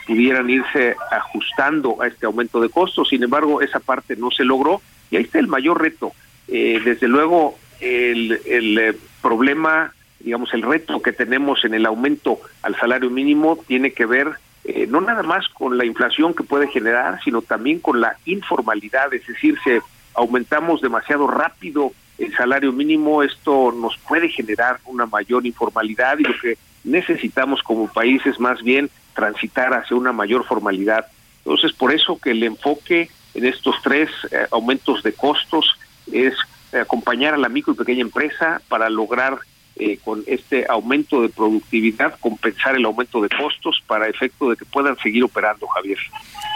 pudieran 0.09 0.51
irse 0.51 0.97
ajustando 1.13 2.03
a 2.03 2.09
este 2.09 2.27
aumento 2.27 2.61
de 2.61 2.69
costos. 2.69 3.11
Sin 3.11 3.23
embargo, 3.23 3.61
esa 3.61 3.79
parte 3.79 4.17
no 4.17 4.33
se 4.33 4.43
logró 4.43 4.83
y 5.09 5.19
ahí 5.19 5.23
está 5.23 5.39
el 5.39 5.47
mayor 5.47 5.81
reto. 5.81 6.11
Eh, 6.49 6.81
desde 6.85 7.07
luego, 7.07 7.57
el, 7.79 8.41
el 8.45 8.77
eh, 8.77 8.97
problema, 9.23 9.95
digamos, 10.19 10.53
el 10.53 10.63
reto 10.63 11.01
que 11.01 11.13
tenemos 11.13 11.65
en 11.65 11.75
el 11.75 11.87
aumento 11.87 12.41
al 12.63 12.75
salario 12.75 13.09
mínimo 13.09 13.57
tiene 13.69 13.93
que 13.93 14.07
ver 14.07 14.33
eh, 14.65 14.89
no 14.89 15.01
nada 15.01 15.23
más 15.23 15.49
con 15.51 15.79
la 15.79 15.85
inflación 15.85 16.35
que 16.35 16.43
puede 16.43 16.67
generar, 16.67 17.23
sino 17.23 17.41
también 17.41 17.79
con 17.79 18.01
la 18.01 18.17
informalidad, 18.25 19.15
es 19.15 19.25
decir, 19.29 19.57
si 19.63 19.79
aumentamos 20.15 20.81
demasiado 20.81 21.29
rápido 21.29 21.93
el 22.21 22.37
salario 22.37 22.73
mínimo, 22.73 23.23
esto 23.23 23.73
nos 23.73 23.97
puede 23.99 24.29
generar 24.29 24.79
una 24.85 25.07
mayor 25.07 25.47
informalidad 25.47 26.19
y 26.19 26.25
lo 26.25 26.35
que 26.41 26.59
necesitamos 26.85 27.63
como 27.63 27.89
país 27.89 28.25
es 28.27 28.39
más 28.39 28.63
bien 28.63 28.91
transitar 29.15 29.73
hacia 29.73 29.97
una 29.97 30.13
mayor 30.13 30.45
formalidad. 30.45 31.07
Entonces, 31.45 31.73
por 31.73 31.93
eso 31.93 32.19
que 32.19 32.33
el 32.33 32.43
enfoque 32.43 33.11
en 33.35 33.47
estos 33.47 33.77
tres 33.83 34.11
eh, 34.31 34.47
aumentos 34.51 35.03
de 35.03 35.13
costos 35.13 35.77
es 36.13 36.35
acompañar 36.73 37.35
a 37.35 37.39
la 37.39 37.49
micro 37.49 37.73
y 37.73 37.77
pequeña 37.77 38.03
empresa 38.03 38.61
para 38.69 38.89
lograr 38.91 39.39
eh, 39.81 39.99
con 40.05 40.23
este 40.27 40.67
aumento 40.69 41.23
de 41.23 41.31
productividad 41.31 42.19
compensar 42.21 42.77
el 42.77 42.85
aumento 42.85 43.23
de 43.23 43.31
costos 43.31 43.83
para 43.87 44.07
efecto 44.07 44.51
de 44.51 44.57
que 44.57 44.67
puedan 44.67 44.95
seguir 44.99 45.25
operando, 45.25 45.67
Javier. 45.69 45.97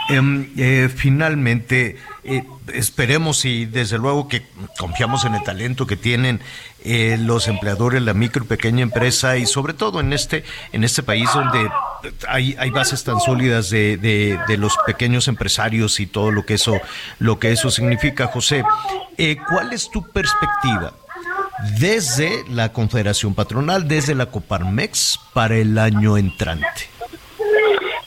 Em, 0.09 0.47
eh, 0.55 0.89
finalmente, 0.95 1.97
eh, 2.23 2.43
esperemos 2.71 3.43
y 3.45 3.65
desde 3.65 3.97
luego 3.97 4.27
que 4.27 4.43
confiamos 4.77 5.25
en 5.25 5.33
el 5.33 5.43
talento 5.43 5.87
que 5.87 5.95
tienen 5.95 6.39
los 6.85 7.47
empleadores, 7.47 8.03
la 8.03 8.13
micro 8.13 8.43
y 8.43 8.47
pequeña 8.47 8.83
empresa 8.83 9.37
y 9.37 9.47
sobre 9.47 9.73
todo 9.73 10.01
en 10.01 10.13
este 10.13 10.43
en 10.71 10.83
este 10.83 11.01
país 11.01 11.27
donde 11.33 11.67
hay, 12.27 12.55
hay 12.59 12.69
bases 12.69 13.03
tan 13.03 13.19
sólidas 13.19 13.71
de, 13.71 13.97
de, 13.97 14.39
de, 14.47 14.57
los 14.57 14.77
pequeños 14.85 15.27
empresarios 15.27 15.99
y 15.99 16.05
todo 16.05 16.29
lo 16.29 16.45
que 16.45 16.53
eso 16.53 16.79
lo 17.17 17.39
que 17.39 17.51
eso 17.51 17.71
significa, 17.71 18.27
José. 18.27 18.63
¿Cuál 19.49 19.73
es 19.73 19.89
tu 19.89 20.03
perspectiva? 20.11 20.93
Desde 21.79 22.43
la 22.49 22.71
Confederación 22.71 23.33
Patronal, 23.33 23.87
desde 23.87 24.15
la 24.15 24.27
Coparmex 24.27 25.19
para 25.33 25.55
el 25.55 25.77
año 25.77 26.17
entrante? 26.17 26.89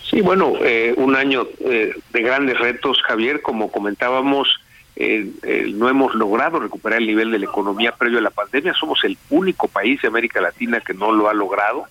Sí, 0.08 0.20
bueno, 0.20 0.54
eh, 0.62 0.94
un 0.96 1.16
año 1.16 1.46
eh, 1.60 1.94
de 2.12 2.22
grandes 2.22 2.58
retos, 2.58 3.00
Javier, 3.06 3.42
como 3.42 3.70
comentábamos, 3.70 4.48
eh, 4.96 5.30
no 5.74 5.88
hemos 5.88 6.14
logrado 6.14 6.58
recuperar 6.58 7.00
el 7.00 7.06
nivel 7.06 7.30
de 7.30 7.38
la 7.38 7.44
economía 7.44 7.92
previo 7.92 8.18
a 8.18 8.22
la 8.22 8.30
pandemia, 8.30 8.74
somos 8.74 9.04
el 9.04 9.16
único 9.30 9.68
país 9.68 10.00
de 10.02 10.08
América 10.08 10.40
Latina 10.40 10.80
que 10.80 10.94
no 10.94 11.12
lo 11.12 11.28
ha 11.28 11.34
logrado. 11.34 11.86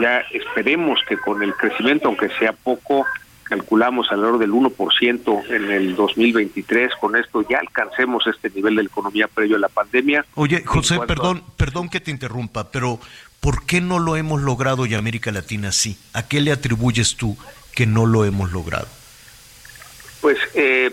ya 0.00 0.24
esperemos 0.32 1.00
que 1.08 1.16
con 1.18 1.42
el 1.42 1.54
crecimiento, 1.54 2.08
aunque 2.08 2.28
sea 2.38 2.52
poco, 2.52 3.04
calculamos 3.48 4.10
alrededor 4.10 4.38
del 4.38 4.52
1% 4.52 5.50
en 5.50 5.70
el 5.70 5.94
2023. 5.94 6.94
Con 7.00 7.16
esto 7.16 7.46
ya 7.48 7.58
alcancemos 7.58 8.26
este 8.26 8.50
nivel 8.50 8.76
de 8.76 8.82
economía 8.82 9.28
previo 9.28 9.56
a 9.56 9.60
la 9.60 9.68
pandemia. 9.68 10.24
Oye, 10.34 10.62
José, 10.64 10.98
perdón, 11.06 11.42
perdón 11.56 11.88
que 11.88 12.00
te 12.00 12.10
interrumpa, 12.10 12.70
pero 12.70 12.98
¿por 13.40 13.64
qué 13.64 13.80
no 13.80 13.98
lo 13.98 14.16
hemos 14.16 14.42
logrado 14.42 14.84
y 14.86 14.94
América 14.94 15.30
Latina 15.30 15.72
sí? 15.72 15.96
¿A 16.12 16.26
qué 16.26 16.40
le 16.40 16.52
atribuyes 16.52 17.16
tú 17.16 17.36
que 17.74 17.86
no 17.86 18.04
lo 18.06 18.24
hemos 18.24 18.52
logrado? 18.52 18.88
Pues 20.20 20.38
eh, 20.54 20.90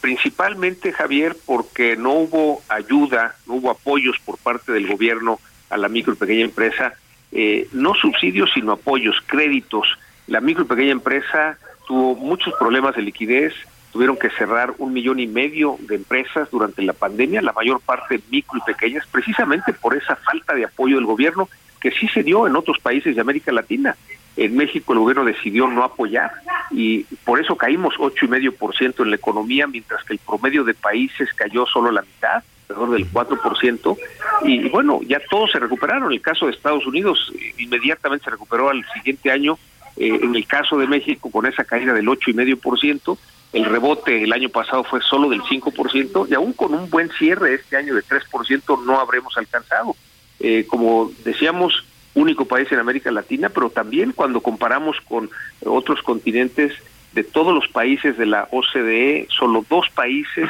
principalmente, 0.00 0.92
Javier, 0.92 1.36
porque 1.44 1.96
no 1.96 2.12
hubo 2.12 2.62
ayuda, 2.68 3.34
no 3.46 3.54
hubo 3.54 3.70
apoyos 3.70 4.16
por 4.24 4.38
parte 4.38 4.72
del 4.72 4.86
gobierno 4.86 5.40
a 5.68 5.76
la 5.76 5.88
micro 5.88 6.12
y 6.12 6.16
pequeña 6.16 6.44
empresa, 6.44 6.94
eh, 7.32 7.68
no 7.72 7.94
subsidios, 7.94 8.50
sino 8.54 8.72
apoyos, 8.72 9.16
créditos. 9.26 9.98
La 10.28 10.40
micro 10.40 10.64
y 10.64 10.66
pequeña 10.66 10.92
empresa 10.92 11.58
tuvo 11.88 12.14
muchos 12.14 12.54
problemas 12.58 12.94
de 12.94 13.02
liquidez, 13.02 13.54
tuvieron 13.90 14.18
que 14.18 14.28
cerrar 14.30 14.74
un 14.76 14.92
millón 14.92 15.18
y 15.18 15.26
medio 15.26 15.78
de 15.80 15.96
empresas 15.96 16.48
durante 16.50 16.82
la 16.82 16.92
pandemia, 16.92 17.40
la 17.40 17.52
mayor 17.52 17.80
parte 17.80 18.20
micro 18.30 18.58
y 18.58 18.72
pequeñas, 18.72 19.06
precisamente 19.10 19.72
por 19.72 19.96
esa 19.96 20.14
falta 20.14 20.54
de 20.54 20.66
apoyo 20.66 20.96
del 20.96 21.06
gobierno 21.06 21.48
que 21.80 21.90
sí 21.92 22.06
se 22.08 22.22
dio 22.22 22.46
en 22.46 22.56
otros 22.56 22.78
países 22.78 23.14
de 23.14 23.20
América 23.20 23.52
Latina. 23.52 23.96
En 24.36 24.56
México 24.56 24.92
el 24.92 24.98
gobierno 25.00 25.24
decidió 25.24 25.66
no 25.66 25.82
apoyar 25.82 26.30
y 26.70 27.04
por 27.24 27.40
eso 27.40 27.56
caímos 27.56 27.94
ocho 27.98 28.26
y 28.26 28.28
medio 28.28 28.54
por 28.54 28.76
ciento 28.76 29.02
en 29.02 29.10
la 29.10 29.16
economía, 29.16 29.66
mientras 29.66 30.04
que 30.04 30.12
el 30.12 30.18
promedio 30.18 30.64
de 30.64 30.74
países 30.74 31.32
cayó 31.34 31.66
solo 31.66 31.90
la 31.90 32.02
mitad, 32.02 32.44
alrededor 32.68 32.90
del 32.90 33.10
4%, 33.10 33.96
y 34.42 34.68
bueno, 34.68 35.00
ya 35.06 35.20
todos 35.30 35.50
se 35.50 35.58
recuperaron. 35.58 36.12
El 36.12 36.20
caso 36.20 36.46
de 36.46 36.52
Estados 36.52 36.86
Unidos 36.86 37.32
inmediatamente 37.56 38.26
se 38.26 38.30
recuperó 38.30 38.68
al 38.68 38.84
siguiente 38.92 39.30
año. 39.30 39.58
Eh, 39.98 40.20
en 40.22 40.36
el 40.36 40.46
caso 40.46 40.78
de 40.78 40.86
México, 40.86 41.30
con 41.30 41.46
esa 41.46 41.64
caída 41.64 41.92
del 41.92 42.08
ocho 42.08 42.30
y 42.30 42.34
medio 42.34 42.56
por 42.56 42.78
ciento, 42.78 43.18
el 43.52 43.64
rebote 43.64 44.22
el 44.22 44.32
año 44.32 44.48
pasado 44.48 44.84
fue 44.84 45.00
solo 45.00 45.28
del 45.28 45.42
5% 45.42 46.28
y 46.30 46.34
aún 46.34 46.52
con 46.52 46.74
un 46.74 46.88
buen 46.88 47.10
cierre 47.10 47.54
este 47.54 47.76
año 47.76 47.94
de 47.94 48.02
3% 48.02 48.84
no 48.84 49.00
habremos 49.00 49.36
alcanzado. 49.36 49.96
Eh, 50.38 50.66
como 50.68 51.10
decíamos, 51.24 51.84
único 52.14 52.44
país 52.44 52.70
en 52.70 52.78
América 52.78 53.10
Latina, 53.10 53.48
pero 53.48 53.70
también 53.70 54.12
cuando 54.12 54.40
comparamos 54.40 55.00
con 55.00 55.30
otros 55.64 56.02
continentes 56.02 56.72
de 57.12 57.24
todos 57.24 57.54
los 57.54 57.66
países 57.68 58.16
de 58.18 58.26
la 58.26 58.48
OCDE, 58.52 59.26
solo 59.30 59.64
dos 59.68 59.88
países 59.90 60.48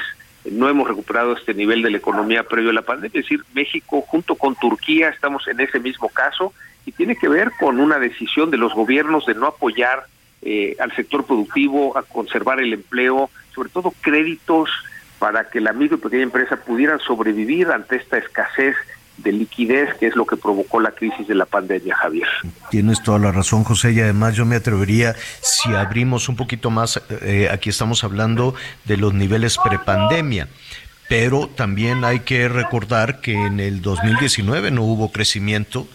no 0.51 0.69
hemos 0.69 0.89
recuperado 0.89 1.33
este 1.33 1.55
nivel 1.55 1.83
de 1.83 1.91
la 1.91 1.99
economía 1.99 2.43
previo 2.43 2.71
a 2.71 2.75
la 2.75 2.83
pandemia, 2.83 3.21
es 3.21 3.25
decir, 3.25 3.45
México 3.55 4.03
junto 4.03 4.35
con 4.35 4.55
Turquía 4.57 5.09
estamos 5.09 5.47
en 5.49 5.61
ese 5.61 5.79
mismo 5.79 6.09
caso 6.09 6.53
y 6.89 6.93
tiene 6.93 7.17
que 7.17 7.29
ver 7.29 7.53
con 7.61 7.81
una 7.81 7.99
decisión 7.99 8.51
de 8.51 8.57
los 8.57 8.73
gobiernos 8.73 9.27
de 9.27 9.35
no 9.35 9.47
apoyar 9.47 10.07
eh, 10.41 10.75
al 10.81 10.91
sector 10.97 11.27
productivo, 11.27 11.99
a 11.99 12.03
conservar 12.03 12.61
el 12.61 12.73
empleo, 12.73 13.29
sobre 13.55 13.69
todo 13.69 13.93
créditos 14.01 14.71
para 15.19 15.51
que 15.51 15.61
la 15.61 15.75
micro 15.75 15.99
y 15.99 16.01
pequeña 16.01 16.23
empresa 16.23 16.57
pudieran 16.57 16.99
sobrevivir 17.01 17.69
ante 17.69 17.97
esta 17.97 18.17
escasez 18.17 18.75
de 19.19 19.33
liquidez, 19.33 19.95
que 19.99 20.07
es 20.07 20.17
lo 20.17 20.25
que 20.25 20.39
provocó 20.39 20.81
la 20.81 20.93
crisis 20.93 21.29
de 21.29 21.35
la 21.35 21.45
pandemia, 21.45 21.95
Javier. 21.95 22.29
Tienes 22.71 23.03
toda 23.03 23.19
la 23.19 23.33
razón, 23.33 23.65
José, 23.65 23.93
y 23.93 24.01
además 24.01 24.35
yo 24.35 24.47
me 24.47 24.57
atrevería, 24.57 25.15
si 25.43 25.75
abrimos 25.75 26.31
un 26.31 26.37
poquito 26.37 26.71
más, 26.71 27.03
eh, 27.21 27.51
aquí 27.53 27.69
estamos 27.69 28.03
hablando 28.03 28.55
de 28.87 28.97
los 28.97 29.13
niveles 29.13 29.59
prepandemia, 29.63 30.49
pero 31.07 31.49
también 31.49 32.05
hay 32.05 32.21
que 32.21 32.49
recordar 32.49 33.21
que 33.21 33.35
en 33.35 33.61
el 33.61 33.83
2019 33.83 34.71
no 34.71 34.85
hubo 34.85 35.13
crecimiento 35.13 35.87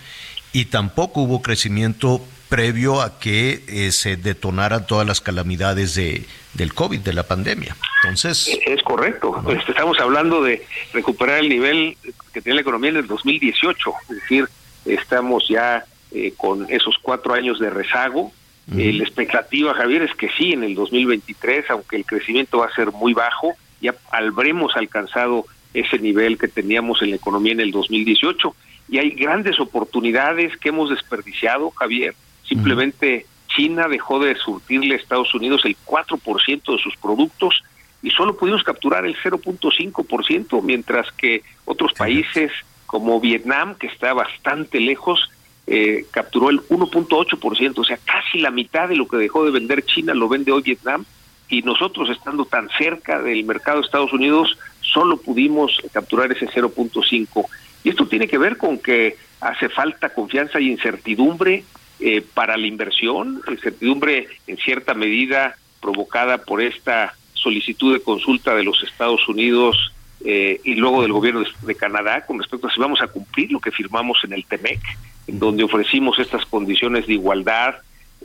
y 0.53 0.65
tampoco 0.65 1.21
hubo 1.21 1.41
crecimiento 1.41 2.21
previo 2.47 3.01
a 3.01 3.19
que 3.19 3.63
eh, 3.67 3.91
se 3.91 4.15
detonaran 4.15 4.85
todas 4.85 5.07
las 5.07 5.19
calamidades 5.19 5.95
de, 5.95 6.25
del 6.53 6.75
COVID, 6.75 6.99
de 6.99 7.13
la 7.13 7.23
pandemia. 7.23 7.75
Entonces... 8.03 8.59
Es 8.65 8.83
correcto. 8.83 9.43
Este, 9.49 9.71
estamos 9.71 9.99
hablando 9.99 10.43
de 10.43 10.63
recuperar 10.93 11.39
el 11.39 11.49
nivel 11.49 11.97
que 12.31 12.41
tenía 12.41 12.55
la 12.55 12.61
economía 12.61 12.91
en 12.91 12.97
el 12.97 13.07
2018. 13.07 13.93
Es 14.03 14.15
decir, 14.15 14.47
estamos 14.85 15.47
ya 15.49 15.83
eh, 16.11 16.33
con 16.37 16.67
esos 16.69 16.95
cuatro 17.01 17.33
años 17.33 17.59
de 17.59 17.71
rezago. 17.71 18.31
Eh, 18.77 18.93
la 18.93 19.03
expectativa, 19.03 19.73
Javier, 19.73 20.03
es 20.03 20.15
que 20.15 20.29
sí, 20.37 20.53
en 20.53 20.63
el 20.63 20.75
2023, 20.75 21.71
aunque 21.71 21.95
el 21.95 22.05
crecimiento 22.05 22.59
va 22.59 22.67
a 22.67 22.75
ser 22.75 22.91
muy 22.91 23.13
bajo, 23.13 23.55
ya 23.81 23.95
habremos 24.11 24.77
alcanzado 24.77 25.45
ese 25.73 25.97
nivel 25.97 26.37
que 26.37 26.47
teníamos 26.47 27.01
en 27.01 27.09
la 27.09 27.15
economía 27.15 27.53
en 27.53 27.61
el 27.61 27.71
2018. 27.71 28.55
Y 28.93 28.99
hay 28.99 29.09
grandes 29.09 29.59
oportunidades 29.59 30.55
que 30.57 30.69
hemos 30.69 30.91
desperdiciado, 30.91 31.71
Javier. 31.71 32.13
Simplemente 32.47 33.25
China 33.47 33.87
dejó 33.87 34.19
de 34.19 34.35
surtirle 34.35 34.93
a 34.93 34.97
Estados 34.99 35.33
Unidos 35.33 35.63
el 35.65 35.75
4% 35.83 36.71
de 36.71 36.77
sus 36.77 36.95
productos 36.97 37.63
y 38.03 38.11
solo 38.11 38.37
pudimos 38.37 38.61
capturar 38.61 39.03
el 39.07 39.15
0.5%, 39.17 40.61
mientras 40.61 41.11
que 41.13 41.41
otros 41.65 41.91
países 41.93 42.51
como 42.85 43.19
Vietnam, 43.19 43.73
que 43.73 43.87
está 43.87 44.13
bastante 44.13 44.79
lejos, 44.79 45.27
eh, 45.65 46.05
capturó 46.11 46.51
el 46.51 46.61
1.8%, 46.67 47.79
o 47.79 47.83
sea, 47.83 47.97
casi 47.97 48.41
la 48.41 48.51
mitad 48.51 48.89
de 48.89 48.95
lo 48.95 49.07
que 49.07 49.17
dejó 49.17 49.43
de 49.43 49.49
vender 49.49 49.83
China 49.85 50.13
lo 50.13 50.29
vende 50.29 50.51
hoy 50.51 50.61
Vietnam, 50.61 51.03
y 51.49 51.63
nosotros 51.63 52.11
estando 52.11 52.45
tan 52.45 52.69
cerca 52.77 53.23
del 53.23 53.43
mercado 53.43 53.79
de 53.79 53.85
Estados 53.85 54.13
Unidos, 54.13 54.55
solo 54.81 55.17
pudimos 55.17 55.81
capturar 55.91 56.31
ese 56.31 56.45
0.5%. 56.45 57.47
Y 57.83 57.89
esto 57.89 58.07
tiene 58.07 58.27
que 58.27 58.37
ver 58.37 58.57
con 58.57 58.77
que 58.79 59.17
hace 59.41 59.69
falta 59.69 60.09
confianza 60.13 60.59
y 60.59 60.71
incertidumbre 60.71 61.63
eh, 61.99 62.21
para 62.33 62.57
la 62.57 62.67
inversión, 62.67 63.41
incertidumbre 63.49 64.27
en 64.47 64.57
cierta 64.57 64.93
medida 64.93 65.55
provocada 65.81 66.39
por 66.39 66.61
esta 66.61 67.13
solicitud 67.33 67.93
de 67.93 68.01
consulta 68.01 68.55
de 68.55 68.63
los 68.63 68.81
Estados 68.83 69.27
Unidos 69.27 69.93
eh, 70.25 70.61
y 70.63 70.75
luego 70.75 71.01
del 71.01 71.11
gobierno 71.11 71.43
de, 71.61 71.75
Canadá 71.75 72.25
con 72.25 72.39
respecto 72.39 72.67
a 72.67 72.71
si 72.71 72.79
vamos 72.79 73.01
a 73.01 73.07
cumplir 73.07 73.51
lo 73.51 73.59
que 73.59 73.71
firmamos 73.71 74.17
en 74.23 74.31
el 74.31 74.45
TEMEC, 74.45 74.79
en 75.27 75.39
donde 75.39 75.65
ofrecimos 75.65 76.17
estas 76.19 76.45
condiciones 76.45 77.05
de 77.07 77.13
igualdad 77.13 77.75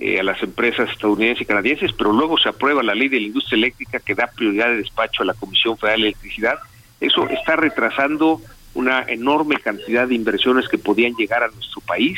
eh, 0.00 0.20
a 0.20 0.22
las 0.22 0.40
empresas 0.40 0.88
estadounidenses 0.90 1.42
y 1.42 1.46
canadienses, 1.46 1.92
pero 1.92 2.12
luego 2.12 2.38
se 2.38 2.48
aprueba 2.48 2.84
la 2.84 2.94
ley 2.94 3.08
de 3.08 3.18
la 3.18 3.26
industria 3.26 3.56
eléctrica 3.56 3.98
que 3.98 4.14
da 4.14 4.28
prioridad 4.28 4.68
de 4.68 4.76
despacho 4.76 5.24
a 5.24 5.26
la 5.26 5.34
Comisión 5.34 5.76
Federal 5.76 6.02
de 6.02 6.06
Electricidad. 6.08 6.58
Eso 7.00 7.28
está 7.28 7.56
retrasando 7.56 8.40
una 8.78 9.04
enorme 9.08 9.56
cantidad 9.56 10.06
de 10.06 10.14
inversiones 10.14 10.68
que 10.68 10.78
podían 10.78 11.14
llegar 11.14 11.42
a 11.42 11.48
nuestro 11.48 11.80
país. 11.80 12.16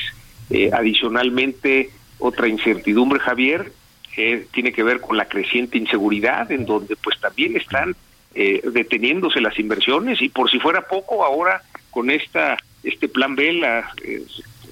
Eh, 0.50 0.70
adicionalmente, 0.70 1.88
otra 2.18 2.48
incertidumbre, 2.48 3.18
Javier, 3.18 3.72
eh, 4.18 4.46
tiene 4.52 4.70
que 4.70 4.82
ver 4.82 5.00
con 5.00 5.16
la 5.16 5.24
creciente 5.24 5.78
inseguridad, 5.78 6.52
en 6.52 6.66
donde 6.66 6.96
pues 6.96 7.18
también 7.18 7.56
están 7.56 7.96
eh, 8.34 8.60
deteniéndose 8.74 9.40
las 9.40 9.58
inversiones. 9.58 10.20
Y 10.20 10.28
por 10.28 10.50
si 10.50 10.60
fuera 10.60 10.86
poco, 10.86 11.24
ahora 11.24 11.62
con 11.90 12.10
esta 12.10 12.58
este 12.82 13.08
plan 13.08 13.34
B, 13.36 13.52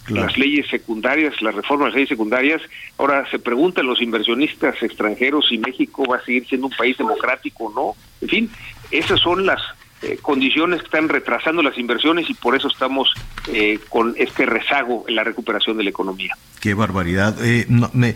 las 0.09 0.36
leyes 0.36 0.66
secundarias, 0.68 1.41
las 1.41 1.55
reformas 1.55 1.86
de 1.86 1.91
las 1.91 1.95
leyes 1.95 2.09
secundarias, 2.11 2.61
ahora 2.99 3.26
se 3.30 3.39
preguntan 3.39 3.86
los 3.86 4.03
inversionistas 4.03 4.82
extranjeros 4.82 5.49
si 5.49 5.57
México 5.57 6.05
va 6.05 6.16
a 6.16 6.24
seguir 6.24 6.47
siendo 6.47 6.66
un 6.66 6.72
país 6.74 6.99
democrático 6.99 7.64
o 7.64 7.72
no. 7.72 7.97
En 8.20 8.28
fin, 8.28 8.51
esas 8.91 9.20
son 9.20 9.47
las 9.47 9.61
eh, 10.03 10.18
condiciones 10.20 10.80
que 10.80 10.86
están 10.86 11.09
retrasando 11.09 11.62
las 11.62 11.76
inversiones 11.78 12.28
y 12.30 12.34
por 12.34 12.57
eso 12.57 12.68
estamos 12.68 13.09
eh, 13.53 13.78
con 13.88 14.14
este 14.16 14.46
rezago 14.46 15.05
en 15.09 15.16
la 15.16 15.24
recuperación 15.24 15.76
de 15.76 15.84
la 15.84 15.90
economía. 15.90 16.36
Qué 16.61 16.74
barbaridad. 16.74 17.36
Eh, 17.44 17.66
me, 17.68 18.14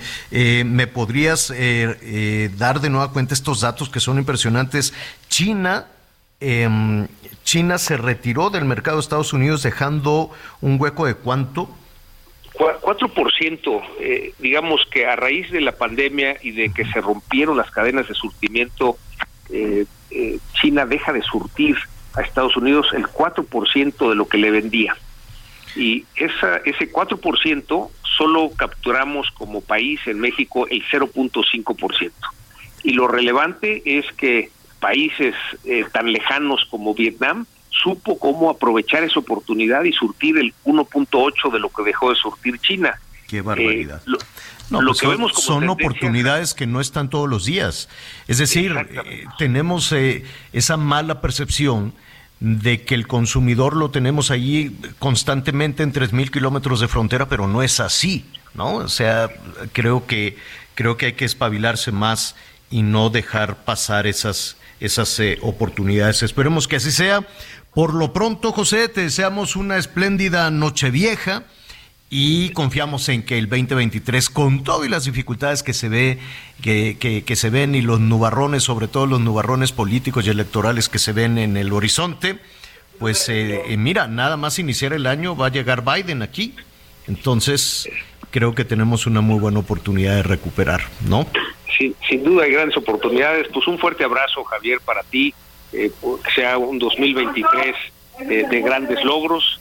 me, 0.64 0.86
podrías 0.86 1.52
dar 2.56 2.80
de 2.80 2.90
nueva 2.90 3.12
cuenta 3.12 3.34
estos 3.34 3.60
datos 3.60 3.88
que 3.88 4.00
son 4.00 4.18
impresionantes? 4.18 4.94
China, 5.28 5.86
em, 6.40 7.06
China 7.44 7.78
se 7.78 7.96
retiró 7.96 8.50
del 8.50 8.64
mercado 8.64 8.96
de 8.96 9.02
Estados 9.02 9.32
Unidos 9.32 9.62
dejando 9.62 10.30
un 10.60 10.80
hueco 10.80 11.06
de 11.06 11.14
cuánto? 11.14 11.68
4%, 12.54 13.82
eh, 14.00 14.34
digamos 14.38 14.82
que 14.90 15.06
a 15.06 15.16
raíz 15.16 15.50
de 15.50 15.60
la 15.60 15.72
pandemia 15.72 16.36
y 16.42 16.52
de 16.52 16.70
que 16.72 16.84
se 16.84 17.00
rompieron 17.00 17.56
las 17.56 17.70
cadenas 17.70 18.08
de 18.08 18.14
surtimiento 18.14 18.96
eh, 19.50 19.86
eh, 20.14 20.38
China 20.52 20.86
deja 20.86 21.12
de 21.12 21.22
surtir 21.22 21.76
a 22.14 22.22
Estados 22.22 22.56
Unidos 22.56 22.88
el 22.92 23.06
4% 23.06 24.08
de 24.08 24.14
lo 24.14 24.28
que 24.28 24.38
le 24.38 24.50
vendía. 24.50 24.96
Y 25.74 26.04
esa, 26.16 26.56
ese 26.64 26.92
4% 26.92 27.90
solo 28.16 28.50
capturamos 28.54 29.30
como 29.30 29.62
país 29.62 30.00
en 30.06 30.20
México 30.20 30.66
el 30.68 30.82
0.5%. 30.84 32.10
Y 32.84 32.92
lo 32.92 33.08
relevante 33.08 33.82
es 33.84 34.04
que 34.12 34.50
países 34.80 35.34
eh, 35.64 35.84
tan 35.92 36.12
lejanos 36.12 36.66
como 36.70 36.94
Vietnam 36.94 37.46
supo 37.70 38.18
cómo 38.18 38.50
aprovechar 38.50 39.02
esa 39.02 39.20
oportunidad 39.20 39.84
y 39.84 39.92
surtir 39.92 40.38
el 40.38 40.52
1.8 40.64 41.52
de 41.52 41.58
lo 41.58 41.70
que 41.70 41.82
dejó 41.82 42.10
de 42.10 42.16
surtir 42.16 42.58
China. 42.58 42.98
Qué 43.28 43.40
barbaridad. 43.40 44.02
Eh, 44.06 44.18
no, 44.72 44.80
lo 44.80 44.88
pues 44.88 45.00
que 45.00 45.06
son, 45.06 45.16
vemos 45.16 45.32
son 45.34 45.68
oportunidades 45.68 46.54
que 46.54 46.66
no 46.66 46.80
están 46.80 47.10
todos 47.10 47.28
los 47.28 47.44
días. 47.44 47.88
Es 48.26 48.38
decir, 48.38 48.74
eh, 49.04 49.24
tenemos 49.38 49.92
eh, 49.92 50.24
esa 50.52 50.76
mala 50.76 51.20
percepción 51.20 51.92
de 52.40 52.82
que 52.82 52.96
el 52.96 53.06
consumidor 53.06 53.76
lo 53.76 53.90
tenemos 53.90 54.32
allí 54.32 54.76
constantemente 54.98 55.84
en 55.84 55.92
3.000 55.92 56.30
kilómetros 56.30 56.80
de 56.80 56.88
frontera, 56.88 57.28
pero 57.28 57.46
no 57.46 57.62
es 57.62 57.78
así, 57.78 58.24
¿no? 58.54 58.76
O 58.76 58.88
sea, 58.88 59.30
creo 59.72 60.06
que, 60.06 60.36
creo 60.74 60.96
que 60.96 61.06
hay 61.06 61.12
que 61.12 61.24
espabilarse 61.24 61.92
más 61.92 62.34
y 62.68 62.82
no 62.82 63.10
dejar 63.10 63.64
pasar 63.64 64.08
esas, 64.08 64.56
esas 64.80 65.20
eh, 65.20 65.38
oportunidades. 65.42 66.24
Esperemos 66.24 66.66
que 66.66 66.76
así 66.76 66.90
sea. 66.90 67.24
Por 67.74 67.94
lo 67.94 68.12
pronto, 68.12 68.52
José, 68.52 68.88
te 68.88 69.02
deseamos 69.02 69.54
una 69.54 69.76
espléndida 69.76 70.50
Nochevieja 70.50 71.44
y 72.14 72.50
confiamos 72.50 73.08
en 73.08 73.22
que 73.22 73.38
el 73.38 73.48
2023, 73.48 74.28
con 74.28 74.64
todo 74.64 74.84
y 74.84 74.90
las 74.90 75.06
dificultades 75.06 75.62
que 75.62 75.72
se 75.72 75.88
ve, 75.88 76.18
que, 76.60 76.98
que, 76.98 77.36
se 77.36 77.48
ven 77.48 77.74
y 77.74 77.80
los 77.80 78.00
nubarrones, 78.00 78.64
sobre 78.64 78.86
todo 78.86 79.06
los 79.06 79.18
nubarrones 79.18 79.72
políticos 79.72 80.26
y 80.26 80.28
electorales 80.28 80.90
que 80.90 80.98
se 80.98 81.14
ven 81.14 81.38
en 81.38 81.56
el 81.56 81.72
horizonte, 81.72 82.36
pues 82.98 83.30
eh, 83.30 83.62
eh, 83.66 83.78
mira, 83.78 84.08
nada 84.08 84.36
más 84.36 84.58
iniciar 84.58 84.92
el 84.92 85.06
año 85.06 85.34
va 85.34 85.46
a 85.46 85.48
llegar 85.48 85.84
Biden 85.86 86.20
aquí. 86.20 86.54
Entonces, 87.08 87.88
creo 88.30 88.54
que 88.54 88.66
tenemos 88.66 89.06
una 89.06 89.22
muy 89.22 89.40
buena 89.40 89.60
oportunidad 89.60 90.16
de 90.16 90.22
recuperar, 90.22 90.82
¿no? 91.08 91.26
Sin, 91.78 91.96
sin 92.06 92.24
duda 92.24 92.44
hay 92.44 92.52
grandes 92.52 92.76
oportunidades. 92.76 93.48
Pues 93.54 93.66
un 93.66 93.78
fuerte 93.78 94.04
abrazo, 94.04 94.44
Javier, 94.44 94.80
para 94.84 95.02
ti. 95.04 95.32
eh, 95.72 95.90
que 96.22 96.30
sea 96.34 96.58
un 96.58 96.78
2023 96.78 97.74
de, 98.28 98.42
de 98.48 98.60
grandes 98.60 99.02
logros 99.02 99.58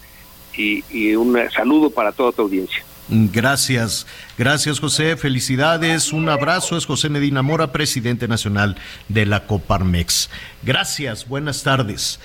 y, 0.56 0.84
y 0.90 1.16
un 1.16 1.38
saludo 1.54 1.90
para 1.90 2.12
toda 2.12 2.32
tu 2.32 2.44
audiencia. 2.44 2.84
Gracias, 3.10 4.08
gracias 4.38 4.80
José, 4.80 5.18
felicidades, 5.18 6.14
un 6.14 6.30
abrazo, 6.30 6.78
es 6.78 6.86
José 6.86 7.10
Medina 7.10 7.42
Mora, 7.42 7.74
presidente 7.74 8.28
nacional 8.28 8.78
de 9.10 9.26
la 9.26 9.46
Coparmex. 9.48 10.30
Gracias, 10.64 11.28
buenas 11.28 11.64
tardes. 11.64 12.22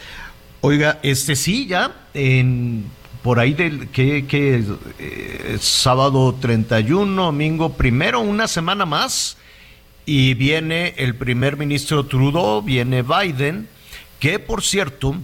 Oiga, 0.61 1.01
este 1.03 1.35
sí, 1.35 1.67
ya 1.67 1.93
en 2.15 2.85
por 3.27 3.41
ahí 3.41 3.55
del 3.55 3.89
que, 3.89 4.27
que 4.27 4.63
eh, 5.01 5.57
sábado 5.59 6.37
31, 6.41 7.21
domingo 7.21 7.73
primero, 7.73 8.21
una 8.21 8.47
semana 8.47 8.87
más, 8.87 9.37
y 10.05 10.35
viene 10.35 10.95
el 10.99 11.17
primer 11.17 11.57
ministro 11.57 12.07
Trudeau, 12.07 12.63
viene 12.63 13.03
Biden, 13.03 13.69
que 14.21 14.39
por 14.39 14.63
cierto, 14.63 15.17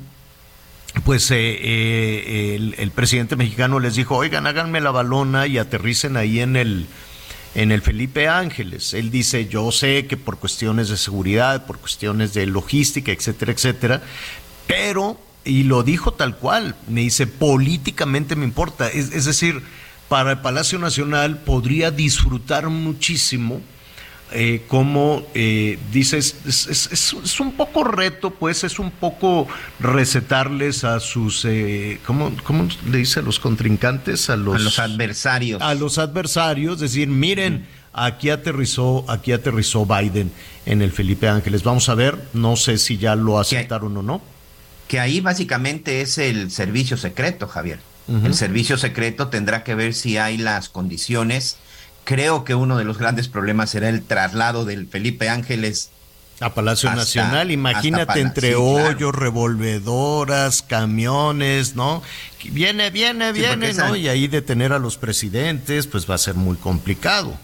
pues 1.05 1.31
eh, 1.31 1.37
eh, 1.37 2.75
el, 2.79 2.91
presidente 2.91 3.35
mexicano 3.37 3.81
les 3.81 3.97
dijo, 3.97 4.17
oigan, 4.17 4.47
háganme 4.47 4.81
la 4.81 4.91
balona 4.91 5.47
y 5.47 5.59
aterricen 5.59 6.17
ahí 6.17 6.41
en 6.41 6.55
el, 6.57 6.87
en 7.55 7.73
el 7.73 7.83
Felipe 7.83 8.29
Ángeles. 8.29 8.95
Él 8.95 9.11
dice, 9.11 9.49
yo 9.49 9.73
sé 9.73 10.07
que 10.07 10.17
por 10.17 10.39
cuestiones 10.39 10.89
de 10.89 10.97
seguridad, 10.97 11.67
por 11.67 11.79
cuestiones 11.79 12.35
de 12.35 12.47
logística, 12.47 13.11
etcétera, 13.11 13.53
etcétera, 13.53 14.03
pero, 14.67 15.19
y 15.45 15.65
lo 15.65 15.83
dijo 15.83 16.13
tal 16.13 16.37
cual, 16.37 16.77
me 16.89 17.01
dice, 17.01 17.27
políticamente 17.27 18.37
me 18.37 18.45
importa. 18.45 18.89
Es 18.89 19.25
decir, 19.25 19.63
para 20.09 20.33
el 20.33 20.39
Palacio 20.41 20.79
Nacional 20.79 21.39
podría 21.39 21.91
disfrutar 21.91 22.69
muchísimo 22.69 23.63
eh, 24.35 24.63
como 24.69 25.25
eh, 25.35 25.79
dices, 25.93 26.37
es, 26.47 26.67
es- 26.67 26.89
es- 26.93 27.17
es 27.25 27.41
un 27.41 27.53
poco 27.53 27.85
reto, 27.85 28.31
pues 28.31 28.65
es 28.65 28.79
un 28.79 28.91
poco 28.91 29.47
recetarles 29.81 30.85
a 30.85 31.01
sus, 31.01 31.45
eh, 31.45 32.01
¿cómo, 32.07 32.33
cómo 32.45 32.69
le 32.91 32.99
dice 32.99 33.21
a 33.21 33.23
los 33.23 33.39
contrincantes? 33.39 34.31
A 34.31 34.37
los, 34.37 34.57
A 34.57 34.59
los 34.59 34.79
adversarios. 34.79 35.63
A 35.63 35.75
los 35.75 35.99
adversarios, 35.99 36.81
decir, 36.81 37.09
miren, 37.09 37.67
aquí 37.93 38.31
aterrizó, 38.31 39.05
aquí 39.09 39.33
aterrizó 39.33 39.87
Biden 39.87 40.33
en 40.67 40.83
el 40.83 40.93
Felipe 40.93 41.29
Ángeles. 41.29 41.63
Vamos 41.63 41.89
a 41.89 41.95
ver, 41.95 42.19
no 42.33 42.57
sé 42.57 42.79
si 42.79 42.97
ya 42.99 43.15
lo 43.17 43.39
aceptaron 43.39 43.97
o 43.97 44.03
no. 44.03 44.23
Que 44.89 45.01
ahí 45.01 45.21
básicamente 45.21 46.01
es 46.03 46.19
el 46.19 46.51
servicio 46.51 46.97
secreto, 46.97 47.47
Javier. 47.49 47.79
El 48.25 48.35
servicio 48.35 48.77
secreto 48.77 49.29
tendrá 49.29 49.63
que 49.65 49.75
ver 49.77 49.95
si 49.95 50.19
hay 50.19 50.37
las 50.37 50.69
condiciones. 50.69 51.57
Creo 52.05 52.45
que 52.45 52.55
uno 52.55 52.77
de 52.79 52.85
los 52.85 52.99
grandes 52.99 53.29
problemas 53.29 53.71
será 53.71 53.89
el 53.89 54.03
traslado 54.03 54.65
del 54.65 54.87
Felipe 54.89 55.29
Ángeles 55.29 55.91
a 56.41 56.53
Palacio 56.55 56.89
hasta- 56.89 57.01
Nacional, 57.01 57.51
imagínate 57.53 58.21
entre 58.21 58.49
sí, 58.49 58.55
claro. 58.55 58.65
hoyos, 58.89 59.15
revolvedoras, 59.15 60.63
camiones, 60.63 61.77
¿no? 61.77 62.03
Viene, 62.45 62.91
viene, 62.91 63.33
Sí, 63.33 63.41
viene, 63.41 63.69
esa- 63.71 63.89
¿no? 63.89 63.97
Y 63.97 64.09
ahí 64.09 64.27
detener 64.29 64.73
a 64.73 64.79
los 64.81 64.97
presidentes, 64.97 65.87
pues 65.87 66.11
va 66.11 66.17
a 66.17 66.19
ser 66.19 66.35
muy 66.35 66.57
complicado. 66.57 67.37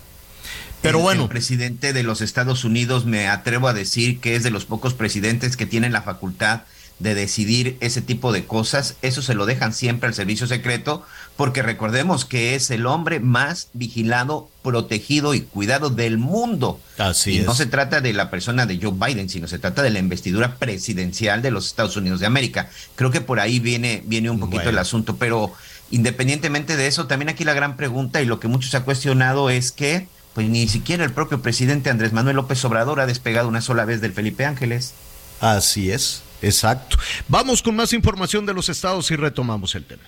Pero 0.82 0.98
el, 0.98 1.02
bueno. 1.04 1.22
El 1.24 1.28
presidente 1.28 1.92
de 1.92 2.02
los 2.02 2.20
Estados 2.20 2.64
Unidos, 2.64 3.04
me 3.04 3.28
atrevo 3.28 3.68
a 3.68 3.74
decir 3.74 4.20
que 4.20 4.34
es 4.36 4.42
de 4.42 4.50
los 4.50 4.64
pocos 4.64 4.94
presidentes 4.94 5.56
que 5.56 5.66
tienen 5.66 5.92
la 5.92 6.02
facultad 6.02 6.62
de 6.98 7.14
decidir 7.14 7.76
ese 7.80 8.02
tipo 8.02 8.32
de 8.32 8.44
cosas. 8.44 8.96
Eso 9.02 9.22
se 9.22 9.34
lo 9.34 9.46
dejan 9.46 9.72
siempre 9.72 10.08
al 10.08 10.14
servicio 10.14 10.46
secreto, 10.46 11.04
porque 11.36 11.62
recordemos 11.62 12.24
que 12.24 12.54
es 12.54 12.70
el 12.70 12.86
hombre 12.86 13.20
más 13.20 13.68
vigilado, 13.72 14.48
protegido 14.62 15.34
y 15.34 15.42
cuidado 15.42 15.90
del 15.90 16.18
mundo. 16.18 16.80
Así 16.98 17.38
y 17.38 17.40
no 17.40 17.52
es. 17.52 17.58
se 17.58 17.66
trata 17.66 18.00
de 18.00 18.12
la 18.12 18.30
persona 18.30 18.66
de 18.66 18.80
Joe 18.82 18.92
Biden, 18.92 19.28
sino 19.28 19.46
se 19.46 19.58
trata 19.58 19.82
de 19.82 19.90
la 19.90 20.00
investidura 20.00 20.56
presidencial 20.56 21.40
de 21.40 21.50
los 21.52 21.66
Estados 21.66 21.96
Unidos 21.96 22.20
de 22.20 22.26
América. 22.26 22.68
Creo 22.96 23.10
que 23.10 23.20
por 23.20 23.38
ahí 23.38 23.60
viene, 23.60 24.02
viene 24.06 24.30
un 24.30 24.40
poquito 24.40 24.56
Bueno. 24.64 24.70
el 24.70 24.78
asunto, 24.78 25.16
pero 25.16 25.52
independientemente 25.92 26.76
de 26.76 26.86
eso, 26.86 27.06
también 27.06 27.28
aquí 27.28 27.44
la 27.44 27.54
gran 27.54 27.76
pregunta 27.76 28.20
y 28.20 28.26
lo 28.26 28.40
que 28.40 28.48
muchos 28.48 28.70
se 28.70 28.76
ha 28.76 28.84
cuestionado 28.84 29.50
es 29.50 29.70
que 29.72 30.08
pues 30.34 30.48
ni 30.48 30.68
siquiera 30.68 31.04
el 31.04 31.12
propio 31.12 31.40
presidente 31.42 31.90
Andrés 31.90 32.12
Manuel 32.12 32.36
López 32.36 32.64
Obrador 32.64 33.00
ha 33.00 33.06
despegado 33.06 33.48
una 33.48 33.60
sola 33.60 33.84
vez 33.84 34.00
del 34.00 34.12
Felipe 34.12 34.44
Ángeles. 34.44 34.92
Así 35.40 35.90
es, 35.90 36.22
exacto. 36.42 36.96
Vamos 37.28 37.62
con 37.62 37.76
más 37.76 37.92
información 37.92 38.46
de 38.46 38.54
los 38.54 38.68
estados 38.68 39.10
y 39.10 39.16
retomamos 39.16 39.74
el 39.74 39.84
tema. 39.84 40.02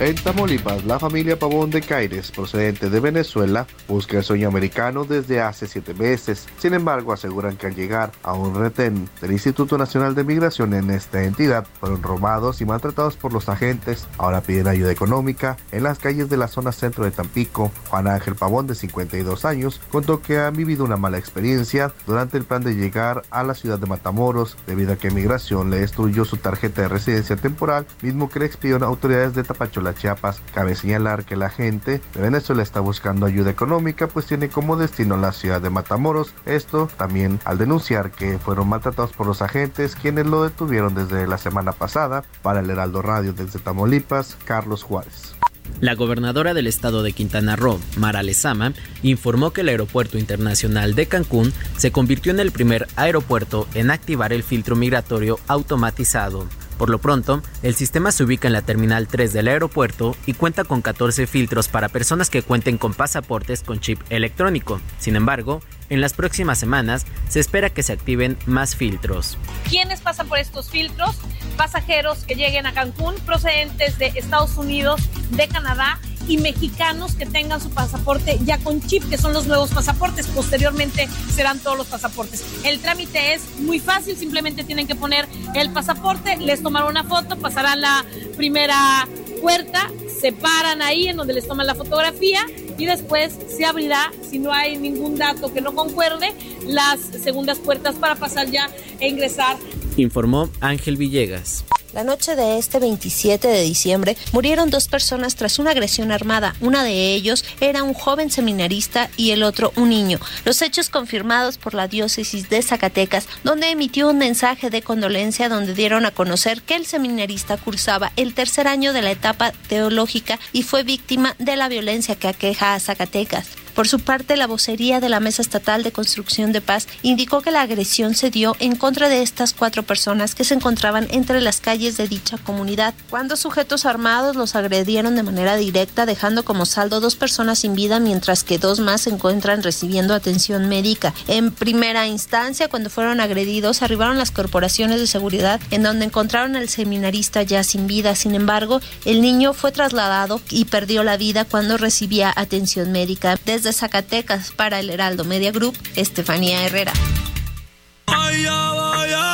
En 0.00 0.16
Tamaulipas, 0.16 0.84
la 0.84 0.98
familia 0.98 1.38
Pavón 1.38 1.70
de 1.70 1.80
Caires, 1.80 2.32
procedente 2.32 2.90
de 2.90 2.98
Venezuela, 2.98 3.66
busca 3.86 4.16
el 4.16 4.24
sueño 4.24 4.48
americano 4.48 5.04
desde 5.04 5.40
hace 5.40 5.66
siete 5.66 5.94
meses. 5.94 6.48
Sin 6.58 6.74
embargo, 6.74 7.12
aseguran 7.12 7.56
que 7.56 7.66
al 7.68 7.74
llegar 7.74 8.10
a 8.22 8.32
un 8.32 8.54
retén 8.54 9.08
del 9.20 9.32
Instituto 9.32 9.78
Nacional 9.78 10.14
de 10.14 10.24
Migración 10.24 10.74
en 10.74 10.90
esta 10.90 11.22
entidad, 11.22 11.66
fueron 11.78 12.02
robados 12.02 12.60
y 12.60 12.64
maltratados 12.64 13.16
por 13.16 13.32
los 13.32 13.48
agentes. 13.48 14.08
Ahora 14.18 14.40
piden 14.40 14.66
ayuda 14.66 14.90
económica. 14.90 15.56
En 15.70 15.84
las 15.84 15.98
calles 15.98 16.28
de 16.28 16.36
la 16.36 16.48
zona 16.48 16.72
centro 16.72 17.04
de 17.04 17.10
Tampico, 17.10 17.70
Juan 17.88 18.08
Ángel 18.08 18.34
Pavón, 18.34 18.66
de 18.66 18.74
52 18.74 19.44
años, 19.44 19.80
contó 19.90 20.20
que 20.20 20.38
ha 20.38 20.50
vivido 20.50 20.84
una 20.84 20.96
mala 20.96 21.18
experiencia 21.18 21.92
durante 22.06 22.38
el 22.38 22.44
plan 22.44 22.64
de 22.64 22.74
llegar 22.74 23.22
a 23.30 23.44
la 23.44 23.54
ciudad 23.54 23.78
de 23.78 23.86
Matamoros, 23.86 24.56
debido 24.66 24.94
a 24.94 24.96
que 24.96 25.10
Migración 25.10 25.70
le 25.70 25.80
destruyó 25.80 26.24
su 26.24 26.38
tarjeta 26.38 26.82
de 26.82 26.88
residencia 26.88 27.36
temporal, 27.36 27.86
mismo 28.00 28.28
que 28.28 28.40
le 28.40 28.46
expidieron 28.46 28.82
autoridades 28.82 29.34
de 29.34 29.44
Tapachola, 29.82 29.94
Chiapas. 29.94 30.40
Cabe 30.54 30.74
señalar 30.74 31.24
que 31.24 31.36
la 31.36 31.50
gente 31.50 32.00
de 32.14 32.20
Venezuela 32.20 32.62
está 32.62 32.80
buscando 32.80 33.26
ayuda 33.26 33.50
económica, 33.50 34.06
pues 34.06 34.26
tiene 34.26 34.48
como 34.48 34.76
destino 34.76 35.16
la 35.16 35.32
ciudad 35.32 35.60
de 35.60 35.70
Matamoros. 35.70 36.34
Esto 36.46 36.88
también 36.96 37.40
al 37.44 37.58
denunciar 37.58 38.10
que 38.10 38.38
fueron 38.38 38.68
maltratados 38.68 39.12
por 39.12 39.26
los 39.26 39.42
agentes, 39.42 39.96
quienes 39.96 40.26
lo 40.26 40.44
detuvieron 40.44 40.94
desde 40.94 41.26
la 41.26 41.38
semana 41.38 41.72
pasada. 41.72 42.24
Para 42.42 42.60
el 42.60 42.70
Heraldo 42.70 43.02
Radio 43.02 43.32
desde 43.32 43.58
Tamaulipas, 43.58 44.36
Carlos 44.44 44.82
Juárez. 44.82 45.34
La 45.80 45.94
gobernadora 45.94 46.54
del 46.54 46.66
estado 46.66 47.02
de 47.02 47.12
Quintana 47.12 47.56
Roo, 47.56 47.80
Mara 47.96 48.22
Lezama, 48.22 48.72
informó 49.02 49.52
que 49.52 49.62
el 49.62 49.68
Aeropuerto 49.68 50.18
Internacional 50.18 50.94
de 50.94 51.06
Cancún 51.06 51.52
se 51.76 51.92
convirtió 51.92 52.32
en 52.32 52.40
el 52.40 52.52
primer 52.52 52.88
aeropuerto 52.96 53.66
en 53.74 53.90
activar 53.90 54.32
el 54.32 54.42
filtro 54.42 54.76
migratorio 54.76 55.38
automatizado. 55.48 56.46
Por 56.82 56.90
lo 56.90 56.98
pronto, 56.98 57.44
el 57.62 57.76
sistema 57.76 58.10
se 58.10 58.24
ubica 58.24 58.48
en 58.48 58.52
la 58.54 58.62
Terminal 58.62 59.06
3 59.06 59.32
del 59.32 59.46
aeropuerto 59.46 60.16
y 60.26 60.34
cuenta 60.34 60.64
con 60.64 60.82
14 60.82 61.28
filtros 61.28 61.68
para 61.68 61.88
personas 61.88 62.28
que 62.28 62.42
cuenten 62.42 62.76
con 62.76 62.92
pasaportes 62.92 63.62
con 63.62 63.78
chip 63.78 64.00
electrónico. 64.10 64.80
Sin 64.98 65.14
embargo, 65.14 65.62
en 65.90 66.00
las 66.00 66.12
próximas 66.12 66.58
semanas 66.58 67.06
se 67.28 67.38
espera 67.38 67.70
que 67.70 67.84
se 67.84 67.92
activen 67.92 68.36
más 68.46 68.74
filtros. 68.74 69.38
¿Quiénes 69.70 70.00
pasan 70.00 70.26
por 70.26 70.38
estos 70.38 70.70
filtros? 70.70 71.18
Pasajeros 71.56 72.24
que 72.24 72.34
lleguen 72.34 72.66
a 72.66 72.74
Cancún 72.74 73.14
procedentes 73.24 73.96
de 73.98 74.06
Estados 74.16 74.56
Unidos, 74.56 75.02
de 75.30 75.46
Canadá 75.46 76.00
y 76.28 76.38
mexicanos 76.38 77.14
que 77.14 77.26
tengan 77.26 77.60
su 77.60 77.70
pasaporte 77.70 78.38
ya 78.44 78.58
con 78.58 78.80
chip, 78.80 79.08
que 79.08 79.18
son 79.18 79.32
los 79.32 79.46
nuevos 79.46 79.70
pasaportes. 79.70 80.26
Posteriormente 80.28 81.08
serán 81.34 81.58
todos 81.58 81.76
los 81.76 81.86
pasaportes. 81.86 82.44
El 82.64 82.80
trámite 82.80 83.34
es 83.34 83.42
muy 83.60 83.80
fácil, 83.80 84.16
simplemente 84.16 84.64
tienen 84.64 84.86
que 84.86 84.94
poner 84.94 85.26
el 85.54 85.70
pasaporte, 85.70 86.36
les 86.38 86.62
tomarán 86.62 86.90
una 86.90 87.04
foto, 87.04 87.36
pasarán 87.36 87.80
la 87.80 88.04
primera 88.36 89.06
puerta, 89.40 89.90
se 90.20 90.32
paran 90.32 90.82
ahí 90.82 91.08
en 91.08 91.16
donde 91.16 91.34
les 91.34 91.46
toman 91.46 91.66
la 91.66 91.74
fotografía 91.74 92.40
y 92.78 92.86
después 92.86 93.36
se 93.54 93.64
abrirá, 93.64 94.12
si 94.28 94.38
no 94.38 94.52
hay 94.52 94.76
ningún 94.76 95.16
dato 95.16 95.52
que 95.52 95.60
no 95.60 95.74
concuerde, 95.74 96.32
las 96.66 97.00
segundas 97.00 97.58
puertas 97.58 97.96
para 97.96 98.14
pasar 98.14 98.50
ya 98.50 98.68
e 99.00 99.08
ingresar 99.08 99.56
Informó 99.96 100.48
Ángel 100.60 100.96
Villegas. 100.96 101.64
La 101.92 102.04
noche 102.04 102.36
de 102.36 102.56
este 102.56 102.78
27 102.78 103.46
de 103.48 103.62
diciembre 103.62 104.16
murieron 104.32 104.70
dos 104.70 104.88
personas 104.88 105.36
tras 105.36 105.58
una 105.58 105.72
agresión 105.72 106.10
armada. 106.10 106.54
Una 106.60 106.84
de 106.84 107.14
ellos 107.14 107.44
era 107.60 107.82
un 107.82 107.92
joven 107.92 108.30
seminarista 108.30 109.10
y 109.18 109.32
el 109.32 109.42
otro 109.42 109.72
un 109.76 109.90
niño. 109.90 110.18
Los 110.46 110.62
hechos 110.62 110.88
confirmados 110.88 111.58
por 111.58 111.74
la 111.74 111.88
diócesis 111.88 112.48
de 112.48 112.62
Zacatecas, 112.62 113.28
donde 113.44 113.70
emitió 113.70 114.08
un 114.08 114.16
mensaje 114.16 114.70
de 114.70 114.80
condolencia 114.80 115.50
donde 115.50 115.74
dieron 115.74 116.06
a 116.06 116.12
conocer 116.12 116.62
que 116.62 116.76
el 116.76 116.86
seminarista 116.86 117.58
cursaba 117.58 118.12
el 118.16 118.32
tercer 118.32 118.68
año 118.68 118.94
de 118.94 119.02
la 119.02 119.10
etapa 119.10 119.52
teológica 119.68 120.40
y 120.54 120.62
fue 120.62 120.84
víctima 120.84 121.36
de 121.38 121.56
la 121.56 121.68
violencia 121.68 122.16
que 122.16 122.28
aqueja 122.28 122.74
a 122.74 122.80
Zacatecas. 122.80 123.61
Por 123.74 123.88
su 123.88 124.00
parte, 124.00 124.36
la 124.36 124.46
vocería 124.46 125.00
de 125.00 125.08
la 125.08 125.20
Mesa 125.20 125.40
Estatal 125.40 125.82
de 125.82 125.92
Construcción 125.92 126.52
de 126.52 126.60
Paz 126.60 126.88
indicó 127.02 127.40
que 127.40 127.50
la 127.50 127.62
agresión 127.62 128.14
se 128.14 128.30
dio 128.30 128.54
en 128.58 128.76
contra 128.76 129.08
de 129.08 129.22
estas 129.22 129.54
cuatro 129.54 129.82
personas 129.82 130.34
que 130.34 130.44
se 130.44 130.54
encontraban 130.54 131.08
entre 131.10 131.40
las 131.40 131.60
calles 131.60 131.96
de 131.96 132.06
dicha 132.06 132.36
comunidad, 132.38 132.94
cuando 133.08 133.36
sujetos 133.36 133.86
armados 133.86 134.36
los 134.36 134.56
agredieron 134.56 135.16
de 135.16 135.22
manera 135.22 135.56
directa, 135.56 136.04
dejando 136.04 136.44
como 136.44 136.66
saldo 136.66 137.00
dos 137.00 137.16
personas 137.16 137.60
sin 137.60 137.74
vida, 137.74 137.98
mientras 137.98 138.44
que 138.44 138.58
dos 138.58 138.80
más 138.80 139.02
se 139.02 139.10
encuentran 139.10 139.62
recibiendo 139.62 140.14
atención 140.14 140.68
médica. 140.68 141.14
En 141.26 141.50
primera 141.50 142.06
instancia, 142.06 142.68
cuando 142.68 142.90
fueron 142.90 143.20
agredidos, 143.20 143.82
arribaron 143.82 144.18
las 144.18 144.30
corporaciones 144.30 145.00
de 145.00 145.06
seguridad 145.06 145.60
en 145.70 145.82
donde 145.82 146.04
encontraron 146.04 146.56
al 146.56 146.68
seminarista 146.68 147.42
ya 147.42 147.64
sin 147.64 147.86
vida. 147.86 148.14
Sin 148.14 148.34
embargo, 148.34 148.80
el 149.04 149.22
niño 149.22 149.54
fue 149.54 149.72
trasladado 149.72 150.40
y 150.50 150.66
perdió 150.66 151.04
la 151.04 151.16
vida 151.16 151.44
cuando 151.44 151.78
recibía 151.78 152.32
atención 152.36 152.92
médica. 152.92 153.38
Zacatecas 153.70 154.50
para 154.50 154.80
el 154.80 154.90
Heraldo 154.90 155.24
Media 155.24 155.52
Group, 155.52 155.76
Estefanía 155.94 156.64
Herrera. 156.64 156.92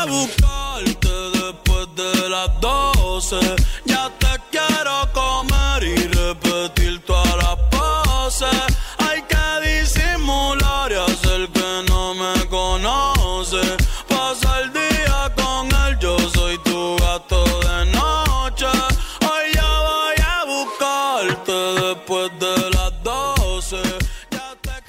Buscarte 0.06 1.08
después 1.32 1.86
de 1.94 2.28
las 2.28 2.60
12. 2.60 3.36
Ya 3.84 4.10
te 4.18 4.26
quiero 4.50 5.12
comer 5.12 5.58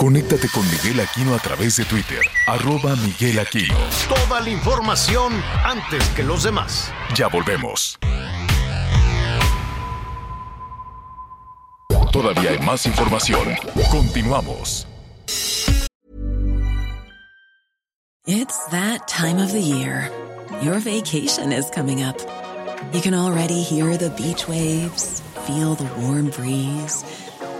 Conéctate 0.09 0.49
con 0.49 0.67
Miguel 0.71 1.01
Aquino 1.01 1.35
a 1.35 1.37
través 1.37 1.75
de 1.75 1.85
Twitter, 1.85 2.21
arroba 2.47 2.95
Miguel 2.95 3.37
Aquino. 3.37 3.75
Toda 4.07 4.41
la 4.41 4.49
información 4.49 5.31
antes 5.63 6.03
que 6.15 6.23
los 6.23 6.41
demás. 6.41 6.91
Ya 7.13 7.27
volvemos. 7.27 7.99
Todavía 12.11 12.49
hay 12.49 12.57
más 12.57 12.87
información. 12.87 13.55
Continuamos. 13.91 14.87
It's 18.25 18.65
that 18.71 19.07
time 19.07 19.37
of 19.37 19.51
the 19.51 19.61
year. 19.61 20.11
Your 20.63 20.79
vacation 20.79 21.51
is 21.51 21.69
coming 21.69 22.01
up. 22.01 22.17
You 22.93 23.01
can 23.01 23.13
already 23.13 23.61
hear 23.61 23.95
the 23.95 24.09
beach 24.17 24.47
waves, 24.47 25.21
feel 25.45 25.75
the 25.75 25.87
warm 26.01 26.31
breeze, 26.31 27.03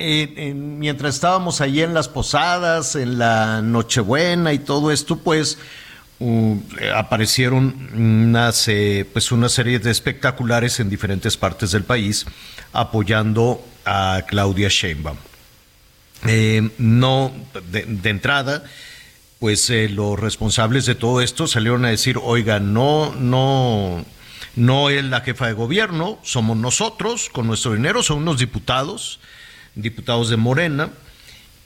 en- 0.00 0.78
mientras 0.78 1.14
estábamos 1.14 1.60
allí 1.60 1.82
en 1.82 1.94
las 1.94 2.08
posadas, 2.08 2.96
en 2.96 3.18
la 3.18 3.62
Nochebuena 3.62 4.52
y 4.52 4.58
todo 4.58 4.90
esto, 4.90 5.16
pues 5.16 5.58
eh, 6.20 6.58
aparecieron 6.94 7.90
unas, 7.94 8.66
eh, 8.68 9.06
pues 9.12 9.32
una 9.32 9.48
serie 9.48 9.78
de 9.78 9.90
espectaculares 9.90 10.80
en 10.80 10.90
diferentes 10.90 11.36
partes 11.36 11.70
del 11.72 11.84
país 11.84 12.26
apoyando 12.72 13.64
a 13.84 14.22
Claudia 14.28 14.68
Sheinbaum. 14.68 15.16
Eh, 16.26 16.70
no, 16.78 17.32
de, 17.72 17.84
de 17.86 18.10
entrada, 18.10 18.62
pues 19.38 19.70
eh, 19.70 19.88
los 19.88 20.20
responsables 20.20 20.84
de 20.84 20.94
todo 20.94 21.22
esto 21.22 21.46
salieron 21.46 21.84
a 21.86 21.88
decir, 21.88 22.18
oiga, 22.22 22.60
no, 22.60 23.14
no, 23.14 24.04
no 24.54 24.90
es 24.90 25.02
la 25.02 25.22
jefa 25.22 25.46
de 25.46 25.54
gobierno, 25.54 26.18
somos 26.22 26.58
nosotros, 26.58 27.30
con 27.30 27.46
nuestro 27.46 27.72
dinero, 27.72 28.02
son 28.02 28.18
unos 28.18 28.38
diputados, 28.38 29.18
diputados 29.82 30.30
de 30.30 30.36
Morena, 30.36 30.90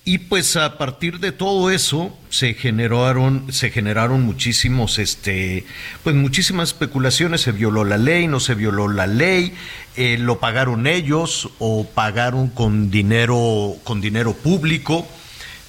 y 0.06 0.18
pues 0.18 0.56
a 0.56 0.76
partir 0.76 1.18
de 1.18 1.32
todo 1.32 1.70
eso 1.70 2.14
se 2.28 2.52
generaron, 2.52 3.50
se 3.50 3.70
generaron 3.70 4.20
muchísimos, 4.22 4.98
este, 4.98 5.64
pues 6.02 6.14
muchísimas 6.14 6.68
especulaciones, 6.68 7.40
se 7.40 7.52
violó 7.52 7.84
la 7.84 7.96
ley, 7.96 8.26
no 8.26 8.38
se 8.38 8.54
violó 8.54 8.88
la 8.88 9.06
ley, 9.06 9.54
eh, 9.96 10.18
lo 10.18 10.40
pagaron 10.40 10.86
ellos 10.86 11.48
o 11.58 11.86
pagaron 11.86 12.48
con 12.48 12.90
dinero, 12.90 13.76
con 13.82 14.02
dinero 14.02 14.34
público. 14.34 15.08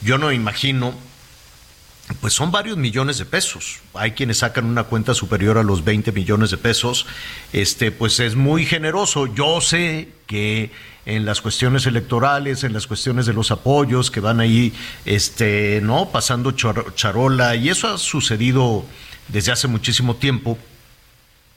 Yo 0.02 0.18
no 0.18 0.34
imagino 0.34 0.94
pues 2.22 2.34
son 2.34 2.52
varios 2.52 2.78
millones 2.78 3.18
de 3.18 3.26
pesos. 3.26 3.80
Hay 3.94 4.12
quienes 4.12 4.40
sacan 4.40 4.66
una 4.66 4.84
cuenta 4.84 5.16
superior 5.16 5.58
a 5.58 5.64
los 5.64 5.84
20 5.84 6.12
millones 6.12 6.52
de 6.52 6.58
pesos. 6.58 7.08
Este, 7.52 7.92
pues 7.92 8.20
es 8.20 8.36
muy 8.36 8.66
generoso. 8.66 9.34
Yo 9.34 9.60
sé 9.60 10.10
que 10.28 10.72
en 11.06 11.26
las 11.26 11.42
cuestiones 11.42 11.86
electorales, 11.86 12.64
en 12.64 12.74
las 12.74 12.88
cuestiones 12.88 13.26
de 13.26 13.34
los 13.34 13.52
apoyos 13.52 14.10
que 14.12 14.20
van 14.20 14.40
ahí, 14.40 14.74
este, 15.06 15.80
¿no? 15.84 16.10
Pasando 16.10 16.52
char- 16.52 16.94
charola, 16.96 17.56
y 17.56 17.70
eso 17.70 17.88
ha 17.94 17.98
sucedido 17.98 18.84
desde 19.28 19.52
hace 19.52 19.68
muchísimo 19.68 20.16
tiempo. 20.16 20.58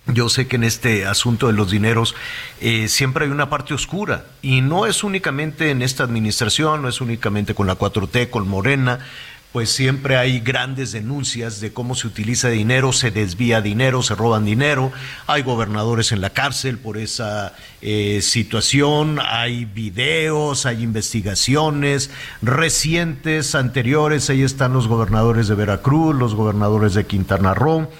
Yo 0.06 0.30
sé 0.30 0.46
que 0.48 0.56
en 0.56 0.64
este 0.64 1.04
asunto 1.04 1.48
de 1.48 1.52
los 1.52 1.70
dineros 1.70 2.14
eh, 2.62 2.88
siempre 2.88 3.26
hay 3.26 3.30
una 3.30 3.50
parte 3.50 3.74
oscura 3.74 4.24
y 4.40 4.62
no 4.62 4.86
es 4.86 5.04
únicamente 5.04 5.70
en 5.70 5.82
esta 5.82 6.02
administración, 6.04 6.80
no 6.80 6.88
es 6.88 7.02
únicamente 7.02 7.54
con 7.54 7.66
la 7.66 7.76
4T, 7.78 8.30
con 8.30 8.48
Morena, 8.48 9.00
pues 9.52 9.70
siempre 9.70 10.16
hay 10.16 10.40
grandes 10.40 10.92
denuncias 10.92 11.60
de 11.60 11.72
cómo 11.72 11.94
se 11.94 12.06
utiliza 12.06 12.50
dinero, 12.50 12.92
se 12.92 13.10
desvía 13.10 13.62
dinero, 13.62 14.02
se 14.02 14.14
roban 14.14 14.44
dinero, 14.44 14.92
hay 15.26 15.42
gobernadores 15.42 16.12
en 16.12 16.20
la 16.20 16.30
cárcel 16.30 16.78
por 16.78 16.98
esa 16.98 17.54
eh, 17.80 18.20
situación, 18.22 19.18
hay 19.24 19.64
videos, 19.64 20.66
hay 20.66 20.82
investigaciones 20.82 22.10
recientes, 22.42 23.54
anteriores, 23.54 24.28
ahí 24.28 24.42
están 24.42 24.74
los 24.74 24.86
gobernadores 24.86 25.48
de 25.48 25.54
Veracruz, 25.54 26.14
los 26.14 26.34
gobernadores 26.34 26.94
de 26.94 27.06
Quintana 27.06 27.54
Roo. 27.54 27.90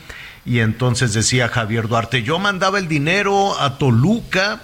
Y 0.45 0.61
entonces 0.61 1.13
decía 1.13 1.49
Javier 1.49 1.89
Duarte, 1.89 2.23
yo 2.23 2.39
mandaba 2.39 2.79
el 2.79 2.89
dinero 2.89 3.59
a 3.61 3.77
Toluca 3.79 4.61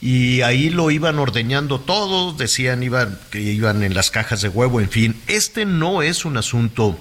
y 0.00 0.42
ahí 0.42 0.70
lo 0.70 0.90
iban 0.90 1.18
ordeñando 1.18 1.80
todos, 1.80 2.38
decían 2.38 2.82
iban, 2.82 3.18
que 3.30 3.40
iban 3.40 3.82
en 3.82 3.94
las 3.94 4.10
cajas 4.10 4.42
de 4.42 4.48
huevo, 4.48 4.80
en 4.80 4.88
fin. 4.88 5.20
Este 5.26 5.64
no 5.64 6.02
es 6.02 6.24
un 6.24 6.36
asunto 6.36 6.98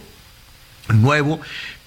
nuevo, 0.90 1.40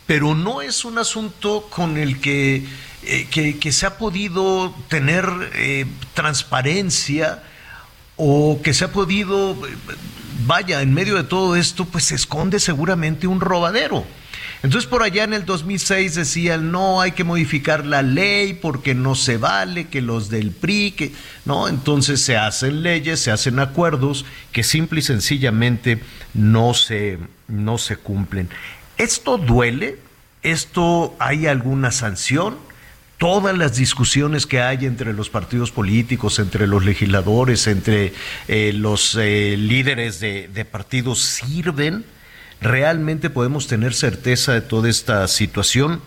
pero 0.07 0.35
no 0.35 0.63
es 0.63 0.85
un 0.85 0.99
asunto 0.99 1.67
con 1.71 1.97
el 1.97 2.21
que, 2.21 2.65
eh, 3.05 3.27
que, 3.29 3.73
se 3.73 3.87
ha 3.87 3.99
podido 3.99 4.75
tener 4.89 5.27
eh, 5.55 5.87
transparencia 6.15 7.43
o 8.17 8.61
que 8.63 8.73
se 8.73 8.85
ha 8.85 8.93
podido, 8.93 9.53
eh, 9.67 9.77
vaya, 10.47 10.81
en 10.83 10.95
medio 10.95 11.17
de 11.17 11.25
todo 11.25 11.57
esto, 11.57 11.87
pues 11.87 12.05
se 12.05 12.15
esconde 12.15 12.61
seguramente 12.61 13.27
un 13.27 13.41
robadero. 13.41 14.05
Entonces 14.63 14.89
por 14.89 15.03
allá 15.03 15.25
en 15.25 15.33
el 15.33 15.47
2006 15.47 16.15
decían, 16.15 16.71
no, 16.71 17.01
hay 17.01 17.13
que 17.13 17.25
modificar 17.25 17.87
la 17.87 18.03
ley 18.03 18.53
porque 18.53 18.95
no 18.95 19.15
se 19.15 19.39
vale 19.39 19.89
que 19.89 20.03
los 20.03 20.29
del 20.29 20.51
PRI, 20.51 20.91
que 20.93 21.13
no, 21.47 21.67
entonces 21.67 22.21
se 22.21 22.37
hacen 22.37 22.83
leyes, 22.83 23.21
se 23.21 23.31
hacen 23.31 23.59
acuerdos 23.59 24.27
que 24.53 24.63
simple 24.63 25.01
y 25.01 25.03
sencillamente 25.03 26.03
no 26.35 26.75
se, 26.75 27.19
no 27.49 27.79
se 27.79 27.97
cumplen. 27.97 28.51
¿Esto 28.99 29.39
duele? 29.39 29.99
¿Esto 30.43 31.15
hay 31.19 31.47
alguna 31.47 31.91
sanción? 31.91 32.71
todas 33.21 33.57
las 33.59 33.77
discusiones 33.77 34.47
que 34.47 34.63
hay 34.63 34.87
entre 34.87 35.13
los 35.13 35.29
partidos 35.29 35.71
políticos, 35.71 36.39
entre 36.39 36.67
los 36.67 36.87
legisladores, 36.87 37.67
entre 37.67 38.15
eh, 38.49 38.73
los 38.73 39.15
eh, 39.21 39.57
líderes 39.59 40.21
de, 40.21 40.49
de 40.49 40.65
partidos 40.65 41.21
sirven? 41.21 42.07
¿Realmente 42.61 43.31
podemos 43.31 43.67
tener 43.67 43.95
certeza 43.95 44.53
de 44.53 44.61
toda 44.61 44.89
esta 44.89 45.27
situación? 45.29 46.03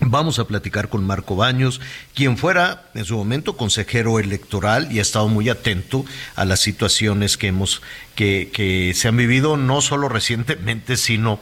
Vamos 0.00 0.38
a 0.38 0.46
platicar 0.46 0.88
con 0.88 1.04
Marco 1.04 1.34
Baños, 1.34 1.80
quien 2.14 2.36
fuera 2.36 2.84
en 2.94 3.04
su 3.04 3.16
momento 3.16 3.56
consejero 3.56 4.20
electoral 4.20 4.92
y 4.92 5.00
ha 5.00 5.02
estado 5.02 5.28
muy 5.28 5.48
atento 5.48 6.04
a 6.36 6.44
las 6.44 6.60
situaciones 6.60 7.36
que 7.36 7.48
hemos 7.48 7.82
que, 8.14 8.50
que 8.52 8.92
se 8.94 9.08
han 9.08 9.16
vivido 9.16 9.56
no 9.56 9.80
solo 9.80 10.08
recientemente, 10.08 10.96
sino 10.96 11.40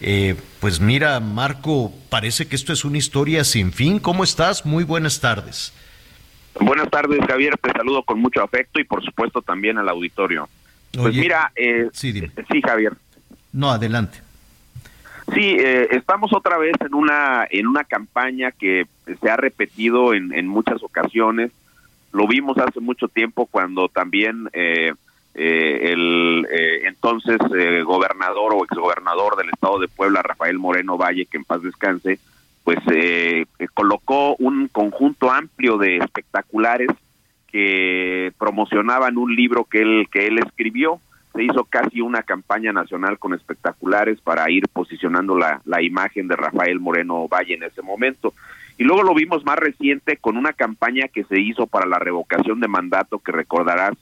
eh, 0.00 0.36
pues 0.60 0.80
mira, 0.80 1.18
Marco, 1.20 1.92
parece 2.08 2.46
que 2.46 2.56
esto 2.56 2.72
es 2.72 2.84
una 2.84 2.98
historia 2.98 3.44
sin 3.44 3.72
fin. 3.72 3.98
¿Cómo 3.98 4.24
estás? 4.24 4.64
Muy 4.64 4.84
buenas 4.84 5.20
tardes. 5.20 5.72
Buenas 6.60 6.90
tardes, 6.90 7.20
Javier. 7.26 7.56
Te 7.58 7.72
saludo 7.72 8.02
con 8.02 8.20
mucho 8.20 8.42
afecto 8.42 8.80
y, 8.80 8.84
por 8.84 9.04
supuesto, 9.04 9.42
también 9.42 9.78
al 9.78 9.88
auditorio. 9.88 10.48
Pues 10.92 11.06
Oye, 11.06 11.20
mira, 11.20 11.52
eh, 11.54 11.88
sí, 11.92 12.12
Javier. 12.64 12.94
No, 13.52 13.70
adelante. 13.70 14.20
Sí, 15.34 15.56
eh, 15.58 15.88
estamos 15.90 16.32
otra 16.32 16.56
vez 16.56 16.74
en 16.80 16.94
una 16.94 17.46
en 17.50 17.66
una 17.66 17.84
campaña 17.84 18.50
que 18.50 18.86
se 19.20 19.30
ha 19.30 19.36
repetido 19.36 20.14
en, 20.14 20.32
en 20.32 20.48
muchas 20.48 20.82
ocasiones. 20.82 21.50
Lo 22.12 22.26
vimos 22.26 22.56
hace 22.56 22.80
mucho 22.80 23.08
tiempo 23.08 23.44
cuando 23.46 23.88
también 23.88 24.48
eh, 24.54 24.92
eh, 25.34 25.92
el 25.92 26.46
eh, 26.50 26.86
entonces 26.86 27.38
eh, 27.54 27.82
gobernador 27.82 28.54
o 28.54 28.64
exgobernador 28.64 29.36
del 29.36 29.50
estado 29.50 29.78
de 29.78 29.88
Puebla, 29.88 30.22
Rafael 30.22 30.58
Moreno 30.58 30.96
Valle, 30.96 31.26
que 31.26 31.36
en 31.36 31.44
paz 31.44 31.62
descanse, 31.62 32.18
pues 32.64 32.78
eh, 32.90 33.44
colocó 33.74 34.34
un 34.36 34.68
conjunto 34.68 35.30
amplio 35.30 35.76
de 35.76 35.98
espectaculares 35.98 36.88
que 37.46 38.32
promocionaban 38.38 39.18
un 39.18 39.36
libro 39.36 39.64
que 39.64 39.82
él 39.82 40.08
que 40.10 40.26
él 40.26 40.38
escribió. 40.38 41.00
Se 41.38 41.44
hizo 41.44 41.62
casi 41.66 42.00
una 42.00 42.24
campaña 42.24 42.72
nacional 42.72 43.16
con 43.20 43.32
espectaculares 43.32 44.20
para 44.20 44.50
ir 44.50 44.66
posicionando 44.72 45.38
la, 45.38 45.60
imagen 45.80 46.26
de 46.26 46.34
Rafael 46.34 46.80
Moreno 46.80 47.28
Valle 47.28 47.54
en 47.54 47.62
ese 47.62 47.80
momento. 47.80 48.34
Y 48.76 48.82
luego 48.82 49.04
lo 49.04 49.14
vimos 49.14 49.44
más 49.44 49.56
reciente 49.56 50.16
con 50.16 50.36
una 50.36 50.52
campaña 50.52 51.06
que 51.06 51.22
se 51.22 51.38
hizo 51.38 51.68
para 51.68 51.86
la 51.86 52.00
revocación 52.00 52.58
de 52.58 52.66
mandato, 52.66 53.20
que 53.20 53.30
recordarás, 53.30 53.94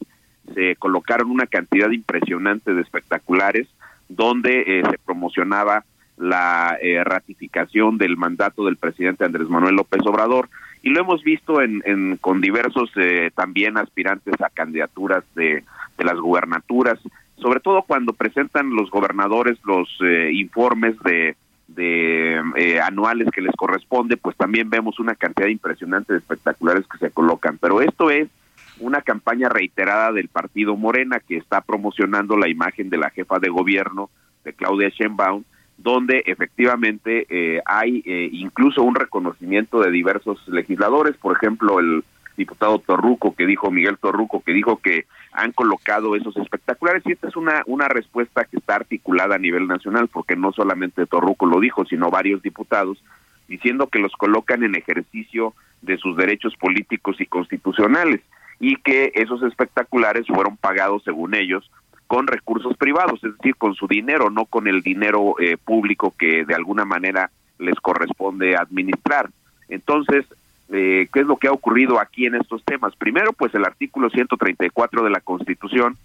se 0.55 0.77
colocaron 0.77 1.31
una 1.31 1.47
cantidad 1.47 1.91
impresionante 1.91 2.73
de 2.73 2.81
espectaculares 2.81 3.69
donde 4.09 4.63
eh, 4.63 4.83
se 4.91 4.97
promocionaba 4.97 5.85
la 6.17 6.79
eh, 6.81 7.05
ratificación 7.05 7.99
del 7.99 8.17
mandato 8.17 8.65
del 8.65 8.79
presidente 8.79 9.27
Andrés 9.27 9.51
Manuel 9.51 9.75
López 9.75 10.01
Obrador 10.07 10.49
y 10.83 10.89
lo 10.89 11.01
hemos 11.01 11.23
visto 11.23 11.61
en, 11.61 12.17
con 12.19 12.41
diversos 12.41 12.91
eh, 12.97 13.31
también 13.35 13.77
aspirantes 13.77 14.41
a 14.41 14.49
candidaturas 14.49 15.23
de 15.35 15.65
las 15.99 16.19
gubernaturas, 16.19 16.99
sobre 17.37 17.61
todo 17.61 17.83
cuando 17.83 18.13
presentan 18.13 18.75
los 18.75 18.91
gobernadores 18.91 19.59
los 19.65 19.89
eh, 20.01 20.31
informes 20.33 20.99
de, 21.01 21.37
de 21.69 22.41
eh, 22.57 22.81
anuales 22.81 23.29
que 23.31 23.43
les 23.43 23.55
corresponde, 23.57 24.17
pues 24.17 24.37
también 24.37 24.71
vemos 24.71 24.99
una 24.99 25.15
cantidad 25.15 25.49
impresionante 25.49 26.13
de 26.13 26.21
espectaculares 26.21 26.87
que 26.87 26.99
se 26.99 27.11
colocan. 27.11 27.59
Pero 27.59 27.81
esto 27.81 28.11
es 28.11 28.29
una 28.79 29.03
campaña 29.03 29.49
reiterada 29.49 30.13
del 30.13 30.29
partido 30.29 30.77
Morena 30.77 31.21
que 31.21 31.37
está 31.37 31.61
promocionando 31.61 32.37
la 32.37 32.49
imagen 32.49 32.91
de 32.91 32.99
la 32.99 33.11
jefa 33.11 33.39
de 33.39 33.49
gobierno 33.49 34.11
de 34.45 34.53
Claudia 34.53 34.89
Sheinbaum, 34.89 35.45
donde 35.79 36.23
efectivamente 36.27 37.27
eh, 37.29 37.61
hay 37.67 38.03
eh, 38.07 38.29
incluso 38.33 38.83
un 38.83 38.95
reconocimiento 38.95 39.81
de 39.81 39.91
diversos 39.91 40.47
legisladores, 40.49 41.17
por 41.17 41.37
ejemplo 41.37 41.81
el 41.81 42.05
diputado 42.37 42.79
Torruco 42.79 43.35
que 43.35 43.47
dijo 43.47 43.71
Miguel 43.71 43.99
Torruco 43.99 44.41
que 44.41 44.53
dijo 44.53 44.77
que 44.79 45.07
han 45.33 45.53
colocado 45.53 46.17
esos 46.17 46.37
espectaculares 46.37 47.03
y 47.07 47.13
esta 47.13 47.29
es 47.29 47.37
una 47.37 47.63
una 47.67 47.89
respuesta 47.89 48.45
que 48.45 48.59
está 48.59 48.77
articulada 48.77 49.37
a 49.37 49.39
nivel 49.39 49.67
nacional 49.67 50.09
porque 50.09 50.37
no 50.37 50.53
solamente 50.53 51.07
Torruco 51.07 51.47
lo 51.47 51.61
dijo 51.61 51.85
sino 51.85 52.11
varios 52.11 52.43
diputados 52.43 53.03
diciendo 53.49 53.89
que 53.89 53.99
los 53.99 54.13
colocan 54.13 54.65
en 54.65 54.75
ejercicio 54.75 55.55
de 55.83 55.99
sus 55.99 56.17
derechos 56.17 56.55
políticos 56.57 57.17
y 57.21 57.27
constitucionales 57.27 58.21
y 58.59 58.77
que 58.77 59.13
esos 59.15 59.43
espectaculares 59.43 60.27
fueron 60.27 60.57
pagados 60.57 61.03
según 61.05 61.35
ellos 61.35 61.71
con 62.07 62.27
recursos 62.27 62.77
privados, 62.77 63.23
es 63.25 63.37
decir, 63.37 63.57
con 63.57 63.75
su 63.75 63.89
dinero, 63.89 64.31
no 64.31 64.45
con 64.45 64.69
el 64.69 64.83
dinero 64.83 65.35
eh, 65.41 65.57
público 65.57 66.15
que 66.17 66.45
de 66.45 66.55
alguna 66.55 66.85
manera 66.85 67.31
les 67.59 67.75
corresponde 67.81 68.57
administrar. 68.57 69.31
Entonces, 69.69 70.25
eh, 70.73 71.09
¿qué 71.13 71.21
es 71.21 71.27
lo 71.27 71.37
que 71.37 71.49
ha 71.49 71.53
ocurrido 71.53 72.01
aquí 72.01 72.27
en 72.27 72.35
estos 72.35 72.65
temas? 72.65 72.95
Primero, 72.97 73.33
pues 73.33 73.55
el 73.55 73.65
artículo 73.65 74.11
134 74.11 75.05
de 75.05 75.11
la 75.11 75.21
Constitución 75.21 75.97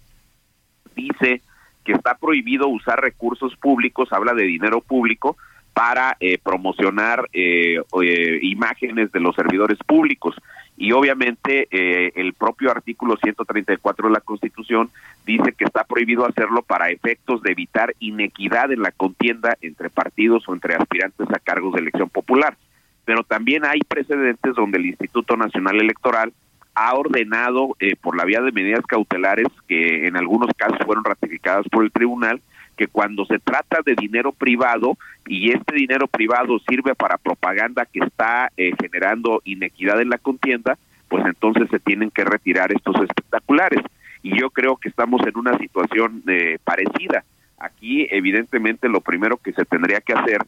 dice 0.94 1.42
que 1.84 1.92
está 1.92 2.16
prohibido 2.16 2.68
usar 2.68 3.00
recursos 3.00 3.56
públicos, 3.56 4.12
habla 4.12 4.34
de 4.34 4.44
dinero 4.44 4.80
público, 4.80 5.36
para 5.72 6.16
eh, 6.20 6.38
promocionar 6.38 7.28
eh, 7.32 7.80
eh, 8.02 8.38
imágenes 8.42 9.10
de 9.10 9.20
los 9.20 9.34
servidores 9.34 9.78
públicos. 9.86 10.34
Y 10.76 10.92
obviamente 10.92 11.68
eh, 11.70 12.12
el 12.16 12.34
propio 12.34 12.70
artículo 12.70 13.16
134 13.16 14.08
de 14.08 14.12
la 14.12 14.20
Constitución 14.20 14.90
dice 15.24 15.52
que 15.52 15.64
está 15.64 15.84
prohibido 15.84 16.26
hacerlo 16.26 16.62
para 16.62 16.90
efectos 16.90 17.42
de 17.42 17.52
evitar 17.52 17.94
inequidad 18.00 18.72
en 18.72 18.82
la 18.82 18.90
contienda 18.90 19.56
entre 19.60 19.90
partidos 19.90 20.48
o 20.48 20.54
entre 20.54 20.74
aspirantes 20.74 21.28
a 21.30 21.38
cargos 21.38 21.74
de 21.74 21.80
elección 21.80 22.08
popular. 22.08 22.56
Pero 23.04 23.24
también 23.24 23.64
hay 23.64 23.80
precedentes 23.80 24.54
donde 24.54 24.78
el 24.78 24.86
Instituto 24.86 25.36
Nacional 25.36 25.80
Electoral 25.80 26.32
ha 26.74 26.94
ordenado 26.94 27.76
eh, 27.80 27.96
por 27.96 28.16
la 28.16 28.24
vía 28.24 28.40
de 28.40 28.52
medidas 28.52 28.84
cautelares 28.86 29.46
que 29.68 30.06
en 30.06 30.16
algunos 30.16 30.48
casos 30.56 30.78
fueron 30.84 31.04
ratificadas 31.04 31.66
por 31.68 31.84
el 31.84 31.92
tribunal 31.92 32.40
que 32.76 32.86
cuando 32.86 33.24
se 33.26 33.38
trata 33.38 33.80
de 33.84 33.94
dinero 33.94 34.32
privado 34.32 34.96
y 35.26 35.52
este 35.52 35.74
dinero 35.74 36.06
privado 36.06 36.58
sirve 36.68 36.94
para 36.94 37.18
propaganda 37.18 37.86
que 37.86 38.00
está 38.00 38.50
eh, 38.56 38.72
generando 38.80 39.42
inequidad 39.44 40.00
en 40.00 40.08
la 40.08 40.18
contienda, 40.18 40.78
pues 41.08 41.24
entonces 41.26 41.68
se 41.70 41.78
tienen 41.78 42.10
que 42.10 42.24
retirar 42.24 42.72
estos 42.72 42.96
espectaculares. 42.96 43.82
Y 44.22 44.38
yo 44.38 44.50
creo 44.50 44.76
que 44.76 44.88
estamos 44.88 45.20
en 45.26 45.36
una 45.36 45.58
situación 45.58 46.22
eh, 46.26 46.58
parecida. 46.64 47.24
Aquí, 47.62 48.08
evidentemente, 48.10 48.88
lo 48.88 49.00
primero 49.00 49.36
que 49.36 49.52
se 49.52 49.64
tendría 49.64 50.00
que 50.00 50.14
hacer 50.14 50.38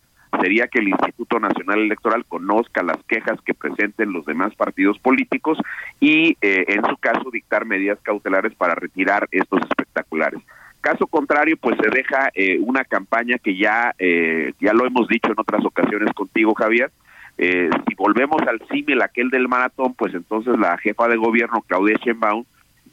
sería 0.41 0.67
que 0.67 0.81
el 0.81 0.89
Instituto 0.89 1.39
Nacional 1.39 1.81
Electoral 1.81 2.25
conozca 2.27 2.83
las 2.83 3.03
quejas 3.05 3.41
que 3.43 3.55
presenten 3.55 4.12
los 4.12 4.27
demás 4.27 4.53
partidos 4.55 4.99
políticos 4.99 5.59
y, 6.01 6.37
eh, 6.41 6.65
en 6.69 6.85
su 6.85 6.97
caso, 6.97 7.31
dictar 7.31 7.65
medidas 7.65 8.01
cautelares 8.03 8.53
para 8.55 8.75
retirar 8.75 9.29
estos 9.31 9.62
espectaculares. 9.62 10.41
Caso 10.81 11.07
contrario, 11.07 11.57
pues 11.57 11.79
se 11.81 11.89
deja 11.89 12.31
eh, 12.35 12.59
una 12.61 12.85
campaña 12.85 13.39
que 13.39 13.57
ya, 13.57 13.95
eh, 13.99 14.53
ya 14.61 14.75
lo 14.75 14.85
hemos 14.85 15.09
dicho 15.09 15.29
en 15.33 15.39
otras 15.39 15.65
ocasiones 15.65 16.12
contigo, 16.12 16.53
Javier. 16.55 16.91
Eh, 17.39 17.71
si 17.89 17.95
volvemos 17.95 18.43
al 18.43 18.61
símil 18.69 19.01
aquel 19.01 19.31
del 19.31 19.49
maratón, 19.49 19.95
pues 19.95 20.15
entonces 20.15 20.59
la 20.59 20.77
jefa 20.79 21.09
de 21.09 21.17
gobierno, 21.17 21.65
Claudia 21.67 21.97
Sheinbaum, 22.05 22.45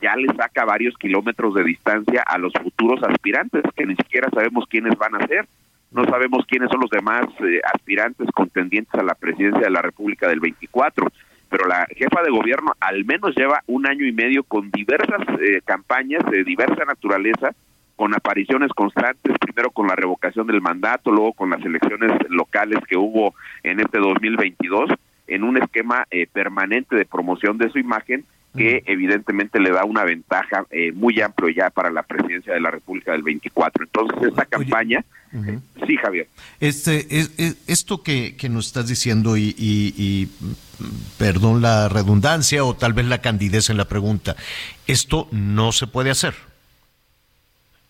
ya 0.01 0.15
le 0.15 0.27
saca 0.35 0.65
varios 0.65 0.97
kilómetros 0.97 1.53
de 1.53 1.63
distancia 1.63 2.23
a 2.25 2.37
los 2.37 2.53
futuros 2.53 3.01
aspirantes, 3.03 3.63
que 3.75 3.85
ni 3.85 3.95
siquiera 3.95 4.29
sabemos 4.33 4.65
quiénes 4.69 4.97
van 4.97 5.15
a 5.15 5.27
ser. 5.27 5.47
No 5.91 6.05
sabemos 6.05 6.45
quiénes 6.47 6.69
son 6.69 6.81
los 6.81 6.89
demás 6.89 7.27
eh, 7.41 7.59
aspirantes 7.73 8.27
contendientes 8.33 8.93
a 8.95 9.03
la 9.03 9.13
presidencia 9.13 9.63
de 9.63 9.69
la 9.71 9.81
República 9.81 10.27
del 10.27 10.39
24 10.39 11.07
pero 11.51 11.67
la 11.67 11.85
jefa 11.93 12.23
de 12.23 12.31
gobierno 12.31 12.71
al 12.79 13.03
menos 13.03 13.35
lleva 13.35 13.61
un 13.67 13.85
año 13.85 14.05
y 14.05 14.13
medio 14.13 14.41
con 14.43 14.71
diversas 14.71 15.21
eh, 15.41 15.59
campañas 15.65 16.23
de 16.31 16.45
diversa 16.45 16.85
naturaleza 16.85 17.53
con 17.97 18.15
apariciones 18.15 18.71
constantes, 18.71 19.37
primero 19.37 19.69
con 19.69 19.85
la 19.85 19.95
revocación 19.95 20.47
del 20.47 20.61
mandato, 20.61 21.11
luego 21.11 21.33
con 21.33 21.49
las 21.51 21.63
elecciones 21.63 22.11
locales 22.29 22.79
que 22.87 22.97
hubo 22.97 23.35
en 23.63 23.81
este 23.81 23.99
2022, 23.99 24.89
en 25.27 25.43
un 25.43 25.57
esquema 25.57 26.07
eh, 26.09 26.25
permanente 26.31 26.95
de 26.95 27.05
promoción 27.05 27.57
de 27.57 27.69
su 27.69 27.77
imagen 27.77 28.25
que 28.55 28.83
evidentemente 28.85 29.59
le 29.59 29.71
da 29.71 29.85
una 29.85 30.03
ventaja 30.03 30.65
eh, 30.71 30.91
muy 30.91 31.21
amplio 31.21 31.49
ya 31.49 31.69
para 31.69 31.89
la 31.89 32.03
presidencia 32.03 32.53
de 32.53 32.59
la 32.59 32.69
República 32.71 33.13
del 33.13 33.23
24. 33.23 33.85
Entonces, 33.85 34.27
esta 34.29 34.45
campaña, 34.45 35.05
sí, 35.87 35.95
Javier. 35.95 36.27
Este, 36.59 37.17
es, 37.19 37.31
es- 37.37 37.57
esto 37.67 38.03
que, 38.03 38.35
que 38.35 38.49
nos 38.49 38.67
estás 38.67 38.87
diciendo 38.89 39.37
y, 39.37 39.55
y- 39.57 39.93
y, 39.97 40.29
perdón 41.17 41.61
la 41.61 41.87
redundancia 41.87 42.63
o 42.65 42.75
tal 42.75 42.91
vez 42.93 43.05
la 43.05 43.21
candidez 43.21 43.69
en 43.69 43.77
la 43.77 43.85
pregunta, 43.85 44.35
esto 44.87 45.27
no 45.31 45.71
se 45.71 45.87
puede 45.87 46.09
hacer. 46.09 46.33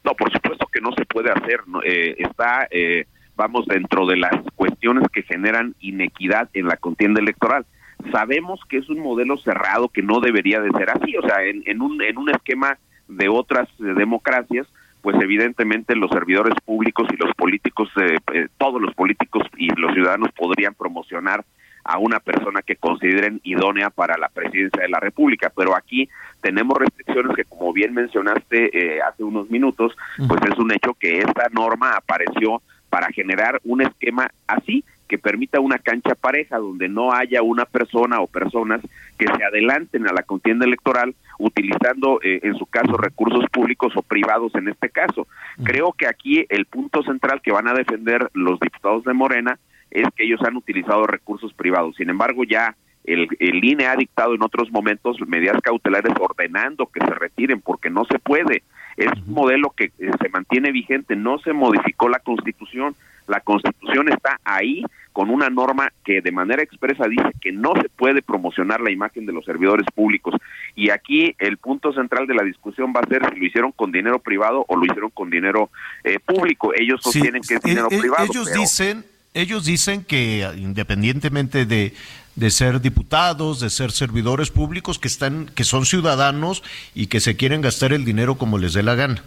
No, 0.03 0.14
por 0.16 0.32
supuesto 0.32 0.68
que 0.72 0.82
no 0.82 0.91
se 0.93 1.05
puede 1.05 1.32
hacer. 1.32 1.62
Eh, 1.86 2.16
está, 2.20 2.68
eh, 2.72 3.05
vamos, 3.36 3.66
dentro 3.68 4.05
de 4.07 4.18
las 4.18 4.32
cuestiones 4.55 5.07
que 5.14 5.24
generan 5.24 5.76
inequidad 5.80 6.49
en 6.53 6.68
la 6.68 6.78
contienda 6.78 7.20
electoral. 7.22 7.66
Sabemos 8.12 8.60
que 8.70 8.78
es 8.78 8.89
un 8.89 8.99
modelo 8.99 9.38
cerrado 9.38 9.89
que 9.89 10.02
no 10.02 10.20
debería 10.20 10.60
de 10.62 10.72
ser 10.72 10.89
así. 10.89 11.16
O 11.18 11.22
sea, 11.22 11.43
en, 11.43 11.64
en 11.66 11.82
un, 11.82 12.02
en 12.02 12.18
un 12.18 12.30
esquema 12.30 12.78
de 13.08 13.30
otras 13.30 13.68
eh, 13.80 13.93
democracias, 13.95 14.68
pues 15.02 15.16
evidentemente 15.22 15.95
los 15.95 16.12
servidores 16.12 16.54
públicos 16.64 17.08
y 17.12 17.18
los 17.18 17.34
políticos, 17.36 17.89
eh, 17.97 18.18
eh, 18.34 18.47
todos 18.58 18.82
los 18.82 18.93
políticos 18.93 19.43
y 19.58 19.70
los 19.70 19.93
ciudadanos 19.93 20.32
podrían 20.32 20.74
promocionar 20.76 21.43
a 21.84 21.97
una 21.97 22.20
persona 22.20 22.62
que 22.62 22.76
consideren 22.76 23.41
idónea 23.43 23.89
para 23.89 24.18
la 24.18 24.30
presidencia 24.30 24.84
de 24.84 24.89
la 24.89 24.99
República. 24.99 25.52
Pero 25.56 25.76
aquí 25.76 26.08
tenemos 26.41 26.78
restricciones 26.78 27.36
que, 27.36 27.45
como 27.45 27.74
bien 27.74 27.93
mencionaste 27.93 28.78
eh, 28.78 29.02
hace 29.02 29.24
unos 29.24 29.49
minutos, 29.49 29.95
pues 30.28 30.41
es 30.52 30.60
un 30.60 30.72
hecho 30.72 30.93
que 30.93 31.20
esta 31.20 31.49
norma 31.52 31.95
apareció 31.95 32.62
para 32.89 33.08
generar 33.08 33.60
un 33.64 33.82
esquema 33.82 34.30
así 34.45 34.84
que 35.12 35.18
permita 35.18 35.59
una 35.59 35.78
cancha 35.78 36.16
pareja 36.16 36.57
donde 36.57 36.88
no 36.88 37.12
haya 37.12 37.41
una 37.41 37.66
persona 37.66 38.22
o 38.22 38.28
personas 38.28 38.80
que 39.18 39.26
se 39.26 39.43
adelanten 39.43 40.07
a 40.07 40.14
la 40.14 40.24
contienda 40.24 40.66
electoral 40.66 41.14
utilizando 41.38 42.22
eh, 42.24 42.39
en 42.43 42.55
su 42.55 42.66
caso 42.66 42.95
recursos 42.95 43.43
públicos 43.51 43.91
o 43.97 44.03
privados 44.03 44.55
en 44.55 44.70
este 44.70 44.89
caso. 44.89 45.28
Creo 45.66 45.91
que 45.91 46.07
aquí 46.07 46.45
el 46.47 46.66
punto 46.66 47.03
central 47.03 47.41
que 47.41 47.51
van 47.51 47.68
a 47.68 47.74
defender 47.74 48.30
los 48.34 48.57
diputados 48.62 49.03
de 49.03 49.12
Morena 49.12 49.59
es 49.89 50.07
que 50.16 50.24
ellos 50.24 50.39
han 50.47 50.55
utilizado 50.55 51.05
recursos 51.05 51.53
privados. 51.53 51.97
Sin 51.97 52.09
embargo, 52.09 52.45
ya 52.45 52.74
el, 53.03 53.28
el 53.39 53.66
INE 53.66 53.88
ha 53.88 53.97
dictado 53.97 54.34
en 54.34 54.43
otros 54.43 54.72
momentos 54.72 55.18
medidas 55.28 55.59
cautelares 55.62 56.14
ordenando 56.22 56.86
que 56.86 57.05
se 57.05 57.14
retiren 57.14 57.59
porque 57.59 57.89
no 57.89 58.05
se 58.05 58.18
puede. 58.18 58.64
Es 58.95 59.12
un 59.28 59.34
modelo 59.34 59.74
que 59.76 59.91
eh, 59.99 60.12
se 60.22 60.30
mantiene 60.30 60.72
vigente, 60.72 61.18
no 61.18 61.38
se 61.39 61.51
modificó 61.51 62.07
la 62.07 62.20
constitución. 62.20 62.95
La 63.28 63.39
Constitución 63.39 64.09
está 64.09 64.39
ahí 64.43 64.84
con 65.14 65.30
una 65.30 65.49
norma 65.49 65.91
que 66.05 66.22
de 66.22 66.32
manera 66.32 66.64
expresa 66.64 67.05
dice 67.07 67.30
que 67.41 67.51
no 67.51 67.74
se 67.82 67.89
puede 67.89 68.22
promocionar 68.22 68.80
la 68.82 68.91
imagen 68.91 69.26
de 69.26 69.34
los 69.34 69.43
servidores 69.45 69.86
públicos. 69.93 70.36
Y 70.76 70.89
aquí 70.89 71.36
el 71.39 71.57
punto 71.57 71.91
central 71.93 72.28
de 72.28 72.34
la 72.36 72.43
discusión 72.43 72.93
va 72.95 73.01
a 73.01 73.07
ser 73.07 73.22
si 73.34 73.39
lo 73.39 73.45
hicieron 73.45 73.72
con 73.74 73.91
dinero 73.91 74.20
privado 74.20 74.66
o 74.68 74.76
lo 74.78 74.86
hicieron 74.86 75.09
con 75.09 75.30
dinero 75.30 75.70
eh, 76.03 76.18
público. 76.20 76.74
Ellos 76.74 77.01
sostienen 77.03 77.41
que 77.41 77.55
es 77.55 77.62
dinero 77.62 77.88
Eh, 77.91 77.95
eh, 77.95 77.99
privado. 77.99 78.24
Ellos 78.24 78.47
pero- 78.49 78.62
dicen, 78.62 79.05
ellos 79.34 79.66
dicen 79.66 80.03
que 80.05 80.47
independientemente 80.57 81.66
de, 81.66 81.93
de 82.36 82.49
ser 82.49 82.80
diputados, 82.82 83.59
de 83.59 83.70
ser 83.70 83.91
servidores 83.91 84.49
públicos, 84.49 84.97
que 84.97 85.07
están, 85.09 85.47
que 85.53 85.64
son 85.66 85.86
ciudadanos 85.86 86.64
y 86.95 87.07
que 87.07 87.20
se 87.20 87.36
quieren 87.36 87.62
gastar 87.62 87.91
el 87.91 88.05
dinero 88.05 88.36
como 88.36 88.57
les 88.57 88.74
dé 88.74 88.84
la 88.84 88.95
gana. 88.95 89.22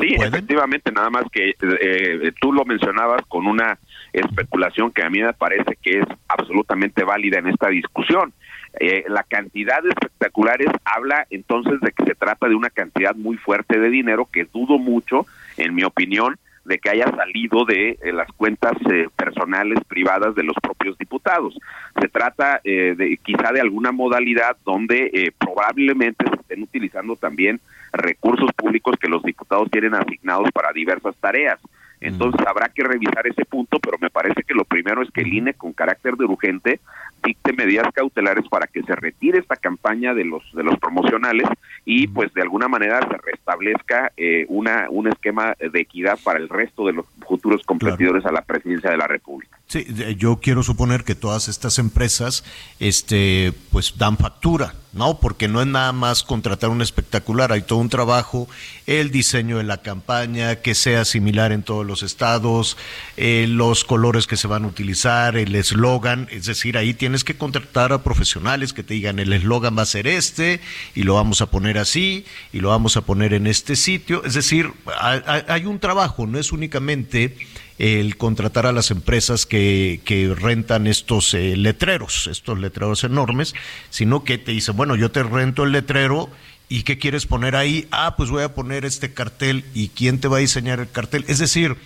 Sí, 0.00 0.14
efectivamente, 0.18 0.90
nada 0.90 1.08
más 1.08 1.24
que 1.32 1.50
eh, 1.60 2.32
tú 2.40 2.52
lo 2.52 2.64
mencionabas 2.64 3.22
con 3.28 3.46
una 3.46 3.78
especulación 4.20 4.92
que 4.92 5.02
a 5.02 5.10
mí 5.10 5.20
me 5.20 5.32
parece 5.32 5.76
que 5.82 6.00
es 6.00 6.06
absolutamente 6.28 7.04
válida 7.04 7.38
en 7.38 7.48
esta 7.48 7.68
discusión. 7.68 8.32
Eh, 8.80 9.04
la 9.08 9.22
cantidad 9.22 9.82
de 9.82 9.90
espectaculares 9.90 10.68
habla 10.84 11.26
entonces 11.30 11.80
de 11.80 11.92
que 11.92 12.04
se 12.04 12.14
trata 12.14 12.48
de 12.48 12.54
una 12.54 12.70
cantidad 12.70 13.14
muy 13.14 13.36
fuerte 13.36 13.78
de 13.78 13.88
dinero 13.88 14.28
que 14.32 14.44
dudo 14.44 14.78
mucho, 14.78 15.26
en 15.56 15.74
mi 15.74 15.84
opinión, 15.84 16.36
de 16.64 16.78
que 16.78 16.90
haya 16.90 17.10
salido 17.10 17.64
de 17.64 17.98
eh, 18.02 18.12
las 18.12 18.30
cuentas 18.32 18.72
eh, 18.90 19.08
personales 19.14 19.78
privadas 19.86 20.34
de 20.34 20.42
los 20.42 20.56
propios 20.62 20.96
diputados. 20.98 21.56
Se 22.00 22.08
trata 22.08 22.60
eh, 22.64 22.94
de 22.96 23.16
quizá 23.18 23.52
de 23.52 23.60
alguna 23.60 23.92
modalidad 23.92 24.56
donde 24.64 25.10
eh, 25.12 25.32
probablemente 25.38 26.24
se 26.28 26.36
estén 26.36 26.62
utilizando 26.62 27.16
también 27.16 27.60
recursos 27.92 28.50
públicos 28.56 28.96
que 29.00 29.08
los 29.08 29.22
diputados 29.22 29.70
tienen 29.70 29.94
asignados 29.94 30.50
para 30.52 30.72
diversas 30.72 31.14
tareas. 31.16 31.58
Entonces 32.04 32.46
habrá 32.46 32.68
que 32.68 32.84
revisar 32.84 33.26
ese 33.26 33.44
punto, 33.44 33.78
pero 33.80 33.96
me 33.98 34.10
parece 34.10 34.42
que 34.42 34.54
lo 34.54 34.64
primero 34.64 35.02
es 35.02 35.10
que 35.10 35.22
el 35.22 35.32
INE 35.32 35.54
con 35.54 35.72
carácter 35.72 36.16
de 36.16 36.26
urgente 36.26 36.80
dicte 37.24 37.52
medidas 37.54 37.90
cautelares 37.94 38.46
para 38.48 38.66
que 38.66 38.82
se 38.82 38.94
retire 38.94 39.38
esta 39.38 39.56
campaña 39.56 40.12
de 40.12 40.24
los 40.24 40.42
de 40.52 40.62
los 40.62 40.78
promocionales 40.78 41.48
y 41.86 42.06
pues 42.06 42.32
de 42.34 42.42
alguna 42.42 42.68
manera 42.68 43.00
se 43.00 43.16
restablezca 43.16 44.12
eh, 44.16 44.44
una 44.48 44.86
un 44.90 45.08
esquema 45.08 45.54
de 45.58 45.80
equidad 45.80 46.18
para 46.22 46.38
el 46.38 46.50
resto 46.50 46.86
de 46.86 46.92
los 46.92 47.06
futuros 47.26 47.62
competidores 47.64 48.26
a 48.26 48.32
la 48.32 48.42
presidencia 48.42 48.90
de 48.90 48.98
la 48.98 49.06
República. 49.06 49.58
Sí, 49.66 49.86
yo 50.18 50.40
quiero 50.40 50.62
suponer 50.62 51.04
que 51.04 51.14
todas 51.14 51.48
estas 51.48 51.78
empresas, 51.78 52.44
este, 52.80 53.54
pues 53.70 53.94
dan 53.96 54.18
factura, 54.18 54.74
¿no? 54.92 55.18
Porque 55.18 55.48
no 55.48 55.62
es 55.62 55.66
nada 55.66 55.90
más 55.92 56.22
contratar 56.22 56.68
un 56.68 56.82
espectacular, 56.82 57.50
hay 57.50 57.62
todo 57.62 57.78
un 57.78 57.88
trabajo, 57.88 58.46
el 58.86 59.10
diseño 59.10 59.56
de 59.56 59.64
la 59.64 59.78
campaña, 59.78 60.56
que 60.56 60.74
sea 60.74 61.06
similar 61.06 61.50
en 61.50 61.62
todos 61.62 61.84
los 61.84 62.02
estados, 62.02 62.76
eh, 63.16 63.46
los 63.48 63.84
colores 63.84 64.26
que 64.26 64.36
se 64.36 64.46
van 64.46 64.64
a 64.64 64.68
utilizar, 64.68 65.34
el 65.36 65.54
eslogan, 65.54 66.28
es 66.30 66.44
decir, 66.44 66.76
ahí 66.76 66.92
tienes 66.92 67.24
que 67.24 67.38
contratar 67.38 67.92
a 67.94 68.02
profesionales 68.02 68.74
que 68.74 68.82
te 68.82 68.94
digan 68.94 69.18
el 69.18 69.32
eslogan 69.32 69.76
va 69.76 69.82
a 69.82 69.86
ser 69.86 70.06
este 70.06 70.60
y 70.94 71.04
lo 71.04 71.14
vamos 71.14 71.40
a 71.40 71.50
poner 71.50 71.78
así 71.78 72.26
y 72.52 72.60
lo 72.60 72.68
vamos 72.68 72.98
a 72.98 73.00
poner 73.00 73.32
en 73.32 73.46
este 73.46 73.76
sitio, 73.76 74.22
es 74.24 74.34
decir, 74.34 74.72
hay 75.00 75.64
un 75.64 75.80
trabajo, 75.80 76.26
no 76.26 76.38
es 76.38 76.52
únicamente 76.52 77.34
el 77.78 78.16
contratar 78.16 78.66
a 78.66 78.72
las 78.72 78.90
empresas 78.90 79.46
que, 79.46 80.00
que 80.04 80.34
rentan 80.34 80.86
estos 80.86 81.34
eh, 81.34 81.56
letreros, 81.56 82.28
estos 82.28 82.58
letreros 82.58 83.04
enormes, 83.04 83.54
sino 83.90 84.24
que 84.24 84.38
te 84.38 84.52
dicen, 84.52 84.76
bueno, 84.76 84.96
yo 84.96 85.10
te 85.10 85.22
rento 85.22 85.64
el 85.64 85.72
letrero 85.72 86.30
y 86.68 86.82
¿qué 86.82 86.98
quieres 86.98 87.26
poner 87.26 87.56
ahí? 87.56 87.86
Ah, 87.90 88.14
pues 88.16 88.30
voy 88.30 88.42
a 88.42 88.54
poner 88.54 88.84
este 88.84 89.12
cartel 89.12 89.64
y 89.74 89.88
¿quién 89.88 90.20
te 90.20 90.28
va 90.28 90.36
a 90.38 90.40
diseñar 90.40 90.80
el 90.80 90.90
cartel? 90.90 91.24
Es 91.28 91.38
decir, 91.38 91.76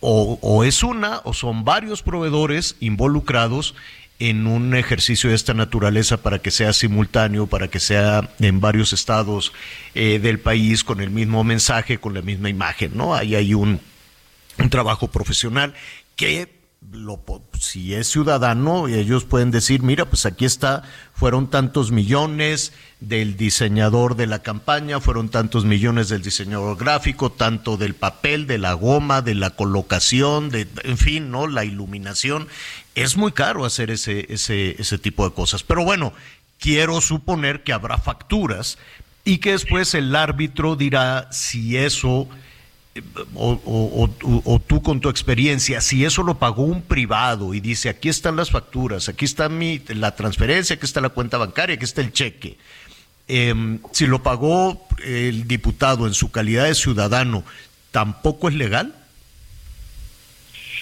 o, 0.00 0.38
o 0.42 0.64
es 0.64 0.82
una 0.82 1.20
o 1.24 1.32
son 1.32 1.64
varios 1.64 2.02
proveedores 2.02 2.76
involucrados 2.80 3.74
en 4.18 4.46
un 4.46 4.74
ejercicio 4.74 5.30
de 5.30 5.36
esta 5.36 5.54
naturaleza 5.54 6.18
para 6.18 6.38
que 6.38 6.50
sea 6.50 6.72
simultáneo, 6.72 7.46
para 7.46 7.68
que 7.68 7.80
sea 7.80 8.30
en 8.40 8.60
varios 8.60 8.92
estados 8.92 9.52
eh, 9.94 10.18
del 10.18 10.38
país 10.38 10.84
con 10.84 11.00
el 11.00 11.10
mismo 11.10 11.44
mensaje, 11.44 11.98
con 11.98 12.14
la 12.14 12.22
misma 12.22 12.48
imagen, 12.48 12.92
¿no? 12.94 13.14
Ahí 13.14 13.34
hay 13.34 13.52
un, 13.52 13.80
un 14.58 14.70
trabajo 14.70 15.08
profesional 15.08 15.74
que 16.16 16.54
lo, 16.92 17.20
si 17.58 17.94
es 17.94 18.06
ciudadano 18.06 18.86
ellos 18.86 19.24
pueden 19.24 19.50
decir 19.50 19.82
mira 19.82 20.04
pues 20.04 20.24
aquí 20.24 20.44
está 20.44 20.84
fueron 21.14 21.50
tantos 21.50 21.90
millones 21.90 22.72
del 23.00 23.36
diseñador 23.36 24.14
de 24.14 24.26
la 24.26 24.40
campaña 24.40 25.00
fueron 25.00 25.28
tantos 25.28 25.64
millones 25.64 26.08
del 26.08 26.22
diseñador 26.22 26.76
gráfico 26.76 27.32
tanto 27.32 27.76
del 27.76 27.94
papel 27.94 28.46
de 28.46 28.58
la 28.58 28.74
goma 28.74 29.20
de 29.20 29.34
la 29.34 29.50
colocación 29.50 30.48
de 30.48 30.68
en 30.84 30.96
fin 30.96 31.30
no 31.30 31.48
la 31.48 31.64
iluminación 31.64 32.46
es 32.94 33.16
muy 33.16 33.32
caro 33.32 33.64
hacer 33.64 33.90
ese 33.90 34.26
ese 34.32 34.74
ese 34.80 34.98
tipo 34.98 35.28
de 35.28 35.34
cosas. 35.34 35.62
Pero 35.62 35.84
bueno 35.84 36.12
quiero 36.58 37.00
suponer 37.00 37.62
que 37.62 37.72
habrá 37.72 37.98
facturas 37.98 38.78
y 39.24 39.38
que 39.38 39.52
después 39.52 39.94
el 39.94 40.14
árbitro 40.16 40.76
dirá 40.76 41.28
si 41.30 41.76
eso 41.76 42.28
o, 43.34 44.60
tú 44.66 44.82
con 44.82 45.00
tu 45.00 45.08
experiencia, 45.08 45.80
si 45.80 46.04
eso 46.04 46.22
lo 46.22 46.38
pagó 46.38 46.62
un 46.64 46.82
privado 46.82 47.54
y 47.54 47.60
dice, 47.60 47.88
aquí 47.88 48.08
están 48.08 48.36
las 48.36 48.50
facturas, 48.50 49.08
aquí 49.08 49.24
está 49.24 49.48
mi, 49.48 49.80
la 49.88 50.14
transferencia, 50.14 50.74
aquí 50.76 50.84
está 50.86 51.00
la 51.00 51.08
cuenta 51.10 51.38
bancaria, 51.38 51.74
aquí 51.76 51.84
está 51.84 52.00
el 52.00 52.12
cheque, 52.12 52.56
Em, 53.28 53.80
si 53.90 54.06
lo 54.06 54.22
pagó 54.22 54.86
el 55.04 55.48
diputado 55.48 56.06
en 56.06 56.14
su 56.14 56.30
calidad 56.30 56.66
de 56.66 56.76
ciudadano, 56.76 57.42
¿tampoco 57.90 58.48
es 58.48 58.54
legal? 58.54 58.94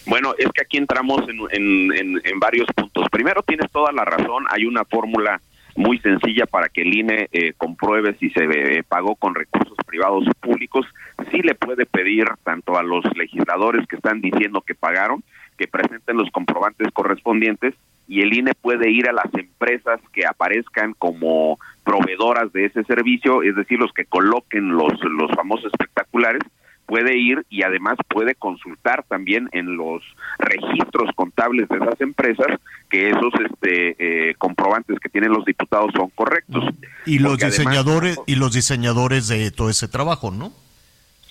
Bueno, 0.06 0.34
es 0.38 0.48
que 0.52 0.60
aquí 0.60 0.76
entramos 0.76 1.22
en, 1.28 1.38
en- 1.52 1.92
en- 1.98 2.20
en 2.22 2.38
varios 2.40 2.66
puntos. 2.76 3.06
Primero, 3.10 3.42
tienes 3.42 3.70
toda 3.70 3.92
la 3.92 4.04
razón, 4.04 4.44
hay 4.50 4.66
una 4.66 4.84
fórmula 4.84 5.40
muy 5.76 5.98
sencilla 5.98 6.46
para 6.46 6.68
que 6.68 6.82
el 6.82 6.94
INE 6.94 7.28
eh, 7.32 7.52
compruebe 7.56 8.16
si 8.18 8.30
se 8.30 8.44
eh, 8.44 8.82
pagó 8.86 9.16
con 9.16 9.34
recursos 9.34 9.76
privados 9.86 10.26
o 10.28 10.32
públicos. 10.40 10.86
Sí 11.30 11.40
le 11.42 11.54
puede 11.54 11.86
pedir 11.86 12.26
tanto 12.42 12.76
a 12.76 12.82
los 12.82 13.04
legisladores 13.16 13.86
que 13.86 13.96
están 13.96 14.20
diciendo 14.20 14.60
que 14.60 14.74
pagaron, 14.74 15.22
que 15.58 15.66
presenten 15.66 16.16
los 16.16 16.30
comprobantes 16.30 16.88
correspondientes 16.92 17.74
y 18.06 18.20
el 18.20 18.34
INE 18.34 18.52
puede 18.54 18.90
ir 18.90 19.08
a 19.08 19.12
las 19.12 19.32
empresas 19.34 20.00
que 20.12 20.26
aparezcan 20.26 20.94
como 20.98 21.58
proveedoras 21.84 22.52
de 22.52 22.66
ese 22.66 22.84
servicio, 22.84 23.42
es 23.42 23.56
decir, 23.56 23.78
los 23.78 23.92
que 23.92 24.04
coloquen 24.04 24.68
los, 24.68 24.92
los 25.04 25.30
famosos 25.34 25.66
espectaculares, 25.66 26.42
puede 26.86 27.16
ir 27.16 27.44
y 27.50 27.62
además 27.62 27.96
puede 28.08 28.34
consultar 28.34 29.04
también 29.08 29.48
en 29.52 29.76
los 29.76 30.02
registros 30.38 31.10
contables 31.14 31.68
de 31.68 31.76
esas 31.76 32.00
empresas 32.00 32.58
que 32.90 33.10
esos 33.10 33.32
este, 33.50 34.30
eh, 34.30 34.34
comprobantes 34.36 34.98
que 35.00 35.08
tienen 35.08 35.32
los 35.32 35.44
diputados 35.44 35.90
son 35.96 36.10
correctos. 36.10 36.64
Y 37.06 37.18
los 37.18 37.32
Porque 37.32 37.46
además- 37.46 37.58
diseñadores 37.58 38.20
y 38.26 38.34
los 38.36 38.52
diseñadores 38.52 39.28
de 39.28 39.50
todo 39.50 39.70
ese 39.70 39.88
trabajo, 39.88 40.30
¿no? 40.30 40.52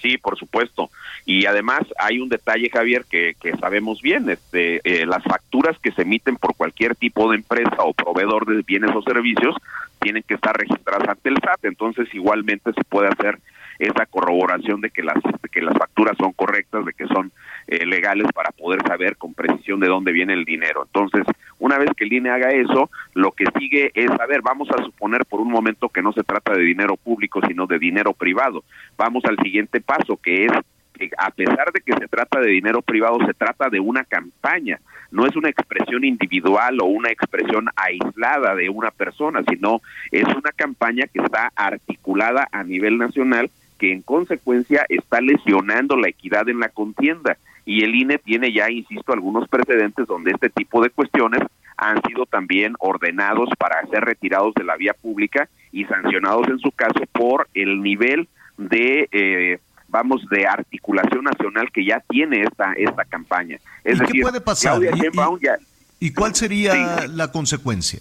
Sí, 0.02 0.18
por 0.18 0.38
supuesto. 0.38 0.90
Y 1.26 1.46
además 1.46 1.80
hay 1.98 2.20
un 2.20 2.28
detalle, 2.28 2.70
Javier, 2.70 3.06
que, 3.10 3.36
que 3.42 3.56
sabemos 3.56 4.02
bien. 4.02 4.30
Este, 4.30 4.82
eh, 4.84 5.06
las 5.06 5.24
facturas 5.24 5.78
que 5.80 5.94
se 5.94 6.02
emiten 6.02 6.36
por 6.36 6.56
cualquier 6.56 6.94
tipo 6.96 7.32
de 7.32 7.38
empresa 7.38 7.78
o 7.80 7.94
proveedor 7.94 8.46
de 8.46 8.62
bienes 8.64 8.92
o 8.94 9.02
servicios 9.02 9.56
tienen 10.02 10.22
que 10.28 10.34
estar 10.34 10.58
registradas 10.58 11.08
ante 11.08 11.30
el 11.30 11.38
SAT. 11.38 11.64
Entonces, 11.64 12.14
igualmente 12.14 12.74
se 12.74 12.84
puede 12.84 13.08
hacer 13.08 13.40
esa 13.84 14.06
corroboración 14.06 14.82
de 14.82 14.90
que 14.90 15.04
las 15.04 15.22
de 15.24 15.50
que 15.50 15.62
las 15.62 15.78
facturas 15.78 16.16
son 16.18 16.34
correctas, 16.34 16.86
de 16.86 16.94
que 16.94 17.08
son 17.08 17.32
eh, 17.68 17.86
legales 17.86 18.28
para 18.34 18.52
poder 18.52 18.82
saber 18.88 19.18
con 19.18 19.34
precisión 19.34 19.80
de 19.80 19.88
dónde 19.88 20.12
viene 20.12 20.34
el 20.34 20.46
dinero. 20.46 20.84
Entonces, 20.86 21.26
una 21.60 21.78
vez 21.78 21.90
que 21.96 22.04
el 22.04 22.14
INE 22.14 22.30
haga 22.30 22.52
eso, 22.52 22.90
lo 23.14 23.32
que 23.32 23.46
sigue 23.58 23.92
es, 23.94 24.10
a 24.12 24.26
ver, 24.26 24.42
vamos 24.42 24.70
a 24.72 24.84
suponer 24.84 25.26
por 25.26 25.40
un 25.40 25.50
momento 25.50 25.90
que 25.90 26.02
no 26.02 26.12
se 26.12 26.24
trata 26.24 26.54
de 26.54 26.62
dinero 26.62 26.98
público, 26.98 27.40
sino 27.48 27.68
de 27.68 27.80
dinero 27.80 28.14
privado. 28.14 28.64
Vamos 28.98 29.24
al 29.26 29.38
siguiente 29.38 29.80
paso, 29.80 30.18
que 30.18 30.46
es 30.46 30.52
que 30.94 31.10
a 31.18 31.32
pesar 31.32 31.72
de 31.72 31.82
que 31.82 31.94
se 31.94 32.08
trata 32.08 32.40
de 32.40 32.50
dinero 32.50 32.82
privado, 32.82 33.18
se 33.26 33.34
trata 33.34 33.70
de 33.70 33.80
una 33.80 34.04
campaña, 34.04 34.80
no 35.12 35.26
es 35.26 35.36
una 35.36 35.50
expresión 35.50 36.04
individual 36.04 36.80
o 36.82 36.86
una 36.86 37.10
expresión 37.10 37.68
aislada 37.76 38.56
de 38.56 38.70
una 38.70 38.92
persona, 38.92 39.42
sino 39.48 39.82
es 40.12 40.26
una 40.26 40.52
campaña 40.56 41.06
que 41.08 41.20
está 41.20 41.52
articulada 41.56 42.48
a 42.52 42.64
nivel 42.64 42.98
nacional 42.98 43.50
que 43.78 43.92
en 43.92 44.02
consecuencia 44.02 44.86
está 44.90 45.22
lesionando 45.22 45.98
la 45.98 46.10
equidad 46.10 46.48
en 46.50 46.60
la 46.60 46.70
contienda. 46.70 47.38
Y 47.66 47.84
el 47.84 47.96
INE 47.96 48.18
tiene 48.18 48.52
ya, 48.52 48.70
insisto, 48.70 49.14
algunos 49.14 49.48
precedentes 49.48 50.08
donde 50.08 50.32
este 50.32 50.50
tipo 50.50 50.82
de 50.84 50.90
cuestiones 50.90 51.42
han 51.78 52.02
sido 52.04 52.26
también 52.26 52.76
ordenados 52.80 53.50
para 53.58 53.86
ser 53.88 54.04
retirados 54.06 54.54
de 54.56 54.64
la 54.64 54.76
vía 54.78 54.94
pública 54.94 55.50
y 55.72 55.86
sancionados 55.86 56.48
en 56.50 56.60
su 56.60 56.72
caso 56.72 57.02
por 57.12 57.48
el 57.54 57.82
nivel 57.82 58.28
de 58.58 59.08
eh, 59.12 59.60
vamos 59.88 60.28
de 60.30 60.46
articulación 60.46 61.24
nacional 61.24 61.72
que 61.72 61.84
ya 61.86 62.00
tiene 62.10 62.42
esta 62.44 62.74
esta 62.74 63.06
campaña. 63.06 63.58
Es 63.84 63.96
¿Y 63.96 64.00
qué 64.00 64.06
decir, 64.06 64.22
puede 64.22 64.42
pasar? 64.42 64.74
Claudia 64.74 64.92
¿Y- 64.92 64.98
y- 64.98 65.02
Sheinbaum 65.02 65.40
ya- 65.42 65.58
¿Y 66.00 66.14
cuál 66.14 66.36
sería 66.36 67.08
la 67.08 67.32
consecuencia? 67.32 68.00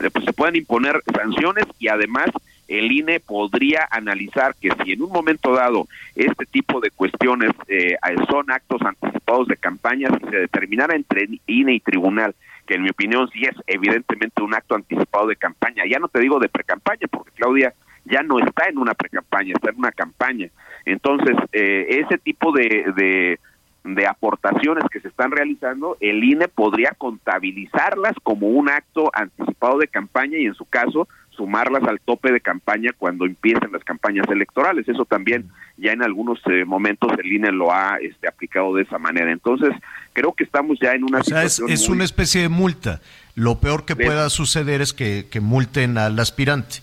eh, 0.00 0.10
pues 0.10 0.24
se 0.24 0.32
pueden 0.32 0.56
imponer 0.56 1.02
sanciones 1.14 1.64
y 1.78 1.88
además 1.88 2.26
el 2.68 2.90
INE 2.90 3.20
podría 3.20 3.86
analizar 3.90 4.54
que 4.60 4.70
si 4.82 4.92
en 4.92 5.02
un 5.02 5.10
momento 5.10 5.54
dado 5.54 5.86
este 6.14 6.46
tipo 6.46 6.80
de 6.80 6.90
cuestiones 6.90 7.50
eh, 7.68 7.96
son 8.28 8.50
actos 8.50 8.82
anticipados 8.82 9.48
de 9.48 9.56
campaña, 9.56 10.08
si 10.18 10.30
se 10.30 10.36
determinara 10.36 10.94
entre 10.94 11.28
INE 11.46 11.74
y 11.74 11.80
tribunal 11.80 12.34
que 12.66 12.74
en 12.74 12.82
mi 12.82 12.90
opinión 12.90 13.30
sí 13.32 13.44
es 13.44 13.54
evidentemente 13.66 14.42
un 14.42 14.54
acto 14.54 14.74
anticipado 14.74 15.28
de 15.28 15.36
campaña, 15.36 15.84
ya 15.88 15.98
no 15.98 16.08
te 16.08 16.20
digo 16.20 16.38
de 16.38 16.48
precampaña, 16.48 17.06
porque 17.10 17.30
Claudia 17.36 17.72
ya 18.04 18.22
no 18.22 18.38
está 18.38 18.68
en 18.68 18.78
una 18.78 18.94
precampaña, 18.94 19.54
está 19.54 19.70
en 19.70 19.78
una 19.78 19.92
campaña. 19.92 20.48
Entonces, 20.84 21.36
eh, 21.52 22.02
ese 22.04 22.18
tipo 22.18 22.52
de, 22.52 22.92
de, 22.94 23.40
de 23.84 24.06
aportaciones 24.06 24.84
que 24.90 25.00
se 25.00 25.08
están 25.08 25.30
realizando, 25.30 25.96
el 26.00 26.22
INE 26.22 26.48
podría 26.48 26.92
contabilizarlas 26.98 28.14
como 28.22 28.48
un 28.48 28.68
acto 28.68 29.10
anticipado 29.12 29.78
de 29.78 29.88
campaña 29.88 30.38
y 30.38 30.46
en 30.46 30.54
su 30.54 30.64
caso 30.66 31.08
sumarlas 31.36 31.82
al 31.84 32.00
tope 32.00 32.32
de 32.32 32.40
campaña 32.40 32.90
cuando 32.96 33.26
empiecen 33.26 33.70
las 33.72 33.84
campañas 33.84 34.26
electorales. 34.28 34.88
Eso 34.88 35.04
también 35.04 35.48
ya 35.76 35.92
en 35.92 36.02
algunos 36.02 36.40
eh, 36.46 36.64
momentos 36.64 37.12
el 37.22 37.32
INE 37.32 37.52
lo 37.52 37.72
ha 37.72 37.98
este, 38.00 38.26
aplicado 38.28 38.74
de 38.74 38.82
esa 38.82 38.98
manera. 38.98 39.30
Entonces, 39.30 39.70
creo 40.12 40.32
que 40.32 40.44
estamos 40.44 40.78
ya 40.80 40.92
en 40.92 41.04
una 41.04 41.20
O 41.20 41.24
sea, 41.24 41.42
es, 41.44 41.54
situación 41.54 41.74
es 41.74 41.88
muy- 41.88 41.96
una 41.96 42.04
especie 42.04 42.40
de 42.42 42.48
multa. 42.48 43.00
Lo 43.34 43.60
peor 43.60 43.84
que 43.84 43.94
De- 43.94 44.04
pueda 44.06 44.28
suceder 44.30 44.80
es 44.80 44.92
que, 44.92 45.26
que 45.30 45.40
multen 45.40 45.98
al 45.98 46.18
aspirante. 46.18 46.76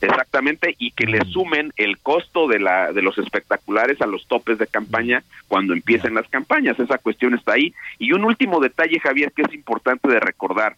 Exactamente, 0.00 0.76
y 0.78 0.92
que 0.92 1.06
le 1.06 1.24
sumen 1.24 1.72
el 1.76 1.98
costo 1.98 2.46
de, 2.46 2.60
la, 2.60 2.92
de 2.92 3.02
los 3.02 3.18
espectaculares 3.18 4.00
a 4.00 4.06
los 4.06 4.28
topes 4.28 4.56
de 4.58 4.68
campaña 4.68 5.24
cuando 5.48 5.72
empiecen 5.72 6.14
las 6.14 6.28
campañas. 6.28 6.78
Esa 6.78 6.98
cuestión 6.98 7.34
está 7.34 7.54
ahí. 7.54 7.74
Y 7.98 8.12
un 8.12 8.24
último 8.24 8.60
detalle, 8.60 9.00
Javier, 9.00 9.32
que 9.32 9.42
es 9.42 9.52
importante 9.52 10.08
de 10.08 10.20
recordar. 10.20 10.76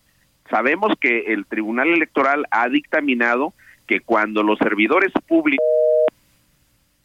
Sabemos 0.50 0.92
que 1.00 1.32
el 1.32 1.46
Tribunal 1.46 1.88
Electoral 1.88 2.46
ha 2.50 2.68
dictaminado 2.68 3.54
que 3.86 4.00
cuando 4.00 4.42
los 4.42 4.58
servidores 4.58 5.12
públicos 5.28 5.64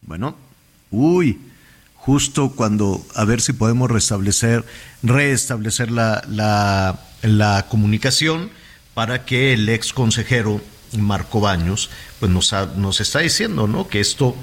Bueno, 0.01 0.35
uy, 0.91 1.39
justo 1.95 2.51
cuando, 2.55 3.01
a 3.15 3.25
ver 3.25 3.41
si 3.41 3.53
podemos 3.53 3.89
restablecer, 3.89 4.63
restablecer 5.03 5.91
la, 5.91 6.23
la, 6.27 6.99
la 7.23 7.65
comunicación 7.69 8.49
para 8.93 9.25
que 9.25 9.53
el 9.53 9.67
ex 9.69 9.93
consejero 9.93 10.61
Marco 10.97 11.41
Baños, 11.41 11.89
pues 12.19 12.31
nos, 12.31 12.53
ha- 12.53 12.67
nos 12.77 13.01
está 13.01 13.19
diciendo, 13.19 13.67
¿no? 13.67 13.87
Que 13.87 13.99
esto 13.99 14.35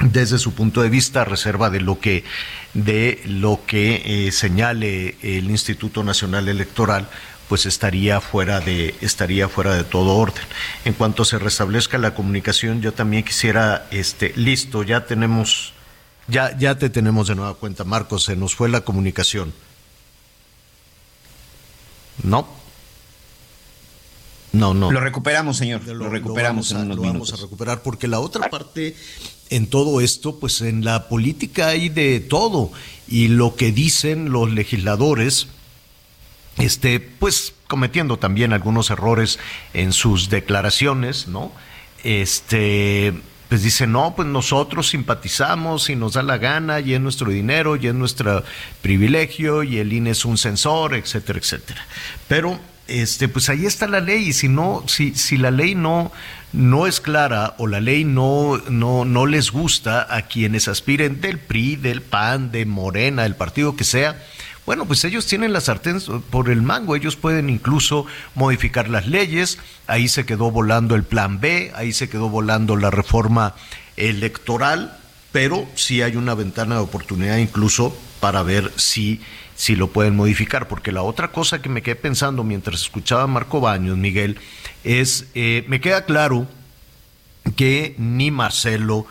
desde 0.00 0.38
su 0.38 0.54
punto 0.54 0.80
de 0.82 0.88
vista, 0.88 1.24
reserva 1.24 1.68
de 1.68 1.80
lo 1.80 2.00
que, 2.00 2.24
de 2.72 3.20
lo 3.26 3.60
que 3.66 4.26
eh, 4.26 4.32
señale 4.32 5.16
el 5.22 5.50
Instituto 5.50 6.02
Nacional 6.02 6.48
Electoral, 6.48 7.08
pues 7.50 7.66
estaría 7.66 8.20
fuera 8.20 8.60
de, 8.60 8.94
estaría 9.00 9.48
fuera 9.48 9.74
de 9.74 9.82
todo 9.82 10.14
orden. 10.16 10.44
En 10.84 10.92
cuanto 10.94 11.24
se 11.24 11.36
restablezca 11.36 11.98
la 11.98 12.14
comunicación, 12.14 12.80
yo 12.80 12.92
también 12.94 13.24
quisiera, 13.24 13.88
este, 13.90 14.32
listo, 14.36 14.84
ya 14.84 15.04
tenemos, 15.04 15.72
ya, 16.28 16.56
ya 16.56 16.78
te 16.78 16.88
tenemos 16.90 17.26
de 17.26 17.34
nueva 17.34 17.54
cuenta, 17.54 17.82
Marcos, 17.82 18.22
se 18.22 18.36
nos 18.36 18.54
fue 18.54 18.68
la 18.68 18.82
comunicación. 18.82 19.52
No. 22.22 22.46
No, 24.52 24.72
no. 24.72 24.92
Lo 24.92 25.00
recuperamos, 25.00 25.56
señor. 25.56 25.84
Lo, 25.88 26.08
recuperamos 26.08 26.70
vamos 26.70 26.72
a- 26.72 26.76
en 26.76 26.84
unos 26.86 26.96
lo 26.96 27.02
vamos 27.02 27.14
minutos. 27.14 27.38
a 27.40 27.42
recuperar 27.42 27.82
porque 27.82 28.06
la 28.06 28.20
otra 28.20 28.48
parte 28.48 28.94
en 29.48 29.66
todo 29.68 30.00
esto, 30.00 30.38
pues 30.38 30.60
en 30.60 30.84
la 30.84 31.08
política 31.08 31.68
hay 31.68 31.88
de 31.88 32.20
todo 32.20 32.70
y 33.08 33.26
lo 33.26 33.56
que 33.56 33.72
dicen 33.72 34.30
los 34.30 34.52
legisladores, 34.52 35.48
este, 36.60 37.00
pues 37.00 37.54
cometiendo 37.66 38.18
también 38.18 38.52
algunos 38.52 38.90
errores 38.90 39.38
en 39.74 39.92
sus 39.92 40.30
declaraciones, 40.30 41.28
¿no? 41.28 41.52
Este, 42.02 43.14
pues 43.48 43.62
dicen, 43.62 43.92
no, 43.92 44.14
pues 44.14 44.28
nosotros 44.28 44.88
simpatizamos 44.88 45.90
y 45.90 45.96
nos 45.96 46.12
da 46.12 46.22
la 46.22 46.38
gana 46.38 46.80
y 46.80 46.94
es 46.94 47.00
nuestro 47.00 47.30
dinero 47.30 47.76
y 47.76 47.88
es 47.88 47.94
nuestro 47.94 48.44
privilegio 48.80 49.62
y 49.62 49.78
el 49.78 49.92
INE 49.92 50.10
es 50.10 50.24
un 50.24 50.38
censor, 50.38 50.94
etcétera, 50.94 51.38
etcétera. 51.38 51.84
Pero 52.28 52.60
este, 52.86 53.28
pues 53.28 53.48
ahí 53.48 53.66
está 53.66 53.86
la 53.86 54.00
ley 54.00 54.28
y 54.28 54.32
si 54.32 54.48
no, 54.48 54.84
si, 54.86 55.14
si 55.14 55.36
la 55.36 55.50
ley 55.50 55.74
no, 55.74 56.10
no 56.52 56.86
es 56.86 57.00
clara 57.00 57.54
o 57.58 57.66
la 57.66 57.80
ley 57.80 58.04
no, 58.04 58.58
no, 58.68 59.04
no 59.04 59.26
les 59.26 59.52
gusta 59.52 60.06
a 60.14 60.22
quienes 60.22 60.66
aspiren 60.66 61.20
del 61.20 61.38
PRI, 61.38 61.76
del 61.76 62.02
PAN, 62.02 62.50
de 62.50 62.66
Morena, 62.66 63.22
del 63.22 63.36
partido 63.36 63.76
que 63.76 63.84
sea, 63.84 64.20
bueno, 64.66 64.86
pues 64.86 65.04
ellos 65.04 65.26
tienen 65.26 65.52
la 65.52 65.60
sartén 65.60 66.00
por 66.30 66.50
el 66.50 66.62
mango, 66.62 66.94
ellos 66.94 67.16
pueden 67.16 67.50
incluso 67.50 68.06
modificar 68.34 68.88
las 68.88 69.06
leyes, 69.06 69.58
ahí 69.86 70.08
se 70.08 70.24
quedó 70.26 70.50
volando 70.50 70.94
el 70.94 71.04
plan 71.04 71.40
B, 71.40 71.72
ahí 71.74 71.92
se 71.92 72.08
quedó 72.08 72.28
volando 72.28 72.76
la 72.76 72.90
reforma 72.90 73.54
electoral, 73.96 74.96
pero 75.32 75.66
sí 75.74 76.02
hay 76.02 76.16
una 76.16 76.34
ventana 76.34 76.76
de 76.76 76.82
oportunidad 76.82 77.38
incluso 77.38 77.96
para 78.20 78.42
ver 78.42 78.70
si, 78.76 79.20
si 79.56 79.76
lo 79.76 79.88
pueden 79.88 80.14
modificar, 80.14 80.68
porque 80.68 80.92
la 80.92 81.02
otra 81.02 81.32
cosa 81.32 81.62
que 81.62 81.68
me 81.68 81.82
quedé 81.82 81.96
pensando 81.96 82.44
mientras 82.44 82.82
escuchaba 82.82 83.22
a 83.22 83.26
Marco 83.26 83.60
Baños, 83.60 83.96
Miguel, 83.96 84.38
es, 84.84 85.26
eh, 85.34 85.64
me 85.68 85.80
queda 85.80 86.04
claro 86.04 86.46
que 87.56 87.94
ni 87.98 88.30
Marcelo, 88.30 89.06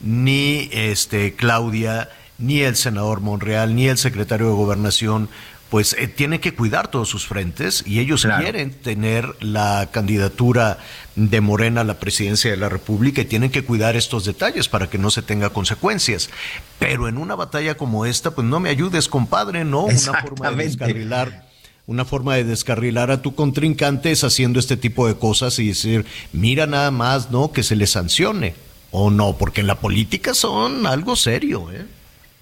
ni 0.00 0.68
este 0.72 1.34
Claudia, 1.34 2.08
ni 2.38 2.60
el 2.60 2.76
senador 2.76 3.20
Monreal, 3.20 3.74
ni 3.74 3.88
el 3.88 3.98
secretario 3.98 4.46
de 4.48 4.52
Gobernación, 4.54 5.28
pues 5.70 5.94
eh, 5.98 6.06
tienen 6.06 6.40
que 6.40 6.54
cuidar 6.54 6.88
todos 6.88 7.08
sus 7.08 7.26
frentes 7.26 7.82
y 7.86 7.98
ellos 7.98 8.22
Claro. 8.22 8.42
quieren 8.42 8.70
tener 8.70 9.34
la 9.40 9.88
candidatura 9.90 10.78
de 11.16 11.40
Morena 11.40 11.80
a 11.80 11.84
la 11.84 11.98
presidencia 11.98 12.50
de 12.50 12.56
la 12.56 12.68
República 12.68 13.22
y 13.22 13.24
tienen 13.24 13.50
que 13.50 13.64
cuidar 13.64 13.96
estos 13.96 14.24
detalles 14.24 14.68
para 14.68 14.88
que 14.88 14.98
no 14.98 15.10
se 15.10 15.22
tenga 15.22 15.50
consecuencias. 15.50 16.30
Pero 16.78 17.08
en 17.08 17.18
una 17.18 17.34
batalla 17.34 17.76
como 17.76 18.06
esta, 18.06 18.32
pues 18.32 18.46
no 18.46 18.60
me 18.60 18.68
ayudes, 18.70 19.08
compadre, 19.08 19.64
¿no? 19.64 19.84
Una 19.86 19.96
forma 20.22 20.50
de 20.50 20.64
descarrilar 20.64 21.44
una 21.86 22.06
forma 22.06 22.36
de 22.36 22.44
descarrilar 22.44 23.10
a 23.10 23.20
tu 23.20 23.34
contrincante 23.34 24.10
es 24.10 24.24
haciendo 24.24 24.58
este 24.58 24.78
tipo 24.78 25.06
de 25.06 25.16
cosas 25.16 25.58
y 25.58 25.68
decir, 25.68 26.06
mira 26.32 26.66
nada 26.66 26.90
más, 26.90 27.30
¿no? 27.30 27.52
Que 27.52 27.62
se 27.62 27.76
le 27.76 27.86
sancione. 27.86 28.54
O 28.90 29.10
no, 29.10 29.36
porque 29.36 29.60
en 29.60 29.66
la 29.66 29.80
política 29.80 30.32
son 30.32 30.86
algo 30.86 31.14
serio, 31.14 31.70
¿eh? 31.72 31.84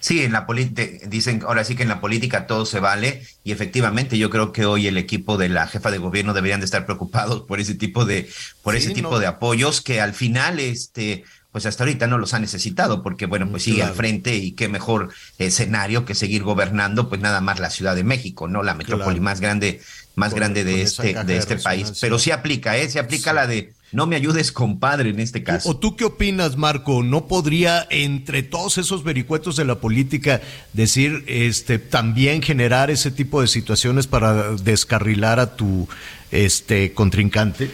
Sí, 0.03 0.22
en 0.24 0.32
la 0.32 0.46
política, 0.46 0.82
dicen 1.07 1.42
ahora 1.46 1.62
sí 1.62 1.76
que 1.76 1.84
en 1.84 1.88
la 1.88 2.00
política 2.00 2.48
todo 2.48 2.66
se 2.66 2.80
vale 2.80 3.22
y 3.44 3.53
efectivamente 3.53 4.18
yo 4.18 4.30
creo 4.30 4.50
que 4.50 4.66
hoy 4.66 4.88
el 4.88 4.98
equipo 4.98 5.38
de 5.38 5.48
la 5.48 5.68
jefa 5.68 5.92
de 5.92 5.98
gobierno 5.98 6.34
deberían 6.34 6.59
de 6.59 6.66
estar 6.66 6.84
preocupados 6.84 7.42
por 7.42 7.61
ese 7.61 7.76
tipo 7.76 8.05
de 8.05 8.28
por 8.62 8.74
Sí, 8.74 8.80
ese 8.84 8.94
tipo 8.94 9.20
de 9.20 9.28
apoyos 9.28 9.80
que 9.80 10.00
al 10.00 10.12
final 10.12 10.59
este 10.59 11.22
pues 11.53 11.66
hasta 11.66 11.84
ahorita 11.84 12.07
no 12.09 12.18
los 12.18 12.34
ha 12.34 12.40
necesitado 12.40 13.03
porque 13.05 13.26
bueno 13.26 13.48
pues 13.48 13.62
sigue 13.62 13.76
Claro. 13.76 13.90
al 13.92 13.96
frente 13.96 14.34
y 14.34 14.53
qué 14.53 14.68
mejor 14.68 15.11
escenario 15.38 16.05
que 16.05 16.14
seguir 16.16 16.42
gobernando 16.42 17.09
pues 17.09 17.20
nada 17.20 17.40
más 17.40 17.61
la 17.61 17.70
Ciudad 17.70 17.94
de 17.94 18.03
México 18.05 18.48
no 18.48 18.62
la 18.64 18.74
metrópoli 18.74 19.16
Claro. 19.16 19.22
más 19.22 19.40
grande 19.40 19.80
más 20.16 20.30
Con- 20.30 20.38
grande 20.40 20.64
de 20.64 20.82
este 20.82 21.14
de 21.24 21.36
este 21.36 21.57
país. 21.59 21.92
Pero 22.00 22.18
sí 22.18 22.32
aplica 22.32 22.76
eh 22.76 22.88
se 22.90 22.98
aplica 22.98 23.32
la 23.32 23.46
de 23.46 23.72
no 23.93 24.07
me 24.07 24.16
ayudes 24.16 24.53
compadre 24.53 25.11
en 25.11 25.20
este 25.20 25.43
caso 25.43 25.70
¿O 25.70 25.76
tú 25.76 25.97
qué 25.97 26.05
opinas, 26.05 26.57
Marco? 26.57 27.03
¿No 27.03 27.26
podría, 27.26 27.86
entre 27.90 28.43
todos 28.43 28.78
esos 28.78 29.05
vericuetos 29.05 29.57
de 29.57 29.64
la 29.64 29.76
política, 29.76 30.40
decir, 30.72 31.24
este, 31.26 31.78
también 31.78 32.43
generar 32.43 32.90
ese 32.90 33.11
tipo 33.11 33.40
de 33.40 33.47
situaciones 33.47 34.07
para 34.07 34.53
descarrilar 34.57 35.38
a 35.40 35.57
tu 35.57 35.88
este, 36.30 36.93
contrincante? 36.93 37.70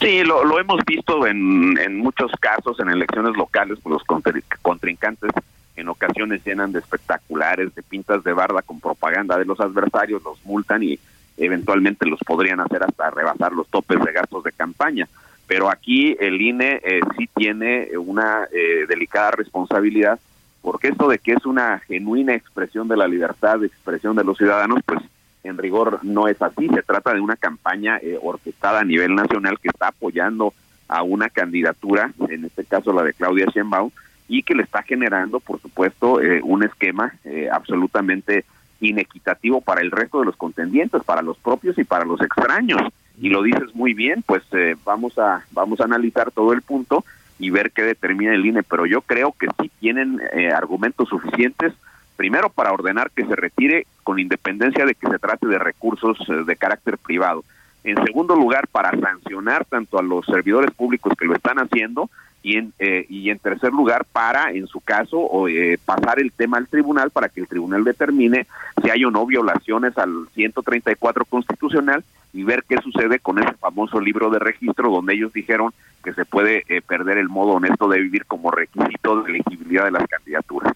Sí, 0.00 0.22
lo, 0.22 0.44
lo 0.44 0.58
hemos 0.60 0.80
visto 0.86 1.26
en, 1.26 1.76
en 1.78 1.98
muchos 1.98 2.30
casos 2.40 2.78
en 2.80 2.88
elecciones 2.88 3.36
locales, 3.36 3.78
pues 3.82 3.92
los 3.94 4.02
contr- 4.02 4.42
contrincantes 4.62 5.30
en 5.76 5.88
ocasiones 5.88 6.40
llenan 6.44 6.72
de 6.72 6.80
espectaculares, 6.80 7.74
de 7.74 7.82
pintas 7.82 8.24
de 8.24 8.32
barda 8.32 8.62
con 8.62 8.80
propaganda 8.80 9.38
de 9.38 9.44
los 9.44 9.60
adversarios, 9.60 10.22
los 10.24 10.44
multan 10.44 10.82
y 10.82 10.98
eventualmente 11.38 12.06
los 12.06 12.20
podrían 12.20 12.60
hacer 12.60 12.82
hasta 12.82 13.10
rebasar 13.10 13.52
los 13.52 13.68
topes 13.68 13.98
de 14.04 14.12
gastos 14.12 14.44
de 14.44 14.52
campaña. 14.52 15.08
Pero 15.46 15.70
aquí 15.70 16.16
el 16.20 16.40
INE 16.40 16.80
eh, 16.84 17.00
sí 17.16 17.28
tiene 17.34 17.88
una 17.96 18.46
eh, 18.52 18.84
delicada 18.86 19.30
responsabilidad 19.30 20.18
porque 20.60 20.88
esto 20.88 21.08
de 21.08 21.18
que 21.18 21.32
es 21.32 21.46
una 21.46 21.78
genuina 21.78 22.34
expresión 22.34 22.88
de 22.88 22.96
la 22.96 23.08
libertad 23.08 23.58
de 23.58 23.68
expresión 23.68 24.16
de 24.16 24.24
los 24.24 24.36
ciudadanos, 24.36 24.80
pues 24.84 25.00
en 25.44 25.56
rigor 25.56 26.00
no 26.02 26.28
es 26.28 26.40
así. 26.42 26.68
Se 26.68 26.82
trata 26.82 27.14
de 27.14 27.20
una 27.20 27.36
campaña 27.36 27.98
eh, 27.98 28.18
orquestada 28.20 28.80
a 28.80 28.84
nivel 28.84 29.14
nacional 29.14 29.58
que 29.60 29.68
está 29.68 29.88
apoyando 29.88 30.52
a 30.88 31.02
una 31.02 31.28
candidatura, 31.28 32.12
en 32.28 32.44
este 32.44 32.64
caso 32.64 32.92
la 32.92 33.02
de 33.02 33.14
Claudia 33.14 33.46
Sheinbaum, 33.46 33.90
y 34.26 34.42
que 34.42 34.54
le 34.54 34.62
está 34.62 34.82
generando, 34.82 35.40
por 35.40 35.60
supuesto, 35.60 36.20
eh, 36.20 36.40
un 36.42 36.64
esquema 36.64 37.14
eh, 37.24 37.48
absolutamente 37.50 38.44
inequitativo 38.80 39.60
para 39.60 39.80
el 39.80 39.90
resto 39.90 40.20
de 40.20 40.26
los 40.26 40.36
contendientes, 40.36 41.02
para 41.04 41.22
los 41.22 41.36
propios 41.38 41.78
y 41.78 41.84
para 41.84 42.04
los 42.04 42.20
extraños. 42.20 42.80
Y 43.20 43.28
lo 43.30 43.42
dices 43.42 43.74
muy 43.74 43.94
bien, 43.94 44.22
pues 44.22 44.42
eh, 44.52 44.76
vamos 44.84 45.18
a 45.18 45.44
vamos 45.50 45.80
a 45.80 45.84
analizar 45.84 46.30
todo 46.30 46.52
el 46.52 46.62
punto 46.62 47.04
y 47.38 47.50
ver 47.50 47.70
qué 47.70 47.82
determina 47.82 48.34
el 48.34 48.46
INE, 48.46 48.62
pero 48.62 48.86
yo 48.86 49.00
creo 49.02 49.32
que 49.38 49.48
sí 49.60 49.70
tienen 49.80 50.20
eh, 50.32 50.50
argumentos 50.50 51.08
suficientes 51.08 51.72
primero 52.16 52.50
para 52.50 52.72
ordenar 52.72 53.10
que 53.12 53.24
se 53.24 53.36
retire 53.36 53.86
con 54.02 54.18
independencia 54.18 54.84
de 54.84 54.94
que 54.94 55.08
se 55.08 55.18
trate 55.18 55.46
de 55.46 55.58
recursos 55.58 56.18
eh, 56.28 56.44
de 56.44 56.56
carácter 56.56 56.98
privado. 56.98 57.44
En 57.84 57.96
segundo 58.04 58.34
lugar, 58.34 58.66
para 58.68 58.90
sancionar 58.98 59.64
tanto 59.64 59.98
a 59.98 60.02
los 60.02 60.26
servidores 60.26 60.70
públicos 60.72 61.12
que 61.18 61.24
lo 61.24 61.34
están 61.34 61.58
haciendo 61.58 62.10
y 62.42 62.56
en, 62.56 62.72
eh, 62.78 63.06
y 63.08 63.30
en 63.30 63.38
tercer 63.38 63.72
lugar 63.72 64.04
para, 64.04 64.52
en 64.52 64.66
su 64.66 64.80
caso, 64.80 65.18
o, 65.18 65.48
eh, 65.48 65.78
pasar 65.84 66.20
el 66.20 66.32
tema 66.32 66.56
al 66.56 66.68
tribunal 66.68 67.10
para 67.10 67.28
que 67.28 67.40
el 67.40 67.48
tribunal 67.48 67.84
determine 67.84 68.46
si 68.82 68.90
hay 68.90 69.04
o 69.04 69.10
no 69.10 69.26
violaciones 69.26 69.96
al 69.98 70.28
134 70.34 71.24
constitucional 71.24 72.04
y 72.32 72.44
ver 72.44 72.64
qué 72.68 72.76
sucede 72.78 73.18
con 73.18 73.38
ese 73.38 73.54
famoso 73.54 74.00
libro 74.00 74.30
de 74.30 74.38
registro 74.38 74.90
donde 74.90 75.14
ellos 75.14 75.32
dijeron 75.32 75.72
que 76.04 76.12
se 76.12 76.24
puede 76.24 76.64
eh, 76.68 76.80
perder 76.80 77.18
el 77.18 77.28
modo 77.28 77.52
honesto 77.52 77.88
de 77.88 78.00
vivir 78.00 78.24
como 78.26 78.50
requisito 78.50 79.22
de 79.22 79.30
elegibilidad 79.30 79.84
de 79.84 79.92
las 79.92 80.06
candidaturas. 80.06 80.72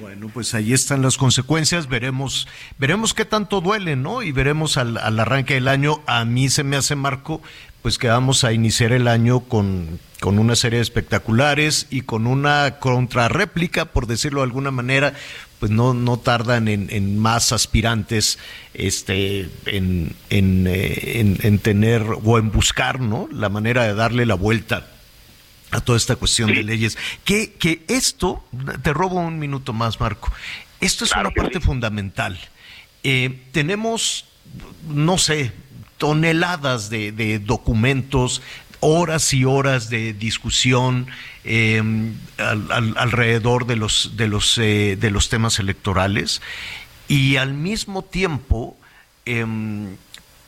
Bueno, 0.00 0.30
pues 0.32 0.54
ahí 0.54 0.72
están 0.72 1.02
las 1.02 1.18
consecuencias. 1.18 1.88
Veremos, 1.88 2.48
veremos 2.78 3.12
qué 3.12 3.24
tanto 3.24 3.60
duele, 3.60 3.94
¿no? 3.94 4.22
Y 4.22 4.32
veremos 4.32 4.78
al, 4.78 4.96
al 4.96 5.20
arranque 5.20 5.54
del 5.54 5.68
año. 5.68 6.00
A 6.06 6.24
mí 6.24 6.48
se 6.48 6.64
me 6.64 6.76
hace, 6.76 6.96
Marco, 6.96 7.42
pues 7.82 7.98
que 7.98 8.08
vamos 8.08 8.44
a 8.44 8.52
iniciar 8.52 8.92
el 8.92 9.06
año 9.06 9.40
con, 9.40 9.98
con 10.20 10.38
una 10.38 10.56
serie 10.56 10.78
de 10.78 10.82
espectaculares 10.84 11.88
y 11.90 12.02
con 12.02 12.26
una 12.26 12.78
contrarréplica, 12.78 13.84
por 13.86 14.06
decirlo 14.06 14.40
de 14.40 14.44
alguna 14.44 14.70
manera, 14.70 15.12
pues 15.60 15.70
no, 15.70 15.92
no 15.92 16.16
tardan 16.16 16.68
en, 16.68 16.88
en 16.90 17.18
más 17.18 17.52
aspirantes 17.52 18.38
este, 18.72 19.50
en, 19.66 20.14
en, 20.30 20.66
eh, 20.68 21.20
en, 21.20 21.38
en 21.42 21.58
tener 21.58 22.02
o 22.24 22.38
en 22.38 22.50
buscar 22.50 23.00
¿no? 23.00 23.28
la 23.30 23.48
manera 23.50 23.84
de 23.84 23.94
darle 23.94 24.24
la 24.24 24.34
vuelta 24.34 24.91
a 25.72 25.80
toda 25.80 25.98
esta 25.98 26.16
cuestión 26.16 26.54
de 26.54 26.62
leyes. 26.62 26.96
Que, 27.24 27.54
que 27.54 27.84
esto, 27.88 28.44
te 28.82 28.92
robo 28.92 29.16
un 29.16 29.38
minuto 29.38 29.72
más, 29.72 29.98
Marco, 29.98 30.32
esto 30.80 31.04
es 31.04 31.12
una 31.12 31.30
parte 31.30 31.60
fundamental. 31.60 32.38
Eh, 33.02 33.42
tenemos, 33.50 34.26
no 34.88 35.18
sé, 35.18 35.52
toneladas 35.98 36.90
de, 36.90 37.10
de 37.10 37.38
documentos, 37.40 38.42
horas 38.80 39.32
y 39.32 39.44
horas 39.44 39.88
de 39.88 40.12
discusión 40.12 41.06
eh, 41.44 41.80
al, 42.38 42.72
al, 42.72 42.94
alrededor 42.98 43.66
de 43.66 43.76
los, 43.76 44.12
de, 44.16 44.26
los, 44.26 44.58
eh, 44.58 44.96
de 45.00 45.10
los 45.10 45.28
temas 45.28 45.58
electorales 45.60 46.42
y 47.06 47.36
al 47.36 47.54
mismo 47.54 48.02
tiempo 48.02 48.76
eh, 49.24 49.46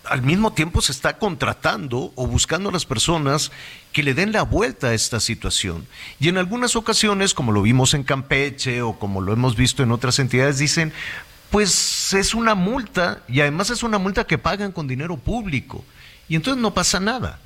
al 0.06 0.22
mismo 0.22 0.52
tiempo 0.52 0.80
se 0.80 0.92
está 0.92 1.18
contratando 1.18 2.12
o 2.14 2.26
buscando 2.26 2.68
a 2.68 2.72
las 2.72 2.84
personas 2.84 3.52
que 3.92 4.02
le 4.02 4.14
den 4.14 4.32
la 4.32 4.42
vuelta 4.42 4.88
a 4.88 4.94
esta 4.94 5.20
situación. 5.20 5.86
Y 6.20 6.28
en 6.28 6.38
algunas 6.38 6.76
ocasiones, 6.76 7.34
como 7.34 7.52
lo 7.52 7.62
vimos 7.62 7.94
en 7.94 8.02
Campeche 8.02 8.82
o 8.82 8.98
como 8.98 9.20
lo 9.20 9.32
hemos 9.32 9.56
visto 9.56 9.82
en 9.82 9.92
otras 9.92 10.18
entidades, 10.18 10.58
dicen, 10.58 10.92
pues 11.50 12.12
es 12.12 12.34
una 12.34 12.54
multa 12.54 13.22
y 13.28 13.40
además 13.40 13.70
es 13.70 13.82
una 13.82 13.98
multa 13.98 14.26
que 14.26 14.38
pagan 14.38 14.72
con 14.72 14.88
dinero 14.88 15.16
público. 15.16 15.84
Y 16.28 16.36
entonces 16.36 16.60
no 16.60 16.74
pasa 16.74 17.00
nada. 17.00 17.38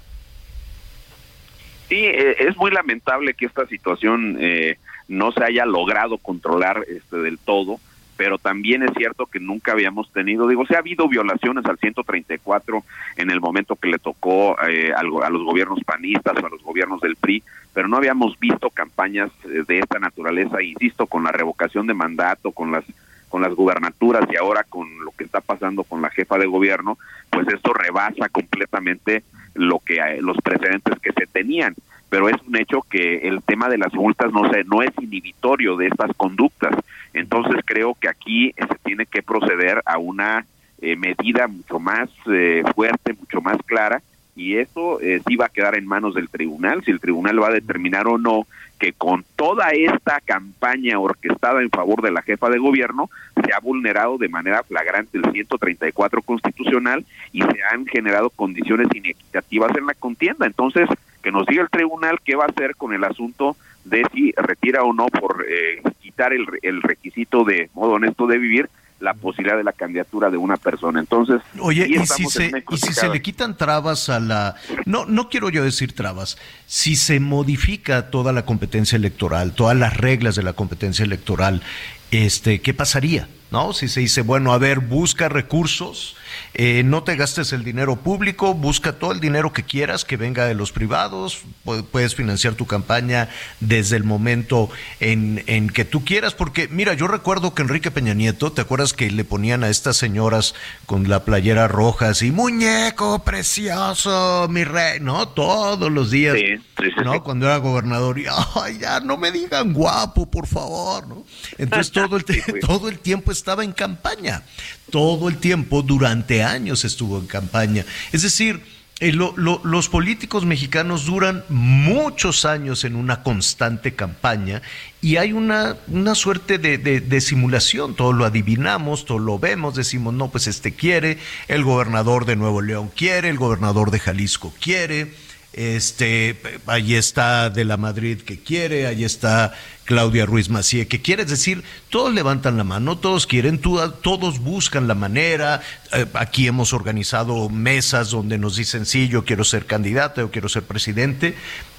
Sí, 1.89 1.97
eh, 1.97 2.37
es 2.39 2.57
muy 2.57 2.71
lamentable 2.71 3.35
que 3.35 3.47
esta 3.47 3.67
situación 3.67 4.37
eh, 4.41 4.79
no 5.09 5.33
se 5.33 5.43
haya 5.43 5.65
logrado 5.65 6.19
controlar 6.19 6.85
este, 6.89 7.17
del 7.17 7.39
todo 7.39 7.81
pero 8.19 8.37
también 8.37 8.83
es 8.83 8.91
cierto 8.97 9.27
que 9.27 9.39
nunca 9.39 9.71
habíamos 9.71 10.13
tenido, 10.13 10.49
digo, 10.49 10.67
se 10.67 10.75
ha 10.75 10.81
habido 10.81 11.09
violaciones 11.09 11.65
al 11.67 11.79
134 11.79 12.83
en 13.17 13.31
el 13.31 13.41
momento 13.41 13.77
que 13.77 13.89
le 13.89 13.99
tocó 14.01 14.57
eh, 14.69 14.93
a 14.93 15.05
los 15.05 15.45
gobiernos 15.45 15.79
panistas 15.85 16.35
o 16.43 16.45
a 16.45 16.51
los 16.51 16.61
gobiernos 16.65 17.01
del 17.01 17.15
PRI, 17.15 17.45
pero 17.73 17.87
no 17.87 17.97
habíamos 17.97 18.37
visto 18.41 18.71
campañas 18.71 19.31
eh, 19.45 19.63
de 19.69 19.79
esta 19.79 20.01
naturaleza, 20.01 20.61
insisto, 20.61 21.07
con 21.07 21.23
la 21.23 21.31
revocación 21.31 21.87
de 21.87 21.95
mandato, 21.95 22.51
con 22.51 22.73
las 22.73 22.85
con 23.29 23.43
las 23.43 23.55
gubernaturas 23.55 24.27
y 24.33 24.37
ahora 24.37 24.65
con 24.65 24.89
lo 25.05 25.11
que 25.13 25.25
está 25.25 25.43
pasando 25.43 25.85
con 25.85 26.01
la 26.01 26.09
jefa 26.09 26.39
de 26.39 26.47
gobierno, 26.47 26.97
pues 27.31 27.47
esto 27.49 27.75
rebasa 27.75 28.31
completamente 28.31 29.23
lo 29.55 29.81
que 29.81 29.97
eh, 29.97 30.23
los 30.23 30.39
precedentes 30.39 30.99
que 30.99 31.13
se 31.13 31.27
tenían 31.27 31.75
pero 32.09 32.29
es 32.29 32.37
un 32.47 32.57
hecho 32.57 32.83
que 32.83 33.29
el 33.29 33.43
tema 33.43 33.69
de 33.69 33.79
las 33.79 33.93
multas 33.95 34.33
no 34.33 34.51
se, 34.51 34.65
no 34.65 34.83
es 34.83 34.91
inhibitorio 35.01 35.77
de 35.77 35.89
estas 35.89 36.11
conductas. 36.17 36.75
Entonces 37.13 37.63
creo 37.65 37.95
que 37.95 38.09
aquí 38.09 38.53
se 38.57 38.79
tiene 38.85 39.07
que 39.07 39.23
proceder 39.23 39.83
a 39.85 39.99
una 39.99 40.47
eh, 40.81 40.97
medida 40.97 41.49
mucho 41.49 41.79
más 41.79 42.09
eh, 42.31 42.63
fuerte, 42.75 43.15
mucho 43.15 43.41
más 43.41 43.59
clara, 43.67 44.01
y 44.39 44.57
eso 44.57 45.01
eh, 45.01 45.21
sí 45.27 45.37
va 45.37 45.47
a 45.47 45.51
quedar 45.51 45.75
en 45.75 45.87
manos 45.87 46.15
del 46.15 46.29
tribunal, 46.29 46.83
si 46.85 46.93
el 46.93 47.01
tribunal 47.01 47.43
va 47.43 47.49
a 47.49 47.53
determinar 47.53 48.07
o 48.07 48.17
no 48.19 48.47
que 48.79 48.93
con 48.93 49.25
toda 49.35 49.71
esta 49.71 50.21
campaña 50.21 51.01
orquestada 51.01 51.61
en 51.61 51.71
favor 51.71 52.01
de 52.01 52.13
la 52.13 52.23
jefa 52.23 52.49
de 52.49 52.59
gobierno 52.59 53.11
se 53.45 53.53
ha 53.53 53.59
vulnerado 53.59 54.19
de 54.19 54.29
manera 54.29 54.63
flagrante 54.63 55.19
el 55.19 55.31
134 55.33 56.23
constitucional 56.23 57.05
y 57.33 57.43
se 57.43 57.63
han 57.71 57.87
generado 57.87 58.31
condiciones 58.31 58.87
inequitativas 58.95 59.77
en 59.77 59.87
la 59.87 59.95
contienda. 59.95 60.47
Entonces, 60.47 60.89
que 61.23 61.33
nos 61.33 61.47
diga 61.47 61.63
el 61.63 61.71
tribunal 61.71 62.21
qué 62.25 62.37
va 62.37 62.45
a 62.45 62.49
hacer 62.49 62.77
con 62.77 62.95
el 62.95 63.03
asunto 63.03 63.57
de 63.85 64.05
si 64.15 64.33
retira 64.37 64.85
o 64.85 64.93
no 64.93 65.07
por 65.07 65.45
eh, 65.49 65.83
quitar 66.01 66.33
el, 66.33 66.47
el 66.63 66.81
requisito 66.83 67.45
de 67.45 67.71
modo 67.75 67.95
honesto 67.95 68.29
de 68.29 68.39
vivir 68.39 68.71
la 69.01 69.15
posibilidad 69.15 69.57
de 69.57 69.65
la 69.65 69.73
candidatura 69.73 70.31
de 70.31 70.37
una 70.37 70.57
persona. 70.57 71.01
Entonces, 71.01 71.41
oye, 71.61 71.87
¿y 71.89 72.07
si, 72.07 72.25
se, 72.27 72.65
y 72.71 72.77
si 72.77 72.93
se 72.93 73.09
le 73.09 73.23
quitan 73.23 73.57
trabas 73.57 74.09
a 74.09 74.21
la... 74.21 74.57
No, 74.87 75.07
no 75.07 75.29
quiero 75.29 75.51
yo 75.51 75.63
decir 75.63 75.95
trabas, 75.95 76.37
si 76.67 76.97
se 76.97 77.21
modifica 77.21 78.11
toda 78.11 78.33
la 78.33 78.45
competencia 78.45 78.97
electoral, 78.97 79.53
todas 79.53 79.77
las 79.77 79.97
reglas 79.97 80.35
de 80.35 80.43
la 80.43 80.53
competencia 80.53 81.05
electoral, 81.05 81.63
este, 82.11 82.61
¿qué 82.61 82.75
pasaría? 82.75 83.29
¿No? 83.51 83.73
Si 83.73 83.89
se 83.89 84.01
dice, 84.01 84.21
bueno, 84.23 84.53
a 84.53 84.59
ver, 84.59 84.81
busca 84.81 85.29
recursos, 85.29 86.17
eh, 86.55 86.83
no 86.85 87.03
te 87.03 87.17
gastes 87.17 87.53
el 87.53 87.65
dinero 87.65 87.97
público, 87.97 88.55
busca 88.55 88.93
todo 88.95 89.13
el 89.13 89.21
dinero 89.21 89.53
que 89.53 89.63
quieras 89.63 90.05
que 90.05 90.17
venga 90.17 90.45
de 90.45 90.55
los 90.55 90.73
privados, 90.73 91.43
puedes 91.91 92.15
financiar 92.15 92.55
tu 92.55 92.67
campaña 92.67 93.29
desde 93.61 93.97
el 93.97 94.05
momento 94.05 94.71
en, 95.01 95.45
en, 95.47 95.71
que 95.71 95.85
tú 95.85 96.05
quieras, 96.05 96.35
porque 96.35 96.69
mira, 96.69 96.95
yo 96.95 97.07
recuerdo 97.09 97.55
que 97.55 97.63
Enrique 97.63 97.91
Peña 97.91 98.15
Nieto, 98.15 98.53
¿te 98.53 98.61
acuerdas 98.61 98.93
que 98.93 99.11
le 99.11 99.25
ponían 99.25 99.65
a 99.65 99.69
estas 99.69 99.97
señoras 99.97 100.55
con 100.87 101.09
la 101.09 101.25
playera 101.25 101.69
roja 101.69 102.11
así, 102.11 102.31
muñeco 102.31 103.21
precioso, 103.21 104.47
mi 104.51 104.65
rey, 104.65 105.01
¿no? 105.01 105.29
Todos 105.29 105.91
los 105.91 106.11
días, 106.11 106.37
sí, 106.37 106.57
sí, 106.57 106.91
sí, 106.97 107.05
¿no? 107.05 107.23
Cuando 107.23 107.47
era 107.47 107.59
gobernador, 107.59 108.19
y, 108.19 108.27
ay, 108.57 108.79
ya 108.81 109.01
no 109.01 109.17
me 109.17 109.31
digan 109.31 109.73
guapo, 109.73 110.31
por 110.31 110.47
favor, 110.47 111.07
¿no? 111.07 111.25
Entonces 111.57 111.93
todo 111.93 112.17
el, 112.17 112.25
todo 112.61 112.89
el 112.89 112.99
tiempo 112.99 113.33
estaba 113.39 113.65
en 113.65 113.73
campaña, 113.73 114.43
todo 114.91 115.29
el 115.29 115.39
tiempo, 115.39 115.83
durante 115.83 116.43
años 116.43 116.85
estuvo 116.85 117.19
en 117.19 117.27
campaña. 117.27 117.85
Es 118.13 118.23
decir, 118.23 118.63
eh, 119.01 119.13
lo, 119.13 119.33
lo, 119.37 119.61
los 119.63 119.89
políticos 119.89 120.45
mexicanos 120.45 121.07
duran 121.07 121.45
muchos 121.49 122.45
años 122.45 122.83
en 122.83 122.97
una 122.97 123.23
constante 123.23 123.95
campaña 123.95 124.61
y 125.01 125.19
hay 125.19 125.33
una, 125.33 125.77
una 125.87 126.17
suerte 126.17 126.59
de, 126.59 126.79
de, 126.79 127.01
de, 127.01 127.21
simulación, 127.21 127.95
todo 127.95 128.13
lo 128.13 128.25
adivinamos, 128.25 129.05
todo 129.05 129.21
lo 129.21 129.39
vemos, 129.39 129.77
decimos, 129.77 130.15
no, 130.15 130.31
pues 130.31 130.49
este 130.49 130.75
quiere, 130.75 131.19
el 131.47 131.63
gobernador 131.63 132.27
de 132.27 132.35
Nuevo 132.35 132.61
León 132.61 132.91
quiere, 132.95 133.29
el 133.29 133.39
gobernador 133.39 133.93
de 133.93 134.01
Jalisco 134.01 134.53
quiere, 134.61 135.15
este, 135.59 136.41
ahí 136.67 136.95
está 136.95 137.51
de 137.51 137.65
la 137.65 137.77
Madrid 137.77 138.21
que 138.21 138.39
quiere, 138.39 138.87
ahí 138.87 139.03
está 139.03 139.53
Claudia 139.87 140.25
Ruiz 140.25 140.51
Macié 140.51 140.87
que 140.87 141.03
quiere, 141.03 141.25
es 141.25 141.31
decir, 141.31 141.65
todos 141.91 142.15
levantan 142.15 142.57
la 142.57 142.63
mano, 142.63 142.97
todos 142.97 143.27
quieren, 143.27 143.59
todos 143.59 144.39
buscan 144.39 144.87
la 144.87 144.95
manera, 144.95 145.61
eh, 145.93 146.07
aquí 146.15 146.47
hemos 146.47 146.73
organizado 146.73 147.49
mesas 147.49 148.11
donde 148.11 148.39
nos 148.39 148.55
dicen, 148.55 148.87
sí, 148.87 149.09
yo 149.09 149.25
quiero 149.25 149.43
ser 149.43 149.67
candidata, 149.67 150.21
yo 150.21 150.31
quiero 150.31 150.49
ser 150.49 150.63
presidente, 150.63 151.35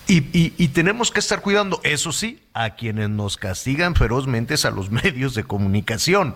y, 0.08 0.18
y, 0.38 0.54
y, 0.58 0.70
tenemos 0.70 1.12
que 1.12 1.20
estar 1.20 1.42
cuidando, 1.42 1.80
eso 1.84 2.12
sí, 2.12 2.40
a 2.56 2.72
quienes 2.72 3.12
nos 3.12 3.38
castigan 3.38 3.94
ferozmente 3.94 4.56
es 4.56 4.66
a 4.66 4.72
los 4.72 4.90
medios 5.04 5.36
de 5.36 5.44
comunicación. 5.44 6.36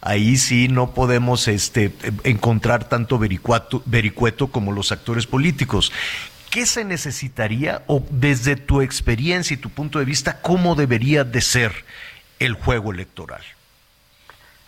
Ahí 0.00 0.36
sí 0.36 0.66
no 0.66 0.94
podemos 0.94 1.46
este, 1.46 1.92
encontrar 2.24 2.88
tanto 2.88 3.20
vericueto 3.20 4.48
como 4.48 4.72
los 4.72 4.90
actores 4.90 5.28
políticos. 5.28 5.92
¿Qué 6.52 6.66
se 6.66 6.84
necesitaría 6.84 7.82
o 7.86 8.04
desde 8.10 8.56
tu 8.56 8.82
experiencia 8.82 9.54
y 9.54 9.56
tu 9.56 9.70
punto 9.70 9.98
de 9.98 10.04
vista, 10.04 10.40
cómo 10.42 10.74
debería 10.74 11.24
de 11.24 11.40
ser 11.40 11.72
el 12.38 12.52
juego 12.52 12.92
electoral? 12.92 13.40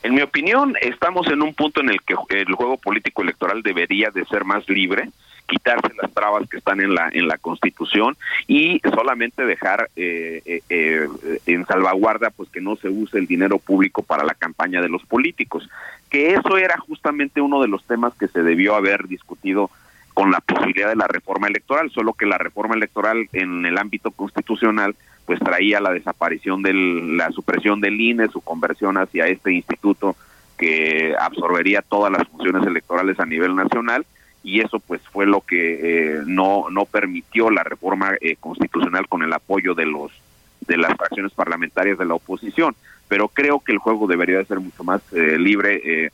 En 0.03 0.15
mi 0.15 0.23
opinión, 0.23 0.75
estamos 0.81 1.27
en 1.29 1.43
un 1.43 1.55
punto 1.55 1.83
en 1.83 1.91
el 1.91 2.01
que 2.03 2.41
el 2.41 2.55
juego 2.55 2.79
político 2.79 3.23
electoral 3.23 3.63
debería 3.63 4.11
de 4.11 4.25
ser 4.25 4.45
más 4.45 4.67
libre, 4.69 5.11
quitarse 5.47 5.93
las 6.01 6.11
trabas 6.13 6.49
que 6.49 6.57
están 6.57 6.81
en 6.81 6.95
la 6.95 7.11
en 7.13 7.29
la 7.29 7.37
Constitución 7.37 8.17
y 8.47 8.81
solamente 8.95 9.45
dejar 9.45 9.91
eh, 9.95 10.41
eh, 10.47 10.63
eh, 10.71 11.07
en 11.45 11.67
salvaguarda 11.67 12.31
pues 12.31 12.49
que 12.49 12.63
no 12.63 12.77
se 12.77 12.89
use 12.89 13.19
el 13.19 13.27
dinero 13.27 13.59
público 13.59 14.03
para 14.03 14.25
la 14.25 14.35
campaña 14.35 14.81
de 14.81 14.89
los 14.89 15.05
políticos, 15.05 15.69
que 16.09 16.33
eso 16.33 16.57
era 16.57 16.79
justamente 16.79 17.43
uno 17.43 17.61
de 17.61 17.69
los 17.69 17.85
temas 17.85 18.15
que 18.15 18.29
se 18.29 18.43
debió 18.43 18.75
haber 18.75 19.07
discutido 19.07 19.71
con 20.15 20.31
la 20.31 20.41
posibilidad 20.41 20.89
de 20.89 20.97
la 20.97 21.09
reforma 21.09 21.49
electoral, 21.49 21.91
solo 21.91 22.13
que 22.13 22.25
la 22.25 22.39
reforma 22.39 22.77
electoral 22.77 23.29
en 23.33 23.67
el 23.67 23.77
ámbito 23.77 24.13
constitucional 24.13 24.95
pues 25.27 25.41
traía 25.41 25.81
la 25.81 25.93
desaparición 25.93 26.63
de 26.63 26.73
la 26.75 27.31
supresión 27.33 27.81
del 27.81 28.01
INE, 28.01 28.29
su 28.29 28.41
conversión 28.41 28.97
hacia 28.97 29.27
este 29.27 29.53
instituto 29.53 30.17
que 30.57 31.15
absorbería 31.19 31.83
todas 31.83 32.13
las 32.13 32.29
funciones 32.29 32.67
electorales 32.67 33.19
a 33.19 33.27
nivel 33.27 33.57
nacional 33.57 34.07
y 34.43 34.61
eso 34.61 34.79
pues 34.79 35.01
fue 35.11 35.27
lo 35.27 35.41
que 35.41 36.19
eh, 36.19 36.23
no 36.27 36.67
no 36.71 36.85
permitió 36.85 37.51
la 37.51 37.65
reforma 37.65 38.13
eh, 38.21 38.37
constitucional 38.39 39.09
con 39.09 39.23
el 39.23 39.33
apoyo 39.33 39.75
de 39.75 39.87
los 39.87 40.13
de 40.67 40.77
las 40.77 40.95
fracciones 40.97 41.33
parlamentarias 41.33 41.99
de 41.99 42.05
la 42.05 42.15
oposición. 42.15 42.75
Pero 43.09 43.29
creo 43.29 43.61
que 43.61 43.73
el 43.73 43.79
juego 43.79 44.07
debería 44.07 44.39
de 44.39 44.45
ser 44.45 44.61
mucho 44.61 44.85
más 44.85 45.01
eh, 45.13 45.39
libre 45.39 46.11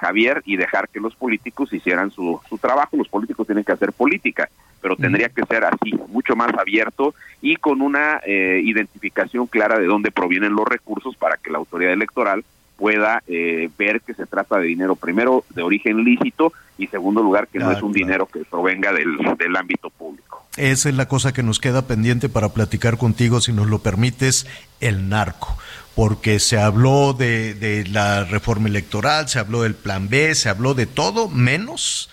Javier 0.00 0.42
y 0.46 0.56
dejar 0.56 0.88
que 0.88 1.00
los 1.00 1.14
políticos 1.14 1.72
hicieran 1.72 2.10
su, 2.10 2.40
su 2.48 2.58
trabajo 2.58 2.96
los 2.96 3.08
políticos 3.08 3.46
tienen 3.46 3.64
que 3.64 3.72
hacer 3.72 3.92
política 3.92 4.48
pero 4.80 4.96
tendría 4.96 5.28
que 5.28 5.44
ser 5.44 5.64
así 5.64 5.92
mucho 6.08 6.36
más 6.36 6.54
abierto 6.54 7.14
y 7.42 7.56
con 7.56 7.82
una 7.82 8.20
identificación 8.26 9.46
clara 9.46 9.78
de 9.78 9.86
dónde 9.86 10.12
provienen 10.12 10.54
los 10.54 10.66
recursos 10.66 11.16
para 11.16 11.36
que 11.36 11.50
la 11.50 11.58
autoridad 11.58 11.92
electoral 11.92 12.44
pueda 12.76 13.22
eh, 13.26 13.70
ver 13.78 14.00
que 14.02 14.14
se 14.14 14.26
trata 14.26 14.58
de 14.58 14.66
dinero 14.66 14.96
primero 14.96 15.44
de 15.54 15.62
origen 15.62 16.04
lícito 16.04 16.52
y 16.78 16.86
segundo 16.88 17.22
lugar 17.22 17.48
que 17.48 17.58
no 17.58 17.72
es 17.72 17.82
un 17.82 17.92
dinero 17.92 18.26
que 18.26 18.44
provenga 18.44 18.92
del, 18.92 19.16
del 19.38 19.56
ámbito 19.56 19.88
público. 19.90 20.46
Esa 20.56 20.88
es 20.88 20.94
la 20.94 21.08
cosa 21.08 21.32
que 21.32 21.42
nos 21.42 21.58
queda 21.58 21.86
pendiente 21.86 22.28
para 22.28 22.50
platicar 22.50 22.98
contigo, 22.98 23.40
si 23.40 23.52
nos 23.52 23.66
lo 23.66 23.78
permites, 23.78 24.46
el 24.80 25.08
narco. 25.08 25.56
Porque 25.96 26.38
se 26.38 26.58
habló 26.58 27.12
de, 27.12 27.54
de 27.54 27.84
la 27.86 28.24
reforma 28.24 28.68
electoral, 28.68 29.28
se 29.28 29.40
habló 29.40 29.62
del 29.62 29.74
plan 29.74 30.08
B, 30.08 30.36
se 30.36 30.48
habló 30.48 30.74
de 30.74 30.86
todo 30.86 31.28
menos 31.28 32.08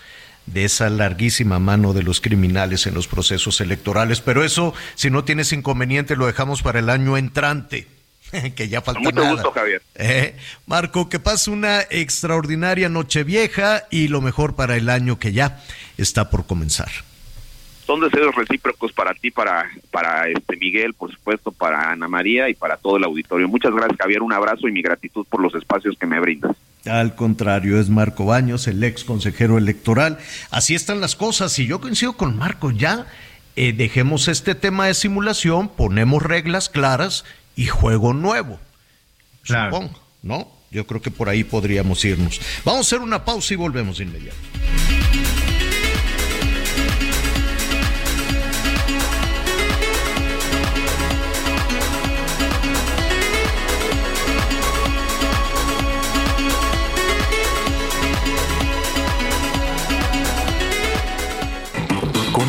de 0.46 0.64
esa 0.64 0.90
larguísima 0.90 1.58
mano 1.58 1.92
de 1.92 2.02
los 2.02 2.20
criminales 2.20 2.86
en 2.86 2.94
los 2.94 3.06
procesos 3.06 3.60
electorales. 3.60 4.20
Pero 4.20 4.44
eso, 4.44 4.74
si 4.96 5.10
no 5.10 5.24
tienes 5.24 5.52
inconveniente, 5.52 6.16
lo 6.16 6.26
dejamos 6.26 6.62
para 6.62 6.80
el 6.80 6.90
año 6.90 7.16
entrante. 7.16 7.86
que 8.56 8.68
ya 8.68 8.80
falta 8.80 9.00
Mucho 9.00 9.24
gusto, 9.26 9.52
Javier. 9.52 9.82
Eh, 9.94 10.36
Marco, 10.66 11.08
que 11.08 11.20
pase 11.20 11.50
una 11.50 11.82
extraordinaria 11.82 12.88
noche 12.88 13.24
vieja 13.24 13.84
y 13.90 14.08
lo 14.08 14.20
mejor 14.20 14.56
para 14.56 14.76
el 14.76 14.90
año 14.90 15.18
que 15.18 15.32
ya 15.32 15.62
está 15.96 16.30
por 16.30 16.46
comenzar. 16.46 16.90
Son 17.86 18.00
deseos 18.00 18.34
recíprocos 18.34 18.92
para 18.92 19.12
ti, 19.14 19.30
para, 19.30 19.70
para 19.90 20.28
este 20.28 20.56
Miguel, 20.56 20.94
por 20.94 21.12
supuesto, 21.12 21.52
para 21.52 21.90
Ana 21.90 22.08
María 22.08 22.48
y 22.48 22.54
para 22.54 22.78
todo 22.78 22.96
el 22.96 23.04
auditorio. 23.04 23.46
Muchas 23.46 23.74
gracias, 23.74 23.98
Javier. 23.98 24.22
Un 24.22 24.32
abrazo 24.32 24.68
y 24.68 24.72
mi 24.72 24.80
gratitud 24.80 25.26
por 25.28 25.42
los 25.42 25.54
espacios 25.54 25.96
que 25.98 26.06
me 26.06 26.18
brindas. 26.18 26.56
Al 26.86 27.14
contrario, 27.14 27.78
es 27.78 27.90
Marco 27.90 28.24
Baños, 28.24 28.66
el 28.68 28.82
ex 28.82 29.04
consejero 29.04 29.58
electoral. 29.58 30.18
Así 30.50 30.74
están 30.74 31.00
las 31.00 31.14
cosas. 31.14 31.58
Y 31.58 31.66
yo 31.66 31.80
coincido 31.80 32.14
con 32.14 32.36
Marco, 32.38 32.70
ya 32.70 33.06
eh, 33.56 33.72
dejemos 33.72 34.28
este 34.28 34.54
tema 34.54 34.86
de 34.86 34.94
simulación, 34.94 35.68
ponemos 35.68 36.22
reglas 36.22 36.70
claras 36.70 37.24
y 37.54 37.66
juego 37.66 38.14
nuevo. 38.14 38.58
Supongo, 39.42 40.00
¿no? 40.22 40.48
Yo 40.70 40.86
creo 40.86 41.00
que 41.02 41.10
por 41.10 41.28
ahí 41.28 41.44
podríamos 41.44 42.04
irnos. 42.04 42.40
Vamos 42.64 42.78
a 42.78 42.96
hacer 42.96 43.00
una 43.00 43.24
pausa 43.24 43.54
y 43.54 43.56
volvemos 43.56 43.98
de 43.98 44.04
inmediato. 44.04 44.36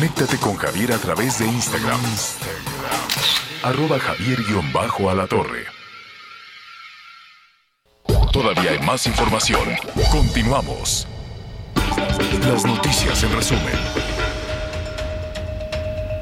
Conéctate 0.06 0.38
con 0.38 0.54
Javier 0.54 0.92
a 0.92 0.98
través 0.98 1.40
de 1.40 1.46
Instagram 1.46 2.00
arroba 3.64 3.98
javier 3.98 4.38
torre 5.28 5.66
Todavía 8.32 8.70
hay 8.70 8.78
más 8.86 9.04
información. 9.08 9.68
Continuamos. 10.12 11.08
Las 12.40 12.64
noticias 12.64 13.20
en 13.24 13.32
resumen. 13.32 13.74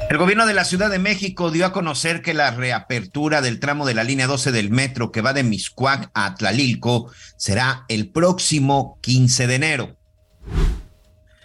El 0.09 0.17
gobierno 0.17 0.47
de 0.47 0.55
la 0.55 0.65
Ciudad 0.65 0.89
de 0.89 0.97
México 0.97 1.51
dio 1.51 1.67
a 1.67 1.71
conocer 1.71 2.23
que 2.23 2.33
la 2.33 2.49
reapertura 2.49 3.41
del 3.41 3.59
tramo 3.59 3.85
de 3.85 3.93
la 3.93 4.03
línea 4.03 4.25
12 4.25 4.51
del 4.51 4.71
metro 4.71 5.11
que 5.11 5.21
va 5.21 5.33
de 5.33 5.43
Miscuac 5.43 6.09
a 6.15 6.33
Tlalilco 6.33 7.11
será 7.37 7.85
el 7.87 8.09
próximo 8.09 8.97
15 9.03 9.45
de 9.45 9.55
enero. 9.55 9.97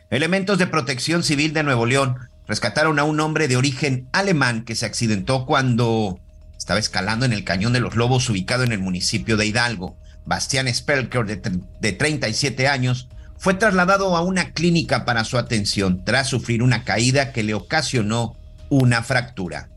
Elementos 0.09 0.57
de 0.59 0.67
protección 0.67 1.23
civil 1.23 1.53
de 1.53 1.63
Nuevo 1.63 1.85
León 1.85 2.30
rescataron 2.51 2.99
a 2.99 3.05
un 3.05 3.21
hombre 3.21 3.47
de 3.47 3.57
origen 3.57 4.09
alemán 4.11 4.65
que 4.65 4.75
se 4.75 4.85
accidentó 4.85 5.47
cuando 5.47 6.19
estaba 6.59 6.81
escalando 6.81 7.25
en 7.25 7.33
el 7.33 7.45
Cañón 7.45 7.73
de 7.73 7.79
los 7.79 7.95
Lobos 7.95 8.29
ubicado 8.29 8.65
en 8.65 8.73
el 8.73 8.81
municipio 8.81 9.37
de 9.37 9.47
Hidalgo. 9.47 9.97
Bastián 10.25 10.67
Spelker, 10.75 11.27
de, 11.27 11.61
de 11.81 11.93
37 11.93 12.67
años, 12.67 13.07
fue 13.39 13.55
trasladado 13.55 14.17
a 14.17 14.23
una 14.23 14.51
clínica 14.51 15.05
para 15.05 15.23
su 15.23 15.39
atención 15.39 16.05
tras 16.05 16.27
sufrir 16.27 16.65
una 16.65 16.83
caída 16.83 17.31
que 17.31 17.45
le 17.45 17.55
ocasionó 17.55 18.37
una 18.69 19.05
fractura. 19.05 19.69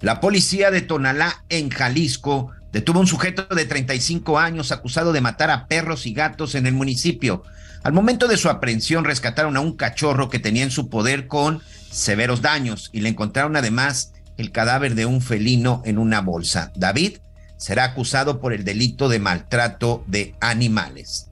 La 0.00 0.20
policía 0.20 0.70
de 0.70 0.80
Tonalá, 0.80 1.44
en 1.50 1.68
Jalisco, 1.68 2.52
detuvo 2.72 3.00
a 3.00 3.02
un 3.02 3.06
sujeto 3.06 3.54
de 3.54 3.66
35 3.66 4.38
años 4.38 4.72
acusado 4.72 5.12
de 5.12 5.20
matar 5.20 5.50
a 5.50 5.66
perros 5.66 6.06
y 6.06 6.14
gatos 6.14 6.54
en 6.54 6.66
el 6.66 6.72
municipio. 6.72 7.42
Al 7.84 7.92
momento 7.92 8.28
de 8.28 8.38
su 8.38 8.48
aprehensión 8.48 9.04
rescataron 9.04 9.58
a 9.58 9.60
un 9.60 9.76
cachorro 9.76 10.30
que 10.30 10.38
tenía 10.38 10.62
en 10.62 10.70
su 10.70 10.88
poder 10.88 11.26
con 11.26 11.60
severos 11.90 12.40
daños 12.40 12.88
y 12.92 13.02
le 13.02 13.10
encontraron 13.10 13.56
además 13.56 14.14
el 14.38 14.52
cadáver 14.52 14.94
de 14.94 15.04
un 15.04 15.20
felino 15.20 15.82
en 15.84 15.98
una 15.98 16.22
bolsa. 16.22 16.72
David 16.74 17.18
será 17.58 17.84
acusado 17.84 18.40
por 18.40 18.54
el 18.54 18.64
delito 18.64 19.10
de 19.10 19.18
maltrato 19.18 20.02
de 20.06 20.34
animales. 20.40 21.28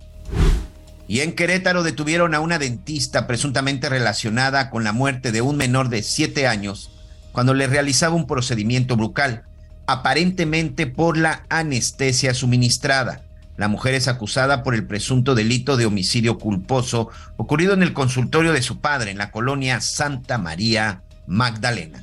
Y 1.08 1.20
en 1.20 1.32
Querétaro 1.32 1.82
detuvieron 1.82 2.34
a 2.34 2.40
una 2.40 2.58
dentista 2.58 3.26
presuntamente 3.26 3.88
relacionada 3.88 4.68
con 4.68 4.84
la 4.84 4.92
muerte 4.92 5.32
de 5.32 5.40
un 5.40 5.56
menor 5.56 5.88
de 5.88 6.02
7 6.02 6.46
años 6.46 6.90
cuando 7.32 7.54
le 7.54 7.66
realizaba 7.66 8.14
un 8.14 8.26
procedimiento 8.26 8.94
bucal, 8.94 9.44
aparentemente 9.86 10.86
por 10.86 11.16
la 11.16 11.46
anestesia 11.48 12.34
suministrada. 12.34 13.22
La 13.62 13.68
mujer 13.68 13.94
es 13.94 14.08
acusada 14.08 14.64
por 14.64 14.74
el 14.74 14.88
presunto 14.88 15.36
delito 15.36 15.76
de 15.76 15.86
homicidio 15.86 16.36
culposo 16.36 17.10
ocurrido 17.36 17.74
en 17.74 17.84
el 17.84 17.92
consultorio 17.92 18.52
de 18.52 18.60
su 18.60 18.80
padre 18.80 19.12
en 19.12 19.18
la 19.18 19.30
colonia 19.30 19.80
Santa 19.80 20.36
María 20.36 21.02
Magdalena. 21.28 22.02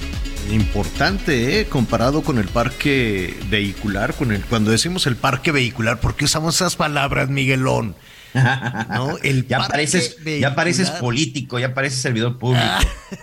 importante, 0.51 1.59
¿eh? 1.59 1.65
comparado 1.65 2.21
con 2.21 2.37
el 2.37 2.47
parque 2.47 3.37
vehicular, 3.49 4.13
con 4.13 4.31
el 4.31 4.43
cuando 4.45 4.71
decimos 4.71 5.07
el 5.07 5.15
parque 5.15 5.51
vehicular, 5.51 5.99
¿por 5.99 6.15
qué 6.15 6.25
usamos 6.25 6.55
esas 6.55 6.75
palabras, 6.75 7.29
Miguelón? 7.29 7.95
¿No? 8.33 9.17
El 9.23 9.45
ya, 9.45 9.67
pareces, 9.67 10.15
ya 10.23 10.55
pareces 10.55 10.89
político, 10.89 11.59
ya 11.59 11.73
pareces 11.73 11.99
servidor 11.99 12.37
público. 12.39 12.63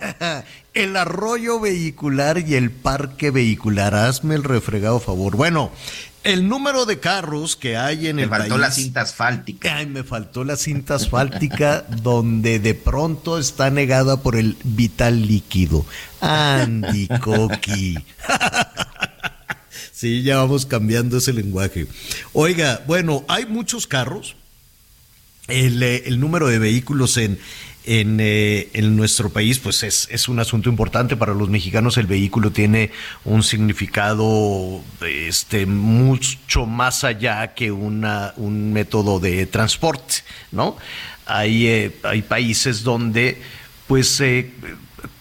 el 0.74 0.96
arroyo 0.96 1.60
vehicular 1.60 2.38
y 2.46 2.54
el 2.54 2.70
parque 2.70 3.30
vehicular, 3.30 3.94
hazme 3.94 4.34
el 4.34 4.44
refregado 4.44 5.00
favor. 5.00 5.36
Bueno, 5.36 5.72
el 6.28 6.48
número 6.48 6.84
de 6.84 7.00
carros 7.00 7.56
que 7.56 7.76
hay 7.76 8.08
en 8.08 8.18
el 8.18 8.28
país. 8.28 8.44
Me 8.44 8.48
faltó 8.48 8.58
la 8.58 8.70
cinta 8.70 9.00
asfáltica. 9.00 9.76
Ay, 9.76 9.86
me 9.86 10.04
faltó 10.04 10.44
la 10.44 10.56
cinta 10.56 10.94
asfáltica 10.96 11.82
donde 12.02 12.58
de 12.58 12.74
pronto 12.74 13.38
está 13.38 13.70
negada 13.70 14.22
por 14.22 14.36
el 14.36 14.56
vital 14.62 15.26
líquido. 15.26 15.86
Andy 16.20 17.08
Coqui. 17.20 17.98
sí, 19.92 20.22
ya 20.22 20.36
vamos 20.36 20.66
cambiando 20.66 21.18
ese 21.18 21.32
lenguaje. 21.32 21.86
Oiga, 22.32 22.82
bueno, 22.86 23.24
hay 23.28 23.46
muchos 23.46 23.86
carros. 23.86 24.36
El, 25.46 25.82
eh, 25.82 26.02
el 26.04 26.20
número 26.20 26.48
de 26.48 26.58
vehículos 26.58 27.16
en, 27.16 27.38
eh, 27.90 28.68
en, 28.74 28.96
nuestro 28.96 29.30
país, 29.30 29.58
pues 29.58 29.82
es, 29.82 30.08
es, 30.10 30.28
un 30.28 30.38
asunto 30.40 30.68
importante 30.68 31.16
para 31.16 31.32
los 31.32 31.48
mexicanos. 31.48 31.96
El 31.96 32.06
vehículo 32.06 32.50
tiene 32.50 32.90
un 33.24 33.42
significado 33.42 34.82
este, 35.00 35.64
mucho 35.64 36.66
más 36.66 37.02
allá 37.04 37.54
que 37.54 37.72
una, 37.72 38.34
un 38.36 38.74
método 38.74 39.20
de 39.20 39.46
transporte, 39.46 40.16
¿no? 40.52 40.76
Hay, 41.24 41.66
eh, 41.66 41.96
hay 42.02 42.20
países 42.20 42.82
donde 42.82 43.40
pues 43.86 44.20
eh, 44.20 44.52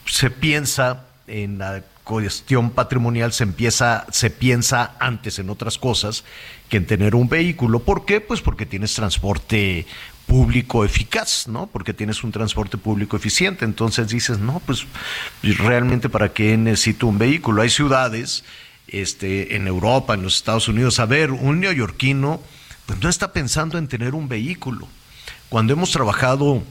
se 0.05 0.29
piensa 0.29 1.05
en 1.25 1.59
la 1.59 1.83
cuestión 2.03 2.71
patrimonial 2.71 3.33
se 3.33 3.43
empieza, 3.43 4.05
se 4.11 4.29
piensa 4.29 4.95
antes 4.97 5.39
en 5.39 5.49
otras 5.49 5.77
cosas 5.77 6.23
que 6.69 6.77
en 6.77 6.85
tener 6.85 7.15
un 7.15 7.27
vehículo. 7.27 7.79
¿Por 7.79 8.05
qué? 8.05 8.21
Pues 8.21 8.39
porque 8.39 8.65
tienes 8.65 8.93
transporte 8.93 9.85
público 10.27 10.85
eficaz, 10.85 11.47
¿no? 11.47 11.67
Porque 11.67 11.93
tienes 11.93 12.23
un 12.23 12.31
transporte 12.31 12.77
público 12.77 13.17
eficiente. 13.17 13.65
Entonces 13.65 14.09
dices, 14.09 14.37
no, 14.37 14.61
pues 14.65 14.85
realmente 15.41 16.09
para 16.09 16.33
qué 16.33 16.57
necesito 16.57 17.07
un 17.07 17.17
vehículo. 17.17 17.61
Hay 17.63 17.69
ciudades 17.69 18.43
este, 18.87 19.55
en 19.55 19.67
Europa, 19.67 20.13
en 20.13 20.21
los 20.21 20.35
Estados 20.35 20.67
Unidos. 20.67 20.99
A 20.99 21.05
ver, 21.05 21.31
un 21.31 21.61
neoyorquino 21.61 22.41
pues 22.85 23.01
no 23.01 23.09
está 23.09 23.33
pensando 23.33 23.77
en 23.77 23.87
tener 23.87 24.13
un 24.13 24.27
vehículo. 24.27 24.87
Cuando 25.49 25.73
hemos 25.73 25.91
trabajado 25.91 26.63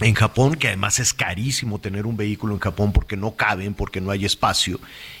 en 0.00 0.14
Japón, 0.14 0.56
que 0.56 0.68
además 0.68 0.98
es 0.98 1.14
carísimo 1.14 1.78
tener 1.78 2.06
un 2.06 2.16
vehículo 2.16 2.54
en 2.54 2.60
Japón 2.60 2.92
porque 2.92 3.16
no 3.16 3.34
caben, 3.34 3.72
porque 3.72 4.00
no 4.00 4.10
hay 4.10 4.26
espacio 4.26 4.78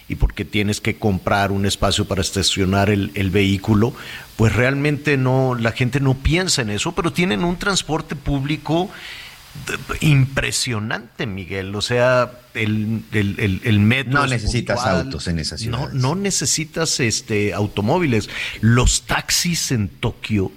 y 0.08 0.16
porque 0.16 0.44
tienes 0.44 0.80
que 0.80 0.96
comprar 0.96 1.50
un 1.50 1.64
espacio 1.64 2.06
para 2.06 2.20
estacionar 2.20 2.90
el, 2.90 3.10
el, 3.14 3.30
vehículo, 3.30 3.94
pues 4.36 4.54
realmente 4.54 5.16
no, 5.16 5.54
la 5.54 5.72
gente 5.72 5.98
no 6.00 6.14
piensa 6.14 6.62
en 6.62 6.70
eso, 6.70 6.92
pero 6.92 7.12
tienen 7.12 7.42
un 7.42 7.56
transporte 7.56 8.16
público 8.16 8.90
impresionante, 10.00 11.26
Miguel. 11.26 11.74
O 11.74 11.80
sea, 11.80 12.30
el, 12.54 13.02
el, 13.12 13.60
el, 13.64 13.80
metro. 13.80 14.20
No 14.20 14.26
necesitas 14.26 14.84
autos 14.84 15.26
en 15.28 15.38
esa 15.38 15.56
ciudad. 15.56 15.78
No, 15.78 15.88
no 15.88 16.14
necesitas 16.14 17.00
este, 17.00 17.54
automóviles. 17.54 18.28
Los 18.60 19.02
taxis 19.02 19.72
en 19.72 19.88
Tokio 19.88 20.52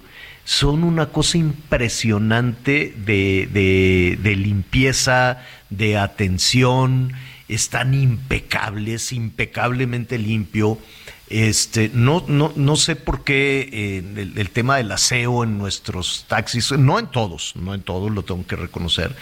son 0.50 0.82
una 0.82 1.10
cosa 1.10 1.38
impresionante 1.38 2.92
de, 3.06 3.48
de, 3.52 4.18
de 4.20 4.34
limpieza, 4.34 5.44
de 5.68 5.96
atención. 5.96 7.12
Están 7.46 7.94
impecables, 7.94 9.12
impecablemente 9.12 10.18
limpio. 10.18 10.76
Este, 11.28 11.88
no, 11.94 12.24
no, 12.26 12.52
no 12.56 12.74
sé 12.74 12.96
por 12.96 13.22
qué 13.22 13.68
eh, 13.72 13.98
el, 13.98 14.36
el, 14.36 14.50
tema 14.50 14.78
del 14.78 14.90
aseo 14.90 15.44
en 15.44 15.56
nuestros 15.56 16.24
taxis, 16.26 16.72
no 16.72 16.98
en 16.98 17.06
todos, 17.06 17.54
no 17.54 17.72
en 17.72 17.82
todos, 17.82 18.10
lo 18.10 18.24
tengo 18.24 18.44
que 18.44 18.56
reconocer, 18.56 19.14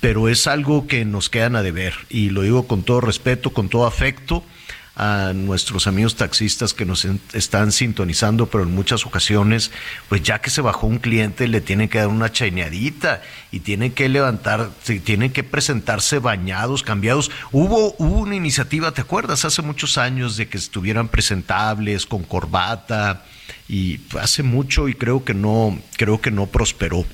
pero 0.00 0.30
es 0.30 0.46
algo 0.46 0.86
que 0.86 1.04
nos 1.04 1.28
quedan 1.28 1.54
a 1.54 1.62
deber 1.62 1.92
y 2.08 2.30
lo 2.30 2.40
digo 2.40 2.66
con 2.66 2.82
todo 2.82 3.02
respeto, 3.02 3.50
con 3.50 3.68
todo 3.68 3.84
afecto 3.84 4.42
a 4.94 5.32
nuestros 5.34 5.86
amigos 5.86 6.16
taxistas 6.16 6.74
que 6.74 6.84
nos 6.84 7.06
están 7.32 7.72
sintonizando, 7.72 8.46
pero 8.46 8.64
en 8.64 8.74
muchas 8.74 9.06
ocasiones, 9.06 9.70
pues 10.08 10.22
ya 10.22 10.40
que 10.40 10.50
se 10.50 10.60
bajó 10.60 10.86
un 10.86 10.98
cliente, 10.98 11.48
le 11.48 11.60
tienen 11.60 11.88
que 11.88 11.98
dar 11.98 12.08
una 12.08 12.30
chaineadita 12.30 13.22
y 13.50 13.60
tienen 13.60 13.92
que 13.92 14.08
levantar, 14.08 14.70
tienen 15.04 15.32
que 15.32 15.44
presentarse 15.44 16.18
bañados, 16.18 16.82
cambiados. 16.82 17.30
Hubo, 17.52 17.94
hubo 17.98 18.18
una 18.18 18.36
iniciativa, 18.36 18.92
¿te 18.92 19.00
acuerdas? 19.00 19.44
Hace 19.44 19.62
muchos 19.62 19.96
años 19.96 20.36
de 20.36 20.48
que 20.48 20.58
estuvieran 20.58 21.08
presentables, 21.08 22.04
con 22.04 22.22
corbata, 22.22 23.24
y 23.68 24.00
hace 24.20 24.42
mucho 24.42 24.88
y 24.88 24.94
creo 24.94 25.24
que 25.24 25.32
no, 25.32 25.78
creo 25.96 26.20
que 26.20 26.30
no 26.30 26.46
prosperó. 26.46 27.06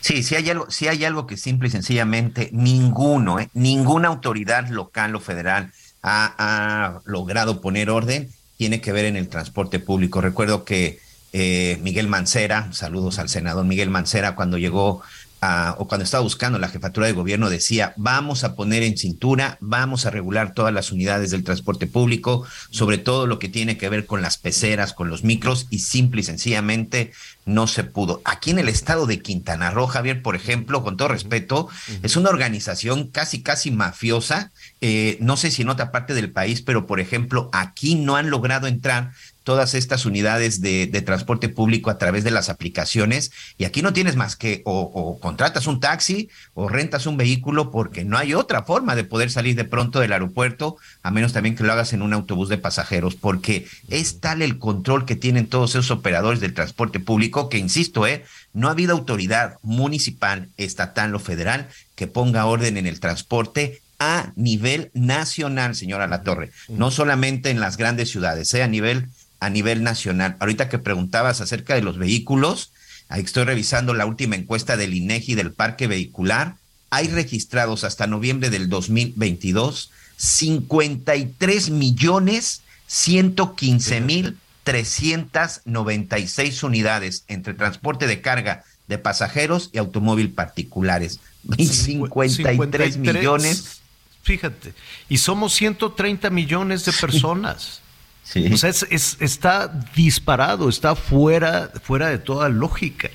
Sí, 0.00 0.22
sí 0.22 0.34
hay 0.34 0.48
algo, 0.48 0.70
sí 0.70 0.88
hay 0.88 1.04
algo 1.04 1.26
que 1.26 1.36
simple 1.36 1.68
y 1.68 1.70
sencillamente 1.70 2.48
ninguno, 2.52 3.38
¿eh? 3.38 3.50
ninguna 3.52 4.08
autoridad 4.08 4.68
local 4.68 5.14
o 5.14 5.20
federal 5.20 5.72
ha, 6.02 6.34
ha, 6.38 7.00
logrado 7.04 7.60
poner 7.60 7.90
orden 7.90 8.30
tiene 8.56 8.80
que 8.80 8.92
ver 8.92 9.06
en 9.06 9.16
el 9.16 9.28
transporte 9.28 9.78
público. 9.78 10.20
Recuerdo 10.20 10.64
que 10.64 10.98
eh, 11.32 11.78
Miguel 11.82 12.08
Mancera, 12.08 12.72
saludos 12.72 13.18
al 13.18 13.28
senador 13.28 13.64
Miguel 13.64 13.88
Mancera, 13.88 14.34
cuando 14.34 14.58
llegó 14.58 15.02
a, 15.40 15.74
o 15.78 15.88
cuando 15.88 16.04
estaba 16.04 16.22
buscando 16.22 16.58
la 16.58 16.68
jefatura 16.68 17.06
de 17.06 17.12
gobierno, 17.12 17.50
decía, 17.50 17.94
vamos 17.96 18.44
a 18.44 18.54
poner 18.54 18.82
en 18.82 18.96
cintura, 18.96 19.56
vamos 19.60 20.06
a 20.06 20.10
regular 20.10 20.54
todas 20.54 20.72
las 20.72 20.92
unidades 20.92 21.30
del 21.30 21.44
transporte 21.44 21.86
público, 21.86 22.44
sobre 22.70 22.98
todo 22.98 23.26
lo 23.26 23.38
que 23.38 23.48
tiene 23.48 23.76
que 23.78 23.88
ver 23.88 24.06
con 24.06 24.22
las 24.22 24.38
peceras, 24.38 24.92
con 24.92 25.08
los 25.08 25.24
micros, 25.24 25.66
y 25.70 25.80
simple 25.80 26.20
y 26.20 26.24
sencillamente 26.24 27.12
no 27.46 27.66
se 27.66 27.84
pudo. 27.84 28.20
Aquí 28.24 28.50
en 28.50 28.58
el 28.58 28.68
estado 28.68 29.06
de 29.06 29.20
Quintana 29.20 29.70
Roo, 29.70 29.86
Javier, 29.86 30.22
por 30.22 30.36
ejemplo, 30.36 30.84
con 30.84 30.96
todo 30.96 31.08
respeto, 31.08 31.66
uh 31.66 31.68
-huh. 31.68 32.00
es 32.02 32.16
una 32.16 32.30
organización 32.30 33.08
casi, 33.08 33.42
casi 33.42 33.70
mafiosa. 33.70 34.52
Eh, 34.80 35.16
no 35.20 35.36
sé 35.36 35.50
si 35.50 35.62
en 35.62 35.68
otra 35.68 35.90
parte 35.90 36.14
del 36.14 36.30
país, 36.30 36.62
pero 36.62 36.86
por 36.86 37.00
ejemplo, 37.00 37.48
aquí 37.52 37.94
no 37.94 38.16
han 38.16 38.30
logrado 38.30 38.66
entrar 38.66 39.12
todas 39.44 39.74
estas 39.74 40.06
unidades 40.06 40.60
de, 40.60 40.86
de, 40.86 41.02
transporte 41.02 41.48
público 41.48 41.90
a 41.90 41.98
través 41.98 42.24
de 42.24 42.30
las 42.30 42.48
aplicaciones 42.48 43.32
y 43.56 43.64
aquí 43.64 43.82
no 43.82 43.92
tienes 43.92 44.16
más 44.16 44.36
que 44.36 44.62
o, 44.64 44.80
o, 44.80 45.18
contratas 45.18 45.66
un 45.66 45.80
taxi 45.80 46.28
o 46.54 46.68
rentas 46.68 47.06
un 47.06 47.16
vehículo 47.16 47.70
porque 47.70 48.04
no 48.04 48.18
hay 48.18 48.34
otra 48.34 48.64
forma 48.64 48.94
de 48.94 49.04
poder 49.04 49.30
salir 49.30 49.56
de 49.56 49.64
pronto 49.64 50.00
del 50.00 50.12
aeropuerto 50.12 50.76
a 51.02 51.10
menos 51.10 51.32
también 51.32 51.56
que 51.56 51.64
lo 51.64 51.72
hagas 51.72 51.92
en 51.92 52.02
un 52.02 52.12
autobús 52.12 52.48
de 52.48 52.58
pasajeros 52.58 53.14
porque 53.14 53.66
es 53.88 54.20
tal 54.20 54.42
el 54.42 54.58
control 54.58 55.06
que 55.06 55.16
tienen 55.16 55.46
todos 55.46 55.70
esos 55.70 55.90
operadores 55.90 56.40
del 56.40 56.54
transporte 56.54 57.00
público 57.00 57.48
que 57.48 57.58
insisto, 57.58 58.06
eh, 58.06 58.24
no 58.52 58.68
ha 58.68 58.72
habido 58.72 58.92
autoridad 58.92 59.58
municipal, 59.62 60.48
estatal 60.56 61.14
o 61.14 61.18
federal 61.18 61.68
que 61.94 62.06
ponga 62.06 62.46
orden 62.46 62.76
en 62.76 62.86
el 62.86 63.00
transporte 63.00 63.80
a 63.98 64.32
nivel 64.34 64.90
nacional, 64.94 65.76
señora 65.76 66.06
La 66.06 66.22
Torre, 66.22 66.50
no 66.68 66.90
solamente 66.90 67.50
en 67.50 67.60
las 67.60 67.76
grandes 67.76 68.10
ciudades, 68.10 68.52
eh, 68.54 68.62
a 68.62 68.68
nivel 68.68 69.08
a 69.40 69.50
nivel 69.50 69.82
nacional. 69.82 70.36
Ahorita 70.38 70.68
que 70.68 70.78
preguntabas 70.78 71.40
acerca 71.40 71.74
de 71.74 71.82
los 71.82 71.98
vehículos, 71.98 72.72
ahí 73.08 73.22
estoy 73.22 73.44
revisando 73.44 73.94
la 73.94 74.06
última 74.06 74.36
encuesta 74.36 74.76
del 74.76 74.94
INEGI 74.94 75.34
del 75.34 75.52
parque 75.52 75.86
vehicular. 75.86 76.56
Hay 76.90 77.08
registrados 77.08 77.84
hasta 77.84 78.06
noviembre 78.06 78.50
del 78.50 78.68
2022 78.68 79.90
53 80.16 81.70
millones 81.70 82.62
115 82.86 84.00
mil 84.00 84.36
396 84.64 86.62
unidades 86.62 87.24
entre 87.28 87.54
transporte 87.54 88.06
de 88.06 88.20
carga 88.20 88.64
de 88.88 88.98
pasajeros 88.98 89.70
y 89.72 89.78
automóvil 89.78 90.30
particulares. 90.30 91.20
53, 91.56 92.36
53 92.36 92.96
millones. 92.98 93.80
Fíjate, 94.22 94.74
y 95.08 95.18
somos 95.18 95.54
130 95.54 96.28
millones 96.30 96.84
de 96.84 96.92
personas. 96.92 97.80
Sí. 98.22 98.48
O 98.52 98.56
sea, 98.56 98.70
es, 98.70 98.86
es, 98.90 99.16
está 99.18 99.72
disparado, 99.96 100.68
está 100.68 100.94
fuera, 100.94 101.70
fuera 101.82 102.10
de 102.10 102.18
toda 102.18 102.48
lógica. 102.48 103.10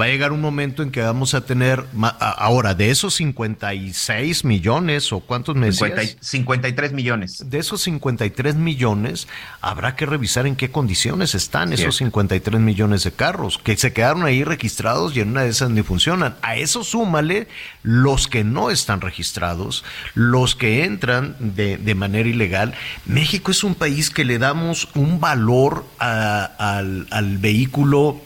Va 0.00 0.04
a 0.04 0.08
llegar 0.08 0.30
un 0.30 0.40
momento 0.40 0.84
en 0.84 0.92
que 0.92 1.00
vamos 1.00 1.34
a 1.34 1.40
tener, 1.40 1.84
ahora, 2.20 2.74
de 2.74 2.90
esos 2.90 3.14
56 3.14 4.44
millones, 4.44 5.12
o 5.12 5.18
cuántos 5.18 5.56
me 5.56 5.72
50, 5.72 6.18
53 6.20 6.92
millones. 6.92 7.50
De 7.50 7.58
esos 7.58 7.80
53 7.82 8.54
millones, 8.54 9.26
habrá 9.60 9.96
que 9.96 10.06
revisar 10.06 10.46
en 10.46 10.54
qué 10.54 10.70
condiciones 10.70 11.34
están 11.34 11.70
sí. 11.70 11.74
esos 11.74 11.96
53 11.96 12.60
millones 12.60 13.02
de 13.02 13.10
carros, 13.10 13.58
que 13.58 13.76
se 13.76 13.92
quedaron 13.92 14.24
ahí 14.24 14.44
registrados 14.44 15.16
y 15.16 15.20
en 15.20 15.30
una 15.30 15.42
de 15.42 15.48
esas 15.48 15.70
ni 15.70 15.82
funcionan. 15.82 16.36
A 16.42 16.54
eso 16.54 16.84
súmale 16.84 17.48
los 17.82 18.28
que 18.28 18.44
no 18.44 18.70
están 18.70 19.00
registrados, 19.00 19.84
los 20.14 20.54
que 20.54 20.84
entran 20.84 21.34
de, 21.40 21.76
de 21.76 21.94
manera 21.96 22.28
ilegal. 22.28 22.74
México 23.04 23.50
es 23.50 23.64
un 23.64 23.74
país 23.74 24.10
que 24.10 24.24
le 24.24 24.38
damos 24.38 24.59
un 24.94 25.20
valor 25.20 25.84
a, 25.98 26.44
al, 26.58 27.06
al 27.10 27.38
vehículo 27.38 28.20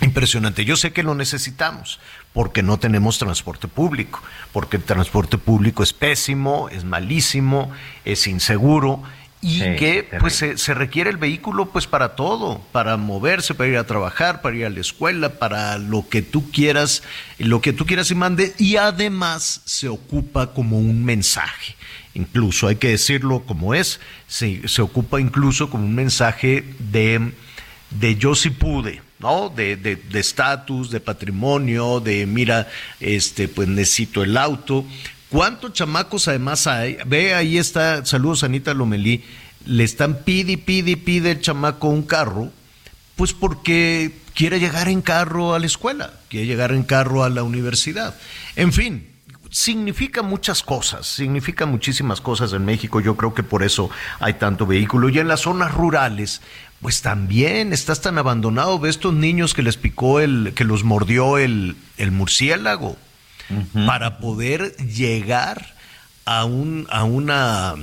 impresionante. 0.00 0.64
Yo 0.64 0.76
sé 0.76 0.92
que 0.92 1.02
lo 1.02 1.14
necesitamos 1.14 2.00
porque 2.32 2.62
no 2.62 2.78
tenemos 2.78 3.18
transporte 3.18 3.68
público, 3.68 4.22
porque 4.52 4.76
el 4.76 4.84
transporte 4.84 5.38
público 5.38 5.82
es 5.82 5.92
pésimo, 5.92 6.68
es 6.68 6.84
malísimo, 6.84 7.70
es 8.04 8.26
inseguro 8.26 9.02
y 9.40 9.60
sí, 9.60 9.76
que 9.76 10.08
pues 10.18 10.34
se, 10.34 10.58
se, 10.58 10.74
requiere 10.74 11.10
el 11.10 11.16
vehículo 11.16 11.66
pues 11.66 11.86
para 11.86 12.16
todo, 12.16 12.60
para 12.72 12.96
moverse, 12.96 13.54
para 13.54 13.70
ir 13.70 13.76
a 13.76 13.86
trabajar, 13.86 14.40
para 14.40 14.56
ir 14.56 14.66
a 14.66 14.70
la 14.70 14.80
escuela, 14.80 15.38
para 15.38 15.78
lo 15.78 16.08
que 16.08 16.22
tú 16.22 16.50
quieras, 16.50 17.04
lo 17.38 17.60
que 17.60 17.72
tú 17.72 17.86
quieras 17.86 18.10
y 18.10 18.16
mande. 18.16 18.54
Y 18.58 18.76
además 18.76 19.62
se 19.64 19.88
ocupa 19.88 20.52
como 20.52 20.78
un 20.78 21.04
mensaje 21.04 21.76
incluso 22.18 22.66
hay 22.66 22.76
que 22.76 22.88
decirlo 22.88 23.40
como 23.40 23.74
es, 23.74 24.00
se, 24.26 24.66
se 24.68 24.82
ocupa 24.82 25.20
incluso 25.20 25.70
como 25.70 25.84
un 25.84 25.94
mensaje 25.94 26.64
de, 26.78 27.32
de 27.90 28.16
yo 28.16 28.34
sí 28.34 28.50
pude, 28.50 29.00
¿no? 29.20 29.48
De 29.48 29.98
estatus, 30.12 30.90
de, 30.90 30.98
de, 30.98 31.00
patrimonio, 31.00 32.00
de 32.00 32.26
mira, 32.26 32.68
este, 33.00 33.48
pues 33.48 33.68
necesito 33.68 34.22
el 34.22 34.36
auto. 34.36 34.84
¿Cuántos 35.30 35.72
chamacos 35.72 36.26
además 36.28 36.66
hay? 36.66 36.98
Ve, 37.06 37.34
ahí 37.34 37.56
está, 37.56 38.04
saludos 38.04 38.42
Anita 38.42 38.74
Lomelí, 38.74 39.22
le 39.64 39.84
están 39.84 40.24
pide, 40.24 40.58
pide, 40.58 40.96
pide 40.96 41.32
el 41.32 41.40
chamaco 41.40 41.88
un 41.88 42.02
carro, 42.02 42.50
pues 43.14 43.32
porque 43.32 44.12
quiere 44.34 44.58
llegar 44.58 44.88
en 44.88 45.02
carro 45.02 45.54
a 45.54 45.58
la 45.58 45.66
escuela, 45.66 46.14
quiere 46.28 46.46
llegar 46.46 46.72
en 46.72 46.82
carro 46.82 47.24
a 47.24 47.28
la 47.28 47.42
universidad. 47.42 48.16
En 48.56 48.72
fin, 48.72 49.06
significa 49.50 50.22
muchas 50.22 50.62
cosas, 50.62 51.06
significa 51.06 51.66
muchísimas 51.66 52.20
cosas 52.20 52.52
en 52.52 52.64
México, 52.64 53.00
yo 53.00 53.16
creo 53.16 53.34
que 53.34 53.42
por 53.42 53.62
eso 53.62 53.90
hay 54.20 54.34
tanto 54.34 54.66
vehículo. 54.66 55.08
Y 55.08 55.18
en 55.18 55.28
las 55.28 55.40
zonas 55.40 55.72
rurales, 55.74 56.40
pues 56.80 57.02
también 57.02 57.72
estás 57.72 58.00
tan 58.00 58.18
abandonado, 58.18 58.78
ves 58.78 58.96
estos 58.96 59.14
niños 59.14 59.54
que 59.54 59.62
les 59.62 59.76
picó 59.76 60.20
el, 60.20 60.52
que 60.54 60.64
los 60.64 60.84
mordió 60.84 61.38
el, 61.38 61.76
el 61.96 62.10
murciélago, 62.10 62.96
uh 63.50 63.54
-huh. 63.54 63.86
para 63.86 64.18
poder 64.18 64.76
llegar 64.76 65.74
a 66.24 66.44
un, 66.44 66.86
a 66.90 67.04
una 67.04 67.74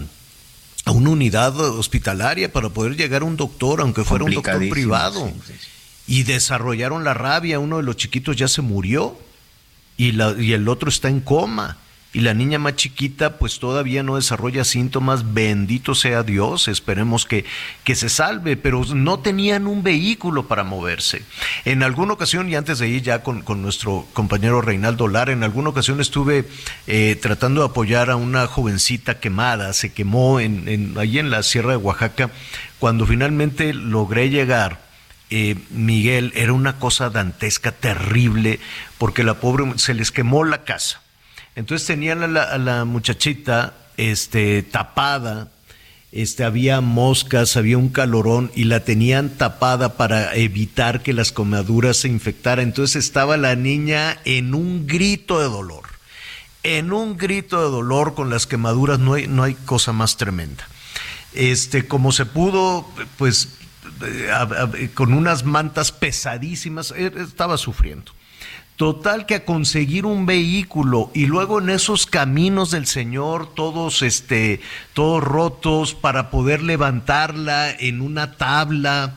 a 0.87 0.91
una 0.91 1.09
unidad 1.09 1.59
hospitalaria, 1.59 2.53
para 2.53 2.69
poder 2.69 2.95
llegar 2.95 3.23
a 3.23 3.25
un 3.25 3.37
doctor, 3.37 3.81
aunque 3.81 4.03
fuera 4.03 4.23
un 4.23 4.31
doctor 4.35 4.69
privado. 4.69 5.31
Sí, 5.43 5.53
sí. 5.59 5.67
y 6.07 6.23
desarrollaron 6.23 7.03
la 7.03 7.15
rabia. 7.15 7.57
Uno 7.57 7.77
de 7.77 7.83
los 7.83 7.97
chiquitos 7.97 8.35
ya 8.35 8.47
se 8.47 8.61
murió 8.61 9.17
y, 9.97 10.13
la, 10.13 10.35
y 10.37 10.53
el 10.53 10.67
otro 10.67 10.89
está 10.89 11.09
en 11.09 11.19
coma 11.19 11.77
y 12.15 12.21
la 12.21 12.33
niña 12.33 12.59
más 12.59 12.77
chiquita 12.77 13.37
pues 13.37 13.59
todavía 13.59 14.01
no 14.01 14.15
desarrolla 14.15 14.63
síntomas, 14.63 15.33
bendito 15.33 15.95
sea 15.95 16.23
Dios, 16.23 16.69
esperemos 16.69 17.25
que, 17.25 17.43
que 17.83 17.93
se 17.93 18.07
salve, 18.07 18.55
pero 18.55 18.85
no 18.85 19.19
tenían 19.19 19.67
un 19.67 19.83
vehículo 19.83 20.47
para 20.47 20.63
moverse. 20.63 21.23
En 21.65 21.83
alguna 21.83 22.13
ocasión, 22.13 22.49
y 22.49 22.55
antes 22.55 22.79
de 22.79 22.87
ir 22.87 23.01
ya 23.01 23.21
con, 23.21 23.41
con 23.41 23.61
nuestro 23.61 24.07
compañero 24.13 24.61
Reinaldo 24.61 25.09
Lara, 25.09 25.33
en 25.33 25.43
alguna 25.43 25.71
ocasión 25.71 25.99
estuve 25.99 26.45
eh, 26.87 27.19
tratando 27.21 27.59
de 27.59 27.67
apoyar 27.67 28.09
a 28.09 28.15
una 28.15 28.47
jovencita 28.47 29.19
quemada, 29.19 29.73
se 29.73 29.91
quemó 29.91 30.39
en, 30.39 30.69
en, 30.69 30.97
ahí 30.97 31.19
en 31.19 31.29
la 31.29 31.43
Sierra 31.43 31.71
de 31.71 31.77
Oaxaca, 31.77 32.31
cuando 32.79 33.05
finalmente 33.05 33.73
logré 33.73 34.29
llegar. 34.29 34.84
Eh, 35.37 35.57
Miguel, 35.69 36.31
era 36.35 36.53
una 36.53 36.79
cosa 36.79 37.09
dantesca, 37.09 37.71
terrible, 37.73 38.59
porque 38.97 39.23
la 39.23 39.33
pobre 39.33 39.77
se 39.77 39.93
les 39.93 40.11
quemó 40.11 40.43
la 40.45 40.63
casa 40.63 41.01
entonces 41.55 41.87
tenían 41.87 42.21
a 42.35 42.57
la, 42.57 42.85
muchachita 42.85 43.73
este, 43.95 44.61
tapada, 44.61 45.47
este, 46.11 46.43
había 46.43 46.81
moscas, 46.81 47.55
había 47.55 47.77
un 47.77 47.89
calorón 47.89 48.51
y 48.55 48.65
la 48.65 48.81
tenían 48.81 49.29
tapada 49.29 49.95
para 49.95 50.35
evitar 50.35 51.01
que 51.01 51.13
las 51.13 51.31
comaduras 51.31 51.97
se 51.97 52.09
infectaran. 52.09 52.65
Entonces 52.65 53.05
estaba 53.05 53.37
la 53.37 53.55
niña 53.55 54.19
en 54.25 54.53
un 54.53 54.85
grito 54.85 55.39
de 55.39 55.45
dolor, 55.45 55.83
en 56.63 56.91
un 56.91 57.17
grito 57.17 57.63
de 57.63 57.69
dolor 57.69 58.15
con 58.15 58.29
las 58.29 58.47
quemaduras, 58.47 58.99
no 58.99 59.13
hay, 59.13 59.27
no 59.27 59.43
hay 59.43 59.53
cosa 59.53 59.93
más 59.93 60.17
tremenda. 60.17 60.67
Este, 61.33 61.87
como 61.87 62.11
se 62.11 62.25
pudo, 62.25 62.85
pues 63.17 63.49
con 64.93 65.13
unas 65.13 65.43
mantas 65.43 65.91
pesadísimas, 65.91 66.93
eh, 66.95 67.11
estaba 67.17 67.57
sufriendo. 67.57 68.11
Total 68.75 69.25
que 69.25 69.35
a 69.35 69.45
conseguir 69.45 70.05
un 70.05 70.25
vehículo 70.25 71.09
y 71.13 71.27
luego 71.27 71.59
en 71.59 71.69
esos 71.69 72.05
caminos 72.05 72.71
del 72.71 72.87
Señor, 72.87 73.53
todos 73.55 74.01
este, 74.01 74.59
todos 74.93 75.23
rotos, 75.23 75.93
para 75.93 76.29
poder 76.29 76.61
levantarla 76.61 77.71
en 77.71 78.01
una 78.01 78.33
tabla, 78.33 79.15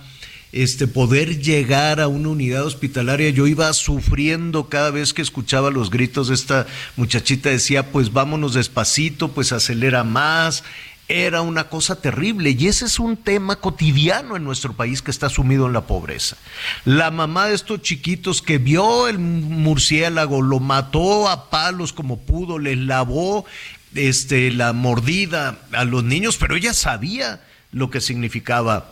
este, 0.52 0.86
poder 0.86 1.42
llegar 1.42 2.00
a 2.00 2.06
una 2.06 2.28
unidad 2.28 2.64
hospitalaria. 2.66 3.30
Yo 3.30 3.48
iba 3.48 3.72
sufriendo 3.72 4.68
cada 4.68 4.92
vez 4.92 5.12
que 5.12 5.22
escuchaba 5.22 5.72
los 5.72 5.90
gritos 5.90 6.28
de 6.28 6.34
esta 6.34 6.68
muchachita, 6.96 7.50
decía, 7.50 7.90
pues 7.90 8.12
vámonos 8.12 8.54
despacito, 8.54 9.32
pues 9.32 9.50
acelera 9.50 10.04
más, 10.04 10.62
era 11.08 11.40
una 11.40 11.64
cosa 11.64 12.00
terrible 12.02 12.50
y 12.50 12.68
ese 12.68 12.84
es 12.84 12.98
un 12.98 13.16
tema 13.16 13.56
cotidiano 13.56 14.36
en 14.36 14.44
nuestro 14.44 14.74
país 14.74 15.00
que 15.00 15.10
está 15.10 15.30
sumido 15.30 15.66
en 15.66 15.72
la 15.72 15.86
pobreza. 15.86 16.36
La 16.84 17.10
mamá 17.10 17.46
de 17.46 17.54
estos 17.54 17.80
chiquitos 17.80 18.42
que 18.42 18.58
vio 18.58 19.08
el 19.08 19.18
murciélago, 19.18 20.42
lo 20.42 20.60
mató 20.60 21.28
a 21.28 21.48
palos 21.48 21.94
como 21.94 22.18
pudo, 22.18 22.58
les 22.58 22.76
lavó 22.76 23.46
este, 23.94 24.50
la 24.50 24.74
mordida 24.74 25.58
a 25.72 25.84
los 25.84 26.04
niños, 26.04 26.36
pero 26.36 26.56
ella 26.56 26.74
sabía 26.74 27.40
lo 27.72 27.88
que 27.88 28.02
significaba 28.02 28.90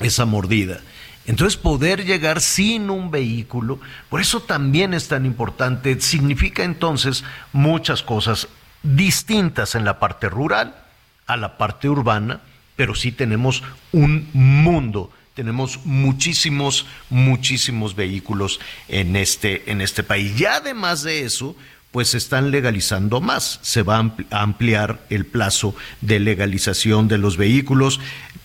esa 0.00 0.24
mordida. 0.24 0.80
Entonces 1.26 1.58
poder 1.58 2.06
llegar 2.06 2.40
sin 2.40 2.88
un 2.88 3.10
vehículo, 3.10 3.78
por 4.08 4.22
eso 4.22 4.40
también 4.40 4.94
es 4.94 5.08
tan 5.08 5.26
importante, 5.26 6.00
significa 6.00 6.64
entonces 6.64 7.24
muchas 7.52 8.02
cosas 8.02 8.48
distintas 8.82 9.74
en 9.74 9.84
la 9.84 9.98
parte 9.98 10.30
rural 10.30 10.85
a 11.26 11.36
la 11.36 11.58
parte 11.58 11.88
urbana, 11.88 12.40
pero 12.76 12.94
sí 12.94 13.12
tenemos 13.12 13.62
un 13.92 14.28
mundo, 14.32 15.10
tenemos 15.34 15.84
muchísimos, 15.84 16.86
muchísimos 17.10 17.94
vehículos 17.94 18.60
en 18.88 19.16
este, 19.16 19.70
en 19.70 19.80
este 19.80 20.02
país. 20.02 20.40
Y 20.40 20.46
además 20.46 21.02
de 21.02 21.24
eso, 21.24 21.56
pues 21.90 22.08
se 22.08 22.18
están 22.18 22.50
legalizando 22.50 23.20
más. 23.20 23.58
Se 23.62 23.82
va 23.82 23.96
a 23.96 24.42
ampliar 24.42 25.00
el 25.10 25.26
plazo 25.26 25.74
de 26.00 26.20
legalización 26.20 27.08
de 27.08 27.18
los 27.18 27.36
vehículos. 27.36 28.00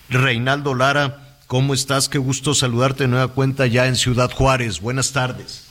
Reinaldo 0.10 0.74
Lara, 0.74 1.38
¿cómo 1.48 1.74
estás? 1.74 2.10
Qué 2.10 2.18
gusto 2.18 2.54
saludarte 2.54 3.04
de 3.04 3.10
nueva 3.10 3.30
cuenta 3.30 3.68
ya 3.68 3.88
en 3.88 3.96
Ciudad 3.96 4.32
Juárez. 4.32 4.80
Buenas 4.80 5.14
tardes. 5.14 5.68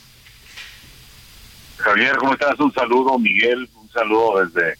Javier, 1.77 2.15
¿cómo 2.17 2.33
estás? 2.33 2.59
Un 2.59 2.73
saludo, 2.73 3.17
Miguel, 3.17 3.67
un 3.73 3.89
saludo 3.89 4.45
desde 4.45 4.77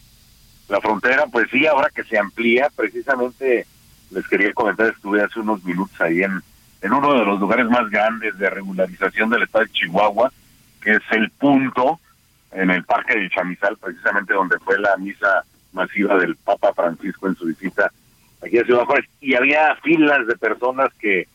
la 0.72 0.80
frontera, 0.80 1.26
pues 1.30 1.50
sí, 1.50 1.66
ahora 1.66 1.90
que 1.94 2.02
se 2.02 2.18
amplía, 2.18 2.68
precisamente 2.74 3.66
les 4.10 4.26
quería 4.26 4.54
comentar, 4.54 4.88
estuve 4.88 5.22
hace 5.22 5.38
unos 5.38 5.62
minutos 5.64 6.00
ahí 6.00 6.22
en, 6.22 6.40
en 6.80 6.92
uno 6.94 7.12
de 7.12 7.26
los 7.26 7.38
lugares 7.38 7.66
más 7.66 7.90
grandes 7.90 8.38
de 8.38 8.48
regularización 8.48 9.28
del 9.28 9.42
estado 9.42 9.66
de 9.66 9.70
Chihuahua, 9.72 10.32
que 10.80 10.92
es 10.92 11.02
el 11.10 11.28
punto 11.30 12.00
en 12.52 12.70
el 12.70 12.84
parque 12.84 13.18
de 13.18 13.28
Chamizal, 13.28 13.76
precisamente 13.76 14.32
donde 14.32 14.58
fue 14.60 14.78
la 14.78 14.96
misa 14.96 15.44
masiva 15.74 16.16
del 16.16 16.36
Papa 16.36 16.72
Francisco 16.72 17.28
en 17.28 17.36
su 17.36 17.44
visita 17.44 17.92
aquí 18.42 18.58
a 18.58 18.64
Ciudad 18.64 18.86
Juárez, 18.86 19.04
y 19.20 19.34
había 19.34 19.76
filas 19.76 20.26
de 20.26 20.36
personas 20.36 20.90
que 20.98 21.28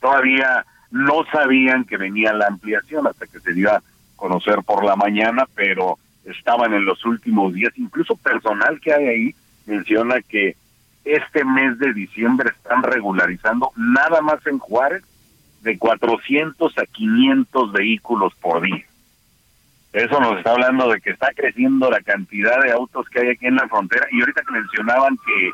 todavía 0.00 0.64
no 0.92 1.24
sabían 1.32 1.84
que 1.84 1.96
venía 1.96 2.32
la 2.32 2.46
ampliación 2.46 3.08
hasta 3.08 3.26
que 3.26 3.40
se 3.40 3.54
dio 3.54 3.72
a 3.72 3.82
conocer 4.14 4.62
por 4.64 4.84
la 4.84 4.94
mañana, 4.94 5.48
pero 5.56 5.98
estaban 6.24 6.72
en 6.74 6.84
los 6.84 7.04
últimos 7.04 7.52
días, 7.52 7.72
incluso 7.76 8.16
personal 8.16 8.80
que 8.80 8.92
hay 8.92 9.06
ahí 9.06 9.34
menciona 9.66 10.20
que 10.22 10.56
este 11.04 11.44
mes 11.44 11.78
de 11.78 11.92
diciembre 11.92 12.50
están 12.50 12.82
regularizando 12.82 13.70
nada 13.76 14.20
más 14.22 14.44
en 14.46 14.58
Juárez 14.58 15.02
de 15.62 15.78
400 15.78 16.78
a 16.78 16.86
500 16.86 17.72
vehículos 17.72 18.34
por 18.40 18.62
día. 18.62 18.84
Eso 19.92 20.18
nos 20.18 20.38
está 20.38 20.52
hablando 20.52 20.88
de 20.88 21.00
que 21.00 21.10
está 21.10 21.30
creciendo 21.34 21.90
la 21.90 22.00
cantidad 22.00 22.60
de 22.62 22.72
autos 22.72 23.08
que 23.08 23.20
hay 23.20 23.28
aquí 23.28 23.46
en 23.46 23.56
la 23.56 23.68
frontera. 23.68 24.06
Y 24.10 24.20
ahorita 24.20 24.42
que 24.42 24.52
mencionaban 24.52 25.16
que 25.16 25.50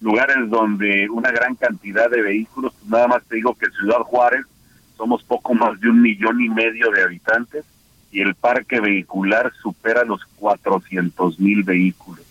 lugares 0.00 0.50
donde 0.50 1.08
una 1.08 1.30
gran 1.30 1.54
cantidad 1.54 2.10
de 2.10 2.20
vehículos, 2.20 2.74
pues 2.74 2.90
nada 2.90 3.08
más 3.08 3.24
te 3.24 3.36
digo 3.36 3.54
que 3.54 3.70
Ciudad 3.70 4.00
Juárez 4.00 4.44
somos 4.96 5.24
poco 5.24 5.54
más 5.54 5.80
de 5.80 5.88
un 5.88 6.02
millón 6.02 6.40
y 6.40 6.48
medio 6.48 6.90
de 6.90 7.02
habitantes 7.02 7.64
y 8.12 8.20
el 8.20 8.34
parque 8.34 8.78
vehicular 8.78 9.52
supera 9.62 10.04
los 10.04 10.22
400 10.36 11.40
mil 11.40 11.64
vehículos. 11.64 12.24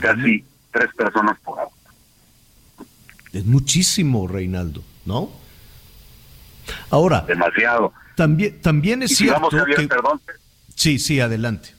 Casi 0.00 0.44
tres 0.70 0.94
personas 0.94 1.38
por 1.40 1.58
auto. 1.60 1.74
Es 3.32 3.44
muchísimo, 3.44 4.26
Reinaldo, 4.28 4.82
¿no? 5.04 5.30
Ahora. 6.90 7.22
Demasiado. 7.22 7.92
También, 8.14 8.60
también 8.62 9.02
es 9.02 9.10
y 9.10 9.16
cierto. 9.16 9.50
Javier, 9.50 9.76
que... 9.76 9.88
perdón. 9.88 10.20
Sí, 10.74 10.98
sí, 10.98 11.20
adelante. 11.20 11.74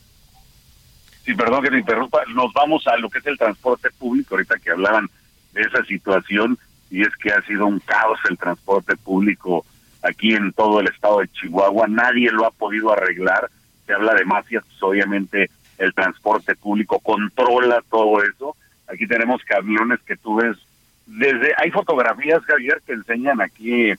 Sí, 1.25 1.33
perdón 1.33 1.63
que 1.63 1.71
te 1.71 1.79
interrumpa. 1.79 2.21
Nos 2.35 2.53
vamos 2.53 2.85
a 2.87 2.97
lo 2.97 3.09
que 3.09 3.19
es 3.19 3.25
el 3.25 3.37
transporte 3.37 3.89
público, 3.91 4.35
ahorita 4.35 4.59
que 4.59 4.71
hablaban 4.71 5.09
de 5.53 5.61
esa 5.61 5.83
situación, 5.85 6.59
y 6.91 7.01
es 7.01 7.15
que 7.15 7.31
ha 7.31 7.41
sido 7.43 7.65
un 7.65 7.79
caos 7.79 8.19
el 8.29 8.37
transporte 8.37 8.95
público 8.97 9.65
aquí 10.07 10.33
en 10.33 10.53
todo 10.53 10.79
el 10.79 10.87
estado 10.87 11.19
de 11.19 11.27
Chihuahua, 11.29 11.87
nadie 11.87 12.31
lo 12.31 12.45
ha 12.45 12.51
podido 12.51 12.91
arreglar, 12.91 13.49
se 13.85 13.93
habla 13.93 14.13
de 14.13 14.25
mafias, 14.25 14.63
pues 14.65 14.83
obviamente 14.83 15.49
el 15.77 15.93
transporte 15.93 16.55
público 16.55 16.99
controla 16.99 17.83
todo 17.89 18.23
eso, 18.23 18.55
aquí 18.87 19.07
tenemos 19.07 19.43
camiones 19.43 19.99
que 20.05 20.15
tú 20.17 20.35
ves, 20.35 20.57
desde, 21.05 21.53
hay 21.57 21.71
fotografías, 21.71 22.43
Javier, 22.43 22.81
que 22.85 22.93
enseñan 22.93 23.41
aquí 23.41 23.93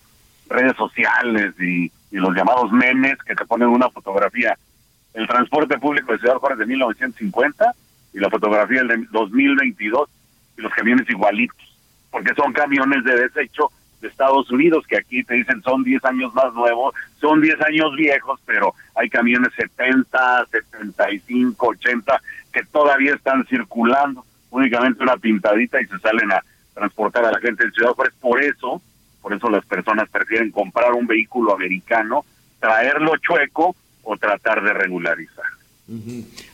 redes 0.49 0.77
sociales 0.77 1.55
y, 1.59 1.91
y 2.11 2.17
los 2.17 2.35
llamados 2.35 2.73
memes 2.73 3.19
que 3.23 3.35
te 3.35 3.47
ponen 3.47 3.69
una 3.69 3.89
fotografía, 3.91 4.57
el 5.15 5.27
transporte 5.27 5.79
público 5.79 6.13
de 6.13 6.19
Ciudad 6.19 6.37
Juárez 6.37 6.59
de 6.59 6.67
1950 6.67 7.75
y 8.13 8.19
la 8.19 8.31
fotografía 8.31 8.83
del 8.83 8.89
de 8.89 9.07
2022 9.11 10.09
y 10.59 10.63
los 10.63 10.73
camiones 10.73 11.09
igualitos, 11.09 11.77
porque 12.11 12.35
son 12.35 12.53
camiones 12.53 13.05
de 13.05 13.17
desecho 13.17 13.71
de 14.01 14.09
Estados 14.09 14.51
Unidos, 14.51 14.87
que 14.87 14.97
aquí 14.97 15.25
te 15.25 15.35
dicen 15.35 15.63
son 15.63 15.83
10 15.83 16.05
años 16.05 16.35
más 16.35 16.53
nuevos, 16.55 16.95
son 17.21 17.41
10 17.41 17.61
años 17.63 17.95
viejos, 17.97 18.41
pero 18.47 18.75
hay 18.95 19.09
camiones 19.09 19.53
70, 19.57 20.47
75, 20.51 21.67
80 21.69 22.23
que 22.53 22.63
todavía 22.65 23.15
están 23.15 23.45
circulando, 23.47 24.25
únicamente 24.51 25.03
una 25.03 25.17
pintadita 25.17 25.81
y 25.81 25.87
se 25.87 25.99
salen 25.99 26.33
a 26.33 26.43
transportar 26.75 27.25
a 27.25 27.33
la 27.33 27.41
gente 27.41 27.65
en 27.65 27.73
Ciudad 27.73 27.91
Juárez. 27.91 28.15
Por 28.21 28.43
eso, 28.43 28.81
por 29.21 29.33
eso 29.33 29.51
las 29.51 29.65
personas 29.67 30.09
prefieren 30.09 30.51
comprar 30.51 30.93
un 30.93 31.07
vehículo 31.07 31.55
americano, 31.55 32.25
traerlo 32.61 33.17
chueco 33.19 33.75
o 34.03 34.17
tratar 34.17 34.63
de 34.63 34.73
regularizar. 34.73 35.45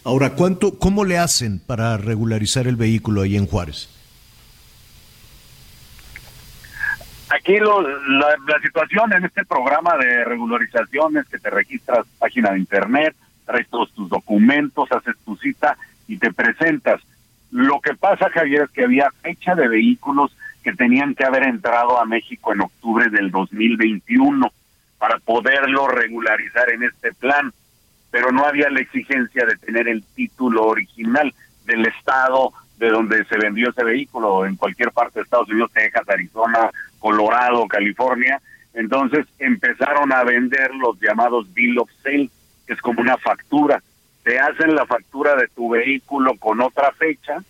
Ahora, 0.05 0.31
¿cuánto, 0.31 0.79
¿cómo 0.79 1.05
le 1.05 1.19
hacen 1.19 1.59
para 1.59 1.97
regularizar 1.97 2.67
el 2.69 2.77
vehículo 2.77 3.23
ahí 3.23 3.37
en 3.37 3.47
Juárez? 3.47 3.89
Aquí 7.31 7.59
lo, 7.59 7.81
la, 7.81 8.35
la, 8.47 8.61
situación 8.61 9.13
en 9.13 9.25
este 9.25 9.45
programa 9.45 9.97
de 9.97 10.25
regularizaciones 10.25 11.27
que 11.27 11.39
te 11.39 11.51
registras 11.51 12.07
página 12.19 12.51
de 12.51 12.59
internet, 12.59 13.17
traes 13.47 13.69
todos 13.69 13.93
tus 13.93 14.09
documentos, 14.09 14.91
haces 14.93 15.17
tu 15.25 15.37
cita 15.37 15.77
y 16.07 16.19
te 16.19 16.33
presentas. 16.33 17.01
Lo 17.51 17.81
que 17.81 17.95
pasa, 17.95 18.31
Javier, 18.31 18.63
es 18.63 18.71
que 18.71 18.85
había 18.85 19.11
fecha 19.23 19.55
de 19.55 19.69
vehículos 19.69 20.37
que 20.63 20.73
tenían 20.73 21.15
que 21.15 21.25
haber 21.25 21.45
entrado 21.45 22.01
a 22.01 22.05
México 22.05 22.53
en 22.53 22.63
octubre 22.63 23.09
del 23.11 23.31
2021 23.31 24.51
para 24.99 25.19
poderlo 25.19 25.87
regularizar 25.89 26.71
en 26.71 26.83
este 26.83 27.13
plan, 27.13 27.53
pero 28.11 28.33
no 28.33 28.45
había 28.45 28.71
la 28.71 28.81
exigencia 28.81 29.45
de 29.47 29.57
tener 29.57 29.89
el 29.89 30.03
título 30.15 30.65
original 30.65 31.33
del 31.67 31.87
estado 31.87 32.53
de 32.79 32.91
donde 32.91 33.25
se 33.27 33.37
vendió 33.39 33.71
ese 33.71 33.85
vehículo, 33.85 34.47
en 34.47 34.57
cualquier 34.57 34.91
parte 34.91 35.19
de 35.19 35.25
Estados 35.25 35.49
Unidos, 35.49 35.71
Texas, 35.73 36.09
Arizona, 36.09 36.71
Colorado, 37.05 37.69
California. 37.69 38.41
Entonces 38.73 39.27
empezaron 39.39 40.11
a 40.11 40.25
vender 40.25 40.75
los 40.75 40.99
llamados 40.99 41.53
bill 41.53 41.79
of 41.79 41.91
sale, 42.03 42.31
que 42.67 42.73
es 42.73 42.81
como 42.81 43.03
una 43.03 43.19
factura. 43.19 43.83
Te 44.23 44.41
hacen 44.41 44.75
la 44.75 44.87
factura 44.87 45.37
de 45.37 45.49
tu 45.49 45.69
vehículo 45.69 46.35
con 46.39 46.63
otra 46.63 46.93
fecha, 46.93 47.43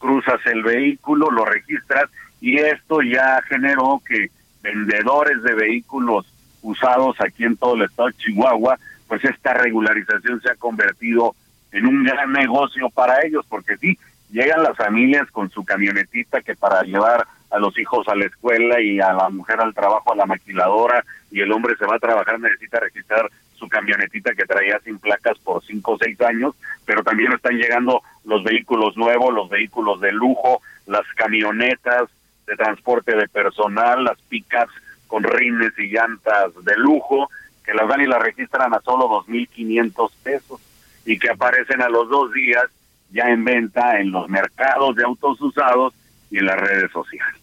cruzas 0.00 0.40
el 0.46 0.64
vehículo, 0.64 1.30
lo 1.30 1.44
registras 1.44 2.10
y 2.40 2.58
esto 2.58 3.00
ya 3.02 3.40
generó 3.42 4.02
que 4.04 4.30
vendedores 4.60 5.40
de 5.44 5.54
vehículos 5.54 6.26
usados 6.60 7.14
aquí 7.20 7.44
en 7.44 7.56
todo 7.56 7.76
el 7.76 7.82
estado 7.82 8.08
de 8.08 8.16
Chihuahua, 8.16 8.76
pues 9.06 9.24
esta 9.24 9.54
regularización 9.54 10.40
se 10.40 10.50
ha 10.50 10.56
convertido 10.56 11.36
en 11.70 11.86
un 11.86 12.02
gran 12.02 12.32
negocio 12.32 12.90
para 12.90 13.24
ellos, 13.24 13.46
porque 13.48 13.76
sí, 13.76 13.96
llegan 14.32 14.64
las 14.64 14.76
familias 14.76 15.30
con 15.30 15.48
su 15.48 15.64
camionetita 15.64 16.40
que 16.40 16.56
para 16.56 16.82
llevar 16.82 17.24
a 17.50 17.58
los 17.58 17.76
hijos 17.78 18.06
a 18.08 18.14
la 18.14 18.26
escuela 18.26 18.80
y 18.80 19.00
a 19.00 19.12
la 19.12 19.28
mujer 19.28 19.60
al 19.60 19.74
trabajo, 19.74 20.12
a 20.12 20.16
la 20.16 20.26
maquiladora, 20.26 21.04
y 21.30 21.40
el 21.40 21.52
hombre 21.52 21.76
se 21.76 21.86
va 21.86 21.96
a 21.96 22.00
trabajar, 22.00 22.38
necesita 22.40 22.80
registrar 22.80 23.30
su 23.54 23.68
camionetita 23.68 24.34
que 24.34 24.46
traía 24.46 24.80
sin 24.80 24.98
placas 24.98 25.38
por 25.38 25.62
cinco 25.64 25.92
o 25.92 25.98
seis 25.98 26.20
años, 26.22 26.54
pero 26.86 27.02
también 27.02 27.32
están 27.32 27.56
llegando 27.56 28.02
los 28.24 28.42
vehículos 28.42 28.96
nuevos, 28.96 29.34
los 29.34 29.48
vehículos 29.48 30.00
de 30.00 30.12
lujo, 30.12 30.62
las 30.86 31.06
camionetas 31.14 32.08
de 32.46 32.56
transporte 32.56 33.14
de 33.14 33.28
personal, 33.28 34.04
las 34.04 34.18
pickups 34.22 34.72
con 35.06 35.24
rines 35.24 35.72
y 35.78 35.88
llantas 35.88 36.52
de 36.64 36.76
lujo, 36.76 37.28
que 37.64 37.74
las 37.74 37.88
dan 37.88 38.00
y 38.00 38.06
las 38.06 38.22
registran 38.22 38.72
a 38.74 38.80
solo 38.80 39.08
2.500 39.26 40.10
pesos 40.22 40.60
y 41.04 41.18
que 41.18 41.30
aparecen 41.30 41.82
a 41.82 41.88
los 41.88 42.08
dos 42.08 42.32
días 42.32 42.64
ya 43.10 43.28
en 43.28 43.44
venta 43.44 44.00
en 44.00 44.12
los 44.12 44.28
mercados 44.28 44.96
de 44.96 45.04
autos 45.04 45.40
usados 45.40 45.92
y 46.30 46.38
en 46.38 46.46
las 46.46 46.56
redes 46.56 46.90
sociales. 46.92 47.34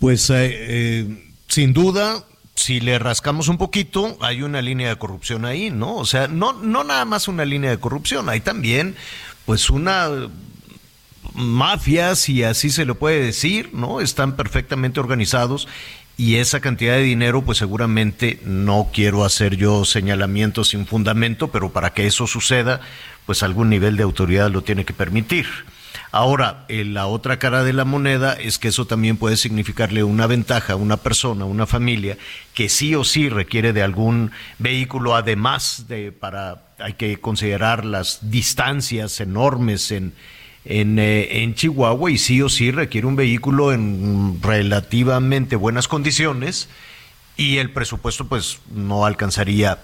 Pues 0.00 0.30
eh, 0.30 0.36
eh, 0.50 1.32
sin 1.48 1.72
duda, 1.72 2.24
si 2.54 2.80
le 2.80 2.98
rascamos 2.98 3.48
un 3.48 3.58
poquito, 3.58 4.16
hay 4.20 4.42
una 4.42 4.62
línea 4.62 4.88
de 4.88 4.96
corrupción 4.96 5.44
ahí, 5.44 5.70
¿no? 5.70 5.96
O 5.96 6.04
sea, 6.04 6.28
no, 6.28 6.52
no 6.52 6.84
nada 6.84 7.04
más 7.04 7.28
una 7.28 7.44
línea 7.44 7.70
de 7.70 7.78
corrupción, 7.78 8.28
hay 8.28 8.40
también 8.40 8.94
pues 9.44 9.70
una 9.70 10.28
mafia, 11.34 12.14
si 12.14 12.42
así 12.42 12.70
se 12.70 12.84
le 12.84 12.94
puede 12.94 13.20
decir, 13.20 13.70
¿no? 13.72 14.00
Están 14.00 14.36
perfectamente 14.36 15.00
organizados 15.00 15.68
y 16.16 16.36
esa 16.36 16.60
cantidad 16.60 16.94
de 16.94 17.02
dinero, 17.02 17.42
pues 17.42 17.58
seguramente 17.58 18.40
no 18.44 18.90
quiero 18.92 19.24
hacer 19.24 19.56
yo 19.56 19.84
señalamientos 19.84 20.68
sin 20.70 20.84
fundamento, 20.84 21.48
pero 21.52 21.70
para 21.70 21.90
que 21.90 22.06
eso 22.06 22.26
suceda, 22.26 22.80
pues 23.24 23.44
algún 23.44 23.70
nivel 23.70 23.96
de 23.96 24.02
autoridad 24.02 24.50
lo 24.50 24.62
tiene 24.62 24.84
que 24.84 24.92
permitir. 24.92 25.46
Ahora, 26.10 26.64
la 26.68 27.06
otra 27.06 27.38
cara 27.38 27.64
de 27.64 27.74
la 27.74 27.84
moneda 27.84 28.32
es 28.32 28.58
que 28.58 28.68
eso 28.68 28.86
también 28.86 29.18
puede 29.18 29.36
significarle 29.36 30.04
una 30.04 30.26
ventaja 30.26 30.72
a 30.72 30.76
una 30.76 30.96
persona, 30.96 31.44
una 31.44 31.66
familia, 31.66 32.16
que 32.54 32.70
sí 32.70 32.94
o 32.94 33.04
sí 33.04 33.28
requiere 33.28 33.74
de 33.74 33.82
algún 33.82 34.30
vehículo, 34.58 35.14
además 35.14 35.84
de 35.86 36.10
para, 36.12 36.62
hay 36.78 36.94
que 36.94 37.20
considerar 37.20 37.84
las 37.84 38.30
distancias 38.30 39.20
enormes 39.20 39.90
en, 39.90 40.14
en, 40.64 40.98
eh, 40.98 41.42
en, 41.42 41.54
Chihuahua 41.54 42.10
y 42.10 42.16
sí 42.16 42.40
o 42.40 42.48
sí 42.48 42.70
requiere 42.70 43.06
un 43.06 43.16
vehículo 43.16 43.72
en 43.72 44.40
relativamente 44.42 45.56
buenas 45.56 45.88
condiciones 45.88 46.70
y 47.36 47.58
el 47.58 47.70
presupuesto 47.70 48.26
pues 48.26 48.60
no 48.74 49.04
alcanzaría 49.04 49.78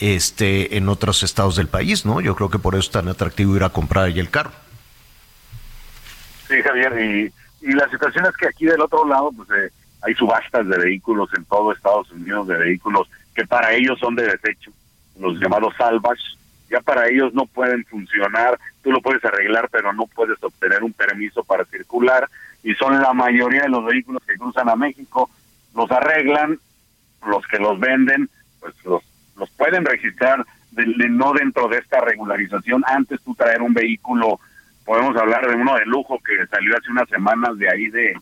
este 0.00 0.76
en 0.76 0.88
otros 0.88 1.22
estados 1.22 1.54
del 1.56 1.68
país, 1.68 2.04
¿no? 2.04 2.20
Yo 2.20 2.34
creo 2.34 2.50
que 2.50 2.58
por 2.58 2.74
eso 2.74 2.86
es 2.86 2.90
tan 2.90 3.08
atractivo 3.08 3.54
ir 3.54 3.62
a 3.62 3.70
comprar 3.70 4.06
ahí 4.06 4.18
el 4.18 4.30
carro. 4.30 4.52
Sí, 6.50 6.60
Javier, 6.62 7.00
y, 7.00 7.32
y 7.62 7.72
la 7.72 7.88
situación 7.88 8.26
es 8.26 8.36
que 8.36 8.48
aquí 8.48 8.66
del 8.66 8.80
otro 8.80 9.06
lado 9.06 9.30
pues 9.30 9.48
eh, 9.50 9.70
hay 10.02 10.14
subastas 10.14 10.66
de 10.66 10.78
vehículos 10.78 11.30
en 11.36 11.44
todo 11.44 11.72
Estados 11.72 12.10
Unidos 12.10 12.48
de 12.48 12.58
vehículos 12.58 13.08
que 13.34 13.46
para 13.46 13.72
ellos 13.72 13.98
son 14.00 14.16
de 14.16 14.24
desecho, 14.24 14.72
los 15.18 15.38
llamados 15.38 15.74
salvage, 15.78 16.22
ya 16.68 16.80
para 16.80 17.08
ellos 17.08 17.32
no 17.32 17.46
pueden 17.46 17.84
funcionar, 17.84 18.58
tú 18.82 18.90
lo 18.90 19.00
puedes 19.00 19.24
arreglar, 19.24 19.68
pero 19.70 19.92
no 19.92 20.06
puedes 20.06 20.42
obtener 20.42 20.82
un 20.82 20.92
permiso 20.92 21.44
para 21.44 21.64
circular, 21.66 22.28
y 22.64 22.74
son 22.74 23.00
la 23.00 23.12
mayoría 23.12 23.62
de 23.62 23.68
los 23.68 23.84
vehículos 23.84 24.22
que 24.26 24.36
cruzan 24.36 24.68
a 24.68 24.76
México, 24.76 25.30
los 25.74 25.90
arreglan, 25.90 26.58
los 27.26 27.46
que 27.46 27.58
los 27.58 27.78
venden, 27.78 28.28
pues 28.58 28.74
los, 28.84 29.02
pueden 29.56 29.84
registrar 29.84 30.44
de, 30.72 30.86
no 31.08 31.32
dentro 31.32 31.68
de 31.68 31.78
esta 31.78 32.00
regularización. 32.00 32.82
Antes 32.86 33.20
tú 33.22 33.34
traer 33.34 33.62
un 33.62 33.74
vehículo, 33.74 34.40
podemos 34.90 35.16
hablar 35.16 35.46
de 35.48 35.54
uno 35.54 35.76
de 35.76 35.86
lujo 35.86 36.18
que 36.18 36.44
salió 36.48 36.76
hace 36.76 36.90
unas 36.90 37.08
semanas 37.08 37.56
de 37.58 37.70
ahí 37.70 37.86
de, 37.90 38.12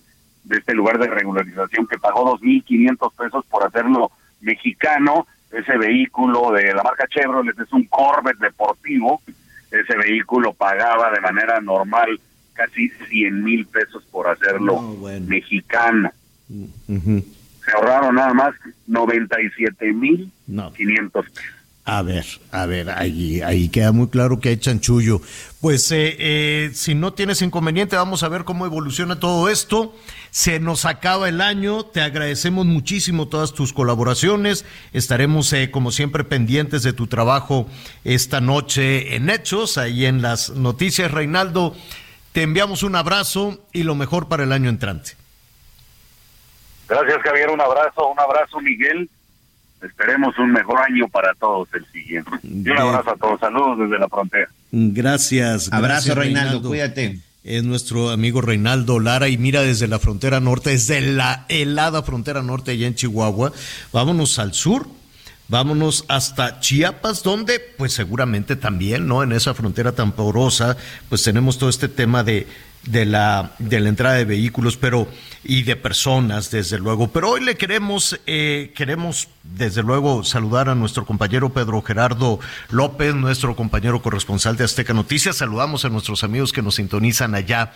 de 0.44 0.56
este 0.58 0.74
lugar 0.74 0.98
de 0.98 1.06
regularización 1.06 1.86
que 1.86 1.96
pagó 1.98 2.36
2.500 2.38 3.10
pesos 3.16 3.46
por 3.46 3.64
hacerlo 3.66 4.10
mexicano, 4.42 5.26
ese 5.50 5.78
vehículo 5.78 6.52
de 6.52 6.74
la 6.74 6.82
marca 6.82 7.06
Chevrolet 7.08 7.58
es 7.58 7.72
un 7.72 7.84
Corvette 7.84 8.38
deportivo, 8.40 9.22
ese 9.70 9.96
vehículo 9.96 10.52
pagaba 10.52 11.10
de 11.10 11.22
manera 11.22 11.58
normal 11.62 12.20
casi 12.52 12.90
100 13.08 13.42
mil 13.42 13.64
pesos 13.64 14.04
por 14.10 14.28
hacerlo 14.28 14.74
No, 14.74 14.82
bueno. 14.96 15.24
mexicana. 15.26 16.12
Se 16.48 17.72
ahorraron 17.76 18.14
nada 18.14 18.34
más 18.34 18.54
97 18.88 19.90
mil 19.94 20.30
No. 20.46 20.70
500 20.74 21.30
pesos. 21.30 21.54
A 21.86 22.02
ver, 22.02 22.26
a 22.52 22.66
ver, 22.66 22.90
ahí, 22.90 23.40
ahí 23.40 23.70
queda 23.70 23.92
muy 23.92 24.08
claro 24.08 24.38
que 24.40 24.50
hay 24.50 24.58
chanchullo. 24.58 25.22
Pues 25.60 25.90
eh, 25.90 26.14
eh, 26.20 26.70
si 26.72 26.94
no 26.94 27.14
tienes 27.14 27.42
inconveniente, 27.42 27.96
vamos 27.96 28.22
a 28.22 28.28
ver 28.28 28.44
cómo 28.44 28.64
evoluciona 28.64 29.18
todo 29.18 29.48
esto. 29.48 29.92
Se 30.30 30.60
nos 30.60 30.84
acaba 30.84 31.28
el 31.28 31.40
año, 31.40 31.84
te 31.84 32.00
agradecemos 32.00 32.64
muchísimo 32.64 33.26
todas 33.26 33.54
tus 33.54 33.72
colaboraciones. 33.72 34.64
Estaremos, 34.92 35.52
eh, 35.52 35.72
como 35.72 35.90
siempre, 35.90 36.22
pendientes 36.22 36.84
de 36.84 36.92
tu 36.92 37.08
trabajo 37.08 37.66
esta 38.04 38.40
noche 38.40 39.16
en 39.16 39.30
Hechos, 39.30 39.78
ahí 39.78 40.06
en 40.06 40.22
las 40.22 40.50
noticias. 40.50 41.10
Reinaldo, 41.10 41.74
te 42.32 42.42
enviamos 42.42 42.84
un 42.84 42.94
abrazo 42.94 43.58
y 43.72 43.82
lo 43.82 43.96
mejor 43.96 44.28
para 44.28 44.44
el 44.44 44.52
año 44.52 44.70
entrante. 44.70 45.16
Gracias 46.88 47.20
Javier, 47.22 47.50
un 47.50 47.60
abrazo, 47.60 48.06
un 48.06 48.20
abrazo 48.20 48.60
Miguel. 48.60 49.10
Esperemos 49.82 50.38
un 50.38 50.52
mejor 50.52 50.78
año 50.78 51.08
para 51.08 51.34
todos 51.34 51.68
el 51.74 51.84
siguiente. 51.86 52.30
Y 52.44 52.70
un 52.70 52.78
abrazo 52.78 53.10
a 53.10 53.16
todos, 53.16 53.40
saludos 53.40 53.78
desde 53.80 53.98
la 53.98 54.08
frontera. 54.08 54.48
Gracias. 54.70 55.68
Abrazo, 55.72 55.82
gracias, 55.82 56.16
Reinaldo, 56.16 56.62
cuídate. 56.62 57.20
Es 57.44 57.64
nuestro 57.64 58.10
amigo 58.10 58.40
Reinaldo 58.42 59.00
Lara 59.00 59.28
y 59.28 59.38
mira 59.38 59.62
desde 59.62 59.88
la 59.88 59.98
frontera 59.98 60.40
norte, 60.40 60.70
desde 60.70 61.00
la 61.00 61.46
helada 61.48 62.02
frontera 62.02 62.42
norte 62.42 62.72
allá 62.72 62.86
en 62.86 62.94
Chihuahua. 62.94 63.52
Vámonos 63.92 64.38
al 64.38 64.52
sur, 64.52 64.86
vámonos 65.48 66.04
hasta 66.08 66.60
Chiapas, 66.60 67.22
donde 67.22 67.58
pues 67.58 67.94
seguramente 67.94 68.56
también, 68.56 69.06
¿no? 69.06 69.22
En 69.22 69.32
esa 69.32 69.54
frontera 69.54 69.92
tan 69.92 70.12
porosa, 70.12 70.76
pues 71.08 71.22
tenemos 71.22 71.56
todo 71.58 71.70
este 71.70 71.88
tema 71.88 72.22
de, 72.22 72.46
de 72.90 73.06
la, 73.06 73.52
de 73.58 73.80
la 73.80 73.88
entrada 73.88 74.16
de 74.16 74.24
vehículos, 74.24 74.76
pero 74.76 75.08
y 75.44 75.62
de 75.62 75.76
personas, 75.76 76.50
desde 76.50 76.78
luego. 76.78 77.08
Pero 77.08 77.30
hoy 77.30 77.44
le 77.44 77.56
queremos, 77.56 78.20
eh, 78.26 78.72
queremos 78.74 79.28
desde 79.42 79.82
luego 79.82 80.24
saludar 80.24 80.68
a 80.68 80.74
nuestro 80.74 81.06
compañero 81.06 81.50
Pedro 81.50 81.80
Gerardo 81.82 82.40
López, 82.70 83.14
nuestro 83.14 83.56
compañero 83.56 84.02
corresponsal 84.02 84.56
de 84.56 84.64
Azteca 84.64 84.94
Noticias. 84.94 85.36
Saludamos 85.36 85.84
a 85.84 85.88
nuestros 85.88 86.24
amigos 86.24 86.52
que 86.52 86.62
nos 86.62 86.76
sintonizan 86.76 87.34
allá 87.34 87.72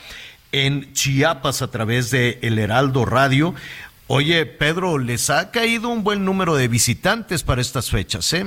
en 0.51 0.93
Chiapas 0.93 1.63
a 1.63 1.71
través 1.71 2.11
de 2.11 2.39
El 2.43 2.59
Heraldo 2.59 3.05
Radio. 3.05 3.55
Oye, 4.07 4.45
Pedro, 4.45 4.99
les 4.99 5.31
ha 5.31 5.51
caído 5.51 5.89
un 5.89 6.05
buen 6.05 6.25
número 6.25 6.57
de 6.57 6.69
visitantes 6.69 7.43
para 7.43 7.63
estas 7.63 7.91
fechas, 7.91 8.33
¿eh? 8.33 8.47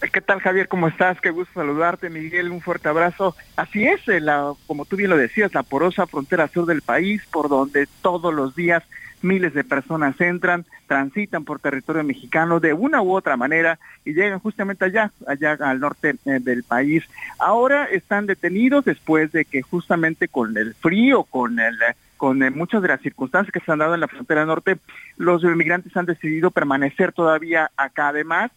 ¿Qué 0.00 0.20
tal, 0.20 0.40
Javier? 0.40 0.68
¿Cómo 0.68 0.86
estás? 0.86 1.20
Qué 1.20 1.30
gusto 1.30 1.54
saludarte, 1.54 2.08
Miguel. 2.08 2.52
Un 2.52 2.60
fuerte 2.60 2.88
abrazo. 2.88 3.34
Así 3.56 3.84
es, 3.84 4.00
eh, 4.06 4.20
como 4.68 4.84
tú 4.84 4.94
bien 4.94 5.10
lo 5.10 5.16
decías, 5.16 5.52
la 5.54 5.64
porosa 5.64 6.06
frontera 6.06 6.46
sur 6.46 6.66
del 6.66 6.82
país, 6.82 7.22
por 7.32 7.48
donde 7.48 7.88
todos 8.00 8.32
los 8.32 8.54
días 8.54 8.84
miles 9.22 9.52
de 9.54 9.64
personas 9.64 10.20
entran, 10.20 10.64
transitan 10.86 11.44
por 11.44 11.58
territorio 11.58 12.04
mexicano 12.04 12.60
de 12.60 12.72
una 12.72 13.02
u 13.02 13.16
otra 13.16 13.36
manera 13.36 13.80
y 14.04 14.14
llegan 14.14 14.38
justamente 14.38 14.84
allá, 14.84 15.10
allá 15.26 15.58
al 15.60 15.80
norte 15.80 16.14
eh, 16.24 16.38
del 16.40 16.62
país. 16.62 17.02
Ahora 17.40 17.86
están 17.86 18.26
detenidos 18.26 18.84
después 18.84 19.32
de 19.32 19.44
que 19.44 19.62
justamente 19.62 20.28
con 20.28 20.56
el 20.56 20.74
frío, 20.74 21.24
con 21.24 21.58
el 21.58 21.76
con 22.16 22.42
eh, 22.44 22.50
muchas 22.50 22.82
de 22.82 22.88
las 22.88 23.00
circunstancias 23.00 23.52
que 23.52 23.60
se 23.60 23.72
han 23.72 23.78
dado 23.78 23.94
en 23.94 24.00
la 24.00 24.08
frontera 24.08 24.46
norte, 24.46 24.78
los 25.16 25.42
inmigrantes 25.42 25.96
han 25.96 26.06
decidido 26.06 26.52
permanecer 26.52 27.12
todavía 27.12 27.70
acá. 27.76 28.08
Además, 28.08 28.52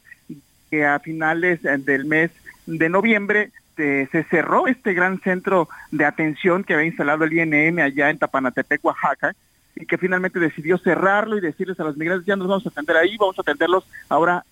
que 0.72 0.86
a 0.86 0.98
finales 1.00 1.64
eh, 1.66 1.78
del 1.78 2.06
mes 2.06 2.32
de 2.66 2.90
noviembre 2.90 3.52
eh, 3.78 4.08
se 4.12 4.24
cerró 4.24 4.68
este 4.68 4.94
gran 4.94 5.20
centro 5.20 5.68
de 5.92 6.06
atención 6.06 6.64
que 6.64 6.74
había 6.74 6.88
instalado 6.88 7.26
el 7.26 7.34
INM 7.34 7.80
allá 7.80 8.10
en 8.10 8.18
Tapanatepec, 8.18 8.84
Oaxaca, 8.84 9.36
y 9.76 9.86
que 9.86 9.98
finalmente 9.98 10.40
decidió 10.40 10.78
cerrarlo 10.78 11.38
y 11.38 11.42
decirles 11.42 11.80
a 11.80 11.84
los 11.84 11.98
migrantes 11.98 12.26
ya 12.26 12.36
nos 12.36 12.48
vamos 12.48 12.66
a 12.66 12.70
atender 12.70 12.96
ahí, 12.98 13.18
vamos 13.18 13.38
a 13.38 13.42
atenderlos 13.42 13.86
ahora 14.10 14.44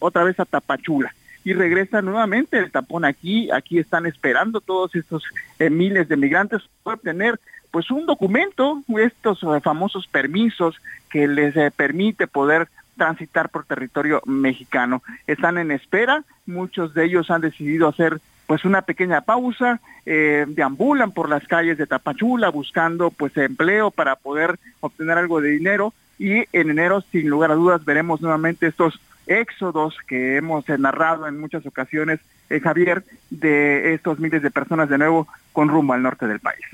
otra 0.00 0.24
vez 0.24 0.38
a 0.40 0.44
Tapachula. 0.44 1.14
Y 1.44 1.52
regresa 1.52 2.02
nuevamente 2.02 2.58
el 2.58 2.72
tapón 2.72 3.04
aquí, 3.04 3.50
aquí 3.50 3.78
están 3.78 4.06
esperando 4.06 4.60
todos 4.60 4.94
estos 4.94 5.22
eh, 5.58 5.70
miles 5.70 6.08
de 6.08 6.16
migrantes 6.16 6.62
para 6.82 6.96
obtener 6.96 7.40
pues 7.70 7.90
un 7.90 8.06
documento, 8.06 8.82
estos 8.98 9.40
famosos 9.62 10.06
permisos 10.06 10.76
que 11.10 11.28
les 11.28 11.72
permite 11.74 12.26
poder 12.26 12.68
transitar 12.96 13.48
por 13.50 13.64
territorio 13.64 14.22
mexicano. 14.26 15.02
Están 15.26 15.58
en 15.58 15.70
espera, 15.70 16.24
muchos 16.46 16.94
de 16.94 17.04
ellos 17.04 17.30
han 17.30 17.40
decidido 17.40 17.88
hacer 17.88 18.20
pues 18.46 18.64
una 18.64 18.82
pequeña 18.82 19.22
pausa, 19.22 19.80
eh, 20.04 20.44
deambulan 20.48 21.10
por 21.10 21.28
las 21.28 21.46
calles 21.46 21.78
de 21.78 21.86
Tapachula 21.86 22.48
buscando 22.48 23.10
pues 23.10 23.36
empleo 23.36 23.90
para 23.90 24.16
poder 24.16 24.58
obtener 24.80 25.18
algo 25.18 25.40
de 25.40 25.50
dinero 25.50 25.92
y 26.18 26.44
en 26.52 26.70
enero 26.70 27.00
sin 27.12 27.28
lugar 27.28 27.50
a 27.50 27.56
dudas 27.56 27.84
veremos 27.84 28.20
nuevamente 28.20 28.68
estos 28.68 29.00
éxodos 29.26 29.96
que 30.06 30.36
hemos 30.36 30.68
narrado 30.68 31.26
en 31.26 31.40
muchas 31.40 31.66
ocasiones, 31.66 32.20
eh, 32.48 32.60
Javier, 32.60 33.02
de 33.30 33.94
estos 33.94 34.20
miles 34.20 34.42
de 34.42 34.52
personas 34.52 34.88
de 34.88 34.98
nuevo 34.98 35.26
con 35.52 35.68
rumbo 35.68 35.94
al 35.94 36.02
norte 36.02 36.28
del 36.28 36.38
país. 36.38 36.64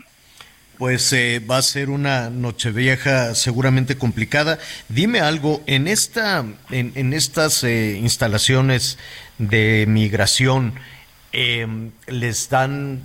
Pues 0.78 1.12
eh, 1.12 1.40
va 1.40 1.58
a 1.58 1.62
ser 1.62 1.90
una 1.90 2.30
Nochevieja 2.30 3.34
seguramente 3.34 3.96
complicada. 3.96 4.58
Dime 4.88 5.20
algo, 5.20 5.62
en 5.66 5.86
esta, 5.86 6.44
en, 6.70 6.92
en 6.94 7.12
estas 7.12 7.62
eh, 7.62 7.98
instalaciones 8.00 8.98
de 9.38 9.84
migración, 9.86 10.74
eh, 11.32 11.66
les 12.06 12.48
dan 12.48 13.02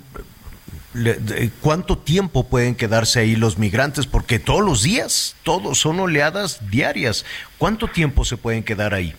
¿Cuánto 1.61 1.97
tiempo 1.97 2.47
pueden 2.47 2.73
quedarse 2.73 3.19
ahí 3.19 3.35
los 3.35 3.57
migrantes? 3.57 4.07
Porque 4.07 4.39
todos 4.39 4.63
los 4.63 4.83
días, 4.83 5.35
todos 5.43 5.77
son 5.79 5.99
oleadas 5.99 6.69
diarias. 6.71 7.23
¿Cuánto 7.57 7.87
tiempo 7.87 8.25
se 8.25 8.37
pueden 8.37 8.63
quedar 8.63 8.93
ahí? 8.93 9.13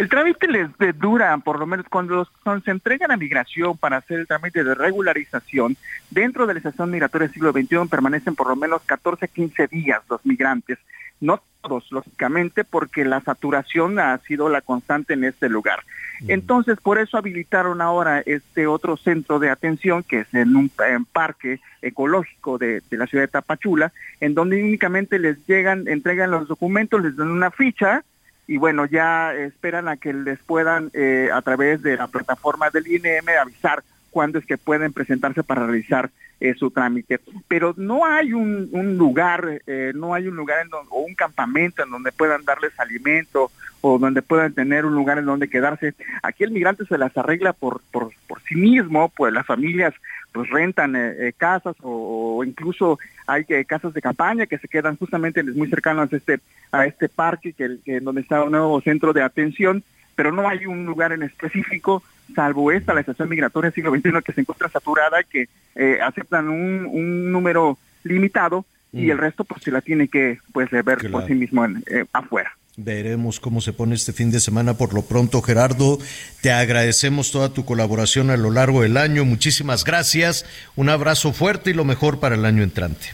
El 0.00 0.08
trámite 0.08 0.48
les 0.48 0.68
dura, 0.98 1.36
por 1.38 1.58
lo 1.58 1.66
menos 1.66 1.86
cuando, 1.90 2.14
los- 2.16 2.30
cuando 2.42 2.64
se 2.64 2.70
entregan 2.70 3.10
a 3.10 3.16
migración 3.18 3.76
para 3.76 3.98
hacer 3.98 4.20
el 4.20 4.26
trámite 4.26 4.64
de 4.64 4.74
regularización, 4.74 5.76
dentro 6.10 6.46
de 6.46 6.54
la 6.54 6.58
estación 6.60 6.90
migratoria 6.90 7.26
del 7.28 7.34
siglo 7.34 7.52
XXI 7.52 7.88
permanecen 7.90 8.34
por 8.34 8.48
lo 8.48 8.56
menos 8.56 8.80
14, 8.86 9.28
15 9.28 9.66
días 9.66 10.00
los 10.08 10.24
migrantes. 10.24 10.78
No 11.20 11.42
todos, 11.60 11.92
lógicamente, 11.92 12.64
porque 12.64 13.04
la 13.04 13.20
saturación 13.20 13.98
ha 13.98 14.16
sido 14.18 14.48
la 14.48 14.62
constante 14.62 15.12
en 15.12 15.24
este 15.24 15.50
lugar. 15.50 15.80
Entonces, 16.28 16.78
por 16.80 16.98
eso 16.98 17.18
habilitaron 17.18 17.82
ahora 17.82 18.20
este 18.20 18.66
otro 18.66 18.96
centro 18.96 19.38
de 19.38 19.50
atención, 19.50 20.02
que 20.02 20.20
es 20.20 20.32
en 20.34 20.56
un 20.56 20.70
en 20.88 21.04
parque 21.04 21.60
ecológico 21.82 22.56
de, 22.56 22.80
de 22.90 22.96
la 22.96 23.06
ciudad 23.06 23.24
de 23.24 23.28
Tapachula, 23.28 23.92
en 24.20 24.32
donde 24.34 24.62
únicamente 24.62 25.18
les 25.18 25.46
llegan, 25.46 25.88
entregan 25.88 26.30
los 26.30 26.48
documentos, 26.48 27.02
les 27.02 27.16
dan 27.16 27.30
una 27.30 27.50
ficha, 27.50 28.02
y 28.50 28.56
bueno, 28.56 28.84
ya 28.84 29.32
esperan 29.32 29.86
a 29.86 29.96
que 29.96 30.12
les 30.12 30.40
puedan 30.40 30.90
eh, 30.92 31.28
a 31.32 31.40
través 31.40 31.82
de 31.82 31.96
la 31.96 32.08
plataforma 32.08 32.68
del 32.68 32.88
INM 32.88 33.28
avisar 33.40 33.84
cuándo 34.10 34.38
es 34.38 34.46
que 34.46 34.58
pueden 34.58 34.92
presentarse 34.92 35.42
para 35.42 35.66
realizar 35.66 36.10
eh, 36.40 36.54
su 36.54 36.70
trámite. 36.70 37.20
Pero 37.48 37.74
no 37.76 38.04
hay 38.04 38.32
un, 38.32 38.68
un 38.72 38.96
lugar, 38.96 39.60
eh, 39.66 39.92
no 39.94 40.14
hay 40.14 40.26
un 40.28 40.36
lugar 40.36 40.62
en 40.62 40.70
don- 40.70 40.86
o 40.90 41.00
un 41.00 41.14
campamento 41.14 41.82
en 41.82 41.90
donde 41.90 42.12
puedan 42.12 42.44
darles 42.44 42.72
alimento 42.78 43.50
o 43.82 43.98
donde 43.98 44.20
puedan 44.22 44.52
tener 44.52 44.84
un 44.84 44.94
lugar 44.94 45.18
en 45.18 45.26
donde 45.26 45.48
quedarse. 45.48 45.94
Aquí 46.22 46.44
el 46.44 46.50
migrante 46.50 46.84
se 46.86 46.98
las 46.98 47.16
arregla 47.16 47.52
por, 47.52 47.80
por, 47.90 48.10
por 48.26 48.40
sí 48.42 48.54
mismo, 48.54 49.10
pues 49.16 49.32
las 49.32 49.46
familias 49.46 49.94
pues 50.32 50.48
rentan 50.48 50.94
eh, 50.94 51.14
eh, 51.18 51.32
casas 51.36 51.74
o, 51.82 52.42
incluso 52.44 52.98
hay 53.26 53.44
casas 53.64 53.92
de 53.94 54.00
campaña 54.00 54.46
que 54.46 54.58
se 54.58 54.68
quedan 54.68 54.96
justamente 54.96 55.42
muy 55.42 55.68
cercanos 55.68 56.12
a 56.12 56.16
este 56.16 56.40
a 56.72 56.86
este 56.86 57.08
parque 57.08 57.52
que, 57.52 57.78
que 57.84 57.98
donde 58.00 58.20
está 58.20 58.44
un 58.44 58.52
nuevo 58.52 58.80
centro 58.80 59.12
de 59.12 59.22
atención 59.22 59.82
pero 60.14 60.30
no 60.30 60.48
hay 60.48 60.66
un 60.66 60.86
lugar 60.86 61.12
en 61.12 61.24
específico 61.24 62.02
salvo 62.34 62.72
esta 62.72 62.94
la 62.94 63.00
estación 63.00 63.28
migratoria 63.28 63.70
siglo 63.70 63.90
XXI 63.90 64.10
que 64.24 64.32
se 64.32 64.40
encuentra 64.40 64.68
saturada 64.68 65.22
que 65.22 65.48
eh, 65.74 65.98
aceptan 66.02 66.48
un, 66.48 66.86
un 66.86 67.32
número 67.32 67.78
limitado 68.04 68.64
y 68.92 69.06
Mm. 69.06 69.10
el 69.12 69.18
resto 69.18 69.44
pues 69.44 69.62
se 69.62 69.70
la 69.70 69.80
tiene 69.82 70.08
que 70.08 70.38
pues 70.52 70.68
ver 70.70 71.10
por 71.12 71.24
sí 71.26 71.34
mismo 71.34 71.64
en, 71.64 71.82
eh, 71.86 72.04
afuera 72.12 72.56
Veremos 72.76 73.40
cómo 73.40 73.60
se 73.60 73.72
pone 73.74 73.94
este 73.94 74.12
fin 74.12 74.30
de 74.30 74.40
semana. 74.40 74.74
Por 74.74 74.94
lo 74.94 75.02
pronto, 75.02 75.42
Gerardo, 75.42 75.98
te 76.40 76.50
agradecemos 76.50 77.30
toda 77.30 77.52
tu 77.52 77.64
colaboración 77.66 78.30
a 78.30 78.38
lo 78.38 78.50
largo 78.50 78.82
del 78.82 78.96
año. 78.96 79.24
Muchísimas 79.26 79.84
gracias. 79.84 80.46
Un 80.76 80.88
abrazo 80.88 81.32
fuerte 81.34 81.70
y 81.70 81.74
lo 81.74 81.84
mejor 81.84 82.20
para 82.20 82.36
el 82.36 82.44
año 82.46 82.62
entrante. 82.62 83.08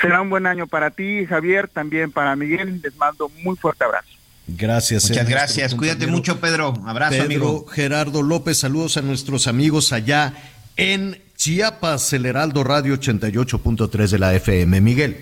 será 0.00 0.20
un 0.20 0.30
buen 0.30 0.46
año 0.46 0.66
para 0.68 0.90
ti 0.90 1.26
Javier 1.26 1.68
también 1.68 2.12
para 2.12 2.36
Miguel 2.36 2.80
les 2.82 2.96
mando 2.96 3.26
un 3.26 3.42
muy 3.42 3.56
fuerte 3.56 3.84
abrazo 3.84 4.11
Gracias. 4.46 5.08
Muchas 5.08 5.28
gracias. 5.28 5.74
Cuídate 5.74 6.06
mucho, 6.06 6.40
Pedro. 6.40 6.74
Abrazo, 6.86 7.12
Pedro 7.12 7.26
amigo. 7.26 7.66
Gerardo 7.66 8.22
López, 8.22 8.58
saludos 8.58 8.96
a 8.96 9.02
nuestros 9.02 9.46
amigos 9.46 9.92
allá 9.92 10.34
en 10.76 11.20
Chiapas, 11.36 12.12
el 12.12 12.26
Heraldo 12.26 12.64
Radio 12.64 12.94
88.3 12.94 14.08
de 14.08 14.18
la 14.18 14.34
FM. 14.34 14.80
Miguel. 14.80 15.16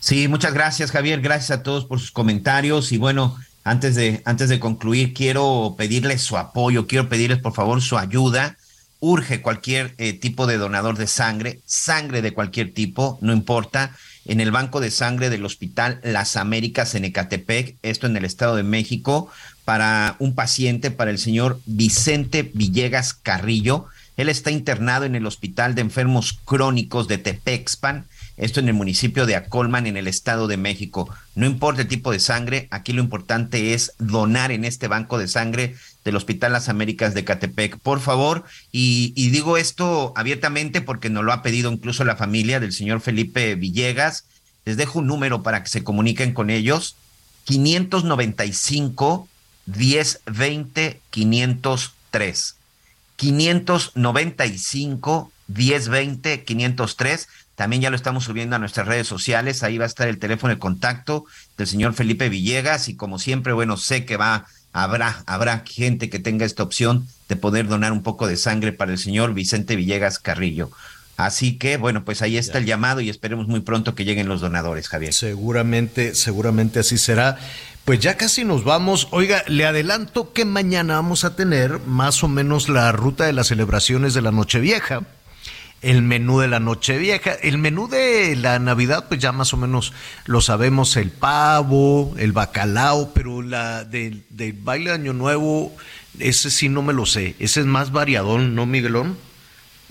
Sí, 0.00 0.28
muchas 0.28 0.52
gracias, 0.52 0.90
Javier. 0.90 1.20
Gracias 1.20 1.58
a 1.58 1.62
todos 1.62 1.84
por 1.84 2.00
sus 2.00 2.10
comentarios. 2.10 2.92
Y 2.92 2.98
bueno, 2.98 3.36
antes 3.64 3.94
de, 3.94 4.22
antes 4.24 4.48
de 4.48 4.58
concluir, 4.58 5.14
quiero 5.14 5.74
pedirles 5.78 6.22
su 6.22 6.36
apoyo, 6.36 6.86
quiero 6.86 7.08
pedirles, 7.08 7.38
por 7.38 7.54
favor, 7.54 7.80
su 7.80 7.96
ayuda. 7.96 8.56
Urge 8.98 9.42
cualquier 9.42 9.94
eh, 9.98 10.12
tipo 10.12 10.46
de 10.46 10.58
donador 10.58 10.96
de 10.96 11.06
sangre, 11.06 11.60
sangre 11.64 12.22
de 12.22 12.32
cualquier 12.32 12.72
tipo, 12.72 13.18
no 13.20 13.32
importa, 13.32 13.96
en 14.24 14.40
el 14.40 14.50
Banco 14.50 14.80
de 14.80 14.90
Sangre 14.90 15.30
del 15.30 15.44
Hospital 15.44 16.00
Las 16.02 16.36
Américas 16.36 16.94
en 16.94 17.04
Ecatepec, 17.04 17.76
esto 17.82 18.06
en 18.06 18.16
el 18.16 18.24
Estado 18.24 18.56
de 18.56 18.62
México, 18.62 19.30
para 19.64 20.16
un 20.18 20.34
paciente, 20.34 20.90
para 20.90 21.10
el 21.10 21.18
señor 21.18 21.60
Vicente 21.66 22.50
Villegas 22.54 23.14
Carrillo. 23.14 23.86
Él 24.16 24.28
está 24.28 24.50
internado 24.50 25.04
en 25.04 25.14
el 25.14 25.26
Hospital 25.26 25.74
de 25.74 25.82
Enfermos 25.82 26.38
Crónicos 26.44 27.08
de 27.08 27.18
Tepexpan, 27.18 28.06
esto 28.36 28.60
en 28.60 28.68
el 28.68 28.74
municipio 28.74 29.26
de 29.26 29.36
Acolman, 29.36 29.86
en 29.86 29.96
el 29.96 30.08
Estado 30.08 30.48
de 30.48 30.56
México. 30.56 31.08
No 31.34 31.46
importa 31.46 31.82
el 31.82 31.88
tipo 31.88 32.12
de 32.12 32.18
sangre, 32.18 32.68
aquí 32.70 32.92
lo 32.92 33.02
importante 33.02 33.74
es 33.74 33.92
donar 33.98 34.52
en 34.52 34.64
este 34.64 34.88
banco 34.88 35.18
de 35.18 35.28
sangre 35.28 35.76
del 36.04 36.16
Hospital 36.16 36.52
Las 36.52 36.68
Américas 36.68 37.14
de 37.14 37.24
Catepec, 37.24 37.78
por 37.78 38.00
favor. 38.00 38.44
Y, 38.70 39.30
digo 39.30 39.56
esto 39.56 40.12
abiertamente 40.16 40.80
porque 40.80 41.10
nos 41.10 41.24
lo 41.24 41.32
ha 41.32 41.42
pedido 41.42 41.72
incluso 41.72 42.04
la 42.04 42.16
familia 42.16 42.60
del 42.60 42.72
señor 42.72 43.00
Felipe 43.00 43.54
Villegas. 43.54 44.24
Les 44.64 44.76
dejo 44.76 45.00
un 45.00 45.06
número 45.06 45.42
para 45.42 45.62
que 45.62 45.68
se 45.68 45.84
comuniquen 45.84 46.34
con 46.34 46.50
ellos. 46.50 46.96
595 47.44 49.28
1020 49.66 51.00
503. 51.10 52.56
595 53.16 55.32
1020 55.48 56.44
503. 56.44 57.28
También 57.54 57.82
ya 57.82 57.90
lo 57.90 57.96
estamos 57.96 58.24
subiendo 58.24 58.56
a 58.56 58.58
nuestras 58.58 58.88
redes 58.88 59.06
sociales. 59.06 59.62
Ahí 59.62 59.78
va 59.78 59.84
a 59.84 59.88
estar 59.88 60.08
el 60.08 60.18
teléfono 60.18 60.54
de 60.54 60.58
contacto 60.58 61.26
del 61.56 61.66
señor 61.66 61.94
Felipe 61.94 62.28
Villegas. 62.28 62.88
Y 62.88 62.96
como 62.96 63.18
siempre, 63.18 63.52
bueno, 63.52 63.76
sé 63.76 64.04
que 64.04 64.16
va, 64.16 64.46
habrá, 64.72 65.22
habrá 65.26 65.62
gente 65.66 66.10
que 66.10 66.18
tenga 66.18 66.46
esta 66.46 66.62
opción 66.62 67.06
de 67.28 67.36
poder 67.36 67.68
donar 67.68 67.92
un 67.92 68.02
poco 68.02 68.26
de 68.26 68.36
sangre 68.36 68.72
para 68.72 68.92
el 68.92 68.98
señor 68.98 69.34
Vicente 69.34 69.76
Villegas 69.76 70.18
Carrillo. 70.18 70.70
Así 71.16 71.56
que, 71.58 71.76
bueno, 71.76 72.04
pues 72.04 72.22
ahí 72.22 72.36
está 72.36 72.58
el 72.58 72.64
llamado 72.64 73.00
y 73.00 73.10
esperemos 73.10 73.46
muy 73.46 73.60
pronto 73.60 73.94
que 73.94 74.04
lleguen 74.04 74.28
los 74.28 74.40
donadores, 74.40 74.88
Javier. 74.88 75.12
Seguramente, 75.12 76.14
seguramente 76.14 76.80
así 76.80 76.98
será. 76.98 77.38
Pues 77.84 78.00
ya 78.00 78.16
casi 78.16 78.44
nos 78.44 78.64
vamos. 78.64 79.08
Oiga, 79.10 79.44
le 79.46 79.66
adelanto 79.66 80.32
que 80.32 80.44
mañana 80.44 80.94
vamos 80.94 81.24
a 81.24 81.36
tener 81.36 81.80
más 81.80 82.24
o 82.24 82.28
menos 82.28 82.68
la 82.68 82.90
ruta 82.92 83.24
de 83.24 83.32
las 83.32 83.48
celebraciones 83.48 84.14
de 84.14 84.22
la 84.22 84.30
Nochevieja. 84.30 85.02
El 85.82 86.02
menú 86.02 86.38
de 86.40 86.48
la 86.48 86.60
Nochevieja. 86.60 87.32
El 87.32 87.58
menú 87.58 87.88
de 87.88 88.36
la 88.36 88.58
Navidad, 88.60 89.06
pues 89.08 89.20
ya 89.20 89.32
más 89.32 89.52
o 89.52 89.56
menos 89.56 89.92
lo 90.26 90.40
sabemos: 90.40 90.96
el 90.96 91.10
pavo, 91.10 92.14
el 92.18 92.32
bacalao, 92.32 93.12
pero 93.12 93.42
la 93.42 93.84
del 93.84 94.22
del 94.30 94.52
baile 94.52 94.90
de 94.90 94.94
Año 94.94 95.12
Nuevo, 95.12 95.74
ese 96.18 96.50
sí 96.50 96.68
no 96.68 96.82
me 96.82 96.92
lo 96.92 97.04
sé. 97.04 97.34
Ese 97.40 97.60
es 97.60 97.66
más 97.66 97.90
variadón, 97.90 98.54
¿no, 98.54 98.64
Miguelón? 98.64 99.16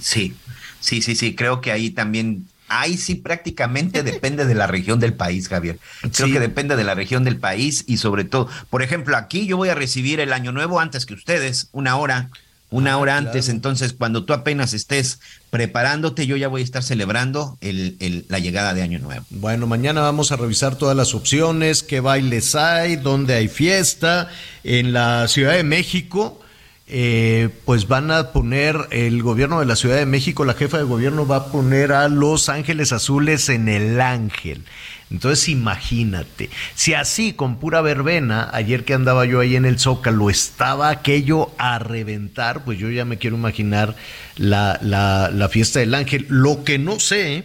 Sí, 0.01 0.33
sí, 0.79 1.01
sí, 1.01 1.15
sí. 1.15 1.35
Creo 1.35 1.59
que 1.61 1.71
ahí 1.73 1.89
también, 1.89 2.47
ahí 2.69 2.97
sí 2.97 3.15
prácticamente 3.15 4.01
depende 4.03 4.45
de 4.45 4.55
la 4.55 4.67
región 4.67 4.99
del 5.01 5.13
país, 5.13 5.49
Javier. 5.49 5.77
Creo 6.13 6.27
Sí. 6.27 6.33
que 6.33 6.39
depende 6.39 6.77
de 6.77 6.85
la 6.85 6.95
región 6.95 7.23
del 7.25 7.35
país 7.37 7.83
y 7.85 7.97
sobre 7.97 8.23
todo, 8.23 8.47
por 8.69 8.81
ejemplo, 8.81 9.17
aquí 9.17 9.45
yo 9.45 9.57
voy 9.57 9.67
a 9.69 9.75
recibir 9.75 10.21
el 10.21 10.31
año 10.31 10.53
nuevo 10.53 10.79
antes 10.79 11.05
que 11.05 11.13
ustedes, 11.15 11.67
una 11.73 11.97
hora, 11.97 12.29
una 12.71 12.97
hora 12.97 13.17
antes. 13.17 13.47
Entonces, 13.49 13.93
cuando 13.93 14.23
tú 14.23 14.33
apenas 14.33 14.73
estés 14.73 15.19
preparándote, 15.51 16.25
yo 16.25 16.35
ya 16.37 16.47
voy 16.47 16.61
a 16.61 16.63
estar 16.63 16.81
celebrando 16.81 17.57
el, 17.61 17.97
el- 17.99 18.25
la 18.29 18.39
llegada 18.39 18.73
de 18.73 18.81
año 18.81 18.97
nuevo. 18.99 19.23
Bueno, 19.29 19.67
mañana 19.67 20.01
vamos 20.01 20.31
a 20.31 20.37
revisar 20.37 20.75
todas 20.77 20.95
las 20.97 21.13
opciones, 21.13 21.83
qué 21.83 21.99
bailes 21.99 22.55
hay, 22.55 22.95
dónde 22.95 23.35
hay 23.35 23.47
fiesta. 23.49 24.29
En 24.63 24.93
la 24.93 25.27
Ciudad 25.27 25.53
de 25.53 25.63
México, 25.63 26.39
eh, 26.87 27.49
pues 27.65 27.87
van 27.87 28.09
a 28.11 28.31
poner 28.31 28.75
el 28.91 29.21
gobierno 29.21 29.59
de 29.59 29.65
la 29.65 29.75
Ciudad 29.75 29.97
de 29.97 30.05
México, 30.05 30.43
la 30.45 30.53
jefa 30.53 30.77
de 30.77 30.83
gobierno 30.83 31.27
va 31.27 31.35
a 31.37 31.45
poner 31.47 31.91
a 31.93 32.07
Los 32.09 32.49
Ángeles 32.49 32.91
Azules 32.91 33.47
en 33.49 33.69
el 33.69 34.01
Ángel. 34.01 34.63
Entonces 35.11 35.49
imagínate, 35.49 36.49
si 36.73 36.93
así 36.93 37.33
con 37.33 37.57
pura 37.57 37.81
verbena, 37.81 38.49
ayer 38.53 38.85
que 38.85 38.93
andaba 38.93 39.25
yo 39.25 39.41
ahí 39.41 39.57
en 39.57 39.65
el 39.65 39.77
Zócalo, 39.77 40.29
estaba 40.29 40.89
aquello 40.89 41.51
a 41.57 41.79
reventar, 41.79 42.63
pues 42.63 42.79
yo 42.79 42.89
ya 42.89 43.03
me 43.03 43.17
quiero 43.17 43.35
imaginar 43.35 43.95
la, 44.37 44.79
la, 44.81 45.49
fiesta 45.49 45.79
del 45.79 45.93
ángel. 45.95 46.25
Lo 46.29 46.63
que 46.63 46.79
no 46.79 46.99
sé, 46.99 47.43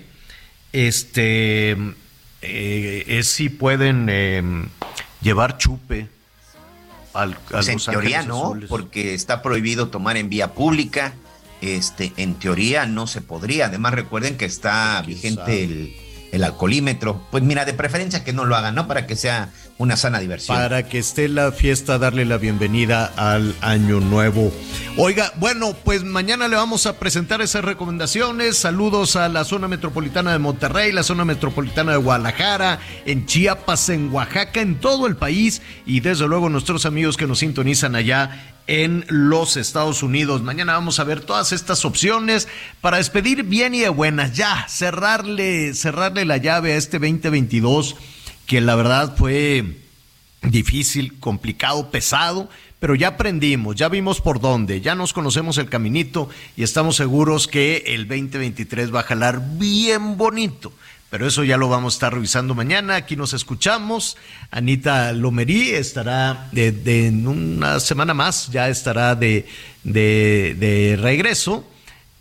este, 0.73 1.77
eh, 2.43 3.05
es 3.09 3.27
si 3.27 3.49
pueden 3.49 4.09
em, 4.09 4.69
llevar 5.21 5.59
chupe. 5.59 6.09
Al, 7.15 7.37
pues 7.51 7.69
en 7.69 7.79
teoría 7.79 8.23
no, 8.23 8.55
porque 8.69 9.15
está 9.15 9.43
prohibido 9.43 9.89
tomar 9.89 10.17
en 10.17 10.29
vía 10.29 10.55
pública. 10.55 11.15
Este, 11.63 12.13
en 12.19 12.35
teoría 12.35 12.87
no 12.87 13.07
se 13.09 13.23
podría. 13.23 13.67
Además 13.67 13.95
recuerden 13.95 14.37
que 14.37 14.45
está 14.45 15.03
vigente 15.05 15.65
el 15.65 16.06
el 16.33 16.45
alcoholímetro. 16.45 17.21
Pues 17.31 17.43
mira, 17.43 17.65
de 17.65 17.75
preferencia 17.75 18.25
que 18.25 18.33
no 18.33 18.45
lo 18.45 18.57
hagan, 18.57 18.75
¿no? 18.75 18.87
Para 18.89 19.07
que 19.07 19.17
sea 19.17 19.51
una 19.79 19.97
sana 19.97 20.21
diversión. 20.21 20.57
Para 20.57 20.89
que 20.89 20.99
esté 20.99 21.29
la 21.29 21.53
fiesta, 21.53 21.99
darle 21.99 22.25
la 22.25 22.39
bienvenida 22.39 23.13
al 23.17 23.55
año 23.61 24.01
nuevo. 24.01 24.53
Oiga, 24.97 25.33
bueno, 25.37 25.77
pues 25.85 26.03
mañana 26.03 26.49
le 26.49 26.57
vamos 26.57 26.87
a 26.87 26.99
presentar 26.99 27.43
esas 27.43 27.65
recomendaciones. 27.65 28.57
Saludos 28.57 29.17
a 29.17 29.29
la 29.29 29.45
zona 29.45 29.69
metropolitana 29.69 30.33
de 30.33 30.39
Monterrey, 30.39 30.93
la 30.93 31.03
zona 31.03 31.27
metropolitana 31.27 31.93
de 31.93 31.99
Guadalajara, 31.99 32.81
en 33.05 33.27
Chiapas, 33.27 33.91
en 33.91 34.11
Oaxaca, 34.11 34.63
en 34.63 34.77
todo 34.81 35.07
el 35.07 35.17
país 35.17 35.61
y 35.85 36.01
desde 36.01 36.27
luego 36.27 36.49
nuestros 36.49 36.87
amigos 36.87 37.19
que 37.19 37.27
nos 37.27 37.41
sintonizan 37.41 37.95
allá 37.97 38.55
en 38.67 39.05
los 39.09 39.59
Estados 39.59 40.03
Unidos. 40.03 40.43
Mañana 40.43 40.73
vamos 40.73 40.99
a 40.99 41.05
ver 41.05 41.21
todas 41.21 41.53
estas 41.53 41.85
opciones 41.85 42.49
para 42.81 42.97
despedir 42.97 43.43
bien 43.43 43.75
y 43.75 43.81
de 43.81 43.91
buenas. 43.91 44.33
Ya, 44.33 44.67
cerrarle, 44.69 45.75
cerrarle 45.75 46.25
la 46.25 46.39
llave 46.39 46.73
a 46.73 46.77
este 46.77 46.99
2022 46.99 47.97
que 48.47 48.61
la 48.61 48.75
verdad 48.75 49.17
fue 49.17 49.79
difícil, 50.43 51.19
complicado, 51.19 51.91
pesado, 51.91 52.49
pero 52.79 52.95
ya 52.95 53.09
aprendimos, 53.09 53.75
ya 53.75 53.89
vimos 53.89 54.21
por 54.21 54.41
dónde, 54.41 54.81
ya 54.81 54.95
nos 54.95 55.13
conocemos 55.13 55.59
el 55.59 55.69
caminito 55.69 56.29
y 56.57 56.63
estamos 56.63 56.97
seguros 56.97 57.49
que 57.49 57.83
el 57.87 58.07
2023 58.07 58.95
va 58.95 59.01
a 59.01 59.05
jalar 59.05 59.43
bien 59.59 60.17
bonito. 60.17 60.73
Pero 61.09 61.29
eso 61.29 61.45
ya 61.45 61.57
lo 61.57 61.69
vamos 61.69 61.95
a 61.95 61.97
estar 61.97 62.13
revisando 62.15 62.55
mañana. 62.55 62.97
Aquí 62.97 63.15
nos 63.15 63.33
escuchamos. 63.33 64.17
Anita 64.51 65.13
Lomerí 65.13 65.71
estará 65.71 66.49
de, 66.51 67.07
en 67.07 67.29
una 67.29 67.79
semana 67.79 68.13
más, 68.13 68.51
ya 68.51 68.69
estará 68.69 69.15
de, 69.15 69.47
de, 69.85 70.99
regreso. 71.01 71.65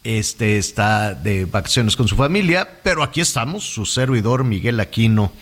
Este 0.03 0.59
está 0.59 1.15
de 1.15 1.45
vacaciones 1.45 1.95
con 1.95 2.07
su 2.07 2.15
familia, 2.15 2.79
pero 2.83 3.01
aquí 3.01 3.21
estamos, 3.21 3.63
su 3.63 3.87
servidor 3.87 4.43
Miguel 4.43 4.79
Aquino 4.79 5.33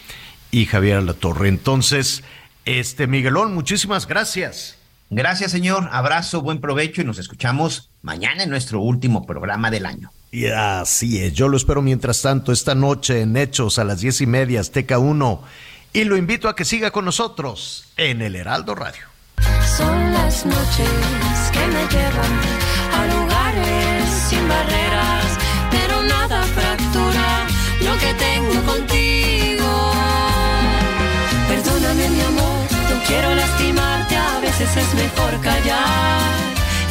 y 0.54 0.68
Javier 0.68 1.14
Torre. 1.16 1.50
Entonces, 1.50 2.24
este 2.64 3.08
Miguelón, 3.08 3.56
muchísimas 3.56 4.08
gracias. 4.08 4.78
Gracias, 5.10 5.52
señor. 5.52 5.90
Abrazo, 5.92 6.42
buen 6.42 6.62
provecho 6.62 7.02
y 7.02 7.06
nos 7.06 7.18
escuchamos 7.18 7.90
mañana 8.04 8.44
en 8.44 8.52
nuestro 8.52 8.80
último 8.80 9.26
programa 9.26 9.72
del 9.72 9.88
año. 9.88 10.12
Y 10.32 10.46
así 10.46 11.20
es, 11.24 11.34
yo 11.34 11.48
lo 11.48 11.58
espero 11.58 11.82
mientras 11.82 12.22
tanto 12.22 12.52
esta 12.52 12.76
noche 12.76 13.22
en 13.22 13.36
Hechos 13.36 13.80
a 13.80 13.84
las 13.84 14.02
diez 14.02 14.22
y 14.22 14.28
media, 14.28 14.62
Azteca 14.62 15.00
1. 15.00 15.44
Y 15.92 16.04
lo 16.04 16.18
invito 16.18 16.48
a 16.48 16.56
que 16.56 16.66
siga 16.66 16.92
con 16.92 17.06
nosotros 17.06 17.92
en 17.98 18.22
el 18.22 18.36
Heraldo 18.36 18.76
Radio. 18.76 19.06
Son 19.76 20.14
las 20.14 20.46
noches 20.46 20.90
que 21.52 21.68
me 21.68 21.88
llevan 21.88 22.40
a 22.94 23.06
lugares 23.08 23.93
veces 34.60 34.78
es 34.78 34.94
mejor 34.96 35.42
callar 35.42 36.20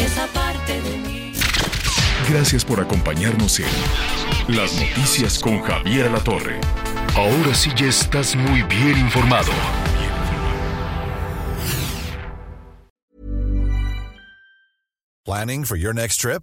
esa 0.00 0.26
parte 0.28 0.80
de 0.82 0.96
mí. 0.98 1.32
Gracias 2.28 2.64
por 2.64 2.80
acompañarnos 2.80 3.60
en 3.60 3.66
Las 4.48 4.74
Noticias 4.74 5.38
con 5.38 5.62
Javier 5.62 6.10
La 6.10 6.18
Torre. 6.18 6.60
Ahora 7.14 7.54
sí 7.54 7.70
ya 7.76 7.86
estás 7.86 8.34
muy 8.34 8.62
bien 8.62 8.98
informado. 8.98 9.52
Planning 15.24 15.64
for 15.64 15.76
your 15.76 15.94
next 15.94 16.20
trip? 16.20 16.42